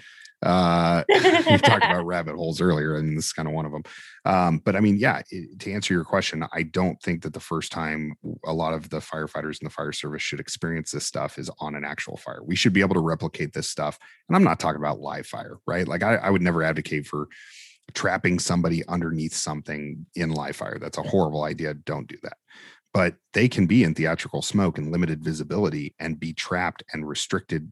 uh 0.43 1.03
we 1.09 1.57
talked 1.57 1.85
about 1.85 2.05
rabbit 2.05 2.35
holes 2.35 2.61
earlier 2.61 2.95
and 2.95 3.17
this 3.17 3.25
is 3.25 3.33
kind 3.33 3.47
of 3.47 3.53
one 3.55 3.65
of 3.65 3.71
them 3.71 3.81
um 4.25 4.59
but 4.59 4.75
i 4.75 4.79
mean 4.79 4.95
yeah 4.97 5.21
it- 5.31 5.59
to 5.59 5.71
answer 5.71 5.93
your 5.93 6.03
question 6.03 6.45
i 6.53 6.61
don't 6.61 7.01
think 7.01 7.23
that 7.23 7.33
the 7.33 7.39
first 7.39 7.71
time 7.71 8.13
a 8.45 8.53
lot 8.53 8.73
of 8.73 8.89
the 8.89 8.99
firefighters 8.99 9.59
in 9.61 9.65
the 9.65 9.69
fire 9.71 9.91
service 9.91 10.21
should 10.21 10.39
experience 10.39 10.91
this 10.91 11.05
stuff 11.05 11.39
is 11.39 11.49
on 11.59 11.73
an 11.75 11.83
actual 11.83 12.17
fire. 12.17 12.43
We 12.43 12.55
should 12.55 12.73
be 12.73 12.81
able 12.81 12.93
to 12.95 12.99
replicate 13.01 13.53
this 13.53 13.69
stuff 13.69 13.97
and 14.29 14.35
i'm 14.35 14.43
not 14.43 14.59
talking 14.59 14.81
about 14.81 14.99
live 14.99 15.25
fire 15.25 15.57
right? 15.65 15.87
Like 15.87 16.03
i, 16.03 16.15
I 16.15 16.29
would 16.29 16.41
never 16.43 16.61
advocate 16.61 17.07
for 17.07 17.29
trapping 17.93 18.39
somebody 18.39 18.85
underneath 18.87 19.33
something 19.33 20.05
in 20.15 20.31
live 20.31 20.55
fire. 20.55 20.77
That's 20.79 20.97
a 20.97 21.03
horrible 21.03 21.43
idea. 21.43 21.73
Don't 21.73 22.07
do 22.07 22.17
that. 22.23 22.37
But 22.93 23.15
they 23.33 23.47
can 23.47 23.67
be 23.67 23.83
in 23.83 23.93
theatrical 23.93 24.41
smoke 24.41 24.77
and 24.77 24.91
limited 24.91 25.23
visibility 25.23 25.95
and 25.99 26.19
be 26.19 26.33
trapped 26.33 26.83
and 26.93 27.07
restricted 27.07 27.71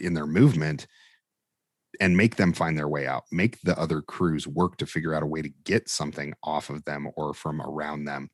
in 0.00 0.14
their 0.14 0.26
movement 0.26 0.86
and 2.00 2.16
make 2.16 2.36
them 2.36 2.52
find 2.52 2.76
their 2.76 2.88
way 2.88 3.06
out 3.06 3.24
make 3.30 3.60
the 3.62 3.78
other 3.78 4.02
crews 4.02 4.46
work 4.46 4.76
to 4.76 4.86
figure 4.86 5.14
out 5.14 5.22
a 5.22 5.26
way 5.26 5.42
to 5.42 5.50
get 5.64 5.88
something 5.88 6.34
off 6.42 6.70
of 6.70 6.84
them 6.84 7.08
or 7.16 7.34
from 7.34 7.60
around 7.62 8.04
them 8.04 8.28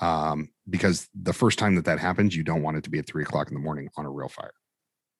um, 0.00 0.50
because 0.68 1.08
the 1.14 1.32
first 1.32 1.58
time 1.58 1.74
that 1.74 1.86
that 1.86 1.98
happens 1.98 2.36
you 2.36 2.44
don't 2.44 2.62
want 2.62 2.76
it 2.76 2.84
to 2.84 2.90
be 2.90 2.98
at 2.98 3.06
three 3.06 3.22
o'clock 3.22 3.48
in 3.48 3.54
the 3.54 3.60
morning 3.60 3.88
on 3.96 4.06
a 4.06 4.10
real 4.10 4.28
fire 4.28 4.52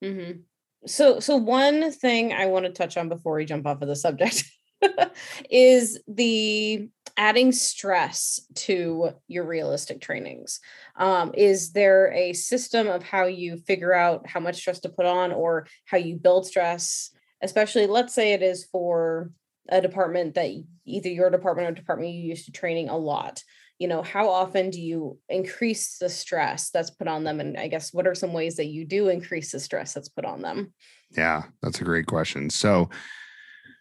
Mhm. 0.02 0.42
So, 0.86 1.20
so 1.20 1.36
one 1.36 1.90
thing 1.90 2.32
I 2.32 2.46
want 2.46 2.66
to 2.66 2.72
touch 2.72 2.96
on 2.96 3.08
before 3.08 3.34
we 3.34 3.44
jump 3.44 3.66
off 3.66 3.82
of 3.82 3.88
the 3.88 3.96
subject 3.96 4.44
is 5.50 6.00
the 6.06 6.88
adding 7.16 7.50
stress 7.50 8.40
to 8.54 9.10
your 9.26 9.44
realistic 9.44 10.00
trainings. 10.00 10.60
Um, 10.96 11.32
is 11.34 11.72
there 11.72 12.12
a 12.12 12.34
system 12.34 12.86
of 12.88 13.02
how 13.02 13.24
you 13.24 13.56
figure 13.56 13.94
out 13.94 14.28
how 14.28 14.38
much 14.38 14.56
stress 14.56 14.80
to 14.80 14.90
put 14.90 15.06
on 15.06 15.32
or 15.32 15.66
how 15.86 15.96
you 15.96 16.16
build 16.16 16.46
stress? 16.46 17.10
Especially, 17.42 17.86
let's 17.86 18.14
say 18.14 18.32
it 18.32 18.42
is 18.42 18.64
for 18.64 19.30
a 19.68 19.80
department 19.80 20.34
that 20.34 20.50
either 20.84 21.08
your 21.08 21.30
department 21.30 21.68
or 21.68 21.72
department 21.72 22.12
you 22.12 22.20
used 22.20 22.46
to 22.46 22.52
training 22.52 22.88
a 22.88 22.96
lot 22.96 23.42
you 23.78 23.88
know 23.88 24.00
how 24.00 24.28
often 24.30 24.70
do 24.70 24.80
you 24.80 25.18
increase 25.28 25.98
the 25.98 26.08
stress 26.08 26.70
that's 26.70 26.90
put 26.90 27.08
on 27.08 27.24
them 27.24 27.40
and 27.40 27.58
i 27.58 27.66
guess 27.66 27.92
what 27.92 28.06
are 28.06 28.14
some 28.14 28.32
ways 28.32 28.56
that 28.56 28.66
you 28.66 28.86
do 28.86 29.08
increase 29.08 29.52
the 29.52 29.60
stress 29.60 29.92
that's 29.92 30.08
put 30.08 30.24
on 30.24 30.40
them 30.40 30.72
Yeah, 31.16 31.42
that's 31.62 31.80
a 31.80 31.84
great 31.84 32.06
question. 32.06 32.50
So, 32.50 32.90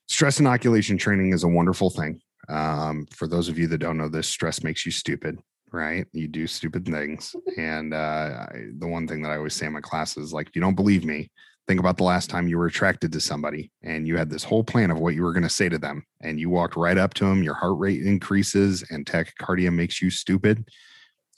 stress 0.07 0.39
inoculation 0.39 0.97
training 0.97 1.33
is 1.33 1.43
a 1.43 1.47
wonderful 1.47 1.89
thing. 1.89 2.21
Um, 2.49 3.07
for 3.11 3.27
those 3.27 3.49
of 3.49 3.57
you 3.57 3.67
that 3.67 3.79
don't 3.79 3.97
know 3.97 4.09
this, 4.09 4.27
stress 4.27 4.63
makes 4.63 4.85
you 4.85 4.91
stupid. 4.91 5.39
right? 5.71 6.05
You 6.13 6.27
do 6.27 6.47
stupid 6.47 6.85
things. 6.85 7.35
and 7.57 7.93
uh, 7.93 8.47
I, 8.51 8.67
the 8.77 8.87
one 8.87 9.07
thing 9.07 9.21
that 9.23 9.31
I 9.31 9.37
always 9.37 9.55
say 9.55 9.65
in 9.65 9.73
my 9.73 9.81
classes, 9.81 10.31
like, 10.33 10.47
if 10.47 10.55
you 10.55 10.61
don't 10.61 10.75
believe 10.75 11.03
me, 11.03 11.31
think 11.67 11.79
about 11.79 11.97
the 11.97 12.03
last 12.03 12.29
time 12.29 12.47
you 12.47 12.57
were 12.57 12.67
attracted 12.67 13.11
to 13.11 13.19
somebody 13.19 13.71
and 13.81 14.07
you 14.07 14.17
had 14.17 14.29
this 14.29 14.43
whole 14.43 14.63
plan 14.63 14.91
of 14.91 14.99
what 14.99 15.15
you 15.15 15.23
were 15.23 15.33
going 15.33 15.43
to 15.43 15.49
say 15.49 15.67
to 15.67 15.77
them 15.77 16.05
and 16.21 16.39
you 16.39 16.49
walked 16.49 16.75
right 16.75 16.97
up 16.97 17.13
to 17.15 17.25
them 17.25 17.43
your 17.43 17.55
heart 17.55 17.77
rate 17.77 18.05
increases 18.05 18.83
and 18.89 19.05
tachycardia 19.05 19.73
makes 19.73 20.01
you 20.01 20.09
stupid 20.09 20.67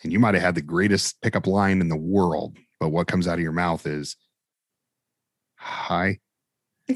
and 0.03 0.11
you 0.11 0.19
might 0.19 0.34
have 0.34 0.43
had 0.43 0.55
the 0.55 0.61
greatest 0.61 1.21
pickup 1.21 1.47
line 1.47 1.82
in 1.82 1.89
the 1.89 1.97
world 1.97 2.57
but 2.80 2.89
what 2.89 3.07
comes 3.07 3.28
out 3.28 3.36
of 3.36 3.43
your 3.43 3.51
mouth 3.51 3.86
is 3.86 4.15
hi 5.55 6.19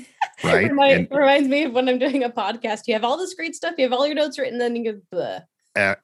right 0.43 0.69
Remind, 0.69 0.93
and, 0.93 1.07
reminds 1.11 1.47
me 1.47 1.63
of 1.63 1.73
when 1.73 1.87
i'm 1.87 1.99
doing 1.99 2.23
a 2.23 2.29
podcast 2.29 2.81
you 2.87 2.93
have 2.93 3.03
all 3.03 3.17
this 3.17 3.33
great 3.33 3.55
stuff 3.55 3.75
you 3.77 3.85
have 3.85 3.93
all 3.93 4.05
your 4.05 4.15
notes 4.15 4.37
written 4.37 4.59
then 4.59 4.75
you 4.75 4.93
go 4.93 4.99
Bleh. 5.13 5.43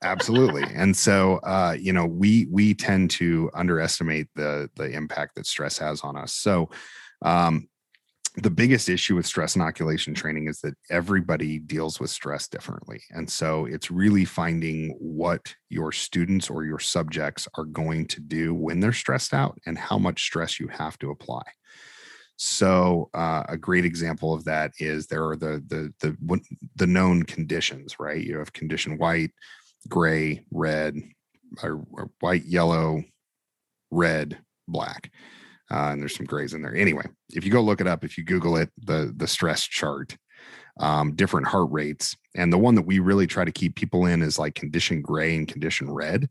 Absolutely 0.01 0.63
and 0.73 0.95
so 0.95 1.41
uh, 1.43 1.75
you 1.77 1.91
know 1.91 2.05
we 2.05 2.47
we 2.49 2.73
tend 2.73 3.11
to 3.11 3.51
underestimate 3.53 4.27
the 4.33 4.69
the 4.77 4.89
impact 4.89 5.35
that 5.35 5.45
stress 5.45 5.77
has 5.77 5.99
on 6.01 6.15
us 6.15 6.31
so 6.31 6.69
um, 7.21 7.67
the 8.37 8.51
biggest 8.51 8.87
issue 8.87 9.15
with 9.15 9.25
stress 9.25 9.55
inoculation 9.55 10.13
training 10.13 10.47
is 10.47 10.59
that 10.61 10.75
everybody 10.91 11.57
deals 11.57 11.99
with 11.99 12.11
stress 12.11 12.47
differently. 12.47 13.01
And 13.09 13.27
so 13.27 13.65
it's 13.65 13.89
really 13.89 14.25
finding 14.25 14.95
what 14.99 15.55
your 15.69 15.91
students 15.91 16.47
or 16.47 16.63
your 16.63 16.77
subjects 16.77 17.47
are 17.57 17.63
going 17.65 18.05
to 18.07 18.21
do 18.21 18.53
when 18.53 18.79
they're 18.79 18.93
stressed 18.93 19.33
out 19.33 19.57
and 19.65 19.75
how 19.75 19.97
much 19.97 20.21
stress 20.21 20.59
you 20.59 20.67
have 20.67 20.99
to 20.99 21.09
apply. 21.09 21.41
So 22.35 23.09
uh, 23.15 23.43
a 23.49 23.57
great 23.57 23.85
example 23.85 24.35
of 24.35 24.43
that 24.43 24.71
is 24.77 25.07
there 25.07 25.27
are 25.27 25.35
the 25.35 25.63
the 25.67 25.91
the 26.01 26.39
the 26.75 26.85
known 26.85 27.23
conditions, 27.23 27.99
right? 27.99 28.23
You 28.23 28.37
have 28.37 28.53
condition 28.53 28.99
white, 28.99 29.31
gray, 29.89 30.45
red, 30.51 30.95
or, 31.63 31.83
or 31.91 32.11
white, 32.19 32.45
yellow, 32.45 33.03
red, 33.89 34.37
black 34.67 35.09
uh, 35.71 35.89
and 35.91 36.01
there's 36.01 36.15
some 36.15 36.25
grays 36.25 36.53
in 36.53 36.61
there. 36.61 36.75
Anyway, 36.75 37.05
if 37.33 37.45
you 37.45 37.51
go 37.51 37.61
look 37.61 37.81
it 37.81 37.87
up, 37.87 38.03
if 38.03 38.17
you 38.17 38.23
Google 38.23 38.57
it, 38.57 38.69
the 38.77 39.13
the 39.15 39.27
stress 39.27 39.63
chart, 39.63 40.17
um, 40.79 41.15
different 41.15 41.47
heart 41.47 41.69
rates, 41.71 42.15
and 42.35 42.51
the 42.51 42.57
one 42.57 42.75
that 42.75 42.85
we 42.85 42.99
really 42.99 43.27
try 43.27 43.43
to 43.43 43.51
keep 43.51 43.75
people 43.75 44.05
in 44.05 44.21
is 44.21 44.39
like 44.39 44.55
condition 44.55 45.01
gray 45.01 45.35
and 45.35 45.47
condition 45.47 45.91
red. 45.91 46.29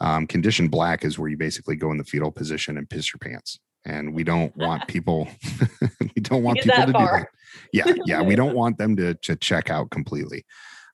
Um, 0.00 0.26
condition 0.26 0.68
black 0.68 1.04
is 1.04 1.18
where 1.18 1.28
you 1.28 1.36
basically 1.36 1.76
go 1.76 1.92
in 1.92 1.98
the 1.98 2.04
fetal 2.04 2.32
position 2.32 2.76
and 2.76 2.90
piss 2.90 3.12
your 3.12 3.18
pants. 3.20 3.60
And 3.84 4.14
we 4.14 4.24
don't 4.24 4.56
want 4.56 4.86
people, 4.88 5.28
we 6.00 6.22
don't 6.22 6.42
want 6.42 6.58
people 6.58 6.86
to 6.86 6.92
far. 6.92 7.18
do 7.18 7.24
that. 7.24 7.28
Yeah, 7.72 8.02
yeah, 8.04 8.22
we 8.22 8.34
don't 8.34 8.54
want 8.62 8.78
them 8.78 8.96
to 8.96 9.14
to 9.14 9.36
check 9.36 9.70
out 9.70 9.90
completely. 9.90 10.44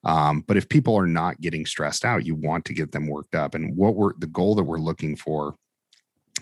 Um, 0.05 0.45
but 0.47 0.57
if 0.57 0.69
people 0.69 0.97
are 0.97 1.07
not 1.07 1.41
getting 1.41 1.67
stressed 1.67 2.05
out, 2.05 2.25
you 2.25 2.35
want 2.35 2.65
to 2.67 2.75
get 2.75 2.93
them 2.93 3.09
worked 3.09 3.35
up. 3.35 3.55
And 3.55 3.77
what 3.77 3.95
we're 3.95 4.13
the 4.19 4.27
goal 4.27 4.55
that 4.57 4.65
we're 4.65 4.79
looking 4.79 5.17
for 5.17 5.55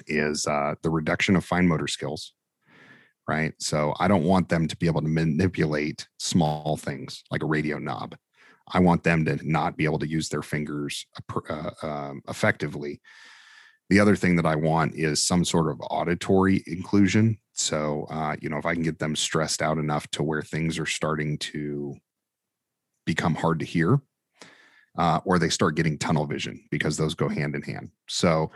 is 0.06 0.46
uh, 0.46 0.74
the 0.82 0.90
reduction 0.90 1.36
of 1.36 1.44
fine 1.44 1.66
motor 1.66 1.88
skills 1.88 2.32
right? 3.28 3.54
So 3.58 3.94
i 3.98 4.08
don't 4.08 4.24
want 4.24 4.48
them 4.48 4.68
to 4.68 4.76
be 4.76 4.86
able 4.86 5.02
to 5.02 5.08
manipulate 5.08 6.06
small 6.18 6.76
things 6.76 7.22
like 7.30 7.42
a 7.42 7.46
radio 7.46 7.78
knob. 7.78 8.16
I 8.72 8.80
want 8.80 9.04
them 9.04 9.24
to 9.26 9.38
not 9.42 9.76
be 9.76 9.84
able 9.84 9.98
to 10.00 10.08
use 10.08 10.28
their 10.28 10.42
fingers 10.42 11.06
uh, 11.48 11.70
um, 11.82 12.22
effectively. 12.28 13.00
The 13.90 14.00
other 14.00 14.16
thing 14.16 14.36
that 14.36 14.46
i 14.46 14.56
want 14.56 14.94
is 14.94 15.24
some 15.24 15.44
sort 15.44 15.70
of 15.70 15.80
auditory 15.90 16.62
exclusion. 16.66 17.38
So 17.52 18.06
uh, 18.10 18.36
you 18.40 18.48
know 18.48 18.58
if 18.58 18.66
i 18.66 18.74
can 18.74 18.82
get 18.82 18.98
them 18.98 19.16
stressed 19.16 19.62
out 19.62 19.78
enough 19.78 20.08
to 20.12 20.22
where 20.22 20.42
things 20.42 20.78
are 20.78 20.86
starting 20.86 21.38
to 21.38 21.94
become 23.06 23.34
hard 23.34 23.60
to 23.60 23.64
hear 23.64 24.00
uh, 24.98 25.20
or 25.24 25.38
they 25.38 25.48
start 25.48 25.76
getting 25.76 25.98
tunnel 25.98 26.26
vision 26.26 26.64
because 26.70 26.96
those 26.96 27.14
go 27.14 27.28
hand 27.28 27.54
in 27.54 27.62
hand. 27.62 27.90
So 28.08 28.50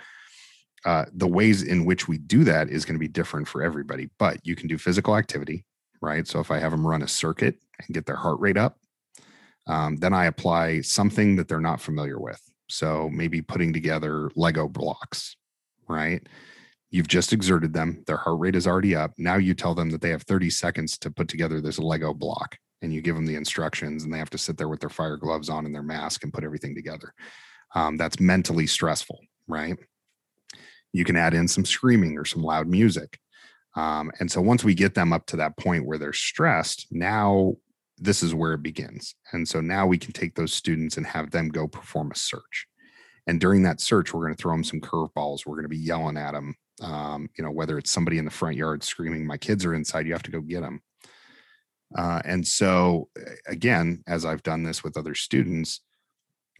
uh, 0.84 1.04
the 1.12 1.26
ways 1.26 1.62
in 1.62 1.84
which 1.84 2.08
we 2.08 2.18
do 2.18 2.44
that 2.44 2.68
is 2.68 2.84
going 2.84 2.94
to 2.94 3.00
be 3.00 3.08
different 3.08 3.48
for 3.48 3.62
everybody. 3.62 4.08
But 4.18 4.38
you 4.44 4.56
can 4.56 4.68
do 4.68 4.78
physical 4.78 5.16
activity, 5.16 5.64
right? 6.00 6.26
So 6.26 6.40
if 6.40 6.50
I 6.50 6.58
have 6.58 6.70
them 6.72 6.86
run 6.86 7.02
a 7.02 7.08
circuit 7.08 7.56
and 7.78 7.94
get 7.94 8.06
their 8.06 8.16
heart 8.16 8.40
rate 8.40 8.56
up, 8.56 8.78
um, 9.66 9.96
then 9.96 10.12
I 10.14 10.26
apply 10.26 10.80
something 10.80 11.36
that 11.36 11.48
they're 11.48 11.60
not 11.60 11.80
familiar 11.80 12.18
with. 12.18 12.40
So 12.68 13.10
maybe 13.10 13.42
putting 13.42 13.72
together 13.72 14.30
Lego 14.36 14.68
blocks, 14.68 15.36
right? 15.88 16.26
You've 16.90 17.08
just 17.08 17.32
exerted 17.32 17.72
them, 17.72 18.02
their 18.06 18.16
heart 18.16 18.40
rate 18.40 18.56
is 18.56 18.66
already 18.66 18.96
up. 18.96 19.12
Now 19.16 19.36
you 19.36 19.54
tell 19.54 19.74
them 19.74 19.90
that 19.90 20.00
they 20.00 20.10
have 20.10 20.22
30 20.22 20.50
seconds 20.50 20.98
to 20.98 21.10
put 21.10 21.28
together 21.28 21.60
this 21.60 21.78
Lego 21.78 22.14
block 22.14 22.56
and 22.82 22.92
you 22.92 23.00
give 23.00 23.14
them 23.14 23.26
the 23.26 23.36
instructions 23.36 24.04
and 24.04 24.12
they 24.12 24.18
have 24.18 24.30
to 24.30 24.38
sit 24.38 24.56
there 24.56 24.68
with 24.68 24.80
their 24.80 24.88
fire 24.88 25.16
gloves 25.16 25.48
on 25.48 25.66
and 25.66 25.74
their 25.74 25.82
mask 25.82 26.24
and 26.24 26.32
put 26.32 26.44
everything 26.44 26.74
together. 26.74 27.12
Um, 27.74 27.96
that's 27.96 28.18
mentally 28.18 28.66
stressful, 28.66 29.20
right? 29.46 29.76
You 30.92 31.04
can 31.04 31.16
add 31.16 31.34
in 31.34 31.48
some 31.48 31.64
screaming 31.64 32.18
or 32.18 32.24
some 32.24 32.42
loud 32.42 32.68
music. 32.68 33.18
Um, 33.76 34.10
and 34.18 34.30
so 34.30 34.40
once 34.40 34.64
we 34.64 34.74
get 34.74 34.94
them 34.94 35.12
up 35.12 35.26
to 35.26 35.36
that 35.36 35.56
point 35.56 35.86
where 35.86 35.98
they're 35.98 36.12
stressed, 36.12 36.86
now 36.90 37.54
this 37.98 38.22
is 38.22 38.34
where 38.34 38.54
it 38.54 38.62
begins. 38.62 39.14
And 39.32 39.46
so 39.46 39.60
now 39.60 39.86
we 39.86 39.98
can 39.98 40.12
take 40.12 40.34
those 40.34 40.52
students 40.52 40.96
and 40.96 41.06
have 41.06 41.30
them 41.30 41.50
go 41.50 41.68
perform 41.68 42.10
a 42.10 42.16
search. 42.16 42.66
And 43.26 43.40
during 43.40 43.62
that 43.62 43.80
search, 43.80 44.12
we're 44.12 44.22
going 44.22 44.34
to 44.34 44.42
throw 44.42 44.52
them 44.52 44.64
some 44.64 44.80
curveballs. 44.80 45.46
We're 45.46 45.54
going 45.54 45.64
to 45.64 45.68
be 45.68 45.76
yelling 45.76 46.16
at 46.16 46.32
them. 46.32 46.54
Um, 46.82 47.28
you 47.36 47.44
know, 47.44 47.50
whether 47.50 47.78
it's 47.78 47.90
somebody 47.90 48.18
in 48.18 48.24
the 48.24 48.30
front 48.30 48.56
yard 48.56 48.82
screaming, 48.82 49.26
"My 49.26 49.36
kids 49.36 49.66
are 49.66 49.74
inside! 49.74 50.06
You 50.06 50.14
have 50.14 50.22
to 50.22 50.30
go 50.30 50.40
get 50.40 50.62
them." 50.62 50.80
Uh, 51.94 52.22
and 52.24 52.46
so, 52.46 53.10
again, 53.46 54.02
as 54.08 54.24
I've 54.24 54.42
done 54.42 54.62
this 54.62 54.82
with 54.82 54.96
other 54.96 55.14
students, 55.14 55.80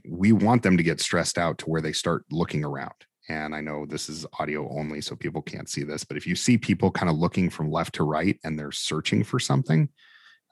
we 0.06 0.32
want 0.32 0.62
them 0.62 0.76
to 0.76 0.82
get 0.82 1.00
stressed 1.00 1.38
out 1.38 1.58
to 1.58 1.70
where 1.70 1.80
they 1.80 1.92
start 1.92 2.24
looking 2.30 2.64
around 2.64 2.92
and 3.30 3.54
I 3.54 3.60
know 3.60 3.86
this 3.86 4.08
is 4.08 4.26
audio 4.40 4.68
only, 4.76 5.00
so 5.00 5.14
people 5.14 5.40
can't 5.40 5.68
see 5.68 5.84
this, 5.84 6.02
but 6.02 6.16
if 6.16 6.26
you 6.26 6.34
see 6.34 6.58
people 6.58 6.90
kind 6.90 7.08
of 7.08 7.16
looking 7.16 7.48
from 7.48 7.70
left 7.70 7.94
to 7.94 8.02
right 8.02 8.36
and 8.42 8.58
they're 8.58 8.72
searching 8.72 9.22
for 9.22 9.38
something, 9.38 9.88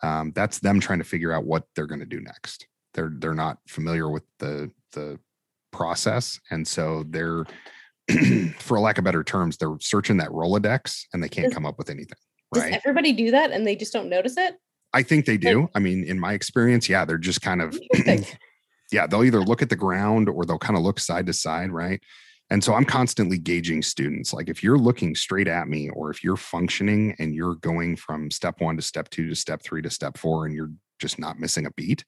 um, 0.05 0.31
that's 0.33 0.61
them 0.61 0.79
trying 0.79 1.01
to 1.01 1.05
figure 1.05 1.33
out 1.33 1.45
what 1.45 1.64
they're 1.74 1.89
going 1.89 1.99
to 1.99 2.07
do 2.07 2.20
next. 2.20 2.68
They're 2.95 3.11
they're 3.12 3.35
not 3.35 3.59
familiar 3.66 4.09
with 4.09 4.22
the 4.39 4.70
the 4.93 5.18
process, 5.72 6.39
and 6.53 6.66
so 6.66 7.05
they're, 7.09 7.47
for 8.61 8.79
lack 8.79 8.99
of 8.99 9.05
better 9.05 9.24
terms, 9.24 9.57
they're 9.57 9.76
searching 9.81 10.18
that 10.18 10.29
Rolodex 10.29 11.03
and 11.12 11.20
they 11.20 11.29
can't 11.29 11.49
does, 11.49 11.55
come 11.55 11.66
up 11.66 11.79
with 11.79 11.91
anything. 11.91 12.18
Right? 12.55 12.72
Does 12.72 12.81
everybody 12.85 13.12
do 13.12 13.33
that 13.33 13.51
and 13.51 13.66
they 13.66 13.74
just 13.74 13.93
don't 13.93 14.09
notice 14.09 14.37
it? 14.37 14.55
I 14.95 15.03
think 15.03 15.26
they 15.26 15.37
do. 15.37 15.62
Like, 15.62 15.70
I 15.74 15.79
mean, 15.81 16.05
in 16.05 16.20
my 16.20 16.33
experience, 16.33 16.89
yeah, 16.89 17.05
they're 17.05 17.18
just 17.18 17.43
kind 17.43 17.61
of. 17.61 17.76
yeah, 18.93 19.09
they'll 19.09 19.24
either 19.24 19.43
look 19.43 19.62
at 19.62 19.68
the 19.68 19.76
ground 19.76 20.29
or 20.29 20.45
they'll 20.47 20.59
kind 20.59 20.76
of 20.76 20.85
look 20.85 21.01
side 21.01 21.26
to 21.26 21.33
side, 21.33 21.72
right? 21.72 22.01
And 22.51 22.64
so 22.64 22.74
I'm 22.74 22.84
constantly 22.84 23.38
gauging 23.38 23.82
students. 23.82 24.32
Like 24.32 24.49
if 24.49 24.62
you're 24.62 24.78
looking 24.78 25.14
straight 25.14 25.49
at 25.49 25.68
me, 25.68 25.90
or 25.90 26.11
if 26.11 26.24
you're 26.24 26.36
functioning 26.36 27.14
and 27.18 27.34
you're 27.34 27.57
going 27.57 27.96
from 27.96 28.30
step 28.30 28.61
one 28.61 28.76
to 28.76 28.82
step 28.82 29.11
two 29.11 29.28
to 29.28 29.36
step 29.36 29.62
three 29.62 29.82
to 29.82 29.90
step 29.90 30.16
four, 30.16 30.46
and 30.46 30.55
you're 30.55 30.72
just 30.99 31.18
not 31.18 31.38
missing 31.38 31.66
a 31.66 31.70
beat, 31.72 32.05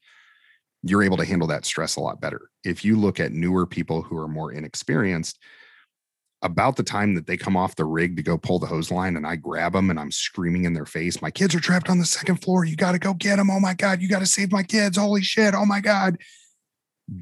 you're 0.83 1.03
able 1.03 1.19
to 1.19 1.27
handle 1.27 1.49
that 1.49 1.67
stress 1.67 1.97
a 1.97 2.01
lot 2.01 2.21
better. 2.21 2.49
If 2.65 2.85
you 2.85 2.97
look 2.97 3.21
at 3.21 3.33
newer 3.33 3.67
people 3.67 4.03
who 4.03 4.17
are 4.17 4.29
more 4.29 4.53
inexperienced, 4.53 5.39
about 6.43 6.77
the 6.77 6.83
time 6.83 7.15
that 7.15 7.27
they 7.27 7.37
come 7.37 7.55
off 7.55 7.77
the 7.77 7.85
rig 7.85 8.17
to 8.17 8.23
go 8.23 8.39
pull 8.39 8.59
the 8.59 8.67
hose 8.67 8.91
line 8.91 9.15
and 9.15 9.27
I 9.27 9.37
grab 9.37 9.75
them 9.75 9.91
and 9.91 10.01
I'm 10.01 10.11
screaming 10.11 10.65
in 10.65 10.73
their 10.73 10.87
face, 10.87 11.21
my 11.21 11.31
kids 11.31 11.55
are 11.55 11.61
trapped 11.61 11.91
on 11.91 11.99
the 11.99 12.07
second 12.07 12.37
floor. 12.37 12.65
You 12.65 12.77
got 12.77 12.93
to 12.93 12.99
go 12.99 13.13
get 13.13 13.37
them. 13.37 13.51
Oh 13.51 13.61
my 13.61 13.75
God, 13.75 14.01
you 14.01 14.09
got 14.09 14.21
to 14.21 14.27
save 14.27 14.51
my 14.51 14.63
kids. 14.63 14.97
Holy 14.97 15.21
shit. 15.21 15.55
Oh 15.55 15.67
my 15.67 15.81
God 15.81 16.17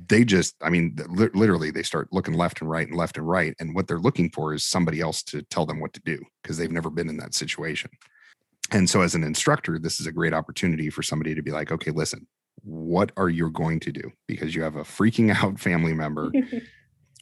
they 0.07 0.25
just 0.25 0.55
i 0.63 0.69
mean 0.69 0.97
li- 1.09 1.31
literally 1.33 1.71
they 1.71 1.83
start 1.83 2.09
looking 2.13 2.35
left 2.35 2.61
and 2.61 2.69
right 2.69 2.89
and 2.89 2.97
left 2.97 3.17
and 3.17 3.27
right 3.27 3.55
and 3.59 3.75
what 3.75 3.87
they're 3.89 3.99
looking 3.99 4.29
for 4.31 4.53
is 4.53 4.63
somebody 4.65 5.01
else 5.01 5.23
to 5.23 5.43
tell 5.43 5.65
them 5.65 5.81
what 5.81 5.93
to 5.95 6.01
do 6.05 6.23
because 6.43 6.59
they've 6.59 6.71
never 6.71 6.91
been 6.91 7.09
in 7.09 7.17
that 7.17 7.35
situation. 7.35 7.91
And 8.71 8.89
so 8.91 9.01
as 9.01 9.15
an 9.15 9.25
instructor 9.25 9.79
this 9.79 9.99
is 9.99 10.07
a 10.07 10.13
great 10.13 10.35
opportunity 10.35 10.91
for 10.91 11.03
somebody 11.03 11.35
to 11.35 11.43
be 11.43 11.53
like 11.53 11.73
okay 11.73 11.91
listen 11.91 12.27
what 12.65 13.13
are 13.17 13.29
you 13.29 13.51
going 13.51 13.81
to 13.81 13.93
do? 13.93 14.11
Because 14.27 14.55
you 14.55 14.63
have 14.63 14.77
a 14.77 14.83
freaking 14.83 15.35
out 15.35 15.59
family 15.59 15.95
member. 15.95 16.31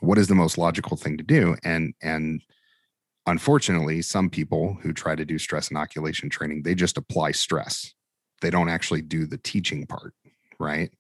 What 0.00 0.18
is 0.18 0.28
the 0.28 0.34
most 0.34 0.58
logical 0.58 0.98
thing 0.98 1.16
to 1.16 1.24
do? 1.24 1.56
And 1.64 1.94
and 2.02 2.42
unfortunately 3.24 4.02
some 4.02 4.28
people 4.28 4.76
who 4.82 4.92
try 4.92 5.16
to 5.16 5.24
do 5.24 5.38
stress 5.38 5.70
inoculation 5.70 6.28
training 6.28 6.64
they 6.64 6.74
just 6.74 6.98
apply 6.98 7.32
stress. 7.32 7.94
They 8.42 8.50
don't 8.50 8.68
actually 8.68 9.00
do 9.00 9.26
the 9.26 9.38
teaching 9.38 9.86
part 9.86 10.12
right 10.58 10.90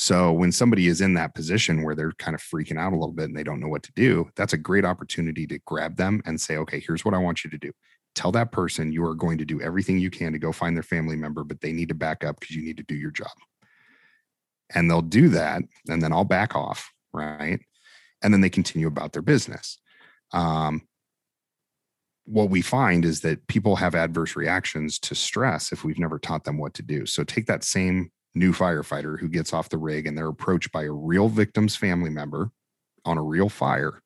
so 0.00 0.30
when 0.30 0.52
somebody 0.52 0.86
is 0.86 1.00
in 1.00 1.14
that 1.14 1.34
position 1.34 1.82
where 1.82 1.96
they're 1.96 2.12
kind 2.12 2.36
of 2.36 2.40
freaking 2.40 2.78
out 2.78 2.92
a 2.92 2.96
little 2.96 3.12
bit 3.12 3.24
and 3.24 3.36
they 3.36 3.42
don't 3.42 3.58
know 3.58 3.66
what 3.66 3.82
to 3.82 3.92
do, 3.96 4.30
that's 4.36 4.52
a 4.52 4.56
great 4.56 4.84
opportunity 4.84 5.44
to 5.48 5.58
grab 5.66 5.96
them 5.96 6.22
and 6.24 6.40
say, 6.40 6.56
okay, 6.58 6.78
here's 6.78 7.04
what 7.04 7.14
I 7.14 7.18
want 7.18 7.42
you 7.42 7.50
to 7.50 7.58
do. 7.58 7.72
Tell 8.14 8.30
that 8.30 8.52
person 8.52 8.92
you 8.92 9.04
are 9.04 9.16
going 9.16 9.38
to 9.38 9.44
do 9.44 9.60
everything 9.60 9.98
you 9.98 10.08
can 10.08 10.32
to 10.32 10.38
go 10.38 10.52
find 10.52 10.76
their 10.76 10.84
family 10.84 11.16
member, 11.16 11.42
but 11.42 11.62
they 11.62 11.72
need 11.72 11.88
to 11.88 11.96
back 11.96 12.22
up 12.22 12.38
because 12.38 12.54
you 12.54 12.62
need 12.62 12.76
to 12.76 12.84
do 12.84 12.94
your 12.94 13.10
job. 13.10 13.32
And 14.72 14.88
they'll 14.88 15.02
do 15.02 15.30
that. 15.30 15.62
And 15.88 16.00
then 16.00 16.12
I'll 16.12 16.22
back 16.22 16.54
off. 16.54 16.92
Right. 17.12 17.58
And 18.22 18.32
then 18.32 18.40
they 18.40 18.50
continue 18.50 18.86
about 18.86 19.12
their 19.12 19.22
business. 19.22 19.80
Um, 20.32 20.82
what 22.24 22.50
we 22.50 22.62
find 22.62 23.04
is 23.04 23.22
that 23.22 23.48
people 23.48 23.74
have 23.74 23.96
adverse 23.96 24.36
reactions 24.36 25.00
to 25.00 25.16
stress 25.16 25.72
if 25.72 25.82
we've 25.82 25.98
never 25.98 26.20
taught 26.20 26.44
them 26.44 26.56
what 26.56 26.74
to 26.74 26.82
do. 26.82 27.04
So 27.04 27.24
take 27.24 27.46
that 27.46 27.64
same 27.64 28.12
new 28.38 28.52
firefighter 28.52 29.18
who 29.18 29.28
gets 29.28 29.52
off 29.52 29.68
the 29.68 29.78
rig 29.78 30.06
and 30.06 30.16
they're 30.16 30.28
approached 30.28 30.72
by 30.72 30.84
a 30.84 30.92
real 30.92 31.28
victim's 31.28 31.76
family 31.76 32.10
member 32.10 32.50
on 33.04 33.18
a 33.18 33.22
real 33.22 33.48
fire 33.48 34.02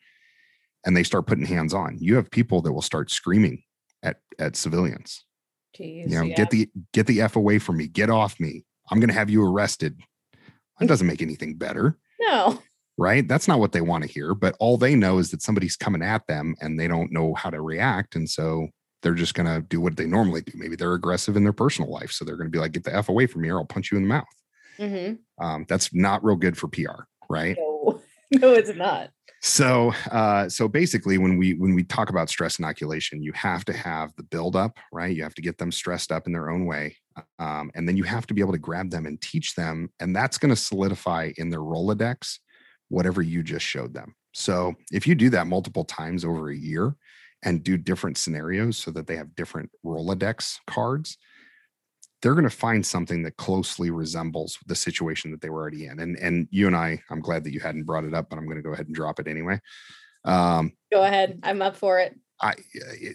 and 0.85 0.97
they 0.97 1.03
start 1.03 1.27
putting 1.27 1.47
hands 1.47 1.75
on, 1.75 1.97
you 2.01 2.17
have 2.17 2.31
people 2.31 2.61
that 2.63 2.73
will 2.73 2.83
start 2.83 3.11
screaming 3.11 3.63
at 4.03 4.17
at 4.39 4.57
civilians. 4.57 5.25
Jeez, 5.77 6.11
You 6.11 6.19
know, 6.19 6.23
yeah. 6.23 6.35
get 6.35 6.51
the 6.51 6.71
get 6.93 7.07
the 7.07 7.21
f 7.23 7.37
away 7.37 7.59
from 7.59 7.77
me, 7.77 7.87
get 7.87 8.11
off 8.11 8.39
me. 8.41 8.65
I'm 8.91 8.99
going 9.01 9.09
to 9.09 9.15
have 9.15 9.31
you 9.31 9.45
arrested. 9.45 10.01
That 10.79 10.89
doesn't 10.89 11.07
make 11.07 11.23
anything 11.23 11.55
better, 11.57 11.99
no. 12.21 12.61
right? 12.99 13.27
That's 13.27 13.47
not 13.47 13.61
what 13.61 13.73
they 13.73 13.81
want 13.81 14.03
to 14.03 14.11
hear. 14.11 14.35
But 14.35 14.57
all 14.59 14.77
they 14.77 14.97
know 14.97 15.19
is 15.19 15.31
that 15.31 15.41
somebody's 15.41 15.77
coming 15.77 16.03
at 16.03 16.27
them 16.27 16.57
and 16.61 16.79
they 16.79 16.89
don't 16.89 17.13
know 17.13 17.35
how 17.35 17.51
to 17.51 17.61
react, 17.61 18.17
and 18.17 18.29
so 18.29 18.69
they're 19.03 19.15
just 19.15 19.35
going 19.35 19.47
to 19.47 19.67
do 19.67 19.81
what 19.81 19.97
they 19.97 20.07
normally 20.07 20.43
do. 20.43 20.53
Maybe 20.55 20.77
they're 20.77 20.95
aggressive 20.95 21.37
in 21.37 21.43
their 21.43 21.53
personal 21.53 21.91
life, 21.91 22.13
so 22.13 22.25
they're 22.25 22.37
going 22.37 22.49
to 22.49 22.53
be 22.53 22.59
like, 22.59 22.73
"Get 22.73 22.85
the 22.85 22.95
f 22.95 23.09
away 23.09 23.27
from 23.27 23.43
me, 23.43 23.51
or 23.51 23.59
I'll 23.59 23.65
punch 23.65 23.91
you 23.93 23.99
in 23.99 24.05
the 24.05 24.09
mouth." 24.09 24.25
hmm 24.79 25.15
Um, 25.39 25.67
that's 25.69 25.93
not 25.95 26.25
real 26.25 26.37
good 26.37 26.57
for 26.57 26.69
PR, 26.69 27.05
right? 27.29 27.57
No. 27.59 28.01
No, 28.41 28.55
it's 28.55 28.75
not. 28.75 29.11
So, 29.43 29.93
uh, 30.11 30.49
so 30.49 30.67
basically, 30.67 31.19
when 31.19 31.37
we 31.37 31.53
when 31.53 31.75
we 31.75 31.83
talk 31.83 32.09
about 32.09 32.31
stress 32.31 32.59
inoculation, 32.59 33.23
you 33.23 33.33
have 33.33 33.65
to 33.67 33.75
have 33.75 34.15
the 34.17 34.23
buildup, 34.23 34.79
right? 34.91 35.15
You 35.15 35.23
have 35.25 35.35
to 35.35 35.43
get 35.43 35.59
them 35.59 35.71
stressed 35.71 36.11
up 36.11 36.27
in 36.27 36.33
their 36.33 36.49
own 36.49 36.65
way, 36.65 36.97
um, 37.39 37.71
and 37.75 37.87
then 37.87 37.97
you 37.99 38.05
have 38.05 38.27
to 38.29 38.35
be 38.35 38.41
able 38.41 38.53
to 38.53 38.59
grab 38.59 38.91
them 38.91 39.05
and 39.05 39.21
teach 39.21 39.55
them, 39.55 39.91
and 40.01 40.17
that's 40.17 40.39
going 40.39 40.49
to 40.49 40.57
solidify 40.57 41.33
in 41.37 41.51
their 41.51 41.61
Rolodex 41.61 42.39
whatever 42.89 43.21
you 43.21 43.43
just 43.43 43.67
showed 43.67 43.93
them. 43.93 44.15
So, 44.33 44.75
if 44.93 45.07
you 45.07 45.15
do 45.15 45.29
that 45.31 45.47
multiple 45.47 45.85
times 45.85 46.25
over 46.25 46.49
a 46.49 46.57
year 46.57 46.95
and 47.43 47.63
do 47.63 47.77
different 47.77 48.19
scenarios 48.19 48.77
so 48.77 48.91
that 48.93 49.07
they 49.07 49.17
have 49.17 49.35
different 49.35 49.71
Rolodex 49.85 50.59
cards, 50.67 51.19
they're 52.21 52.35
going 52.35 52.45
to 52.45 52.51
find 52.51 52.87
something 52.87 53.23
that 53.25 53.37
closely 53.37 53.91
resembles 53.91 54.59
the 54.67 54.77
situation 54.77 55.31
that 55.33 55.41
they 55.41 55.51
were 55.51 55.61
already 55.61 55.87
in. 55.87 55.99
And 55.99 56.17
and 56.19 56.49
you 56.51 56.67
and 56.67 56.77
I, 56.77 57.03
I'm 57.11 57.21
glad 57.21 57.45
that 57.45 57.53
you 57.53 57.61
hadn't 57.61 57.85
brought 57.85 58.05
it 58.05 58.15
up, 58.15 58.31
but 58.31 58.39
I'm 58.39 58.47
going 58.47 58.57
to 58.57 58.63
go 58.63 58.73
ahead 58.73 58.87
and 58.87 58.95
drop 58.95 59.19
it 59.19 59.27
anyway. 59.27 59.61
Um, 60.25 60.73
Go 60.93 61.03
ahead. 61.03 61.41
I'm 61.43 61.63
up 61.63 61.77
for 61.77 61.99
it. 61.99 62.17
I 62.41 62.55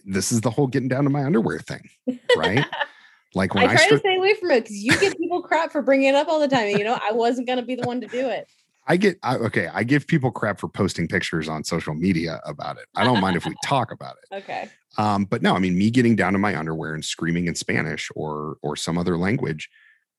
this 0.06 0.32
is 0.32 0.42
the 0.42 0.52
whole 0.52 0.68
getting 0.68 0.88
down 0.88 1.04
to 1.04 1.10
my 1.10 1.24
underwear 1.24 1.60
thing, 1.60 1.90
right? 2.36 2.66
like 3.36 3.54
when 3.54 3.68
I 3.68 3.74
I, 3.74 3.76
try 3.76 3.90
to 3.90 4.00
stay 4.00 4.16
away 4.16 4.34
from 4.36 4.52
it 4.52 4.64
because 4.64 4.78
you 4.78 4.98
give 5.00 5.18
people 5.18 5.42
crap 5.42 5.72
for 5.72 5.82
bringing 5.82 6.10
it 6.10 6.16
up 6.16 6.28
all 6.28 6.40
the 6.40 6.48
time. 6.48 6.68
And, 6.68 6.78
you 6.78 6.86
know, 6.86 7.00
I 7.02 7.12
wasn't 7.12 7.48
going 7.48 7.60
to 7.60 7.66
be 7.66 7.76
the 7.76 7.88
one 7.88 8.02
to 8.02 8.08
do 8.08 8.28
it. 8.28 8.50
I 8.88 8.98
get 8.98 9.18
I, 9.22 9.36
okay, 9.36 9.70
I 9.74 9.84
give 9.84 10.08
people 10.08 10.32
crap 10.32 10.60
for 10.60 10.70
posting 10.70 11.08
pictures 11.08 11.50
on 11.50 11.64
social 11.64 11.94
media 11.94 12.40
about 12.46 12.78
it. 12.78 12.86
I 12.96 13.04
don't 13.04 13.20
mind 13.20 13.36
if 13.36 13.46
we 13.46 13.54
talk 13.66 13.92
about 13.92 14.16
it. 14.24 14.38
Okay. 14.38 14.70
Um, 14.98 15.26
but 15.26 15.42
no, 15.42 15.56
I 15.56 15.60
mean, 15.60 15.78
me 15.78 15.92
getting 15.92 16.16
down 16.16 16.34
to 16.34 16.40
my 16.40 16.58
underwear 16.58 16.94
and 16.94 17.04
screaming 17.04 17.48
in 17.48 17.56
Spanish 17.56 18.10
or 18.16 18.58
or 18.62 18.76
some 18.76 18.98
other 18.98 19.18
language, 19.18 19.70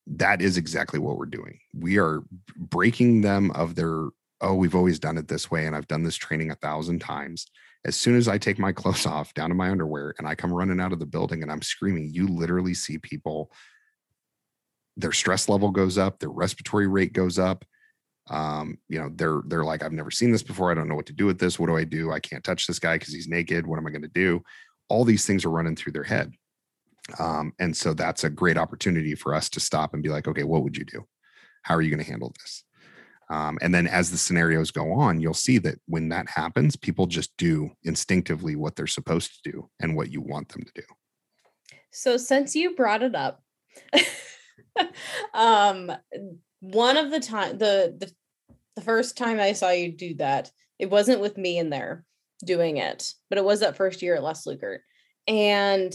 that 0.06 0.42
is 0.42 0.56
exactly 0.56 0.98
what 0.98 1.16
we're 1.16 1.26
doing. 1.26 1.58
We 1.74 1.98
are 1.98 2.22
breaking 2.56 3.22
them 3.22 3.50
of 3.52 3.74
their 3.74 4.08
oh, 4.40 4.54
we've 4.54 4.74
always 4.74 4.98
done 4.98 5.18
it 5.18 5.28
this 5.28 5.50
way, 5.50 5.66
and 5.66 5.74
I've 5.74 5.88
done 5.88 6.04
this 6.04 6.16
training 6.16 6.50
a 6.50 6.56
thousand 6.56 7.00
times. 7.00 7.46
As 7.84 7.96
soon 7.96 8.16
as 8.16 8.28
I 8.28 8.38
take 8.38 8.58
my 8.58 8.72
clothes 8.72 9.06
off 9.06 9.34
down 9.34 9.48
to 9.48 9.54
my 9.54 9.70
underwear 9.70 10.14
and 10.18 10.28
I 10.28 10.34
come 10.34 10.52
running 10.52 10.80
out 10.80 10.92
of 10.92 10.98
the 10.98 11.06
building 11.06 11.42
and 11.42 11.50
I'm 11.50 11.62
screaming, 11.62 12.10
you 12.12 12.28
literally 12.28 12.74
see 12.74 12.98
people, 12.98 13.50
their 14.96 15.12
stress 15.12 15.48
level 15.48 15.70
goes 15.70 15.98
up, 15.98 16.18
their 16.18 16.30
respiratory 16.30 16.86
rate 16.86 17.12
goes 17.12 17.38
up. 17.38 17.64
Um, 18.30 18.78
you 18.88 19.00
know, 19.00 19.10
they're 19.14 19.42
they're 19.46 19.64
like, 19.64 19.82
I've 19.82 19.92
never 19.92 20.10
seen 20.10 20.30
this 20.32 20.42
before. 20.42 20.70
I 20.70 20.74
don't 20.74 20.88
know 20.88 20.94
what 20.94 21.06
to 21.06 21.12
do 21.12 21.26
with 21.26 21.38
this. 21.38 21.58
What 21.58 21.68
do 21.68 21.76
I 21.76 21.84
do? 21.84 22.12
I 22.12 22.20
can't 22.20 22.44
touch 22.44 22.66
this 22.66 22.78
guy 22.78 22.96
because 22.96 23.14
he's 23.14 23.28
naked. 23.28 23.66
What 23.66 23.78
am 23.78 23.86
I 23.86 23.90
going 23.90 24.02
to 24.02 24.08
do? 24.08 24.42
All 24.88 25.04
these 25.04 25.26
things 25.26 25.44
are 25.44 25.50
running 25.50 25.76
through 25.76 25.92
their 25.92 26.04
head. 26.04 26.32
Um, 27.18 27.52
and 27.58 27.76
so 27.76 27.94
that's 27.94 28.24
a 28.24 28.30
great 28.30 28.58
opportunity 28.58 29.14
for 29.14 29.34
us 29.34 29.48
to 29.50 29.60
stop 29.60 29.94
and 29.94 30.02
be 30.02 30.10
like, 30.10 30.28
okay, 30.28 30.44
what 30.44 30.62
would 30.62 30.76
you 30.76 30.84
do? 30.84 31.06
How 31.62 31.74
are 31.74 31.82
you 31.82 31.90
going 31.90 32.04
to 32.04 32.10
handle 32.10 32.34
this? 32.38 32.64
Um, 33.30 33.58
and 33.60 33.74
then 33.74 33.86
as 33.86 34.10
the 34.10 34.18
scenarios 34.18 34.70
go 34.70 34.92
on, 34.92 35.20
you'll 35.20 35.34
see 35.34 35.58
that 35.58 35.78
when 35.86 36.08
that 36.10 36.28
happens, 36.28 36.76
people 36.76 37.06
just 37.06 37.36
do 37.36 37.70
instinctively 37.82 38.56
what 38.56 38.74
they're 38.74 38.86
supposed 38.86 39.42
to 39.42 39.52
do 39.52 39.70
and 39.80 39.94
what 39.96 40.10
you 40.10 40.20
want 40.20 40.48
them 40.48 40.62
to 40.62 40.72
do. 40.74 40.82
So 41.90 42.16
since 42.16 42.54
you 42.54 42.74
brought 42.74 43.02
it 43.02 43.14
up, 43.14 43.42
um, 45.34 45.92
one 46.60 46.96
of 46.96 47.10
the 47.10 47.20
time 47.20 47.58
the, 47.58 47.96
the 47.98 48.12
the 48.76 48.82
first 48.82 49.16
time 49.16 49.40
I 49.40 49.52
saw 49.52 49.70
you 49.70 49.90
do 49.90 50.14
that, 50.16 50.50
it 50.78 50.88
wasn't 50.88 51.20
with 51.20 51.36
me 51.36 51.58
in 51.58 51.70
there 51.70 52.04
doing 52.44 52.76
it, 52.76 53.12
but 53.28 53.38
it 53.38 53.44
was 53.44 53.60
that 53.60 53.76
first 53.76 54.02
year 54.02 54.14
at 54.14 54.22
Les 54.22 54.46
Lukert, 54.46 54.78
and 55.26 55.92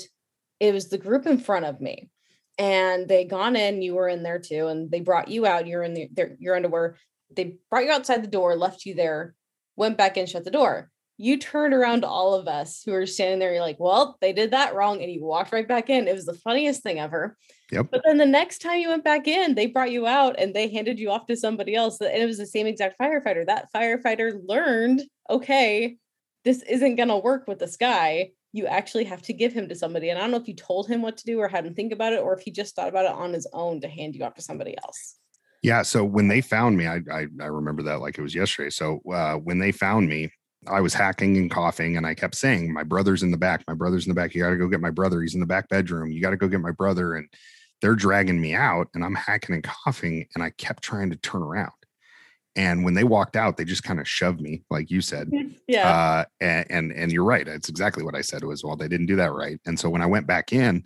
it 0.59 0.73
was 0.73 0.89
the 0.89 0.97
group 0.97 1.25
in 1.25 1.37
front 1.37 1.65
of 1.65 1.79
me, 1.79 2.09
and 2.57 3.07
they 3.07 3.25
gone 3.25 3.55
in. 3.55 3.81
You 3.81 3.95
were 3.95 4.09
in 4.09 4.23
there 4.23 4.39
too, 4.39 4.67
and 4.67 4.91
they 4.91 4.99
brought 4.99 5.29
you 5.29 5.45
out. 5.45 5.67
You're 5.67 5.83
in 5.83 5.93
the, 5.93 6.09
their, 6.11 6.35
your 6.39 6.55
underwear. 6.55 6.97
They 7.35 7.55
brought 7.69 7.85
you 7.85 7.91
outside 7.91 8.23
the 8.23 8.27
door, 8.27 8.55
left 8.55 8.85
you 8.85 8.93
there, 8.93 9.33
went 9.75 9.97
back 9.97 10.17
in, 10.17 10.25
shut 10.27 10.43
the 10.43 10.51
door 10.51 10.91
you 11.17 11.37
turned 11.37 11.73
around 11.73 12.01
to 12.01 12.07
all 12.07 12.33
of 12.33 12.47
us 12.47 12.81
who 12.83 12.91
were 12.91 13.05
standing 13.05 13.39
there. 13.39 13.53
You're 13.53 13.61
like, 13.61 13.79
well, 13.79 14.17
they 14.19 14.33
did 14.33 14.51
that 14.51 14.73
wrong. 14.73 15.01
And 15.01 15.11
you 15.11 15.23
walked 15.23 15.51
right 15.51 15.67
back 15.67 15.89
in. 15.89 16.07
It 16.07 16.15
was 16.15 16.25
the 16.25 16.33
funniest 16.33 16.81
thing 16.81 16.99
ever. 16.99 17.37
Yep. 17.71 17.87
But 17.91 18.01
then 18.03 18.17
the 18.17 18.25
next 18.25 18.59
time 18.59 18.79
you 18.79 18.89
went 18.89 19.03
back 19.03 19.27
in, 19.27 19.55
they 19.55 19.67
brought 19.67 19.91
you 19.91 20.07
out 20.07 20.35
and 20.39 20.53
they 20.53 20.67
handed 20.69 20.99
you 20.99 21.11
off 21.11 21.27
to 21.27 21.35
somebody 21.35 21.75
else. 21.75 22.01
And 22.01 22.11
it 22.11 22.25
was 22.25 22.37
the 22.37 22.47
same 22.47 22.65
exact 22.65 22.99
firefighter. 22.99 23.45
That 23.45 23.69
firefighter 23.73 24.39
learned, 24.47 25.03
okay, 25.29 25.97
this 26.43 26.63
isn't 26.63 26.95
going 26.95 27.09
to 27.09 27.17
work 27.17 27.47
with 27.47 27.59
this 27.59 27.77
guy. 27.77 28.31
You 28.51 28.65
actually 28.67 29.05
have 29.05 29.21
to 29.23 29.33
give 29.33 29.53
him 29.53 29.69
to 29.69 29.75
somebody. 29.75 30.09
And 30.09 30.17
I 30.17 30.21
don't 30.23 30.31
know 30.31 30.37
if 30.37 30.47
you 30.47 30.55
told 30.55 30.87
him 30.87 31.01
what 31.01 31.17
to 31.17 31.25
do 31.25 31.39
or 31.39 31.47
had 31.47 31.65
him 31.65 31.73
think 31.73 31.93
about 31.93 32.13
it, 32.13 32.21
or 32.21 32.35
if 32.35 32.41
he 32.43 32.51
just 32.51 32.75
thought 32.75 32.89
about 32.89 33.05
it 33.05 33.11
on 33.11 33.33
his 33.33 33.47
own 33.53 33.81
to 33.81 33.87
hand 33.87 34.15
you 34.15 34.23
off 34.23 34.35
to 34.35 34.41
somebody 34.41 34.75
else. 34.83 35.15
Yeah. 35.61 35.83
So 35.83 36.03
when 36.03 36.27
they 36.27 36.41
found 36.41 36.77
me, 36.77 36.85
I 36.85 36.99
I, 37.11 37.27
I 37.39 37.45
remember 37.45 37.83
that 37.83 38.01
like 38.01 38.17
it 38.17 38.21
was 38.21 38.35
yesterday. 38.35 38.69
So 38.69 38.99
uh, 39.11 39.35
when 39.35 39.59
they 39.59 39.71
found 39.71 40.09
me, 40.09 40.29
I 40.67 40.81
was 40.81 40.93
hacking 40.93 41.37
and 41.37 41.51
coughing, 41.51 41.97
and 41.97 42.05
I 42.05 42.13
kept 42.13 42.35
saying, 42.35 42.71
"My 42.71 42.83
brother's 42.83 43.23
in 43.23 43.31
the 43.31 43.37
back. 43.37 43.63
My 43.67 43.73
brother's 43.73 44.05
in 44.05 44.09
the 44.09 44.15
back. 44.15 44.33
You 44.33 44.43
got 44.43 44.51
to 44.51 44.57
go 44.57 44.67
get 44.67 44.81
my 44.81 44.91
brother. 44.91 45.21
He's 45.21 45.33
in 45.33 45.39
the 45.39 45.45
back 45.45 45.69
bedroom. 45.69 46.11
You 46.11 46.21
got 46.21 46.31
to 46.31 46.37
go 46.37 46.47
get 46.47 46.61
my 46.61 46.71
brother." 46.71 47.15
And 47.15 47.27
they're 47.81 47.95
dragging 47.95 48.39
me 48.39 48.53
out, 48.53 48.87
and 48.93 49.03
I'm 49.03 49.15
hacking 49.15 49.55
and 49.55 49.63
coughing, 49.63 50.27
and 50.35 50.43
I 50.43 50.51
kept 50.51 50.83
trying 50.83 51.09
to 51.09 51.17
turn 51.17 51.41
around. 51.41 51.71
And 52.55 52.85
when 52.85 52.93
they 52.93 53.03
walked 53.03 53.35
out, 53.35 53.57
they 53.57 53.65
just 53.65 53.83
kind 53.83 53.99
of 53.99 54.07
shoved 54.07 54.39
me, 54.39 54.63
like 54.69 54.91
you 54.91 55.01
said. 55.01 55.31
Yeah. 55.67 55.89
Uh, 55.89 56.25
and, 56.39 56.65
and 56.69 56.91
and 56.91 57.11
you're 57.11 57.23
right. 57.23 57.47
It's 57.47 57.69
exactly 57.69 58.03
what 58.03 58.15
I 58.15 58.21
said. 58.21 58.43
Was 58.43 58.63
well, 58.63 58.75
they 58.75 58.87
didn't 58.87 59.07
do 59.07 59.15
that 59.15 59.33
right. 59.33 59.59
And 59.65 59.79
so 59.79 59.89
when 59.89 60.01
I 60.01 60.05
went 60.05 60.27
back 60.27 60.53
in, 60.53 60.85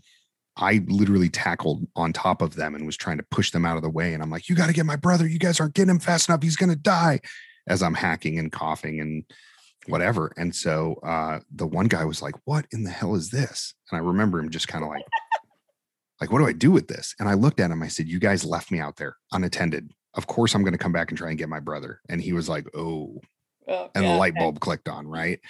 I 0.56 0.84
literally 0.88 1.30
tackled 1.30 1.86
on 1.96 2.14
top 2.14 2.42
of 2.42 2.56
them 2.56 2.74
and 2.74 2.86
was 2.86 2.98
trying 2.98 3.18
to 3.18 3.26
push 3.30 3.52
them 3.52 3.66
out 3.66 3.76
of 3.76 3.84
the 3.84 3.90
way. 3.90 4.14
And 4.14 4.24
I'm 4.24 4.32
like, 4.32 4.50
"You 4.50 4.56
got 4.56 4.68
to 4.68 4.74
get 4.74 4.86
my 4.86 4.96
brother. 4.96 5.28
You 5.28 5.40
guys 5.40 5.60
aren't 5.60 5.74
getting 5.74 5.92
him 5.92 6.00
fast 6.00 6.30
enough. 6.30 6.42
He's 6.42 6.56
gonna 6.56 6.76
die." 6.76 7.20
As 7.68 7.84
I'm 7.84 7.96
hacking 7.96 8.40
and 8.40 8.50
coughing 8.50 9.02
and 9.02 9.26
whatever. 9.88 10.32
And 10.38 10.56
so 10.56 10.96
uh, 11.04 11.40
the 11.54 11.68
one 11.68 11.88
guy 11.88 12.06
was 12.06 12.22
like, 12.22 12.36
"What 12.46 12.66
in 12.72 12.84
the 12.84 12.90
hell 12.90 13.16
is 13.16 13.30
this?" 13.30 13.74
And 13.92 13.98
I 14.00 14.04
remember 14.04 14.40
him 14.40 14.50
just 14.50 14.68
kind 14.68 14.84
of 14.84 14.90
like, 14.90 15.04
"Like, 16.22 16.32
what 16.32 16.40
do 16.40 16.48
I 16.48 16.54
do 16.54 16.72
with 16.72 16.88
this?" 16.88 17.14
And 17.20 17.28
I 17.30 17.34
looked 17.34 17.60
at 17.60 17.72
him. 17.72 17.84
I 17.84 17.88
said, 17.88 18.08
"You 18.08 18.20
guys 18.20 18.46
left 18.46 18.72
me 18.72 18.80
out 18.80 18.96
there 18.98 19.16
unattended. 19.32 19.92
Of 20.16 20.28
course, 20.28 20.56
I'm 20.56 20.64
going 20.64 20.74
to 20.74 20.78
come 20.80 20.92
back 20.92 21.10
and 21.12 21.18
try 21.18 21.30
and 21.30 21.38
get 21.38 21.50
my 21.50 21.60
brother." 21.60 22.02
And 22.10 22.22
he 22.22 22.34
was 22.34 22.50
like, 22.50 22.66
"Oh." 22.76 23.20
Oh, 23.70 23.90
and 23.96 24.06
yeah, 24.06 24.14
the 24.14 24.18
light 24.18 24.32
okay. 24.32 24.40
bulb 24.40 24.62
clicked 24.62 24.88
on, 24.88 25.06
right? 25.10 25.42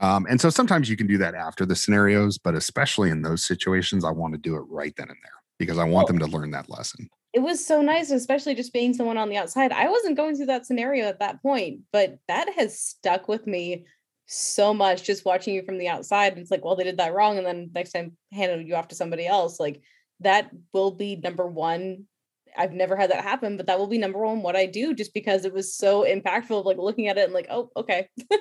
um, 0.00 0.26
and 0.30 0.40
so 0.40 0.48
sometimes 0.48 0.88
you 0.88 0.96
can 0.96 1.06
do 1.06 1.18
that 1.18 1.34
after 1.34 1.66
the 1.66 1.76
scenarios, 1.76 2.38
but 2.38 2.54
especially 2.54 3.10
in 3.10 3.20
those 3.20 3.44
situations, 3.44 4.02
I 4.02 4.12
want 4.12 4.32
to 4.32 4.38
do 4.40 4.56
it 4.56 4.62
right 4.70 4.94
then 4.96 5.08
and 5.10 5.18
there 5.22 5.32
because 5.58 5.76
I 5.76 5.84
want 5.84 5.92
Well- 5.92 6.06
them 6.06 6.18
to 6.20 6.26
learn 6.26 6.52
that 6.52 6.70
lesson. 6.70 7.10
It 7.34 7.40
was 7.40 7.66
so 7.66 7.82
nice, 7.82 8.12
especially 8.12 8.54
just 8.54 8.72
being 8.72 8.94
someone 8.94 9.18
on 9.18 9.28
the 9.28 9.36
outside. 9.36 9.72
I 9.72 9.88
wasn't 9.88 10.16
going 10.16 10.36
through 10.36 10.46
that 10.46 10.66
scenario 10.66 11.06
at 11.06 11.18
that 11.18 11.42
point, 11.42 11.80
but 11.92 12.16
that 12.28 12.48
has 12.54 12.78
stuck 12.78 13.26
with 13.26 13.44
me 13.46 13.86
so 14.26 14.72
much 14.72 15.02
just 15.02 15.24
watching 15.24 15.52
you 15.52 15.64
from 15.64 15.78
the 15.78 15.88
outside. 15.88 16.38
It's 16.38 16.52
like, 16.52 16.64
well, 16.64 16.76
they 16.76 16.84
did 16.84 16.98
that 16.98 17.12
wrong. 17.12 17.36
And 17.36 17.44
then 17.44 17.70
next 17.74 17.90
time 17.90 18.16
handed 18.32 18.68
you 18.68 18.76
off 18.76 18.88
to 18.88 18.94
somebody 18.94 19.26
else. 19.26 19.58
Like 19.58 19.82
that 20.20 20.50
will 20.72 20.92
be 20.92 21.16
number 21.16 21.44
one. 21.44 22.04
I've 22.56 22.72
never 22.72 22.94
had 22.94 23.10
that 23.10 23.24
happen, 23.24 23.56
but 23.56 23.66
that 23.66 23.80
will 23.80 23.88
be 23.88 23.98
number 23.98 24.20
one 24.20 24.40
what 24.40 24.54
I 24.54 24.66
do 24.66 24.94
just 24.94 25.12
because 25.12 25.44
it 25.44 25.52
was 25.52 25.74
so 25.74 26.04
impactful. 26.04 26.64
Like 26.64 26.78
looking 26.78 27.08
at 27.08 27.18
it 27.18 27.24
and 27.24 27.34
like, 27.34 27.48
oh, 27.50 27.70
okay. 27.76 28.08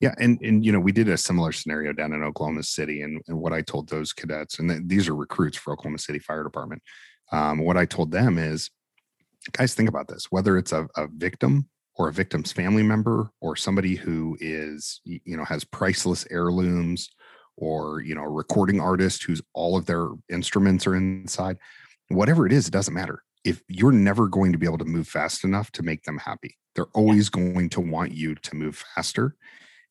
Yeah, 0.00 0.14
and 0.18 0.38
and 0.42 0.64
you 0.64 0.70
know 0.70 0.78
we 0.78 0.92
did 0.92 1.08
a 1.08 1.18
similar 1.18 1.50
scenario 1.50 1.92
down 1.92 2.12
in 2.12 2.22
Oklahoma 2.22 2.62
City, 2.62 3.02
and 3.02 3.20
and 3.26 3.36
what 3.36 3.52
I 3.52 3.62
told 3.62 3.88
those 3.88 4.12
cadets, 4.12 4.60
and 4.60 4.70
th- 4.70 4.82
these 4.86 5.08
are 5.08 5.16
recruits 5.16 5.56
for 5.56 5.72
Oklahoma 5.72 5.98
City 5.98 6.20
Fire 6.20 6.44
Department. 6.44 6.82
Um, 7.32 7.58
what 7.58 7.76
I 7.76 7.84
told 7.84 8.10
them 8.10 8.38
is, 8.38 8.70
guys, 9.52 9.74
think 9.74 9.88
about 9.88 10.08
this: 10.08 10.26
whether 10.30 10.56
it's 10.56 10.72
a, 10.72 10.88
a 10.96 11.08
victim 11.08 11.68
or 11.96 12.08
a 12.08 12.12
victim's 12.12 12.52
family 12.52 12.82
member 12.82 13.30
or 13.40 13.56
somebody 13.56 13.96
who 13.96 14.36
is 14.40 15.00
you 15.04 15.36
know 15.36 15.44
has 15.44 15.64
priceless 15.64 16.26
heirlooms, 16.30 17.10
or 17.56 18.00
you 18.00 18.14
know 18.14 18.22
a 18.22 18.28
recording 18.28 18.80
artist 18.80 19.24
whose 19.24 19.42
all 19.54 19.76
of 19.76 19.86
their 19.86 20.08
instruments 20.30 20.86
are 20.86 20.96
inside, 20.96 21.58
whatever 22.08 22.46
it 22.46 22.52
is, 22.52 22.68
it 22.68 22.72
doesn't 22.72 22.94
matter. 22.94 23.22
If 23.44 23.62
you're 23.68 23.92
never 23.92 24.26
going 24.28 24.52
to 24.52 24.58
be 24.58 24.66
able 24.66 24.78
to 24.78 24.84
move 24.84 25.08
fast 25.08 25.44
enough 25.44 25.70
to 25.72 25.82
make 25.82 26.02
them 26.04 26.18
happy, 26.18 26.56
they're 26.74 26.86
always 26.94 27.28
going 27.28 27.68
to 27.70 27.80
want 27.80 28.12
you 28.12 28.34
to 28.34 28.56
move 28.56 28.84
faster. 28.94 29.36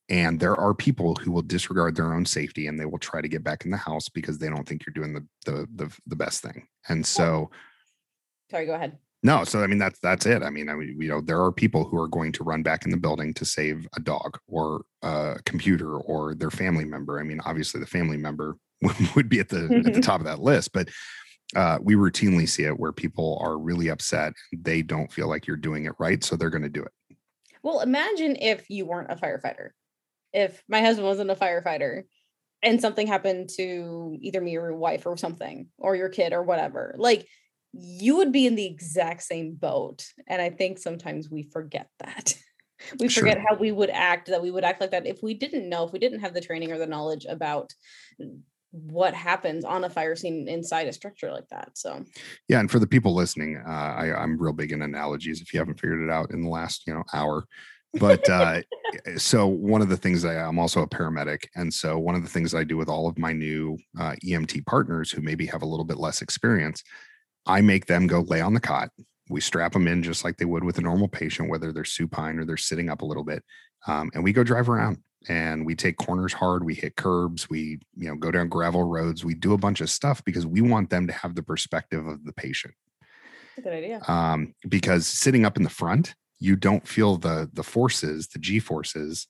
And 0.09 0.39
there 0.39 0.55
are 0.55 0.73
people 0.73 1.15
who 1.15 1.31
will 1.31 1.41
disregard 1.41 1.95
their 1.95 2.13
own 2.13 2.25
safety 2.25 2.67
and 2.67 2.79
they 2.79 2.85
will 2.85 2.97
try 2.97 3.21
to 3.21 3.27
get 3.27 3.43
back 3.43 3.65
in 3.65 3.71
the 3.71 3.77
house 3.77 4.07
because 4.07 4.37
they 4.37 4.49
don't 4.49 4.67
think 4.67 4.85
you're 4.85 4.93
doing 4.93 5.13
the 5.13 5.25
the 5.45 5.67
the, 5.75 5.97
the 6.07 6.15
best 6.15 6.41
thing. 6.41 6.67
And 6.87 7.05
so 7.05 7.51
Sorry, 8.49 8.65
go 8.65 8.75
ahead. 8.75 8.97
No, 9.23 9.43
so 9.43 9.61
I 9.61 9.67
mean 9.67 9.79
that's 9.79 9.99
that's 9.99 10.25
it. 10.25 10.43
I 10.43 10.49
mean, 10.49 10.69
I 10.69 10.75
mean, 10.75 10.95
you 10.99 11.09
know, 11.09 11.21
there 11.21 11.41
are 11.41 11.51
people 11.51 11.83
who 11.83 11.99
are 11.99 12.07
going 12.07 12.31
to 12.33 12.43
run 12.43 12.63
back 12.63 12.85
in 12.85 12.91
the 12.91 12.97
building 12.97 13.33
to 13.35 13.45
save 13.45 13.87
a 13.95 13.99
dog 13.99 14.37
or 14.47 14.83
a 15.01 15.37
computer 15.45 15.97
or 15.97 16.35
their 16.35 16.51
family 16.51 16.85
member. 16.85 17.19
I 17.19 17.23
mean, 17.23 17.41
obviously 17.45 17.81
the 17.81 17.87
family 17.87 18.17
member 18.17 18.55
would 19.15 19.27
be 19.27 19.39
at 19.39 19.49
the 19.49 19.83
at 19.85 19.93
the 19.93 20.01
top 20.03 20.21
of 20.21 20.25
that 20.27 20.39
list, 20.39 20.71
but 20.71 20.89
uh, 21.55 21.79
we 21.81 21.95
routinely 21.95 22.47
see 22.47 22.63
it 22.63 22.77
where 22.79 22.91
people 22.91 23.39
are 23.41 23.57
really 23.57 23.89
upset. 23.89 24.33
They 24.53 24.81
don't 24.81 25.11
feel 25.11 25.27
like 25.27 25.47
you're 25.47 25.57
doing 25.57 25.85
it 25.85 25.93
right, 25.97 26.23
so 26.23 26.35
they're 26.35 26.49
going 26.49 26.63
to 26.63 26.69
do 26.69 26.83
it. 26.83 26.91
Well, 27.63 27.79
imagine 27.81 28.35
if 28.35 28.69
you 28.69 28.85
weren't 28.85 29.11
a 29.11 29.15
firefighter. 29.15 29.69
If 30.33 30.63
my 30.67 30.81
husband 30.81 31.07
wasn't 31.07 31.31
a 31.31 31.35
firefighter 31.35 32.03
and 32.61 32.81
something 32.81 33.07
happened 33.07 33.49
to 33.57 34.17
either 34.21 34.41
me 34.41 34.57
or 34.57 34.69
your 34.69 34.75
wife 34.75 35.05
or 35.05 35.17
something, 35.17 35.67
or 35.77 35.95
your 35.95 36.09
kid 36.09 36.33
or 36.33 36.43
whatever, 36.43 36.95
like 36.97 37.27
you 37.73 38.17
would 38.17 38.31
be 38.31 38.47
in 38.47 38.55
the 38.55 38.65
exact 38.65 39.23
same 39.23 39.53
boat. 39.53 40.05
And 40.27 40.41
I 40.41 40.49
think 40.49 40.79
sometimes 40.79 41.29
we 41.29 41.43
forget 41.43 41.89
that. 41.99 42.33
we 42.99 43.09
forget 43.09 43.37
sure. 43.37 43.45
how 43.47 43.55
we 43.55 43.71
would 43.71 43.89
act, 43.89 44.27
that 44.29 44.41
we 44.41 44.51
would 44.51 44.63
act 44.63 44.81
like 44.81 44.91
that 44.91 45.05
if 45.05 45.21
we 45.21 45.33
didn't 45.33 45.69
know, 45.69 45.85
if 45.85 45.91
we 45.91 45.99
didn't 45.99 46.19
have 46.19 46.33
the 46.33 46.41
training 46.41 46.71
or 46.71 46.77
the 46.77 46.87
knowledge 46.87 47.25
about 47.27 47.73
what 48.71 49.13
happens 49.13 49.63
on 49.63 49.83
a 49.83 49.89
fire 49.89 50.15
scene 50.15 50.47
inside 50.47 50.87
a 50.87 50.93
structure 50.93 51.31
like 51.31 51.47
that. 51.49 51.69
So, 51.75 52.03
yeah, 52.47 52.59
and 52.59 52.69
for 52.69 52.79
the 52.79 52.87
people 52.87 53.13
listening, 53.13 53.61
uh, 53.65 53.71
I, 53.71 54.13
I'm 54.13 54.39
real 54.39 54.53
big 54.53 54.71
in 54.71 54.81
analogies. 54.81 55.41
If 55.41 55.53
you 55.53 55.59
haven't 55.59 55.79
figured 55.79 56.01
it 56.01 56.11
out 56.11 56.31
in 56.31 56.41
the 56.41 56.49
last 56.49 56.83
you 56.85 56.93
know 56.93 57.03
hour, 57.13 57.45
but 57.93 58.27
uh, 58.29 58.61
eh, 59.05 59.17
so 59.17 59.47
one 59.47 59.81
of 59.81 59.89
the 59.89 59.97
things 59.97 60.25
I, 60.25 60.35
I'm 60.35 60.59
also 60.59 60.81
a 60.81 60.87
paramedic, 60.87 61.45
and 61.55 61.73
so 61.73 61.97
one 61.97 62.15
of 62.15 62.23
the 62.23 62.29
things 62.29 62.53
I 62.53 62.63
do 62.63 62.77
with 62.77 62.89
all 62.89 63.07
of 63.07 63.17
my 63.17 63.33
new 63.33 63.77
uh, 63.99 64.15
EMT 64.25 64.65
partners 64.65 65.11
who 65.11 65.21
maybe 65.21 65.45
have 65.47 65.61
a 65.61 65.67
little 65.67 65.85
bit 65.85 65.97
less 65.97 66.21
experience, 66.21 66.83
I 67.45 67.61
make 67.61 67.85
them 67.85 68.07
go 68.07 68.21
lay 68.21 68.41
on 68.41 68.53
the 68.53 68.59
cot. 68.59 68.89
We 69.29 69.41
strap 69.41 69.73
them 69.73 69.87
in 69.87 70.03
just 70.03 70.23
like 70.23 70.37
they 70.37 70.45
would 70.45 70.63
with 70.63 70.77
a 70.77 70.81
normal 70.81 71.07
patient, 71.07 71.49
whether 71.49 71.73
they're 71.73 71.85
supine 71.85 72.39
or 72.39 72.45
they're 72.45 72.57
sitting 72.57 72.89
up 72.89 73.01
a 73.01 73.05
little 73.05 73.23
bit, 73.23 73.43
um, 73.87 74.09
and 74.13 74.23
we 74.23 74.31
go 74.31 74.43
drive 74.43 74.69
around 74.69 74.99
and 75.29 75.65
we 75.65 75.75
take 75.75 75.97
corners 75.97 76.33
hard 76.33 76.63
we 76.63 76.73
hit 76.73 76.95
curbs 76.95 77.49
we 77.49 77.79
you 77.95 78.07
know 78.07 78.15
go 78.15 78.31
down 78.31 78.47
gravel 78.47 78.83
roads 78.83 79.25
we 79.25 79.33
do 79.33 79.53
a 79.53 79.57
bunch 79.57 79.81
of 79.81 79.89
stuff 79.89 80.23
because 80.23 80.45
we 80.45 80.61
want 80.61 80.89
them 80.89 81.07
to 81.07 81.13
have 81.13 81.35
the 81.35 81.43
perspective 81.43 82.05
of 82.05 82.23
the 82.23 82.33
patient 82.33 82.73
good 83.61 83.73
idea 83.73 84.01
um, 84.07 84.53
because 84.69 85.07
sitting 85.07 85.45
up 85.45 85.57
in 85.57 85.63
the 85.63 85.69
front 85.69 86.13
you 86.39 86.55
don't 86.55 86.87
feel 86.87 87.17
the 87.17 87.49
the 87.53 87.63
forces 87.63 88.27
the 88.27 88.39
g 88.39 88.59
forces 88.59 89.27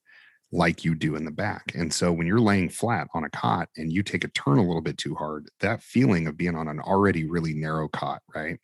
like 0.51 0.85
you 0.85 0.95
do 0.95 1.15
in 1.15 1.25
the 1.25 1.31
back 1.31 1.71
and 1.75 1.93
so 1.93 2.11
when 2.11 2.25
you're 2.25 2.39
laying 2.39 2.69
flat 2.69 3.07
on 3.13 3.23
a 3.23 3.29
cot 3.29 3.67
and 3.75 3.91
you 3.91 4.01
take 4.01 4.23
a 4.23 4.29
turn 4.29 4.57
a 4.57 4.65
little 4.65 4.81
bit 4.81 4.97
too 4.97 5.15
hard 5.15 5.49
that 5.59 5.83
feeling 5.83 6.27
of 6.27 6.37
being 6.37 6.55
on 6.55 6.67
an 6.67 6.79
already 6.79 7.27
really 7.27 7.53
narrow 7.53 7.87
cot 7.89 8.21
right 8.33 8.59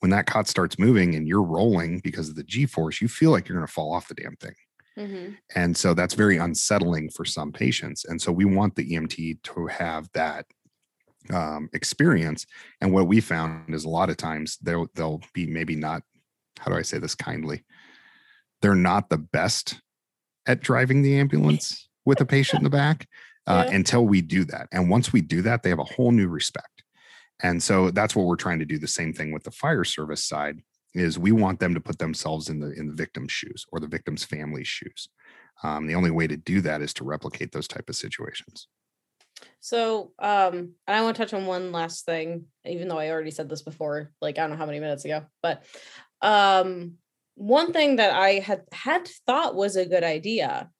when 0.00 0.10
that 0.10 0.26
cot 0.26 0.46
starts 0.46 0.78
moving 0.78 1.14
and 1.16 1.26
you're 1.26 1.42
rolling 1.42 2.00
because 2.00 2.28
of 2.28 2.36
the 2.36 2.44
g 2.44 2.66
force 2.66 3.00
you 3.00 3.08
feel 3.08 3.30
like 3.30 3.48
you're 3.48 3.56
going 3.58 3.66
to 3.66 3.72
fall 3.72 3.92
off 3.92 4.08
the 4.08 4.14
damn 4.14 4.36
thing 4.36 4.54
Mm-hmm. 4.98 5.32
And 5.54 5.76
so 5.76 5.94
that's 5.94 6.14
very 6.14 6.38
unsettling 6.38 7.10
for 7.10 7.24
some 7.24 7.52
patients. 7.52 8.04
And 8.06 8.20
so 8.20 8.32
we 8.32 8.44
want 8.44 8.74
the 8.74 8.90
EMT 8.90 9.42
to 9.42 9.66
have 9.66 10.08
that 10.14 10.46
um, 11.32 11.68
experience. 11.72 12.46
And 12.80 12.92
what 12.92 13.06
we 13.06 13.20
found 13.20 13.74
is 13.74 13.84
a 13.84 13.88
lot 13.88 14.10
of 14.10 14.16
times 14.16 14.56
they'll 14.62 14.88
they'll 14.94 15.20
be 15.34 15.46
maybe 15.46 15.76
not, 15.76 16.02
how 16.58 16.70
do 16.70 16.76
I 16.76 16.82
say 16.82 16.98
this 16.98 17.14
kindly? 17.14 17.64
They're 18.62 18.74
not 18.74 19.08
the 19.08 19.18
best 19.18 19.80
at 20.46 20.60
driving 20.60 21.02
the 21.02 21.18
ambulance 21.18 21.88
with 22.04 22.20
a 22.20 22.26
patient 22.26 22.60
in 22.60 22.64
the 22.64 22.70
back 22.70 23.08
uh, 23.46 23.66
yeah. 23.66 23.74
until 23.74 24.06
we 24.06 24.20
do 24.20 24.44
that. 24.44 24.68
And 24.72 24.88
once 24.88 25.12
we 25.12 25.20
do 25.20 25.42
that, 25.42 25.62
they 25.62 25.70
have 25.70 25.78
a 25.78 25.84
whole 25.84 26.12
new 26.12 26.28
respect. 26.28 26.82
And 27.42 27.62
so 27.62 27.90
that's 27.90 28.16
what 28.16 28.26
we're 28.26 28.36
trying 28.36 28.60
to 28.60 28.64
do. 28.64 28.78
The 28.78 28.88
same 28.88 29.12
thing 29.12 29.32
with 29.32 29.44
the 29.44 29.50
fire 29.50 29.84
service 29.84 30.24
side 30.24 30.62
is 30.94 31.18
we 31.18 31.32
want 31.32 31.60
them 31.60 31.74
to 31.74 31.80
put 31.80 31.98
themselves 31.98 32.48
in 32.48 32.58
the 32.58 32.72
in 32.72 32.86
the 32.86 32.94
victim's 32.94 33.30
shoes 33.30 33.66
or 33.70 33.80
the 33.80 33.86
victim's 33.86 34.24
family's 34.24 34.68
shoes. 34.68 35.08
Um, 35.62 35.86
the 35.86 35.94
only 35.94 36.10
way 36.10 36.26
to 36.26 36.36
do 36.36 36.62
that 36.62 36.80
is 36.80 36.94
to 36.94 37.04
replicate 37.04 37.52
those 37.52 37.68
type 37.68 37.88
of 37.88 37.96
situations. 37.96 38.68
So, 39.60 40.12
um, 40.18 40.72
I 40.86 41.02
want 41.02 41.16
to 41.16 41.22
touch 41.22 41.34
on 41.34 41.44
one 41.44 41.72
last 41.72 42.06
thing, 42.06 42.46
even 42.64 42.88
though 42.88 42.98
I 42.98 43.10
already 43.10 43.30
said 43.30 43.50
this 43.50 43.62
before, 43.62 44.10
like 44.22 44.38
I 44.38 44.42
don't 44.42 44.50
know 44.50 44.56
how 44.56 44.66
many 44.66 44.80
minutes 44.80 45.04
ago, 45.04 45.26
but 45.42 45.64
um, 46.22 46.94
one 47.34 47.72
thing 47.72 47.96
that 47.96 48.14
I 48.14 48.34
had 48.34 48.62
had 48.72 49.08
thought 49.26 49.54
was 49.54 49.76
a 49.76 49.86
good 49.86 50.04
idea 50.04 50.70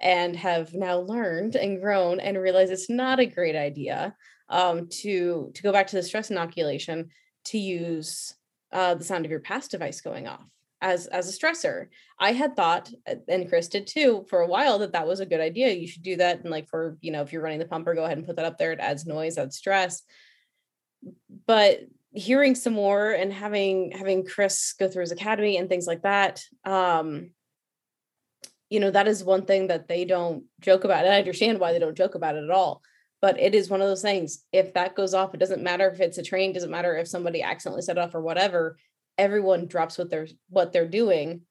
and 0.00 0.36
have 0.36 0.74
now 0.74 0.98
learned 0.98 1.56
and 1.56 1.80
grown 1.80 2.20
and 2.20 2.38
realized 2.38 2.72
it's 2.72 2.90
not 2.90 3.20
a 3.20 3.26
great 3.26 3.56
idea 3.56 4.14
um, 4.48 4.88
to 4.88 5.50
to 5.54 5.62
go 5.62 5.72
back 5.72 5.86
to 5.88 5.96
the 5.96 6.02
stress 6.02 6.30
inoculation 6.30 7.10
to 7.44 7.58
use 7.58 8.34
uh, 8.72 8.94
the 8.94 9.04
sound 9.04 9.24
of 9.24 9.30
your 9.30 9.40
PASS 9.40 9.68
device 9.68 10.00
going 10.00 10.26
off 10.26 10.44
as 10.80 11.06
as 11.06 11.28
a 11.28 11.38
stressor. 11.38 11.88
I 12.18 12.32
had 12.32 12.56
thought, 12.56 12.90
uh, 13.08 13.16
and 13.28 13.48
Chris 13.48 13.68
did 13.68 13.86
too, 13.86 14.24
for 14.28 14.40
a 14.40 14.46
while 14.46 14.78
that 14.80 14.92
that 14.92 15.06
was 15.06 15.20
a 15.20 15.26
good 15.26 15.40
idea. 15.40 15.72
You 15.72 15.86
should 15.86 16.02
do 16.02 16.16
that, 16.16 16.40
and 16.40 16.50
like 16.50 16.68
for 16.68 16.96
you 17.00 17.12
know, 17.12 17.22
if 17.22 17.32
you're 17.32 17.42
running 17.42 17.58
the 17.58 17.66
pumper, 17.66 17.94
go 17.94 18.04
ahead 18.04 18.18
and 18.18 18.26
put 18.26 18.36
that 18.36 18.44
up 18.44 18.58
there. 18.58 18.72
It 18.72 18.80
adds 18.80 19.06
noise, 19.06 19.38
adds 19.38 19.56
stress. 19.56 20.02
But 21.46 21.80
hearing 22.16 22.54
some 22.54 22.72
more 22.72 23.12
and 23.12 23.32
having 23.32 23.92
having 23.92 24.24
Chris 24.24 24.74
go 24.78 24.88
through 24.88 25.02
his 25.02 25.12
academy 25.12 25.56
and 25.56 25.68
things 25.68 25.86
like 25.86 26.02
that, 26.02 26.42
um, 26.64 27.30
you 28.70 28.80
know, 28.80 28.90
that 28.90 29.06
is 29.06 29.22
one 29.22 29.44
thing 29.44 29.68
that 29.68 29.86
they 29.86 30.04
don't 30.04 30.44
joke 30.60 30.84
about, 30.84 31.04
and 31.04 31.14
I 31.14 31.18
understand 31.18 31.60
why 31.60 31.72
they 31.72 31.78
don't 31.78 31.96
joke 31.96 32.14
about 32.14 32.36
it 32.36 32.44
at 32.44 32.50
all 32.50 32.82
but 33.22 33.40
it 33.40 33.54
is 33.54 33.70
one 33.70 33.80
of 33.80 33.88
those 33.88 34.02
things 34.02 34.44
if 34.52 34.74
that 34.74 34.94
goes 34.94 35.14
off 35.14 35.32
it 35.32 35.40
doesn't 35.40 35.62
matter 35.62 35.88
if 35.88 36.00
it's 36.00 36.18
a 36.18 36.22
train 36.22 36.52
doesn't 36.52 36.70
matter 36.70 36.96
if 36.96 37.08
somebody 37.08 37.42
accidentally 37.42 37.80
set 37.80 37.96
it 37.96 38.00
off 38.00 38.14
or 38.14 38.20
whatever 38.20 38.76
everyone 39.18 39.66
drops 39.66 39.98
what 39.98 40.10
they're 40.10 40.28
what 40.48 40.72
they're 40.72 40.88
doing 40.88 41.42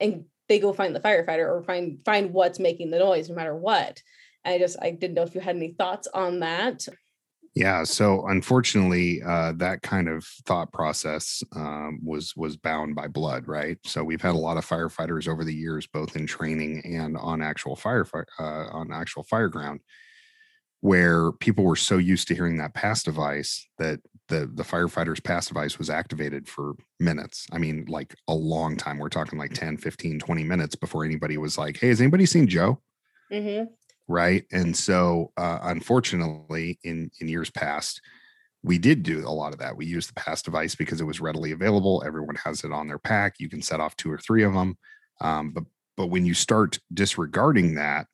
and 0.00 0.24
they 0.48 0.58
go 0.58 0.72
find 0.72 0.94
the 0.94 1.00
firefighter 1.00 1.48
or 1.48 1.62
find 1.62 2.00
find 2.04 2.32
what's 2.32 2.58
making 2.58 2.90
the 2.90 2.98
noise 2.98 3.28
no 3.28 3.34
matter 3.34 3.54
what. 3.54 4.00
And 4.44 4.54
i 4.54 4.58
just 4.58 4.76
i 4.80 4.90
didn't 4.90 5.14
know 5.14 5.22
if 5.22 5.34
you 5.34 5.40
had 5.40 5.56
any 5.56 5.72
thoughts 5.72 6.08
on 6.12 6.40
that 6.40 6.86
yeah 7.58 7.82
so 7.82 8.26
unfortunately 8.28 9.22
uh, 9.22 9.52
that 9.56 9.82
kind 9.82 10.08
of 10.08 10.24
thought 10.46 10.72
process 10.72 11.42
um, 11.56 11.98
was 12.02 12.34
was 12.36 12.56
bound 12.56 12.94
by 12.94 13.08
blood 13.08 13.48
right? 13.48 13.78
So 13.84 14.04
we've 14.04 14.22
had 14.22 14.34
a 14.34 14.38
lot 14.38 14.56
of 14.56 14.66
firefighters 14.66 15.26
over 15.26 15.44
the 15.44 15.54
years 15.54 15.86
both 15.86 16.16
in 16.16 16.26
training 16.26 16.82
and 16.84 17.16
on 17.16 17.42
actual 17.42 17.74
fire 17.74 18.06
uh, 18.38 18.42
on 18.42 18.92
actual 18.92 19.24
fire 19.24 19.48
ground 19.48 19.80
where 20.80 21.32
people 21.32 21.64
were 21.64 21.76
so 21.76 21.98
used 21.98 22.28
to 22.28 22.34
hearing 22.34 22.58
that 22.58 22.74
PASS 22.74 23.02
device 23.02 23.66
that 23.78 23.98
the 24.28 24.48
the 24.54 24.62
firefighter's 24.62 25.20
PASS 25.20 25.48
device 25.48 25.78
was 25.78 25.90
activated 25.90 26.48
for 26.48 26.74
minutes. 27.00 27.46
I 27.50 27.58
mean 27.58 27.86
like 27.88 28.14
a 28.28 28.34
long 28.34 28.76
time. 28.76 28.98
We're 28.98 29.08
talking 29.08 29.38
like 29.38 29.54
10 29.54 29.78
15 29.78 30.18
20 30.20 30.44
minutes 30.44 30.76
before 30.76 31.04
anybody 31.04 31.38
was 31.38 31.58
like 31.58 31.78
hey 31.78 31.88
has 31.88 32.00
anybody 32.00 32.26
seen 32.26 32.46
joe? 32.46 32.80
Mm-hmm. 33.32 33.64
Right 34.08 34.44
and 34.52 34.76
so 34.76 35.30
uh, 35.36 35.58
unfortunately 35.62 36.78
in 36.84 37.10
in 37.20 37.28
years 37.28 37.50
past 37.50 38.00
we 38.64 38.76
did 38.76 39.04
do 39.04 39.20
a 39.20 39.30
lot 39.30 39.52
of 39.52 39.58
that 39.60 39.76
we 39.76 39.86
used 39.86 40.08
the 40.08 40.20
PASS 40.20 40.42
device 40.42 40.74
because 40.74 41.00
it 41.00 41.04
was 41.04 41.20
readily 41.20 41.52
available 41.52 42.02
everyone 42.06 42.36
has 42.44 42.64
it 42.64 42.72
on 42.72 42.88
their 42.88 42.98
pack 42.98 43.34
you 43.38 43.48
can 43.48 43.62
set 43.62 43.80
off 43.80 43.96
two 43.96 44.10
or 44.10 44.18
three 44.18 44.42
of 44.42 44.52
them 44.54 44.76
um, 45.20 45.50
but 45.50 45.64
but 45.96 46.06
when 46.08 46.24
you 46.24 46.34
start 46.34 46.78
disregarding 46.94 47.74
that 47.74 48.06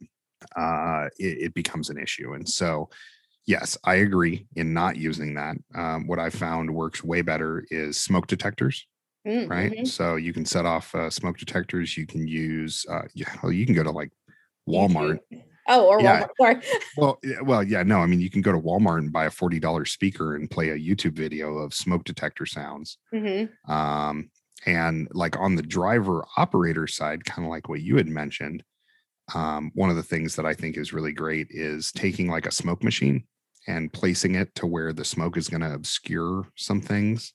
uh, 0.57 1.09
it, 1.19 1.39
it, 1.43 1.55
becomes 1.55 1.91
an 1.91 1.99
issue. 1.99 2.35
And 2.35 2.49
so, 2.49 2.89
yes, 3.47 3.77
I 3.85 3.97
agree 3.97 4.47
in 4.57 4.73
not 4.73 4.97
using 4.97 5.35
that. 5.35 5.57
Um, 5.75 6.07
what 6.07 6.19
I 6.19 6.31
found 6.31 6.75
works 6.75 7.03
way 7.03 7.23
better 7.23 7.65
is 7.71 8.01
smoke 8.01 8.27
detectors. 8.27 8.87
Mm, 9.27 9.49
right. 9.49 9.73
Mm-hmm. 9.73 9.85
So 9.87 10.17
you 10.17 10.33
can 10.33 10.45
set 10.45 10.67
off 10.67 10.95
uh, 10.95 11.09
smoke 11.11 11.39
detectors. 11.39 11.97
You 11.97 12.07
can 12.07 12.27
use, 12.27 12.85
uh, 12.91 13.03
yeah, 13.15 13.35
well, 13.43 13.53
you 13.53 13.65
can 13.65 13.75
go 13.75 13.83
to 13.83 13.91
like 13.91 14.11
Walmart. 14.69 15.19
Oh, 15.69 15.87
or 15.87 16.01
yeah. 16.01 16.27
Walmart. 16.27 16.29
Sorry. 16.41 16.81
well, 16.97 17.19
well, 17.43 17.63
yeah, 17.63 17.83
no. 17.83 17.99
I 17.99 18.07
mean, 18.07 18.21
you 18.21 18.31
can 18.31 18.43
go 18.43 18.53
to 18.53 18.61
Walmart 18.61 18.99
and 18.99 19.13
buy 19.13 19.27
a 19.27 19.31
forty 19.31 19.59
dollars 19.59 19.93
speaker 19.93 20.37
and 20.37 20.51
play 20.51 20.71
a 20.71 20.79
YouTube 20.79 21.15
video 21.15 21.59
of 21.59 21.75
smoke 21.75 22.05
detector 22.05 22.47
sounds. 22.47 22.99
Mm-hmm. 23.15 23.73
Um, 23.73 24.31
and 24.67 25.09
like 25.13 25.39
on 25.39 25.57
the 25.57 25.63
driver 25.63 26.25
operator 26.37 26.87
side, 26.87 27.25
kind 27.25 27.47
of 27.47 27.51
like 27.51 27.69
what 27.69 27.83
you 27.83 27.97
had 27.97 28.09
mentioned, 28.09 28.63
um, 29.35 29.71
one 29.75 29.91
of 29.91 29.97
the 29.97 30.03
things 30.03 30.37
that 30.37 30.47
I 30.47 30.55
think 30.55 30.77
is 30.77 30.93
really 30.93 31.13
great 31.13 31.49
is 31.51 31.93
taking 31.93 32.29
like 32.31 32.47
a 32.47 32.51
smoke 32.51 32.83
machine 32.83 33.25
and 33.67 33.93
placing 33.93 34.35
it 34.35 34.55
to 34.57 34.67
where 34.67 34.93
the 34.93 35.05
smoke 35.05 35.37
is 35.37 35.49
going 35.49 35.63
to 35.63 35.75
obscure 35.75 36.47
some 36.57 36.81
things. 36.81 37.33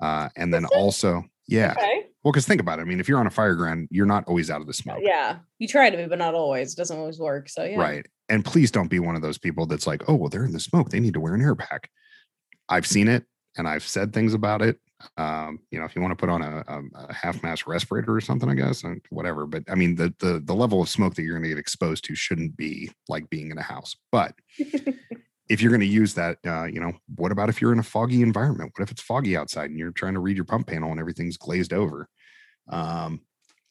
Uh, 0.00 0.28
and 0.36 0.52
then 0.52 0.66
also, 0.66 1.24
yeah. 1.46 1.72
Okay. 1.72 2.06
Well, 2.28 2.32
because 2.32 2.44
think 2.44 2.60
about 2.60 2.78
it. 2.78 2.82
I 2.82 2.84
mean, 2.84 3.00
if 3.00 3.08
you're 3.08 3.18
on 3.18 3.26
a 3.26 3.30
fire 3.30 3.54
ground, 3.54 3.88
you're 3.90 4.04
not 4.04 4.22
always 4.28 4.50
out 4.50 4.60
of 4.60 4.66
the 4.66 4.74
smoke. 4.74 4.98
Yeah. 5.00 5.38
You 5.58 5.66
try 5.66 5.88
to 5.88 5.96
be, 5.96 6.04
but 6.04 6.18
not 6.18 6.34
always. 6.34 6.74
It 6.74 6.76
doesn't 6.76 6.98
always 6.98 7.18
work. 7.18 7.48
So, 7.48 7.64
yeah. 7.64 7.78
Right. 7.78 8.04
And 8.28 8.44
please 8.44 8.70
don't 8.70 8.88
be 8.88 8.98
one 8.98 9.16
of 9.16 9.22
those 9.22 9.38
people 9.38 9.64
that's 9.64 9.86
like, 9.86 10.02
oh, 10.08 10.14
well, 10.14 10.28
they're 10.28 10.44
in 10.44 10.52
the 10.52 10.60
smoke. 10.60 10.90
They 10.90 11.00
need 11.00 11.14
to 11.14 11.20
wear 11.20 11.34
an 11.34 11.40
air 11.40 11.54
pack. 11.54 11.88
I've 12.68 12.86
seen 12.86 13.08
it 13.08 13.24
and 13.56 13.66
I've 13.66 13.82
said 13.82 14.12
things 14.12 14.34
about 14.34 14.60
it 14.60 14.78
um, 15.16 15.60
you 15.70 15.78
know, 15.78 15.84
if 15.84 15.94
you 15.94 16.02
want 16.02 16.12
to 16.12 16.16
put 16.16 16.28
on 16.28 16.42
a, 16.42 16.64
a, 16.66 16.82
a 17.08 17.14
half 17.14 17.42
mask 17.42 17.66
respirator 17.66 18.14
or 18.14 18.20
something, 18.20 18.48
I 18.48 18.54
guess, 18.54 18.82
and 18.82 19.00
whatever. 19.10 19.46
But 19.46 19.64
I 19.68 19.74
mean, 19.74 19.94
the 19.94 20.12
the 20.18 20.40
the 20.44 20.54
level 20.54 20.82
of 20.82 20.88
smoke 20.88 21.14
that 21.14 21.22
you're 21.22 21.34
going 21.34 21.44
to 21.44 21.48
get 21.48 21.58
exposed 21.58 22.04
to 22.06 22.14
shouldn't 22.14 22.56
be 22.56 22.90
like 23.08 23.30
being 23.30 23.50
in 23.50 23.58
a 23.58 23.62
house. 23.62 23.94
But 24.10 24.34
if 25.48 25.60
you're 25.62 25.70
going 25.70 25.80
to 25.80 25.86
use 25.86 26.14
that, 26.14 26.38
uh, 26.46 26.64
you 26.64 26.80
know, 26.80 26.92
what 27.14 27.32
about 27.32 27.48
if 27.48 27.60
you're 27.60 27.72
in 27.72 27.78
a 27.78 27.84
foggy 27.84 28.22
environment? 28.22 28.72
What 28.74 28.82
if 28.82 28.90
it's 28.90 29.02
foggy 29.02 29.36
outside 29.36 29.70
and 29.70 29.78
you're 29.78 29.92
trying 29.92 30.14
to 30.14 30.20
read 30.20 30.36
your 30.36 30.44
pump 30.44 30.66
panel 30.66 30.90
and 30.90 31.00
everything's 31.00 31.36
glazed 31.36 31.72
over? 31.72 32.08
Um, 32.68 33.20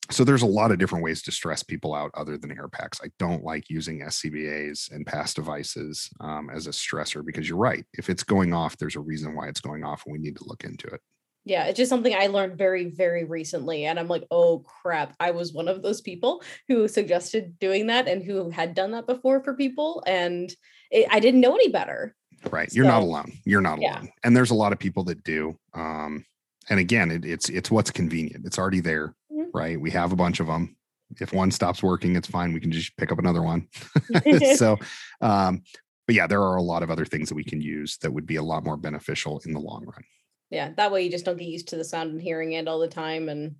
so 0.09 0.23
there's 0.23 0.41
a 0.41 0.47
lot 0.47 0.71
of 0.71 0.77
different 0.77 1.03
ways 1.03 1.21
to 1.23 1.31
stress 1.31 1.63
people 1.63 1.93
out 1.93 2.11
other 2.13 2.37
than 2.37 2.51
air 2.51 2.69
packs. 2.69 3.01
I 3.03 3.09
don't 3.19 3.43
like 3.43 3.69
using 3.69 4.01
SCBAs 4.01 4.91
and 4.91 5.05
pass 5.05 5.33
devices 5.33 6.09
um, 6.21 6.49
as 6.49 6.67
a 6.67 6.71
stressor 6.71 7.25
because 7.25 7.49
you're 7.49 7.57
right. 7.57 7.85
If 7.93 8.09
it's 8.09 8.23
going 8.23 8.53
off, 8.53 8.77
there's 8.77 8.95
a 8.95 9.01
reason 9.01 9.35
why 9.35 9.49
it's 9.49 9.59
going 9.59 9.83
off, 9.83 10.05
and 10.05 10.13
we 10.13 10.19
need 10.19 10.37
to 10.37 10.47
look 10.47 10.63
into 10.63 10.87
it. 10.87 11.01
Yeah, 11.43 11.65
it's 11.65 11.77
just 11.77 11.89
something 11.89 12.13
I 12.13 12.27
learned 12.27 12.57
very, 12.57 12.89
very 12.89 13.23
recently. 13.23 13.85
And 13.85 13.97
I'm 13.97 14.09
like, 14.09 14.25
oh 14.31 14.59
crap, 14.59 15.15
I 15.19 15.31
was 15.31 15.53
one 15.53 15.69
of 15.69 15.81
those 15.81 16.01
people 16.01 16.43
who 16.67 16.89
suggested 16.89 17.57
doing 17.57 17.87
that 17.87 18.07
and 18.07 18.21
who 18.21 18.49
had 18.49 18.75
done 18.75 18.91
that 18.91 19.07
before 19.07 19.41
for 19.41 19.53
people. 19.53 20.03
And 20.05 20.53
it, 20.91 21.07
I 21.09 21.21
didn't 21.21 21.39
know 21.39 21.55
any 21.55 21.69
better. 21.69 22.13
Right. 22.51 22.71
You're 22.73 22.85
not 22.85 23.01
alone. 23.01 23.31
You're 23.45 23.61
not 23.61 23.81
yeah. 23.81 23.93
alone. 23.93 24.09
And 24.25 24.35
there's 24.35 24.51
a 24.51 24.55
lot 24.55 24.73
of 24.73 24.79
people 24.79 25.05
that 25.05 25.23
do. 25.23 25.57
Um, 25.73 26.25
and 26.69 26.79
again, 26.79 27.11
it, 27.11 27.25
it's 27.25 27.49
it's 27.49 27.71
what's 27.71 27.91
convenient. 27.91 28.45
It's 28.45 28.57
already 28.57 28.81
there, 28.81 29.15
mm-hmm. 29.31 29.49
right? 29.53 29.79
We 29.79 29.91
have 29.91 30.11
a 30.11 30.15
bunch 30.17 30.39
of 30.39 30.47
them. 30.47 30.75
If 31.19 31.33
one 31.33 31.51
stops 31.51 31.81
working, 31.81 32.15
it's 32.15 32.27
fine. 32.27 32.53
We 32.53 32.59
can 32.59 32.71
just 32.71 32.95
pick 32.97 33.11
up 33.11 33.19
another 33.19 33.41
one. 33.41 33.67
so, 34.55 34.77
um, 35.21 35.63
but 36.05 36.15
yeah, 36.15 36.27
there 36.27 36.41
are 36.41 36.57
a 36.57 36.61
lot 36.61 36.83
of 36.83 36.91
other 36.91 37.05
things 37.05 37.29
that 37.29 37.35
we 37.35 37.43
can 37.43 37.61
use 37.61 37.97
that 37.97 38.11
would 38.11 38.25
be 38.25 38.35
a 38.35 38.43
lot 38.43 38.65
more 38.65 38.77
beneficial 38.77 39.41
in 39.45 39.53
the 39.53 39.59
long 39.59 39.85
run. 39.85 40.03
Yeah, 40.49 40.71
that 40.77 40.91
way 40.91 41.03
you 41.03 41.11
just 41.11 41.25
don't 41.25 41.37
get 41.37 41.47
used 41.47 41.69
to 41.69 41.77
the 41.77 41.83
sound 41.83 42.11
and 42.11 42.21
hearing 42.21 42.53
it 42.53 42.67
all 42.67 42.79
the 42.79 42.87
time, 42.87 43.29
and 43.29 43.55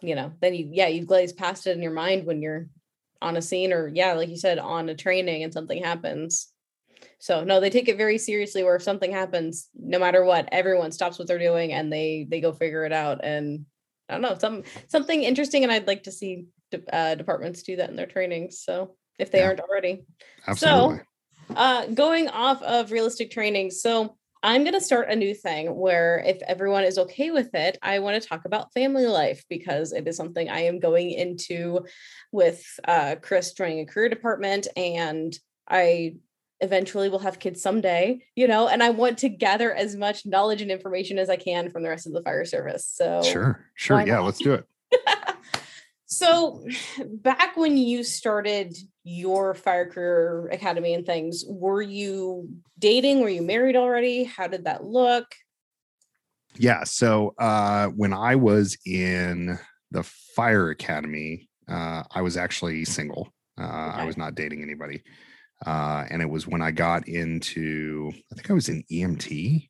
you 0.00 0.14
know, 0.14 0.32
then 0.40 0.54
you 0.54 0.68
yeah 0.72 0.88
you 0.88 1.04
glaze 1.04 1.32
past 1.32 1.66
it 1.66 1.76
in 1.76 1.82
your 1.82 1.92
mind 1.92 2.26
when 2.26 2.42
you're 2.42 2.68
on 3.22 3.36
a 3.36 3.42
scene 3.42 3.72
or 3.72 3.88
yeah, 3.88 4.12
like 4.12 4.28
you 4.28 4.36
said, 4.36 4.58
on 4.58 4.88
a 4.88 4.94
training 4.94 5.42
and 5.42 5.52
something 5.52 5.82
happens. 5.82 6.48
So 7.18 7.44
no, 7.44 7.60
they 7.60 7.70
take 7.70 7.88
it 7.88 7.96
very 7.96 8.18
seriously. 8.18 8.62
Where 8.62 8.76
if 8.76 8.82
something 8.82 9.12
happens, 9.12 9.68
no 9.74 9.98
matter 9.98 10.24
what, 10.24 10.48
everyone 10.52 10.92
stops 10.92 11.18
what 11.18 11.28
they're 11.28 11.38
doing 11.38 11.72
and 11.72 11.92
they 11.92 12.26
they 12.28 12.40
go 12.40 12.52
figure 12.52 12.84
it 12.84 12.92
out. 12.92 13.24
And 13.24 13.66
I 14.08 14.14
don't 14.14 14.22
know, 14.22 14.36
some 14.38 14.64
something 14.88 15.22
interesting, 15.22 15.62
and 15.62 15.72
I'd 15.72 15.86
like 15.86 16.04
to 16.04 16.12
see 16.12 16.46
uh, 16.92 17.14
departments 17.14 17.62
do 17.62 17.76
that 17.76 17.90
in 17.90 17.96
their 17.96 18.06
trainings. 18.06 18.60
So 18.60 18.96
if 19.18 19.30
they 19.30 19.38
yeah. 19.38 19.46
aren't 19.46 19.60
already, 19.60 20.04
absolutely. 20.46 20.98
So, 20.98 21.54
uh, 21.56 21.86
going 21.86 22.28
off 22.28 22.62
of 22.62 22.90
realistic 22.90 23.30
training, 23.30 23.70
so 23.70 24.16
I'm 24.44 24.62
going 24.62 24.74
to 24.74 24.80
start 24.80 25.08
a 25.08 25.16
new 25.16 25.34
thing 25.34 25.74
where, 25.74 26.22
if 26.26 26.42
everyone 26.42 26.84
is 26.84 26.98
okay 26.98 27.30
with 27.30 27.54
it, 27.54 27.78
I 27.80 28.00
want 28.00 28.22
to 28.22 28.28
talk 28.28 28.44
about 28.44 28.74
family 28.74 29.06
life 29.06 29.42
because 29.48 29.94
it 29.94 30.06
is 30.06 30.18
something 30.18 30.50
I 30.50 30.64
am 30.64 30.80
going 30.80 31.12
into 31.12 31.86
with 32.30 32.62
uh, 32.86 33.16
Chris 33.22 33.54
joining 33.54 33.80
a 33.80 33.86
career 33.86 34.10
department. 34.10 34.68
And 34.76 35.34
I 35.66 36.16
eventually 36.64 37.08
we'll 37.08 37.20
have 37.20 37.38
kids 37.38 37.62
someday, 37.62 38.18
you 38.34 38.48
know, 38.48 38.66
and 38.66 38.82
I 38.82 38.90
want 38.90 39.18
to 39.18 39.28
gather 39.28 39.72
as 39.72 39.94
much 39.94 40.26
knowledge 40.26 40.62
and 40.62 40.70
information 40.70 41.18
as 41.18 41.30
I 41.30 41.36
can 41.36 41.70
from 41.70 41.82
the 41.82 41.90
rest 41.90 42.06
of 42.06 42.12
the 42.12 42.22
fire 42.22 42.44
service. 42.44 42.86
So, 42.86 43.22
sure, 43.22 43.64
sure. 43.74 44.04
Yeah, 44.04 44.18
let's 44.20 44.38
do 44.38 44.54
it. 44.54 44.66
so, 46.06 46.66
back 47.06 47.56
when 47.56 47.76
you 47.76 48.02
started 48.02 48.76
your 49.04 49.54
fire 49.54 49.88
career 49.88 50.48
academy 50.48 50.94
and 50.94 51.06
things, 51.06 51.44
were 51.46 51.82
you 51.82 52.48
dating? 52.78 53.20
Were 53.20 53.28
you 53.28 53.42
married 53.42 53.76
already? 53.76 54.24
How 54.24 54.48
did 54.48 54.64
that 54.64 54.82
look? 54.82 55.26
Yeah. 56.56 56.84
So, 56.84 57.34
uh, 57.38 57.88
when 57.88 58.12
I 58.12 58.36
was 58.36 58.78
in 58.86 59.58
the 59.90 60.02
fire 60.02 60.70
academy, 60.70 61.48
uh, 61.68 62.04
I 62.10 62.22
was 62.22 62.36
actually 62.36 62.84
single. 62.86 63.32
Uh, 63.58 63.62
okay. 63.64 64.00
I 64.00 64.04
was 64.04 64.16
not 64.16 64.34
dating 64.34 64.62
anybody. 64.62 65.02
Uh, 65.66 66.04
and 66.10 66.20
it 66.20 66.28
was 66.28 66.46
when 66.46 66.62
I 66.62 66.70
got 66.70 67.08
into, 67.08 68.12
I 68.30 68.34
think 68.34 68.50
I 68.50 68.54
was 68.54 68.68
in 68.68 68.84
EMT. 68.90 69.68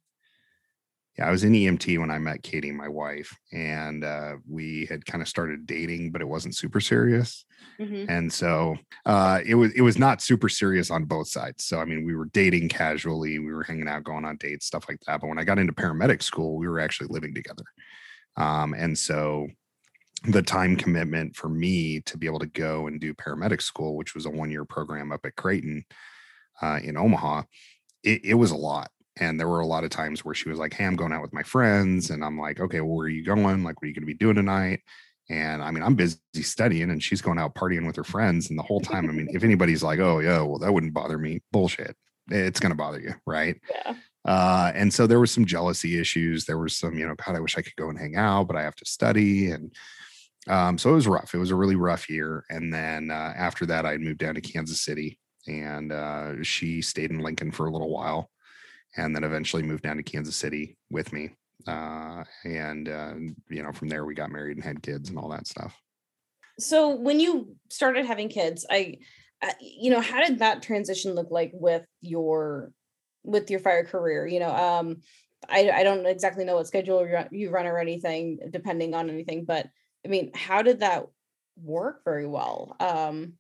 Yeah, 1.18 1.28
I 1.28 1.30
was 1.30 1.44
in 1.44 1.52
EMT 1.52 2.00
when 2.00 2.10
I 2.10 2.18
met 2.18 2.42
Katie, 2.42 2.72
my 2.72 2.88
wife, 2.88 3.32
and 3.52 4.02
uh, 4.02 4.32
we 4.48 4.86
had 4.86 5.06
kind 5.06 5.22
of 5.22 5.28
started 5.28 5.64
dating, 5.64 6.10
but 6.10 6.20
it 6.20 6.26
wasn't 6.26 6.56
super 6.56 6.80
serious. 6.80 7.44
Mm-hmm. 7.78 8.06
And 8.08 8.32
so 8.32 8.76
uh, 9.06 9.40
it 9.46 9.54
was 9.54 9.72
it 9.74 9.82
was 9.82 9.96
not 9.96 10.22
super 10.22 10.48
serious 10.48 10.90
on 10.90 11.04
both 11.04 11.28
sides. 11.28 11.64
So 11.64 11.78
I 11.78 11.84
mean, 11.84 12.04
we 12.04 12.16
were 12.16 12.26
dating 12.26 12.68
casually, 12.68 13.38
we 13.38 13.52
were 13.52 13.62
hanging 13.62 13.86
out, 13.86 14.02
going 14.02 14.24
on 14.24 14.38
dates, 14.38 14.66
stuff 14.66 14.86
like 14.88 14.98
that. 15.06 15.20
But 15.20 15.28
when 15.28 15.38
I 15.38 15.44
got 15.44 15.60
into 15.60 15.72
paramedic 15.72 16.20
school, 16.20 16.56
we 16.56 16.66
were 16.66 16.80
actually 16.80 17.08
living 17.10 17.32
together. 17.32 17.64
Um, 18.36 18.74
and 18.74 18.98
so 18.98 19.46
the 20.26 20.42
time 20.42 20.76
commitment 20.76 21.36
for 21.36 21.48
me 21.48 22.01
to 22.01 22.16
be 22.16 22.26
able 22.26 22.38
to 22.38 22.46
go 22.46 22.86
and 22.86 23.01
do 23.01 23.14
paramedic 23.14 23.60
school, 23.60 23.96
which 23.96 24.14
was 24.14 24.26
a 24.26 24.30
one 24.30 24.51
year 24.51 24.64
program 24.64 25.12
up 25.12 25.24
at 25.24 25.36
Creighton 25.36 25.84
uh, 26.62 26.80
in 26.82 26.96
Omaha, 26.96 27.42
it, 28.02 28.24
it, 28.24 28.34
was 28.34 28.51
a 28.51 28.56
lot. 28.56 28.90
And 29.18 29.38
there 29.38 29.48
were 29.48 29.60
a 29.60 29.66
lot 29.66 29.84
of 29.84 29.90
times 29.90 30.24
where 30.24 30.34
she 30.34 30.48
was 30.48 30.59
like, 30.59 30.74
Hey, 30.74 30.84
I'm 30.84 30.96
going 30.96 31.12
out 31.12 31.22
with 31.22 31.32
my 31.32 31.42
friends. 31.42 32.10
And 32.10 32.24
I'm 32.24 32.38
like, 32.38 32.60
Okay, 32.60 32.80
well, 32.80 32.96
where 32.96 33.06
are 33.06 33.10
you 33.10 33.24
going? 33.24 33.64
Like, 33.64 33.80
what 33.80 33.86
are 33.86 33.88
you 33.88 33.94
going 33.94 34.02
to 34.02 34.06
be 34.06 34.14
doing 34.14 34.36
tonight? 34.36 34.80
And 35.30 35.62
I 35.62 35.70
mean, 35.70 35.82
I'm 35.82 35.94
busy 35.94 36.18
studying 36.34 36.90
and 36.90 37.02
she's 37.02 37.22
going 37.22 37.38
out 37.38 37.55
partying 37.55 37.86
with 37.86 37.96
her 37.96 38.05
friends. 38.05 38.51
And 38.51 38.59
the 38.59 38.62
whole 38.62 38.80
time, 38.80 39.09
I 39.09 39.12
mean, 39.12 39.28
if 39.30 39.44
anybody's 39.44 39.82
like, 39.82 39.98
Oh, 39.98 40.20
yeah, 40.20 40.40
well, 40.42 40.59
that 40.59 40.72
wouldn't 40.72 40.94
bother 40.94 41.18
me, 41.18 41.40
bullshit. 41.52 41.96
It's 42.30 42.60
going 42.60 42.72
to 42.72 42.76
bother 42.76 43.01
you. 43.01 43.14
Right. 43.26 43.60
Yeah. 43.70 43.94
Uh, 44.24 44.72
and 44.74 44.92
so 44.92 45.06
there 45.06 45.20
was 45.20 45.30
some 45.30 45.44
jealousy 45.44 46.01
issues. 46.01 46.46
There 46.46 46.56
was 46.56 46.74
some, 46.74 46.94
you 46.96 47.06
know, 47.06 47.14
God, 47.14 47.36
I 47.36 47.40
wish 47.40 47.59
I 47.59 47.62
could 47.62 47.76
go 47.76 47.90
and 47.90 47.98
hang 47.98 48.16
out, 48.16 48.44
but 48.46 48.56
I 48.56 48.62
have 48.62 48.74
to 48.76 48.86
study. 48.86 49.51
And, 49.51 49.70
um, 50.48 50.76
so 50.78 50.90
it 50.90 50.94
was 50.94 51.08
rough. 51.08 51.34
It 51.34 51.38
was 51.38 51.50
a 51.50 51.56
really 51.56 51.76
rough 51.76 52.08
year. 52.10 52.44
And 52.50 52.72
then 52.72 53.10
uh, 53.10 53.32
after 53.36 53.64
that, 53.66 53.86
I 53.86 53.96
moved 53.96 54.18
down 54.18 54.34
to 54.34 54.40
Kansas 54.40 54.82
City, 54.82 55.18
and 55.46 55.92
uh, 55.92 56.42
she 56.42 56.82
stayed 56.82 57.10
in 57.10 57.20
Lincoln 57.20 57.50
for 57.50 57.66
a 57.66 57.70
little 57.70 57.90
while, 57.90 58.30
and 58.96 59.14
then 59.14 59.24
eventually 59.24 59.62
moved 59.62 59.82
down 59.82 59.96
to 59.96 60.02
Kansas 60.02 60.36
City 60.36 60.76
with 60.90 61.12
me. 61.12 61.30
Uh, 61.66 62.24
and 62.44 62.88
uh, 62.88 63.14
you 63.48 63.62
know, 63.62 63.72
from 63.72 63.88
there 63.88 64.04
we 64.04 64.14
got 64.14 64.30
married 64.30 64.56
and 64.56 64.64
had 64.64 64.82
kids 64.82 65.08
and 65.08 65.18
all 65.18 65.30
that 65.30 65.46
stuff. 65.46 65.74
So 66.58 66.90
when 66.90 67.20
you 67.20 67.56
started 67.70 68.06
having 68.06 68.28
kids, 68.28 68.66
I, 68.70 68.98
uh, 69.42 69.52
you 69.60 69.90
know, 69.90 70.00
how 70.00 70.24
did 70.24 70.38
that 70.38 70.62
transition 70.62 71.14
look 71.14 71.30
like 71.30 71.52
with 71.54 71.84
your 72.00 72.70
with 73.24 73.50
your 73.50 73.60
fire 73.60 73.84
career? 73.84 74.26
You 74.26 74.40
know, 74.40 74.54
um, 74.54 74.98
I 75.48 75.70
I 75.70 75.82
don't 75.84 76.06
exactly 76.06 76.44
know 76.44 76.56
what 76.56 76.66
schedule 76.66 77.08
you 77.30 77.50
run 77.50 77.66
or 77.66 77.78
anything, 77.78 78.38
depending 78.50 78.94
on 78.94 79.08
anything, 79.08 79.44
but 79.44 79.68
I 80.05 80.09
mean, 80.09 80.31
how 80.35 80.62
did 80.62 80.81
that 80.81 81.06
work 81.62 82.02
very 82.05 82.26
well? 82.26 82.76
Um, 82.81 83.35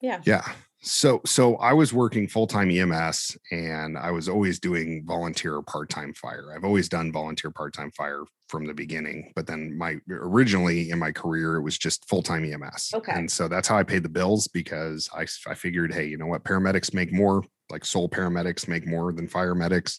yeah. 0.00 0.20
Yeah. 0.24 0.44
So 0.80 1.20
so 1.26 1.56
I 1.56 1.72
was 1.72 1.92
working 1.92 2.28
full-time 2.28 2.70
EMS 2.70 3.36
and 3.50 3.98
I 3.98 4.12
was 4.12 4.28
always 4.28 4.60
doing 4.60 5.04
volunteer 5.04 5.60
part-time 5.60 6.14
fire. 6.14 6.52
I've 6.54 6.64
always 6.64 6.88
done 6.88 7.10
volunteer 7.10 7.50
part-time 7.50 7.90
fire 7.90 8.22
from 8.48 8.64
the 8.64 8.74
beginning, 8.74 9.32
but 9.34 9.46
then 9.46 9.76
my 9.76 9.96
originally 10.08 10.90
in 10.90 10.98
my 11.00 11.10
career 11.10 11.56
it 11.56 11.62
was 11.62 11.76
just 11.76 12.08
full-time 12.08 12.44
EMS. 12.44 12.92
Okay. 12.94 13.12
And 13.12 13.28
so 13.28 13.48
that's 13.48 13.66
how 13.66 13.76
I 13.76 13.82
paid 13.82 14.04
the 14.04 14.08
bills 14.08 14.46
because 14.46 15.10
I 15.12 15.26
I 15.50 15.54
figured, 15.54 15.92
hey, 15.92 16.06
you 16.06 16.16
know 16.16 16.26
what, 16.26 16.44
paramedics 16.44 16.94
make 16.94 17.12
more, 17.12 17.42
like 17.70 17.84
sole 17.84 18.08
paramedics 18.08 18.68
make 18.68 18.86
more 18.86 19.12
than 19.12 19.26
fire 19.26 19.56
medics. 19.56 19.98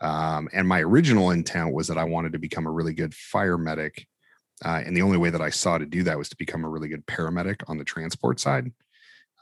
Um, 0.00 0.48
and 0.54 0.66
my 0.66 0.80
original 0.80 1.30
intent 1.30 1.74
was 1.74 1.88
that 1.88 1.98
I 1.98 2.04
wanted 2.04 2.32
to 2.32 2.38
become 2.38 2.66
a 2.66 2.72
really 2.72 2.94
good 2.94 3.14
fire 3.14 3.58
medic 3.58 4.06
uh, 4.64 4.82
and 4.84 4.96
the 4.96 5.02
only 5.02 5.18
way 5.18 5.30
that 5.30 5.40
I 5.40 5.50
saw 5.50 5.78
to 5.78 5.86
do 5.86 6.02
that 6.04 6.18
was 6.18 6.28
to 6.30 6.36
become 6.36 6.64
a 6.64 6.68
really 6.68 6.88
good 6.88 7.06
paramedic 7.06 7.62
on 7.68 7.78
the 7.78 7.84
transport 7.84 8.40
side. 8.40 8.72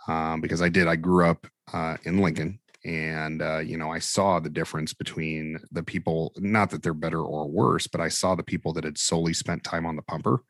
Um, 0.07 0.41
because 0.41 0.61
I 0.61 0.69
did, 0.69 0.87
I 0.87 0.97
grew 0.97 1.27
up 1.27 1.47
uh, 1.73 1.97
in 2.05 2.19
Lincoln 2.19 2.59
and, 2.85 3.41
uh, 3.41 3.59
you 3.59 3.79
know, 3.79 3.91
I 3.91 3.99
saw 3.99 4.39
the 4.39 4.51
difference 4.51 4.93
between 4.93 5.59
the 5.73 5.83
people, 5.83 6.33
not 6.37 6.71
that 6.71 6.83
they're 6.83 6.93
better 6.93 7.23
or 7.23 7.49
worse, 7.49 7.87
but 7.87 8.01
I 8.01 8.09
saw 8.09 8.35
the 8.35 8.43
people 8.43 8.75
that 8.75 8.85
had 8.85 8.99
solely 8.99 9.33
spent 9.33 9.65
time 9.65 9.87
on 9.87 9.97
the 9.97 10.03
pumper 10.03 10.43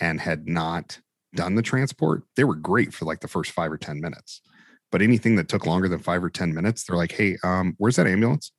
and 0.00 0.20
had 0.20 0.46
not 0.46 1.00
done 1.34 1.56
the 1.56 1.62
transport. 1.62 2.22
They 2.36 2.44
were 2.44 2.54
great 2.54 2.94
for 2.94 3.04
like 3.04 3.20
the 3.20 3.28
first 3.28 3.50
five 3.50 3.72
or 3.72 3.78
10 3.78 4.00
minutes. 4.00 4.42
But 4.92 5.02
anything 5.02 5.36
that 5.36 5.48
took 5.48 5.66
longer 5.66 5.88
than 5.88 5.98
five 5.98 6.22
or 6.22 6.30
10 6.30 6.54
minutes, 6.54 6.84
they're 6.84 6.96
like, 6.96 7.12
hey, 7.12 7.38
um, 7.42 7.74
where's 7.78 7.96
that 7.96 8.06
ambulance? 8.06 8.52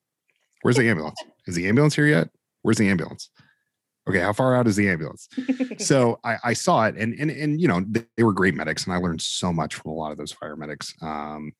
Where's 0.63 0.77
the 0.77 0.89
ambulance? 0.89 1.19
Is 1.47 1.55
the 1.55 1.69
ambulance 1.69 1.95
here 1.95 2.07
yet? 2.07 2.29
Where's 2.63 2.77
the 2.77 2.89
ambulance? 2.89 3.29
Okay 4.07 4.19
how 4.19 4.33
far 4.33 4.55
out 4.55 4.67
is 4.67 4.75
the 4.75 4.89
ambulance? 4.89 5.27
So 5.79 6.19
I, 6.23 6.37
I, 6.43 6.53
saw 6.53 6.85
it 6.85 6.95
and 6.97 7.13
and 7.19 7.29
and 7.31 7.59
you 7.59 7.67
know 7.67 7.83
they, 7.87 8.05
they, 8.15 8.23
were 8.23 8.31
great 8.31 8.53
medics 8.53 8.85
and 8.85 8.93
i 8.93 8.97
learned 8.97 9.21
so 9.21 9.51
much 9.51 9.75
from 9.75 9.91
a 9.91 9.93
lot 9.93 10.11
of 10.11 10.17
those 10.17 10.31
fire 10.31 10.55
medics 10.55 10.93
um, 11.01 11.51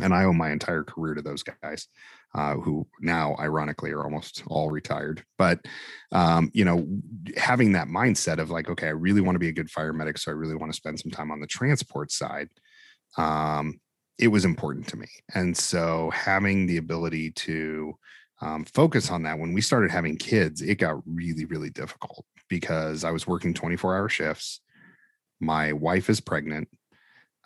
and 0.00 0.12
i 0.14 0.24
owe 0.24 0.32
my 0.32 0.50
entire 0.50 0.82
career 0.82 1.14
to 1.14 1.22
those 1.22 1.42
guys 1.42 1.86
uh, 2.34 2.54
who 2.54 2.86
now 3.00 3.36
ironically 3.38 3.92
are 3.92 4.02
almost 4.02 4.42
all 4.48 4.70
retired. 4.70 5.22
But 5.38 5.60
um, 6.10 6.50
you 6.54 6.64
know 6.64 6.86
having 7.36 7.72
that 7.72 7.88
mindset 7.88 8.38
of 8.38 8.50
like 8.50 8.68
okay 8.70 8.88
i 8.88 8.90
really 8.90 9.20
want 9.20 9.36
to 9.36 9.40
be 9.40 9.48
a 9.48 9.52
good 9.52 9.70
fire 9.70 9.92
medic 9.92 10.18
so 10.18 10.32
i 10.32 10.34
really 10.34 10.56
want 10.56 10.72
to 10.72 10.76
spend 10.76 10.98
some 10.98 11.12
time 11.12 11.30
on 11.30 11.40
the 11.40 11.46
transport 11.46 12.10
side 12.10 12.48
um, 13.16 13.80
it 14.18 14.28
was 14.28 14.44
important 14.44 14.86
to 14.88 14.96
me. 14.96 15.08
And 15.34 15.56
so 15.56 16.10
having 16.10 16.66
the 16.66 16.76
ability 16.76 17.32
to 17.32 17.94
um, 18.40 18.64
focus 18.64 19.10
on 19.10 19.22
that 19.22 19.38
when 19.38 19.52
we 19.52 19.60
started 19.60 19.90
having 19.90 20.16
kids 20.16 20.62
it 20.62 20.76
got 20.76 21.00
really 21.06 21.44
really 21.44 21.70
difficult 21.70 22.24
because 22.48 23.04
i 23.04 23.10
was 23.10 23.26
working 23.26 23.54
24 23.54 23.96
hour 23.96 24.08
shifts 24.08 24.60
my 25.40 25.72
wife 25.72 26.08
is 26.10 26.20
pregnant 26.20 26.68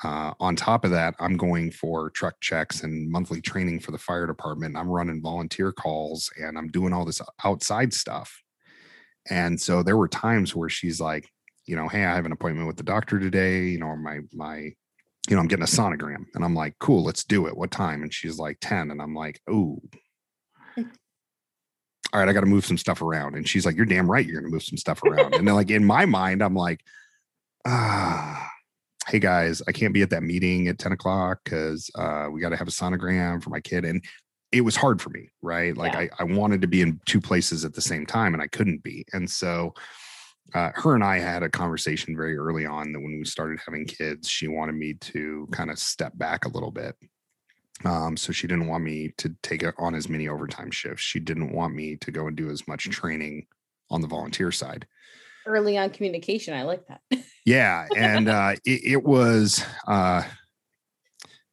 uh, 0.04 0.32
on 0.38 0.54
top 0.54 0.84
of 0.84 0.92
that, 0.92 1.14
I'm 1.18 1.36
going 1.36 1.72
for 1.72 2.10
truck 2.10 2.40
checks 2.40 2.84
and 2.84 3.10
monthly 3.10 3.40
training 3.40 3.80
for 3.80 3.90
the 3.90 3.98
fire 3.98 4.26
department. 4.26 4.76
I'm 4.76 4.88
running 4.88 5.20
volunteer 5.20 5.72
calls 5.72 6.30
and 6.40 6.56
I'm 6.56 6.68
doing 6.68 6.92
all 6.92 7.04
this 7.04 7.20
outside 7.44 7.92
stuff. 7.92 8.42
And 9.28 9.60
so 9.60 9.82
there 9.82 9.96
were 9.96 10.08
times 10.08 10.54
where 10.54 10.68
she's 10.68 11.00
like, 11.00 11.28
you 11.66 11.74
know, 11.74 11.88
hey, 11.88 12.04
I 12.04 12.14
have 12.14 12.26
an 12.26 12.32
appointment 12.32 12.68
with 12.68 12.76
the 12.76 12.84
doctor 12.84 13.18
today. 13.18 13.64
You 13.66 13.78
know, 13.78 13.94
my 13.96 14.20
my, 14.32 14.58
you 15.28 15.36
know, 15.36 15.38
I'm 15.38 15.48
getting 15.48 15.64
a 15.64 15.66
sonogram, 15.66 16.24
and 16.34 16.44
I'm 16.44 16.54
like, 16.54 16.78
cool, 16.78 17.04
let's 17.04 17.24
do 17.24 17.46
it. 17.46 17.56
What 17.56 17.70
time? 17.70 18.02
And 18.02 18.14
she's 18.14 18.38
like 18.38 18.56
10, 18.60 18.90
and 18.90 19.02
I'm 19.02 19.14
like, 19.14 19.40
oh. 19.50 19.80
All 22.12 22.20
right, 22.20 22.28
I 22.28 22.32
got 22.32 22.40
to 22.40 22.46
move 22.46 22.64
some 22.64 22.78
stuff 22.78 23.02
around. 23.02 23.34
And 23.34 23.48
she's 23.48 23.66
like, 23.66 23.76
You're 23.76 23.86
damn 23.86 24.10
right, 24.10 24.24
you're 24.24 24.40
gonna 24.40 24.52
move 24.52 24.62
some 24.62 24.78
stuff 24.78 25.02
around. 25.02 25.34
and 25.34 25.46
then, 25.46 25.54
like 25.54 25.70
in 25.70 25.84
my 25.84 26.06
mind, 26.06 26.42
I'm 26.42 26.54
like, 26.54 26.80
ah, 27.66 28.50
hey 29.08 29.18
guys, 29.18 29.62
I 29.66 29.72
can't 29.72 29.94
be 29.94 30.02
at 30.02 30.10
that 30.10 30.22
meeting 30.22 30.68
at 30.68 30.78
10 30.78 30.92
o'clock 30.92 31.40
because 31.44 31.90
uh, 31.94 32.28
we 32.30 32.40
got 32.40 32.50
to 32.50 32.56
have 32.56 32.68
a 32.68 32.72
sonogram 32.72 33.42
for 33.42 33.50
my 33.50 33.60
kid. 33.60 33.84
And 33.84 34.04
it 34.52 34.62
was 34.62 34.76
hard 34.76 35.00
for 35.00 35.10
me, 35.10 35.30
right? 35.42 35.76
Like 35.76 35.94
yeah. 35.94 36.00
I, 36.00 36.10
I 36.20 36.24
wanted 36.24 36.60
to 36.62 36.68
be 36.68 36.82
in 36.82 37.00
two 37.06 37.20
places 37.20 37.64
at 37.64 37.74
the 37.74 37.80
same 37.80 38.06
time 38.06 38.34
and 38.34 38.42
I 38.42 38.46
couldn't 38.46 38.82
be. 38.82 39.04
And 39.12 39.30
so 39.30 39.74
uh, 40.54 40.70
her 40.74 40.94
and 40.94 41.04
I 41.04 41.18
had 41.18 41.42
a 41.42 41.48
conversation 41.48 42.16
very 42.16 42.36
early 42.36 42.64
on 42.64 42.92
that 42.92 43.00
when 43.00 43.18
we 43.18 43.24
started 43.24 43.60
having 43.64 43.84
kids, 43.84 44.28
she 44.28 44.48
wanted 44.48 44.74
me 44.74 44.94
to 44.94 45.48
kind 45.52 45.70
of 45.70 45.78
step 45.78 46.16
back 46.16 46.44
a 46.44 46.50
little 46.50 46.70
bit. 46.70 46.94
Um, 47.84 48.16
so 48.16 48.32
she 48.32 48.46
didn't 48.46 48.66
want 48.66 48.84
me 48.84 49.12
to 49.18 49.34
take 49.42 49.64
on 49.78 49.94
as 49.94 50.08
many 50.08 50.28
overtime 50.28 50.70
shifts. 50.70 51.02
She 51.02 51.20
didn't 51.20 51.52
want 51.52 51.74
me 51.74 51.96
to 51.96 52.10
go 52.10 52.26
and 52.26 52.36
do 52.36 52.50
as 52.50 52.66
much 52.66 52.88
training 52.90 53.46
on 53.90 54.00
the 54.00 54.08
volunteer 54.08 54.50
side. 54.50 54.86
Early 55.46 55.78
on 55.78 55.90
communication, 55.90 56.54
I 56.54 56.64
like 56.64 56.86
that. 56.88 57.00
yeah, 57.46 57.86
and 57.96 58.28
uh, 58.28 58.56
it, 58.64 58.80
it 58.84 59.04
was. 59.04 59.64
Uh, 59.86 60.22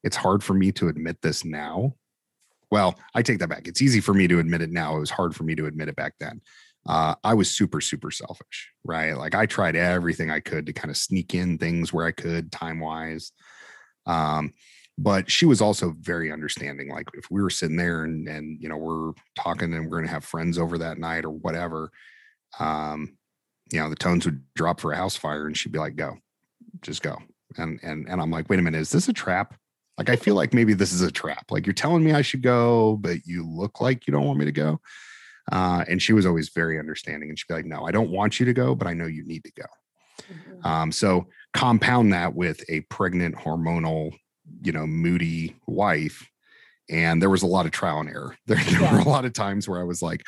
it's 0.03 0.15
hard 0.15 0.43
for 0.43 0.53
me 0.53 0.71
to 0.73 0.87
admit 0.87 1.21
this 1.21 1.43
now. 1.43 1.95
Well, 2.71 2.99
I 3.13 3.21
take 3.21 3.39
that 3.39 3.49
back. 3.49 3.67
It's 3.67 3.81
easy 3.81 4.01
for 4.01 4.13
me 4.13 4.27
to 4.27 4.39
admit 4.39 4.61
it 4.61 4.71
now. 4.71 4.97
It 4.97 4.99
was 4.99 5.09
hard 5.09 5.35
for 5.35 5.43
me 5.43 5.55
to 5.55 5.65
admit 5.65 5.87
it 5.87 5.95
back 5.95 6.13
then 6.19 6.41
uh, 6.87 7.15
I 7.23 7.33
was 7.33 7.49
super, 7.49 7.81
super 7.81 8.11
selfish, 8.11 8.71
right? 8.83 9.13
Like 9.13 9.33
I 9.33 9.45
tried 9.45 9.75
everything 9.75 10.29
I 10.29 10.39
could 10.39 10.67
to 10.67 10.73
kind 10.73 10.91
of 10.91 10.97
sneak 10.97 11.33
in 11.33 11.57
things 11.57 11.91
where 11.91 12.05
I 12.05 12.11
could 12.11 12.51
time 12.51 12.79
wise. 12.79 13.31
Um, 14.05 14.53
but 14.97 15.29
she 15.29 15.45
was 15.45 15.61
also 15.61 15.93
very 15.99 16.31
understanding. 16.31 16.89
Like 16.89 17.07
if 17.13 17.29
we 17.29 17.41
were 17.41 17.49
sitting 17.49 17.75
there 17.75 18.03
and, 18.03 18.27
and, 18.27 18.61
you 18.61 18.69
know, 18.69 18.77
we're 18.77 19.11
talking 19.37 19.73
and 19.73 19.85
we're 19.85 19.97
going 19.97 20.05
to 20.05 20.13
have 20.13 20.23
friends 20.23 20.57
over 20.57 20.77
that 20.77 20.97
night 20.97 21.25
or 21.25 21.31
whatever, 21.31 21.91
um, 22.59 23.17
you 23.71 23.79
know, 23.79 23.89
the 23.89 23.95
tones 23.95 24.25
would 24.25 24.41
drop 24.55 24.79
for 24.79 24.93
a 24.93 24.97
house 24.97 25.15
fire 25.15 25.47
and 25.47 25.57
she'd 25.57 25.71
be 25.71 25.79
like, 25.79 25.95
go, 25.95 26.17
just 26.81 27.01
go. 27.01 27.17
And, 27.57 27.79
and, 27.83 28.07
and 28.07 28.21
I'm 28.21 28.31
like, 28.31 28.49
wait 28.49 28.59
a 28.59 28.61
minute, 28.61 28.79
is 28.79 28.91
this 28.91 29.09
a 29.09 29.13
trap? 29.13 29.57
Like, 29.97 30.09
I 30.09 30.15
feel 30.15 30.35
like 30.35 30.53
maybe 30.53 30.73
this 30.73 30.93
is 30.93 31.01
a 31.01 31.11
trap. 31.11 31.51
Like 31.51 31.65
you're 31.65 31.73
telling 31.73 32.03
me 32.03 32.13
I 32.13 32.21
should 32.21 32.41
go, 32.41 32.95
but 32.97 33.25
you 33.25 33.45
look 33.45 33.81
like 33.81 34.07
you 34.07 34.13
don't 34.13 34.25
want 34.25 34.39
me 34.39 34.45
to 34.45 34.51
go. 34.51 34.79
Uh, 35.51 35.83
and 35.87 36.01
she 36.01 36.13
was 36.13 36.25
always 36.25 36.49
very 36.49 36.79
understanding. 36.79 37.29
And 37.29 37.37
she'd 37.37 37.47
be 37.47 37.53
like, 37.53 37.65
no, 37.65 37.85
I 37.85 37.91
don't 37.91 38.09
want 38.09 38.39
you 38.39 38.45
to 38.45 38.53
go, 38.53 38.75
but 38.75 38.87
I 38.87 38.93
know 38.93 39.05
you 39.05 39.25
need 39.25 39.43
to 39.43 39.51
go. 39.51 39.65
Mm-hmm. 40.21 40.67
Um, 40.67 40.91
so 40.91 41.27
compound 41.53 42.13
that 42.13 42.33
with 42.33 42.63
a 42.69 42.81
pregnant, 42.81 43.35
hormonal, 43.35 44.11
you 44.63 44.71
know, 44.71 44.87
moody 44.87 45.55
wife. 45.67 46.29
And 46.89 47.21
there 47.21 47.29
was 47.29 47.41
a 47.41 47.47
lot 47.47 47.65
of 47.65 47.71
trial 47.71 47.99
and 47.99 48.09
error. 48.09 48.37
There, 48.45 48.57
there 48.57 48.81
yeah. 48.81 48.93
were 48.93 48.99
a 48.99 49.09
lot 49.09 49.25
of 49.25 49.33
times 49.33 49.67
where 49.67 49.79
I 49.79 49.83
was 49.83 50.01
like, 50.01 50.27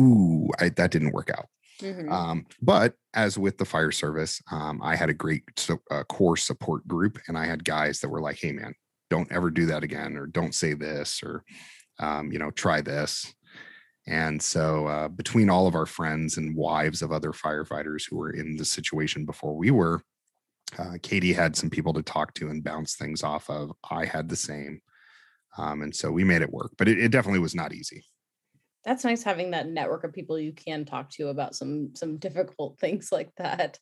ooh, 0.00 0.48
I, 0.58 0.70
that 0.70 0.90
didn't 0.90 1.12
work 1.12 1.30
out. 1.30 1.46
Mm-hmm. 1.80 2.10
Um, 2.10 2.46
but 2.60 2.94
as 3.14 3.38
with 3.38 3.58
the 3.58 3.64
fire 3.64 3.92
service, 3.92 4.40
um, 4.50 4.80
I 4.82 4.96
had 4.96 5.10
a 5.10 5.14
great 5.14 5.44
so, 5.56 5.78
uh, 5.90 6.02
core 6.04 6.36
support 6.36 6.86
group, 6.88 7.18
and 7.28 7.38
I 7.38 7.46
had 7.46 7.64
guys 7.64 8.00
that 8.00 8.08
were 8.08 8.20
like, 8.20 8.38
"Hey, 8.40 8.52
man, 8.52 8.74
don't 9.10 9.30
ever 9.30 9.50
do 9.50 9.66
that 9.66 9.84
again, 9.84 10.16
or 10.16 10.26
don't 10.26 10.54
say 10.54 10.74
this, 10.74 11.22
or 11.22 11.44
um, 12.00 12.32
you 12.32 12.38
know, 12.38 12.50
try 12.50 12.80
this." 12.80 13.32
And 14.08 14.42
so, 14.42 14.86
uh, 14.86 15.08
between 15.08 15.50
all 15.50 15.66
of 15.66 15.74
our 15.74 15.86
friends 15.86 16.36
and 16.36 16.56
wives 16.56 17.02
of 17.02 17.12
other 17.12 17.30
firefighters 17.30 18.08
who 18.08 18.16
were 18.16 18.30
in 18.30 18.56
the 18.56 18.64
situation 18.64 19.24
before 19.24 19.54
we 19.54 19.70
were, 19.70 20.02
uh, 20.78 20.98
Katie 21.02 21.32
had 21.32 21.56
some 21.56 21.70
people 21.70 21.92
to 21.94 22.02
talk 22.02 22.34
to 22.34 22.48
and 22.48 22.64
bounce 22.64 22.96
things 22.96 23.22
off 23.22 23.48
of. 23.50 23.72
I 23.90 24.04
had 24.04 24.28
the 24.28 24.36
same. 24.36 24.80
Um, 25.56 25.82
and 25.82 25.94
so 25.94 26.10
we 26.10 26.24
made 26.24 26.42
it 26.42 26.52
work, 26.52 26.72
but 26.78 26.88
it, 26.88 26.98
it 26.98 27.10
definitely 27.10 27.40
was 27.40 27.54
not 27.54 27.72
easy 27.72 28.04
that's 28.88 29.04
nice 29.04 29.22
having 29.22 29.50
that 29.50 29.68
network 29.68 30.04
of 30.04 30.12
people 30.12 30.38
you 30.38 30.52
can 30.52 30.84
talk 30.84 31.10
to 31.10 31.28
about 31.28 31.54
some 31.54 31.94
some 31.94 32.16
difficult 32.16 32.78
things 32.80 33.10
like 33.12 33.30
that 33.36 33.78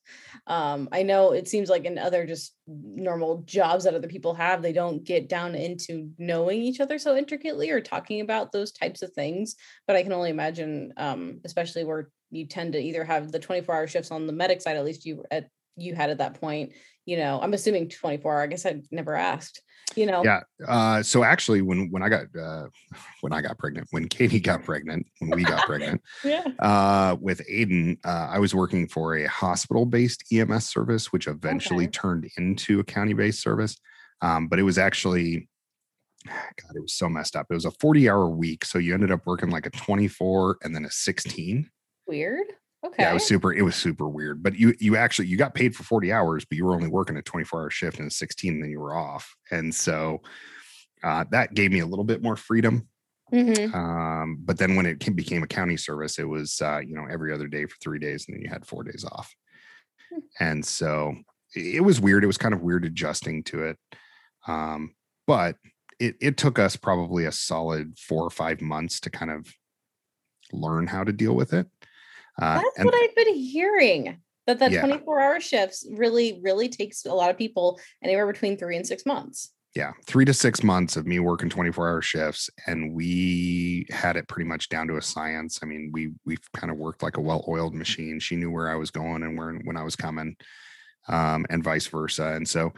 um, 0.46 0.88
i 0.92 1.02
know 1.02 1.32
it 1.32 1.48
seems 1.48 1.68
like 1.68 1.84
in 1.84 1.98
other 1.98 2.26
just 2.26 2.56
normal 2.66 3.42
jobs 3.46 3.84
that 3.84 3.94
other 3.94 4.08
people 4.08 4.34
have 4.34 4.62
they 4.62 4.72
don't 4.72 5.04
get 5.04 5.28
down 5.28 5.54
into 5.54 6.10
knowing 6.18 6.60
each 6.60 6.80
other 6.80 6.98
so 6.98 7.16
intricately 7.16 7.70
or 7.70 7.80
talking 7.80 8.20
about 8.20 8.52
those 8.52 8.72
types 8.72 9.02
of 9.02 9.12
things 9.12 9.54
but 9.86 9.96
i 9.96 10.02
can 10.02 10.12
only 10.12 10.30
imagine 10.30 10.92
um, 10.96 11.40
especially 11.44 11.84
where 11.84 12.10
you 12.30 12.46
tend 12.46 12.72
to 12.72 12.80
either 12.80 13.04
have 13.04 13.30
the 13.30 13.38
24 13.38 13.74
hour 13.74 13.86
shifts 13.86 14.10
on 14.10 14.26
the 14.26 14.32
medic 14.32 14.60
side 14.60 14.76
at 14.76 14.84
least 14.84 15.06
you 15.06 15.24
at 15.30 15.48
you 15.76 15.94
had 15.94 16.10
at 16.10 16.18
that 16.18 16.40
point 16.40 16.72
you 17.04 17.16
know 17.16 17.40
i'm 17.42 17.54
assuming 17.54 17.88
24 17.88 18.34
hour 18.34 18.42
i 18.42 18.46
guess 18.46 18.66
i 18.66 18.80
never 18.90 19.14
asked 19.14 19.62
you 19.94 20.04
know? 20.04 20.24
Yeah 20.24 20.40
uh, 20.66 21.00
so 21.02 21.22
actually 21.22 21.62
when 21.62 21.90
when 21.92 22.02
i 22.02 22.08
got 22.08 22.24
uh, 22.38 22.66
when 23.20 23.32
i 23.32 23.40
got 23.40 23.56
pregnant 23.56 23.86
when 23.92 24.08
katie 24.08 24.40
got 24.40 24.64
pregnant 24.64 25.06
when 25.20 25.30
we 25.30 25.44
got 25.44 25.64
pregnant 25.64 26.02
yeah. 26.24 26.44
uh, 26.58 27.16
with 27.20 27.40
aiden 27.48 27.96
uh, 28.04 28.28
i 28.30 28.38
was 28.38 28.54
working 28.54 28.88
for 28.88 29.16
a 29.16 29.26
hospital 29.26 29.86
based 29.86 30.24
ems 30.32 30.66
service 30.66 31.12
which 31.12 31.28
eventually 31.28 31.84
okay. 31.84 31.92
turned 31.92 32.30
into 32.36 32.80
a 32.80 32.84
county 32.84 33.12
based 33.12 33.42
service. 33.42 33.76
Um, 34.22 34.48
but 34.48 34.58
it 34.58 34.62
was 34.62 34.78
actually 34.78 35.48
god 36.26 36.74
it 36.74 36.82
was 36.82 36.94
so 36.94 37.08
messed 37.08 37.36
up. 37.36 37.46
It 37.50 37.54
was 37.54 37.66
a 37.66 37.70
40 37.70 38.08
hour 38.08 38.28
week 38.28 38.64
so 38.64 38.78
you 38.78 38.94
ended 38.94 39.12
up 39.12 39.26
working 39.26 39.50
like 39.50 39.66
a 39.66 39.70
24 39.70 40.58
and 40.62 40.74
then 40.74 40.84
a 40.84 40.90
16 40.90 41.70
weird 42.06 42.46
Okay. 42.86 43.02
Yeah, 43.02 43.10
it 43.10 43.14
was 43.14 43.26
super. 43.26 43.52
It 43.52 43.62
was 43.62 43.74
super 43.74 44.08
weird. 44.08 44.42
But 44.42 44.56
you 44.56 44.74
you 44.78 44.96
actually 44.96 45.28
you 45.28 45.36
got 45.36 45.54
paid 45.54 45.74
for 45.74 45.82
40 45.82 46.12
hours, 46.12 46.44
but 46.44 46.56
you 46.56 46.64
were 46.64 46.74
only 46.74 46.88
working 46.88 47.16
a 47.16 47.22
24 47.22 47.62
hour 47.62 47.70
shift 47.70 47.98
and 47.98 48.08
a 48.08 48.10
16, 48.10 48.54
and 48.54 48.62
then 48.62 48.70
you 48.70 48.80
were 48.80 48.96
off. 48.96 49.34
And 49.50 49.74
so 49.74 50.22
uh, 51.02 51.24
that 51.30 51.54
gave 51.54 51.72
me 51.72 51.80
a 51.80 51.86
little 51.86 52.04
bit 52.04 52.22
more 52.22 52.36
freedom. 52.36 52.88
Mm-hmm. 53.32 53.74
Um, 53.74 54.38
but 54.40 54.58
then 54.58 54.76
when 54.76 54.86
it 54.86 55.16
became 55.16 55.42
a 55.42 55.48
county 55.48 55.76
service, 55.76 56.18
it 56.18 56.28
was 56.28 56.60
uh, 56.62 56.78
you 56.78 56.94
know 56.94 57.06
every 57.10 57.32
other 57.32 57.48
day 57.48 57.66
for 57.66 57.76
three 57.82 57.98
days, 57.98 58.26
and 58.26 58.36
then 58.36 58.42
you 58.42 58.48
had 58.48 58.66
four 58.66 58.84
days 58.84 59.04
off. 59.10 59.34
Hmm. 60.12 60.20
And 60.38 60.64
so 60.64 61.16
it 61.54 61.82
was 61.82 62.00
weird. 62.00 62.22
It 62.22 62.28
was 62.28 62.38
kind 62.38 62.54
of 62.54 62.60
weird 62.60 62.84
adjusting 62.84 63.42
to 63.44 63.64
it. 63.64 63.78
Um, 64.46 64.94
but 65.26 65.56
it 65.98 66.16
it 66.20 66.36
took 66.36 66.58
us 66.58 66.76
probably 66.76 67.24
a 67.24 67.32
solid 67.32 67.98
four 67.98 68.24
or 68.24 68.30
five 68.30 68.60
months 68.60 69.00
to 69.00 69.10
kind 69.10 69.30
of 69.30 69.52
learn 70.52 70.86
how 70.86 71.02
to 71.02 71.12
deal 71.12 71.34
with 71.34 71.52
it. 71.52 71.66
Uh, 72.40 72.56
That's 72.56 72.78
and, 72.78 72.86
what 72.86 72.94
I've 72.94 73.14
been 73.14 73.34
hearing. 73.34 74.18
That 74.46 74.60
that 74.60 74.70
yeah. 74.70 74.80
24 74.80 75.20
hour 75.20 75.40
shifts 75.40 75.84
really, 75.90 76.40
really 76.42 76.68
takes 76.68 77.04
a 77.04 77.12
lot 77.12 77.30
of 77.30 77.36
people 77.36 77.80
anywhere 78.02 78.28
between 78.28 78.56
three 78.56 78.76
and 78.76 78.86
six 78.86 79.04
months. 79.04 79.52
Yeah, 79.74 79.92
three 80.06 80.24
to 80.24 80.32
six 80.32 80.62
months 80.62 80.96
of 80.96 81.06
me 81.06 81.18
working 81.18 81.50
24 81.50 81.88
hour 81.88 82.00
shifts, 82.00 82.48
and 82.66 82.94
we 82.94 83.86
had 83.90 84.16
it 84.16 84.26
pretty 84.26 84.48
much 84.48 84.70
down 84.70 84.88
to 84.88 84.96
a 84.96 85.02
science. 85.02 85.58
I 85.62 85.66
mean, 85.66 85.90
we 85.92 86.12
we 86.24 86.38
kind 86.54 86.70
of 86.70 86.78
worked 86.78 87.02
like 87.02 87.18
a 87.18 87.20
well 87.20 87.44
oiled 87.46 87.74
machine. 87.74 88.18
She 88.18 88.36
knew 88.36 88.50
where 88.50 88.70
I 88.70 88.76
was 88.76 88.90
going 88.90 89.22
and 89.22 89.36
where 89.36 89.52
when 89.64 89.76
I 89.76 89.82
was 89.82 89.94
coming, 89.94 90.36
um, 91.08 91.44
and 91.50 91.62
vice 91.62 91.88
versa. 91.88 92.32
And 92.34 92.48
so, 92.48 92.72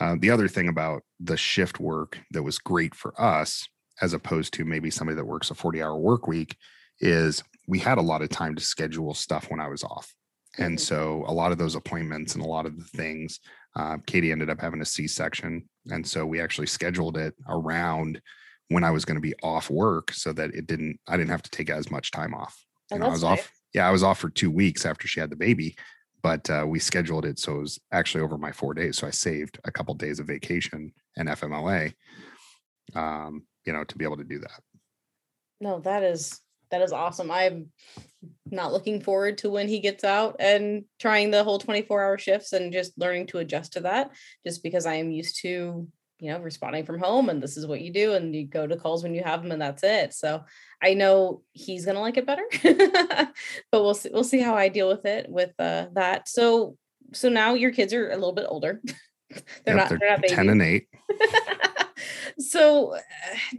uh, 0.00 0.16
the 0.18 0.30
other 0.30 0.48
thing 0.48 0.68
about 0.68 1.02
the 1.18 1.38
shift 1.38 1.80
work 1.80 2.18
that 2.32 2.42
was 2.42 2.58
great 2.58 2.94
for 2.94 3.18
us, 3.18 3.66
as 4.02 4.12
opposed 4.12 4.52
to 4.54 4.66
maybe 4.66 4.90
somebody 4.90 5.16
that 5.16 5.24
works 5.24 5.50
a 5.50 5.54
40 5.54 5.82
hour 5.82 5.96
work 5.96 6.26
week, 6.26 6.56
is 7.00 7.42
we 7.66 7.78
had 7.78 7.98
a 7.98 8.02
lot 8.02 8.22
of 8.22 8.28
time 8.28 8.54
to 8.54 8.62
schedule 8.62 9.14
stuff 9.14 9.50
when 9.50 9.60
I 9.60 9.68
was 9.68 9.82
off. 9.82 10.14
And 10.58 10.76
mm-hmm. 10.76 10.84
so 10.84 11.24
a 11.26 11.32
lot 11.32 11.52
of 11.52 11.58
those 11.58 11.74
appointments 11.74 12.34
and 12.34 12.44
a 12.44 12.48
lot 12.48 12.66
of 12.66 12.78
the 12.78 12.84
things, 12.84 13.40
uh, 13.76 13.96
Katie 14.06 14.32
ended 14.32 14.50
up 14.50 14.60
having 14.60 14.80
a 14.80 14.84
C 14.84 15.06
section. 15.06 15.68
And 15.90 16.06
so 16.06 16.24
we 16.26 16.40
actually 16.40 16.66
scheduled 16.66 17.16
it 17.16 17.34
around 17.48 18.20
when 18.68 18.84
I 18.84 18.90
was 18.90 19.04
going 19.04 19.16
to 19.16 19.20
be 19.20 19.34
off 19.42 19.70
work 19.70 20.12
so 20.12 20.32
that 20.32 20.54
it 20.54 20.66
didn't, 20.66 20.98
I 21.08 21.16
didn't 21.16 21.30
have 21.30 21.42
to 21.42 21.50
take 21.50 21.70
as 21.70 21.90
much 21.90 22.10
time 22.10 22.34
off. 22.34 22.56
Oh, 22.92 22.96
and 22.96 23.04
I 23.04 23.08
was 23.08 23.22
nice. 23.22 23.40
off. 23.40 23.50
Yeah, 23.74 23.88
I 23.88 23.90
was 23.90 24.04
off 24.04 24.18
for 24.18 24.30
two 24.30 24.50
weeks 24.50 24.86
after 24.86 25.08
she 25.08 25.18
had 25.18 25.30
the 25.30 25.36
baby, 25.36 25.76
but 26.22 26.48
uh, 26.48 26.64
we 26.66 26.78
scheduled 26.78 27.24
it 27.24 27.38
so 27.38 27.56
it 27.56 27.60
was 27.60 27.80
actually 27.90 28.22
over 28.22 28.38
my 28.38 28.52
four 28.52 28.72
days. 28.72 28.98
So 28.98 29.06
I 29.06 29.10
saved 29.10 29.58
a 29.64 29.72
couple 29.72 29.94
days 29.94 30.20
of 30.20 30.28
vacation 30.28 30.92
and 31.16 31.28
FMLA, 31.28 31.92
um, 32.94 33.42
you 33.66 33.72
know, 33.72 33.82
to 33.82 33.98
be 33.98 34.04
able 34.04 34.18
to 34.18 34.24
do 34.24 34.38
that. 34.38 34.60
No, 35.60 35.80
that 35.80 36.04
is 36.04 36.40
that 36.74 36.82
is 36.82 36.92
awesome. 36.92 37.30
I'm 37.30 37.70
not 38.50 38.72
looking 38.72 39.00
forward 39.00 39.38
to 39.38 39.50
when 39.50 39.68
he 39.68 39.78
gets 39.78 40.02
out 40.02 40.36
and 40.40 40.84
trying 40.98 41.30
the 41.30 41.44
whole 41.44 41.58
24 41.58 42.02
hour 42.02 42.18
shifts 42.18 42.52
and 42.52 42.72
just 42.72 42.98
learning 42.98 43.28
to 43.28 43.38
adjust 43.38 43.74
to 43.74 43.80
that 43.80 44.10
just 44.44 44.62
because 44.62 44.84
I 44.84 44.94
am 44.94 45.12
used 45.12 45.40
to, 45.42 45.86
you 46.18 46.32
know, 46.32 46.40
responding 46.40 46.84
from 46.84 46.98
home 46.98 47.28
and 47.28 47.40
this 47.40 47.56
is 47.56 47.64
what 47.64 47.80
you 47.80 47.92
do 47.92 48.14
and 48.14 48.34
you 48.34 48.44
go 48.44 48.66
to 48.66 48.76
calls 48.76 49.04
when 49.04 49.14
you 49.14 49.22
have 49.22 49.42
them 49.42 49.52
and 49.52 49.62
that's 49.62 49.84
it. 49.84 50.14
So 50.14 50.44
I 50.82 50.94
know 50.94 51.42
he's 51.52 51.84
going 51.84 51.94
to 51.94 52.00
like 52.00 52.16
it 52.16 52.26
better. 52.26 52.44
but 53.70 53.82
we'll 53.84 53.94
see 53.94 54.10
we'll 54.12 54.24
see 54.24 54.40
how 54.40 54.56
I 54.56 54.68
deal 54.68 54.88
with 54.88 55.06
it 55.06 55.26
with 55.28 55.52
uh, 55.60 55.86
that. 55.92 56.28
So 56.28 56.76
so 57.12 57.28
now 57.28 57.54
your 57.54 57.70
kids 57.70 57.94
are 57.94 58.10
a 58.10 58.16
little 58.16 58.32
bit 58.32 58.46
older. 58.48 58.82
they're, 59.64 59.76
yep, 59.76 59.76
not, 59.76 59.88
they're, 59.88 59.98
they're 59.98 60.18
not 60.18 60.28
10 60.28 60.48
and 60.48 60.62
8 60.62 60.86
so 62.38 62.96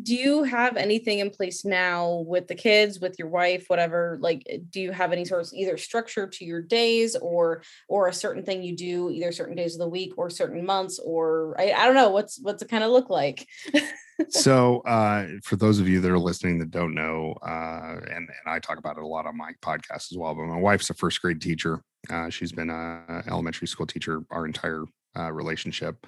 do 0.01 0.15
you 0.15 0.43
have 0.43 0.77
anything 0.77 1.19
in 1.19 1.29
place 1.29 1.65
now 1.65 2.23
with 2.27 2.47
the 2.47 2.55
kids 2.55 2.99
with 2.99 3.17
your 3.17 3.27
wife 3.27 3.65
whatever? 3.67 4.17
Like 4.21 4.45
do 4.69 4.81
you 4.81 4.91
have 4.91 5.11
any 5.11 5.25
sort 5.25 5.41
of 5.41 5.49
either 5.53 5.77
structure 5.77 6.27
to 6.27 6.45
your 6.45 6.61
days 6.61 7.15
or 7.15 7.63
or 7.87 8.07
a 8.07 8.13
certain 8.13 8.43
thing 8.43 8.63
you 8.63 8.75
do 8.75 9.09
either 9.09 9.31
certain 9.31 9.55
days 9.55 9.75
of 9.75 9.79
the 9.79 9.89
week 9.89 10.13
or 10.17 10.29
certain 10.29 10.65
months 10.65 10.99
or 10.99 11.55
i, 11.59 11.71
I 11.71 11.85
don't 11.85 11.95
know 11.95 12.09
what's 12.09 12.39
what's 12.41 12.61
it 12.61 12.69
kind 12.69 12.83
of 12.83 12.91
look 12.91 13.09
like? 13.09 13.47
So 14.29 14.79
uh, 14.85 15.27
for 15.43 15.57
those 15.57 15.81
of 15.81 15.89
you 15.89 15.99
that 15.99 16.09
are 16.09 16.17
listening 16.17 16.57
that 16.59 16.71
don't 16.71 16.95
know 16.95 17.35
uh, 17.45 17.99
and, 17.99 18.29
and 18.29 18.29
i 18.47 18.59
talk 18.59 18.77
about 18.77 18.95
it 18.95 19.03
a 19.03 19.07
lot 19.07 19.25
on 19.25 19.35
my 19.35 19.51
podcast 19.61 20.09
as 20.09 20.17
well 20.17 20.33
but 20.33 20.45
my 20.45 20.57
wife's 20.57 20.89
a 20.89 20.93
first 20.93 21.21
grade 21.21 21.41
teacher. 21.41 21.83
Uh, 22.09 22.29
she's 22.29 22.53
been 22.53 22.69
a 22.69 23.23
elementary 23.27 23.67
school 23.67 23.85
teacher 23.85 24.21
our 24.31 24.45
entire 24.45 24.85
uh, 25.17 25.31
relationship. 25.31 26.05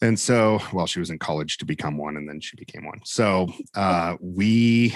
And 0.00 0.18
so 0.18 0.60
well 0.72 0.86
she 0.86 0.98
was 0.98 1.10
in 1.10 1.18
college 1.18 1.58
to 1.58 1.64
become 1.64 1.96
one 1.96 2.16
and 2.16 2.28
then 2.28 2.40
she 2.40 2.56
became 2.56 2.84
one. 2.84 3.00
So 3.04 3.48
uh 3.74 4.16
we 4.20 4.94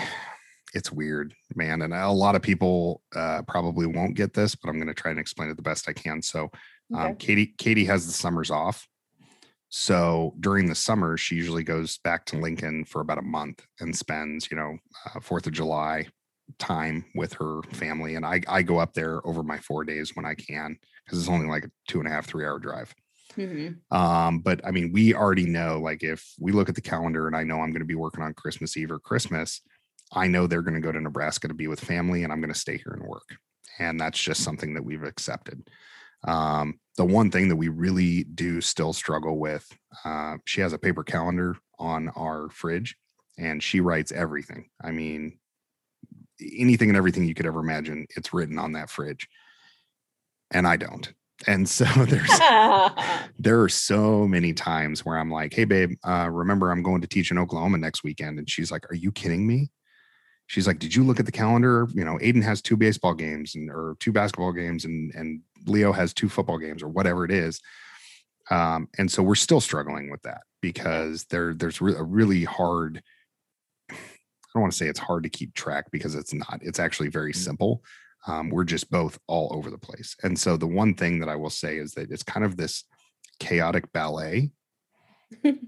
it's 0.75 0.93
weird 0.93 1.33
man. 1.55 1.83
And 1.83 1.95
a 1.95 2.11
lot 2.11 2.35
of 2.35 2.43
people 2.43 3.03
uh 3.15 3.43
probably 3.43 3.87
won't 3.87 4.17
get 4.17 4.35
this 4.35 4.55
but 4.55 4.69
i'm 4.69 4.77
going 4.77 4.89
to 4.89 4.95
try 4.95 5.11
and 5.11 5.21
explain 5.21 5.49
it 5.49 5.57
the 5.57 5.63
best 5.63 5.89
i 5.89 5.93
can. 5.93 6.23
So 6.23 6.51
um, 6.95 7.13
okay. 7.13 7.15
katie 7.19 7.55
katie 7.59 7.85
has 7.85 8.07
the 8.07 8.13
summers 8.13 8.51
off. 8.51 8.87
So 9.69 10.35
during 10.41 10.67
the 10.67 10.75
summer 10.75 11.17
she 11.17 11.37
usually 11.37 11.65
goes 11.65 11.99
back 11.99 12.25
to 12.27 12.39
lincoln 12.39 12.85
for 12.85 13.01
about 13.01 13.19
a 13.19 13.23
month 13.23 13.65
and 13.81 13.97
spends 13.97 14.51
you 14.51 14.57
know 14.57 14.77
uh, 15.07 15.21
fourth 15.21 15.47
of 15.47 15.53
july 15.53 16.07
time 16.59 17.05
with 17.15 17.33
her 17.35 17.61
family 17.73 18.15
and 18.15 18.25
i 18.25 18.41
i 18.49 18.63
go 18.63 18.79
up 18.79 18.95
there 18.95 19.27
over 19.27 19.43
my 19.43 19.59
four 19.59 19.85
days 19.85 20.15
when 20.15 20.25
i 20.25 20.35
can 20.35 20.77
because 21.05 21.19
it's 21.19 21.29
only 21.29 21.47
like 21.47 21.65
a 21.65 21.71
two 21.89 21.99
and 21.99 22.09
a 22.09 22.11
half 22.11 22.27
three 22.27 22.45
hour 22.45 22.59
drive 22.59 22.95
Mm-hmm. 23.37 23.97
Um, 23.97 24.41
but 24.41 24.61
I 24.65 24.71
mean, 24.71 24.93
we 24.93 25.15
already 25.15 25.47
know 25.47 25.79
like 25.79 26.03
if 26.03 26.25
we 26.39 26.53
look 26.53 26.69
at 26.69 26.75
the 26.75 26.81
calendar 26.81 27.27
and 27.27 27.37
I 27.37 27.45
know 27.45 27.61
I'm 27.61 27.71
going 27.71 27.81
to 27.81 27.87
be 27.87 27.95
working 27.95 28.23
on 28.23 28.35
Christmas 28.35 28.77
Eve 28.77 28.91
or 28.91 28.99
Christmas, 28.99 29.61
I 30.13 30.27
know 30.27 30.47
they're 30.47 30.63
going 30.63 30.75
to 30.75 30.81
go 30.81 30.93
to 30.93 31.01
Nebraska 31.01 31.49
to 31.49 31.55
be 31.55 31.69
with 31.69 31.81
family 31.81 32.25
and 32.25 32.33
I'm 32.33 32.41
going 32.41 32.53
to 32.53 32.59
stay 32.59 32.77
here 32.79 32.93
and 32.93 33.03
work. 33.03 33.37
And 33.79 34.01
that's 34.01 34.19
just 34.19 34.43
something 34.43 34.75
that 34.75 34.85
we've 34.85 35.03
accepted. 35.03 35.69
Um, 36.27 36.81
the 36.97 37.05
one 37.05 37.31
thing 37.31 37.49
that 37.49 37.57
we 37.57 37.69
really 37.69 38.25
do 38.25 38.61
still 38.61 38.93
struggle 38.93 39.39
with, 39.39 39.67
uh, 40.05 40.37
she 40.47 40.61
has 40.63 40.73
a 40.73 40.79
paper 40.79 41.05
calendar 41.05 41.57
on 41.79 42.09
our 42.11 42.49
fridge 42.51 42.97
and 43.39 43.63
she 43.63 43.81
writes 43.81 44.13
everything. 44.13 44.71
I 44.83 44.93
mean, 44.93 45.39
anything 46.41 46.89
and 46.89 46.97
everything 46.97 47.25
you 47.25 47.35
could 47.35 47.47
ever 47.47 47.61
imagine, 47.61 48.07
it's 48.17 48.33
written 48.33 48.59
on 48.59 48.73
that 48.73 48.91
fridge. 48.91 49.29
And 50.51 50.67
I 50.67 50.77
don't. 50.77 51.13
And 51.47 51.69
so 51.69 51.85
there's 52.07 52.31
there 53.39 53.61
are 53.61 53.69
so 53.69 54.27
many 54.27 54.53
times 54.53 55.05
where 55.05 55.19
i'm 55.19 55.31
like 55.31 55.53
hey 55.53 55.65
babe 55.65 55.93
uh, 56.07 56.29
remember 56.31 56.71
i'm 56.71 56.83
going 56.83 57.01
to 57.03 57.07
teach 57.07 57.31
in 57.31 57.39
oklahoma 57.39 57.79
next 57.79 58.05
weekend? 58.05 58.39
And 58.39 58.49
she's 58.49 58.71
like 58.71 58.91
are 58.91 58.95
you 58.95 59.13
kidding 59.13 59.47
me? 59.47 59.71
She's 60.47 60.67
like 60.67 60.79
did 60.79 60.95
you 60.95 61.05
look 61.05 61.21
at 61.21 61.27
the 61.27 61.33
calendar? 61.33 61.89
You 61.93 62.05
know 62.05 62.19
aiden 62.19 62.43
has 62.43 62.63
two 62.63 62.77
baseball 62.77 63.15
games 63.15 63.55
and 63.55 63.71
or 63.71 63.97
two 64.01 64.13
basketball 64.13 64.53
games 64.53 64.85
and 64.85 65.13
and 65.15 65.41
leo 65.67 65.93
has 65.93 66.15
two 66.15 66.29
football 66.29 66.59
games 66.59 66.83
or 66.83 66.89
whatever 66.89 67.25
it 67.25 67.31
is. 67.31 67.61
Um, 68.49 68.89
and 68.97 69.11
so 69.11 69.25
we're 69.25 69.35
still 69.35 69.61
struggling 69.61 70.09
with 70.09 70.23
that 70.23 70.43
because 70.63 71.25
there 71.25 71.53
there's 71.53 71.81
re- 71.81 71.97
a 71.97 72.03
really 72.03 72.45
hard 72.45 73.03
don't 74.57 74.63
want 74.63 74.73
to 74.73 74.79
say 74.79 74.89
it's 74.89 74.99
hard 74.99 75.23
to 75.23 75.29
keep 75.29 75.55
track 75.55 75.87
because 75.91 76.15
it's 76.15 76.35
not 76.35 76.59
it's 76.63 76.79
actually 76.79 77.09
very 77.09 77.33
mm. 77.33 77.37
simple 77.37 77.83
um, 78.27 78.51
we're 78.51 78.65
just 78.65 78.91
both 78.91 79.19
all 79.27 79.55
over 79.55 79.71
the 79.71 79.79
place. 79.79 80.17
And 80.23 80.39
so 80.39 80.57
the 80.57 80.67
one 80.67 80.95
thing 80.95 81.21
that 81.21 81.29
I 81.29 81.37
will 81.37 81.51
say 81.51 81.79
is 81.79 81.93
that 81.93 82.11
it's 82.11 82.23
kind 82.23 82.45
of 82.45 82.57
this 82.57 82.85
chaotic 83.39 83.93
ballet. 83.93 84.51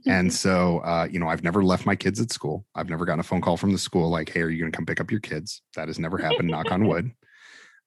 and 0.07 0.33
so, 0.33 0.79
uh, 0.79 1.07
you 1.11 1.21
know, 1.21 1.29
I've 1.29 1.45
never 1.45 1.63
left 1.63 1.87
my 1.87 1.97
kids 1.97 2.21
at 2.21 2.33
school. 2.33 2.65
I've 2.75 2.91
never 2.91 3.05
gotten 3.05 3.21
a 3.21 3.25
phone 3.25 3.41
call 3.41 3.57
from 3.57 3.73
the 3.73 3.79
school 3.79 4.09
like, 4.11 4.29
"Hey, 4.29 4.43
are 4.43 4.49
you 4.49 4.59
going 4.61 4.73
to 4.73 4.77
come 4.77 4.87
pick 4.87 5.01
up 5.01 5.11
your 5.11 5.21
kids?" 5.21 5.63
That 5.77 5.89
has 5.89 5.99
never 5.99 6.19
happened. 6.19 6.49
knock 6.49 6.71
on 6.71 6.87
wood. 6.89 7.13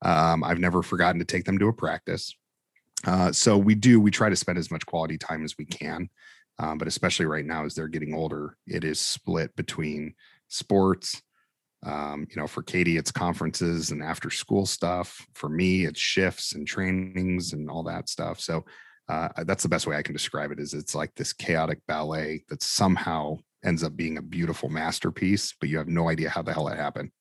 Um, 0.01 0.43
I've 0.43 0.59
never 0.59 0.81
forgotten 0.81 1.19
to 1.19 1.25
take 1.25 1.45
them 1.45 1.59
to 1.59 1.67
a 1.67 1.73
practice. 1.73 2.33
Uh, 3.05 3.31
so 3.31 3.57
we 3.57 3.75
do. 3.75 3.99
We 3.99 4.11
try 4.11 4.29
to 4.29 4.35
spend 4.35 4.57
as 4.57 4.71
much 4.71 4.85
quality 4.85 5.17
time 5.17 5.43
as 5.43 5.57
we 5.57 5.65
can. 5.65 6.09
Um, 6.59 6.77
but 6.77 6.87
especially 6.87 7.25
right 7.25 7.45
now, 7.45 7.65
as 7.65 7.73
they're 7.73 7.87
getting 7.87 8.13
older, 8.13 8.55
it 8.67 8.83
is 8.83 8.99
split 8.99 9.55
between 9.55 10.13
sports, 10.51 11.21
um, 11.83 12.27
you 12.29 12.39
know, 12.39 12.47
for 12.47 12.61
Katie, 12.61 12.97
it's 12.97 13.11
conferences 13.11 13.91
and 13.91 14.03
after 14.03 14.29
school 14.29 14.65
stuff. 14.65 15.25
For 15.33 15.49
me, 15.49 15.85
it's 15.85 15.99
shifts 15.99 16.53
and 16.53 16.67
trainings 16.67 17.53
and 17.53 17.69
all 17.69 17.83
that 17.83 18.09
stuff. 18.09 18.39
So 18.39 18.65
uh, 19.09 19.29
that's 19.45 19.63
the 19.63 19.69
best 19.69 19.87
way 19.87 19.95
I 19.95 20.03
can 20.03 20.13
describe 20.13 20.51
it. 20.51 20.59
Is 20.59 20.73
it's 20.73 20.95
like 20.95 21.13
this 21.15 21.33
chaotic 21.33 21.79
ballet 21.87 22.43
that 22.49 22.61
somehow 22.61 23.37
ends 23.63 23.83
up 23.83 23.95
being 23.95 24.17
a 24.17 24.21
beautiful 24.21 24.69
masterpiece, 24.69 25.53
but 25.59 25.69
you 25.69 25.77
have 25.77 25.87
no 25.87 26.09
idea 26.09 26.29
how 26.29 26.41
the 26.41 26.53
hell 26.53 26.67
it 26.67 26.77
happened. 26.77 27.11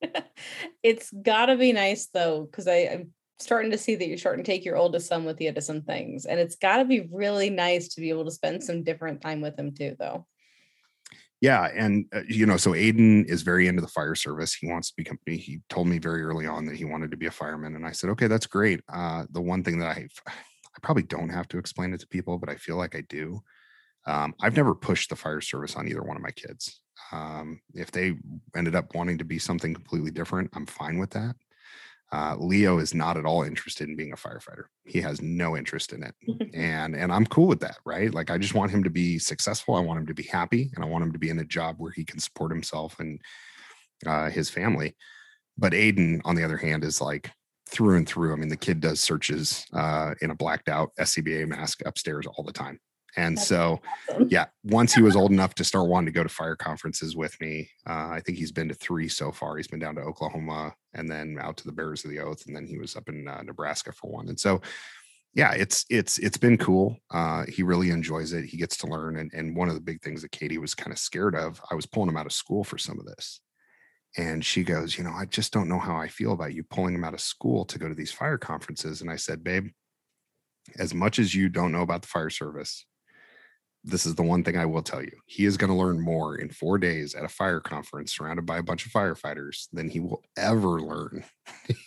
it's 0.82 1.10
got 1.10 1.46
to 1.46 1.56
be 1.56 1.72
nice 1.72 2.06
though, 2.06 2.44
because 2.44 2.66
I'm 2.66 3.12
starting 3.38 3.70
to 3.70 3.78
see 3.78 3.96
that 3.96 4.08
you're 4.08 4.18
starting 4.18 4.44
to 4.44 4.50
take 4.50 4.64
your 4.64 4.76
oldest 4.76 5.08
son 5.08 5.24
with 5.24 5.40
you 5.40 5.52
to 5.52 5.60
some 5.60 5.82
things, 5.82 6.24
and 6.24 6.40
it's 6.40 6.56
got 6.56 6.78
to 6.78 6.84
be 6.86 7.08
really 7.12 7.50
nice 7.50 7.88
to 7.88 8.00
be 8.00 8.08
able 8.08 8.24
to 8.24 8.30
spend 8.30 8.64
some 8.64 8.82
different 8.82 9.20
time 9.20 9.42
with 9.42 9.58
him 9.58 9.74
too, 9.74 9.94
though. 9.98 10.26
Yeah, 11.40 11.68
and 11.74 12.04
uh, 12.14 12.20
you 12.28 12.44
know, 12.44 12.58
so 12.58 12.72
Aiden 12.72 13.24
is 13.24 13.42
very 13.42 13.66
into 13.66 13.80
the 13.80 13.88
fire 13.88 14.14
service. 14.14 14.54
He 14.54 14.66
wants 14.66 14.90
to 14.90 14.96
become. 14.96 15.18
He 15.26 15.60
told 15.70 15.86
me 15.88 15.98
very 15.98 16.22
early 16.22 16.46
on 16.46 16.66
that 16.66 16.76
he 16.76 16.84
wanted 16.84 17.10
to 17.12 17.16
be 17.16 17.26
a 17.26 17.30
fireman, 17.30 17.76
and 17.76 17.86
I 17.86 17.92
said, 17.92 18.10
okay, 18.10 18.26
that's 18.26 18.46
great. 18.46 18.80
Uh, 18.92 19.24
the 19.30 19.40
one 19.40 19.64
thing 19.64 19.78
that 19.78 19.88
I, 19.96 20.06
I 20.28 20.78
probably 20.82 21.02
don't 21.04 21.30
have 21.30 21.48
to 21.48 21.58
explain 21.58 21.94
it 21.94 22.00
to 22.00 22.06
people, 22.06 22.38
but 22.38 22.50
I 22.50 22.56
feel 22.56 22.76
like 22.76 22.94
I 22.94 23.02
do. 23.02 23.42
Um, 24.06 24.34
I've 24.40 24.56
never 24.56 24.74
pushed 24.74 25.10
the 25.10 25.16
fire 25.16 25.40
service 25.40 25.76
on 25.76 25.88
either 25.88 26.02
one 26.02 26.16
of 26.16 26.22
my 26.22 26.30
kids. 26.30 26.80
Um, 27.12 27.60
if 27.74 27.90
they 27.90 28.14
ended 28.56 28.74
up 28.74 28.94
wanting 28.94 29.18
to 29.18 29.24
be 29.24 29.38
something 29.38 29.74
completely 29.74 30.10
different, 30.10 30.50
I'm 30.54 30.66
fine 30.66 30.98
with 30.98 31.10
that. 31.10 31.36
Uh, 32.12 32.34
Leo 32.38 32.78
is 32.78 32.92
not 32.92 33.16
at 33.16 33.24
all 33.24 33.44
interested 33.44 33.88
in 33.88 33.94
being 33.94 34.12
a 34.12 34.16
firefighter. 34.16 34.64
He 34.84 35.00
has 35.00 35.22
no 35.22 35.56
interest 35.56 35.92
in 35.92 36.02
it, 36.02 36.14
and 36.54 36.96
and 36.96 37.12
I'm 37.12 37.26
cool 37.26 37.46
with 37.46 37.60
that, 37.60 37.78
right? 37.84 38.12
Like 38.12 38.30
I 38.30 38.38
just 38.38 38.54
want 38.54 38.72
him 38.72 38.82
to 38.84 38.90
be 38.90 39.18
successful. 39.18 39.76
I 39.76 39.80
want 39.80 40.00
him 40.00 40.06
to 40.06 40.14
be 40.14 40.24
happy, 40.24 40.70
and 40.74 40.84
I 40.84 40.88
want 40.88 41.04
him 41.04 41.12
to 41.12 41.18
be 41.18 41.30
in 41.30 41.38
a 41.38 41.44
job 41.44 41.76
where 41.78 41.92
he 41.92 42.04
can 42.04 42.18
support 42.18 42.50
himself 42.50 42.98
and 42.98 43.20
uh, 44.06 44.28
his 44.28 44.50
family. 44.50 44.96
But 45.56 45.72
Aiden, 45.72 46.20
on 46.24 46.34
the 46.34 46.44
other 46.44 46.56
hand, 46.56 46.84
is 46.84 47.00
like 47.00 47.30
through 47.68 47.96
and 47.96 48.08
through. 48.08 48.32
I 48.32 48.36
mean, 48.36 48.48
the 48.48 48.56
kid 48.56 48.80
does 48.80 49.00
searches 49.00 49.66
uh, 49.72 50.14
in 50.20 50.30
a 50.30 50.34
blacked 50.34 50.68
out 50.68 50.90
SCBA 50.98 51.46
mask 51.46 51.82
upstairs 51.86 52.26
all 52.26 52.42
the 52.42 52.52
time. 52.52 52.80
And 53.16 53.36
That's 53.36 53.46
so, 53.48 53.80
awesome. 54.08 54.28
yeah, 54.30 54.46
once 54.64 54.94
he 54.94 55.02
was 55.02 55.16
old 55.16 55.30
enough 55.30 55.54
to 55.56 55.64
start 55.64 55.88
wanting 55.88 56.06
to 56.06 56.12
go 56.12 56.22
to 56.22 56.28
fire 56.28 56.56
conferences 56.56 57.16
with 57.16 57.40
me, 57.40 57.70
uh, 57.88 58.08
I 58.10 58.20
think 58.24 58.38
he's 58.38 58.52
been 58.52 58.68
to 58.68 58.74
three 58.74 59.08
so 59.08 59.32
far. 59.32 59.56
He's 59.56 59.68
been 59.68 59.80
down 59.80 59.96
to 59.96 60.02
Oklahoma 60.02 60.74
and 60.94 61.10
then 61.10 61.38
out 61.40 61.56
to 61.58 61.64
the 61.64 61.72
Bears 61.72 62.04
of 62.04 62.10
the 62.10 62.20
Oath, 62.20 62.46
and 62.46 62.54
then 62.54 62.66
he 62.66 62.78
was 62.78 62.96
up 62.96 63.08
in 63.08 63.26
uh, 63.26 63.42
Nebraska 63.42 63.92
for 63.92 64.10
one. 64.10 64.28
And 64.28 64.38
so, 64.38 64.60
yeah, 65.34 65.52
it's 65.52 65.84
it's 65.88 66.18
it's 66.18 66.38
been 66.38 66.58
cool. 66.58 66.96
Uh, 67.10 67.44
he 67.46 67.62
really 67.62 67.90
enjoys 67.90 68.32
it. 68.32 68.44
He 68.44 68.56
gets 68.56 68.76
to 68.78 68.86
learn. 68.86 69.16
And 69.16 69.30
and 69.32 69.56
one 69.56 69.68
of 69.68 69.74
the 69.74 69.80
big 69.80 70.02
things 70.02 70.22
that 70.22 70.32
Katie 70.32 70.58
was 70.58 70.74
kind 70.74 70.92
of 70.92 70.98
scared 70.98 71.36
of, 71.36 71.60
I 71.70 71.74
was 71.74 71.86
pulling 71.86 72.08
him 72.08 72.16
out 72.16 72.26
of 72.26 72.32
school 72.32 72.64
for 72.64 72.78
some 72.78 72.98
of 72.98 73.06
this. 73.06 73.40
And 74.16 74.44
she 74.44 74.64
goes, 74.64 74.98
you 74.98 75.04
know, 75.04 75.12
I 75.12 75.24
just 75.26 75.52
don't 75.52 75.68
know 75.68 75.78
how 75.78 75.96
I 75.96 76.08
feel 76.08 76.32
about 76.32 76.52
you 76.52 76.64
pulling 76.64 76.94
him 76.94 77.04
out 77.04 77.14
of 77.14 77.20
school 77.20 77.64
to 77.66 77.78
go 77.78 77.88
to 77.88 77.94
these 77.94 78.10
fire 78.10 78.38
conferences. 78.38 79.02
And 79.02 79.10
I 79.10 79.14
said, 79.14 79.44
babe, 79.44 79.68
as 80.78 80.92
much 80.92 81.20
as 81.20 81.32
you 81.32 81.48
don't 81.48 81.70
know 81.70 81.82
about 81.82 82.02
the 82.02 82.08
fire 82.08 82.30
service, 82.30 82.86
this 83.82 84.04
is 84.04 84.14
the 84.14 84.22
one 84.22 84.44
thing 84.44 84.56
I 84.56 84.66
will 84.66 84.82
tell 84.82 85.02
you. 85.02 85.12
He 85.26 85.46
is 85.46 85.56
going 85.56 85.70
to 85.70 85.76
learn 85.76 86.00
more 86.00 86.36
in 86.36 86.50
four 86.50 86.78
days 86.78 87.14
at 87.14 87.24
a 87.24 87.28
fire 87.28 87.60
conference 87.60 88.14
surrounded 88.14 88.44
by 88.46 88.58
a 88.58 88.62
bunch 88.62 88.84
of 88.84 88.92
firefighters 88.92 89.68
than 89.72 89.88
he 89.88 90.00
will 90.00 90.22
ever 90.36 90.80
learn 90.80 91.24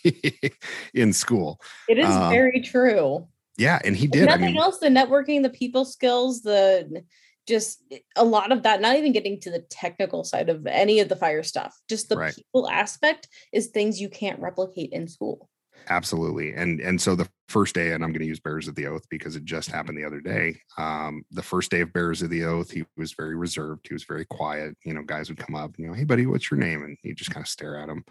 in 0.94 1.12
school. 1.12 1.60
It 1.88 1.98
is 1.98 2.06
um, 2.06 2.30
very 2.30 2.60
true. 2.60 3.28
Yeah. 3.56 3.78
And 3.84 3.96
he 3.96 4.08
did. 4.08 4.26
Nothing 4.26 4.44
I 4.44 4.46
mean, 4.48 4.56
else, 4.58 4.78
the 4.78 4.88
networking, 4.88 5.42
the 5.42 5.50
people 5.50 5.84
skills, 5.84 6.42
the 6.42 7.04
just 7.46 7.82
a 8.16 8.24
lot 8.24 8.50
of 8.52 8.62
that, 8.62 8.80
not 8.80 8.96
even 8.96 9.12
getting 9.12 9.38
to 9.40 9.50
the 9.50 9.60
technical 9.70 10.24
side 10.24 10.48
of 10.48 10.66
any 10.66 11.00
of 11.00 11.08
the 11.08 11.16
fire 11.16 11.42
stuff, 11.42 11.78
just 11.88 12.08
the 12.08 12.16
right. 12.16 12.34
people 12.34 12.68
aspect 12.68 13.28
is 13.52 13.68
things 13.68 14.00
you 14.00 14.08
can't 14.08 14.40
replicate 14.40 14.90
in 14.92 15.06
school 15.06 15.48
absolutely 15.88 16.52
and 16.54 16.80
and 16.80 17.00
so 17.00 17.14
the 17.14 17.28
first 17.48 17.74
day 17.74 17.92
and 17.92 18.02
i'm 18.02 18.10
going 18.10 18.20
to 18.20 18.26
use 18.26 18.40
bears 18.40 18.68
of 18.68 18.74
the 18.74 18.86
oath 18.86 19.04
because 19.10 19.36
it 19.36 19.44
just 19.44 19.70
happened 19.70 19.96
the 19.96 20.04
other 20.04 20.20
day 20.20 20.56
um, 20.78 21.24
the 21.30 21.42
first 21.42 21.70
day 21.70 21.80
of 21.80 21.92
bears 21.92 22.22
of 22.22 22.30
the 22.30 22.44
oath 22.44 22.70
he 22.70 22.84
was 22.96 23.12
very 23.12 23.36
reserved 23.36 23.86
he 23.86 23.94
was 23.94 24.04
very 24.04 24.24
quiet 24.24 24.76
you 24.84 24.94
know 24.94 25.02
guys 25.02 25.28
would 25.28 25.38
come 25.38 25.54
up 25.54 25.72
you 25.78 25.86
know 25.86 25.92
hey 25.92 26.04
buddy 26.04 26.26
what's 26.26 26.50
your 26.50 26.58
name? 26.58 26.82
and 26.82 26.96
he'd 27.02 27.16
just 27.16 27.30
kind 27.30 27.44
of 27.44 27.48
stare 27.48 27.78
at 27.78 27.88
him 27.88 28.04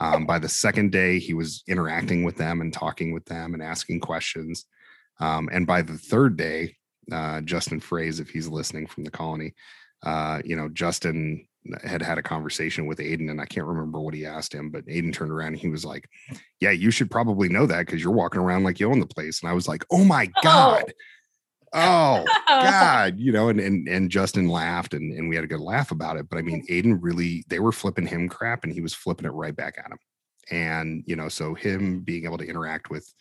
um, 0.00 0.26
by 0.26 0.38
the 0.38 0.48
second 0.48 0.92
day 0.92 1.18
he 1.18 1.34
was 1.34 1.62
interacting 1.66 2.24
with 2.24 2.36
them 2.36 2.60
and 2.60 2.72
talking 2.72 3.12
with 3.12 3.24
them 3.24 3.54
and 3.54 3.62
asking 3.62 4.00
questions 4.00 4.66
um, 5.20 5.48
and 5.52 5.66
by 5.66 5.82
the 5.82 5.98
third 5.98 6.36
day 6.36 6.76
uh, 7.12 7.40
justin 7.42 7.80
Fraze 7.80 8.20
if 8.20 8.30
he's 8.30 8.48
listening 8.48 8.86
from 8.86 9.04
the 9.04 9.10
colony 9.10 9.54
uh, 10.04 10.40
you 10.44 10.56
know 10.56 10.68
justin 10.68 11.46
had 11.84 12.02
had 12.02 12.18
a 12.18 12.22
conversation 12.22 12.86
with 12.86 12.98
Aiden, 12.98 13.30
and 13.30 13.40
I 13.40 13.46
can't 13.46 13.66
remember 13.66 14.00
what 14.00 14.14
he 14.14 14.26
asked 14.26 14.54
him, 14.54 14.70
but 14.70 14.86
Aiden 14.86 15.12
turned 15.12 15.32
around 15.32 15.48
and 15.48 15.58
he 15.58 15.68
was 15.68 15.84
like, 15.84 16.08
"Yeah, 16.60 16.70
you 16.70 16.90
should 16.90 17.10
probably 17.10 17.48
know 17.48 17.66
that 17.66 17.86
because 17.86 18.02
you're 18.02 18.12
walking 18.12 18.40
around 18.40 18.64
like 18.64 18.80
you 18.80 18.90
own 18.90 19.00
the 19.00 19.06
place." 19.06 19.40
And 19.42 19.50
I 19.50 19.54
was 19.54 19.68
like, 19.68 19.84
"Oh 19.90 20.04
my 20.04 20.30
oh. 20.36 20.40
god!" 20.42 20.92
oh 21.72 22.24
God, 22.48 23.18
you 23.18 23.32
know, 23.32 23.48
and 23.48 23.60
and 23.60 23.88
and 23.88 24.10
Justin 24.10 24.48
laughed 24.48 24.94
and 24.94 25.12
and 25.12 25.28
we 25.28 25.34
had 25.34 25.44
a 25.44 25.48
good 25.48 25.60
laugh 25.60 25.90
about 25.90 26.16
it. 26.16 26.28
But 26.28 26.38
I 26.38 26.42
mean, 26.42 26.66
Aiden 26.68 26.98
really 27.00 27.44
they 27.48 27.60
were 27.60 27.72
flipping 27.72 28.06
him 28.06 28.28
crap 28.28 28.64
and 28.64 28.72
he 28.72 28.80
was 28.80 28.94
flipping 28.94 29.26
it 29.26 29.32
right 29.32 29.54
back 29.54 29.76
at 29.78 29.90
him. 29.90 29.98
And 30.50 31.04
you 31.06 31.16
know, 31.16 31.28
so 31.28 31.54
him 31.54 32.00
being 32.00 32.24
able 32.24 32.38
to 32.38 32.48
interact 32.48 32.90
with 32.90 33.12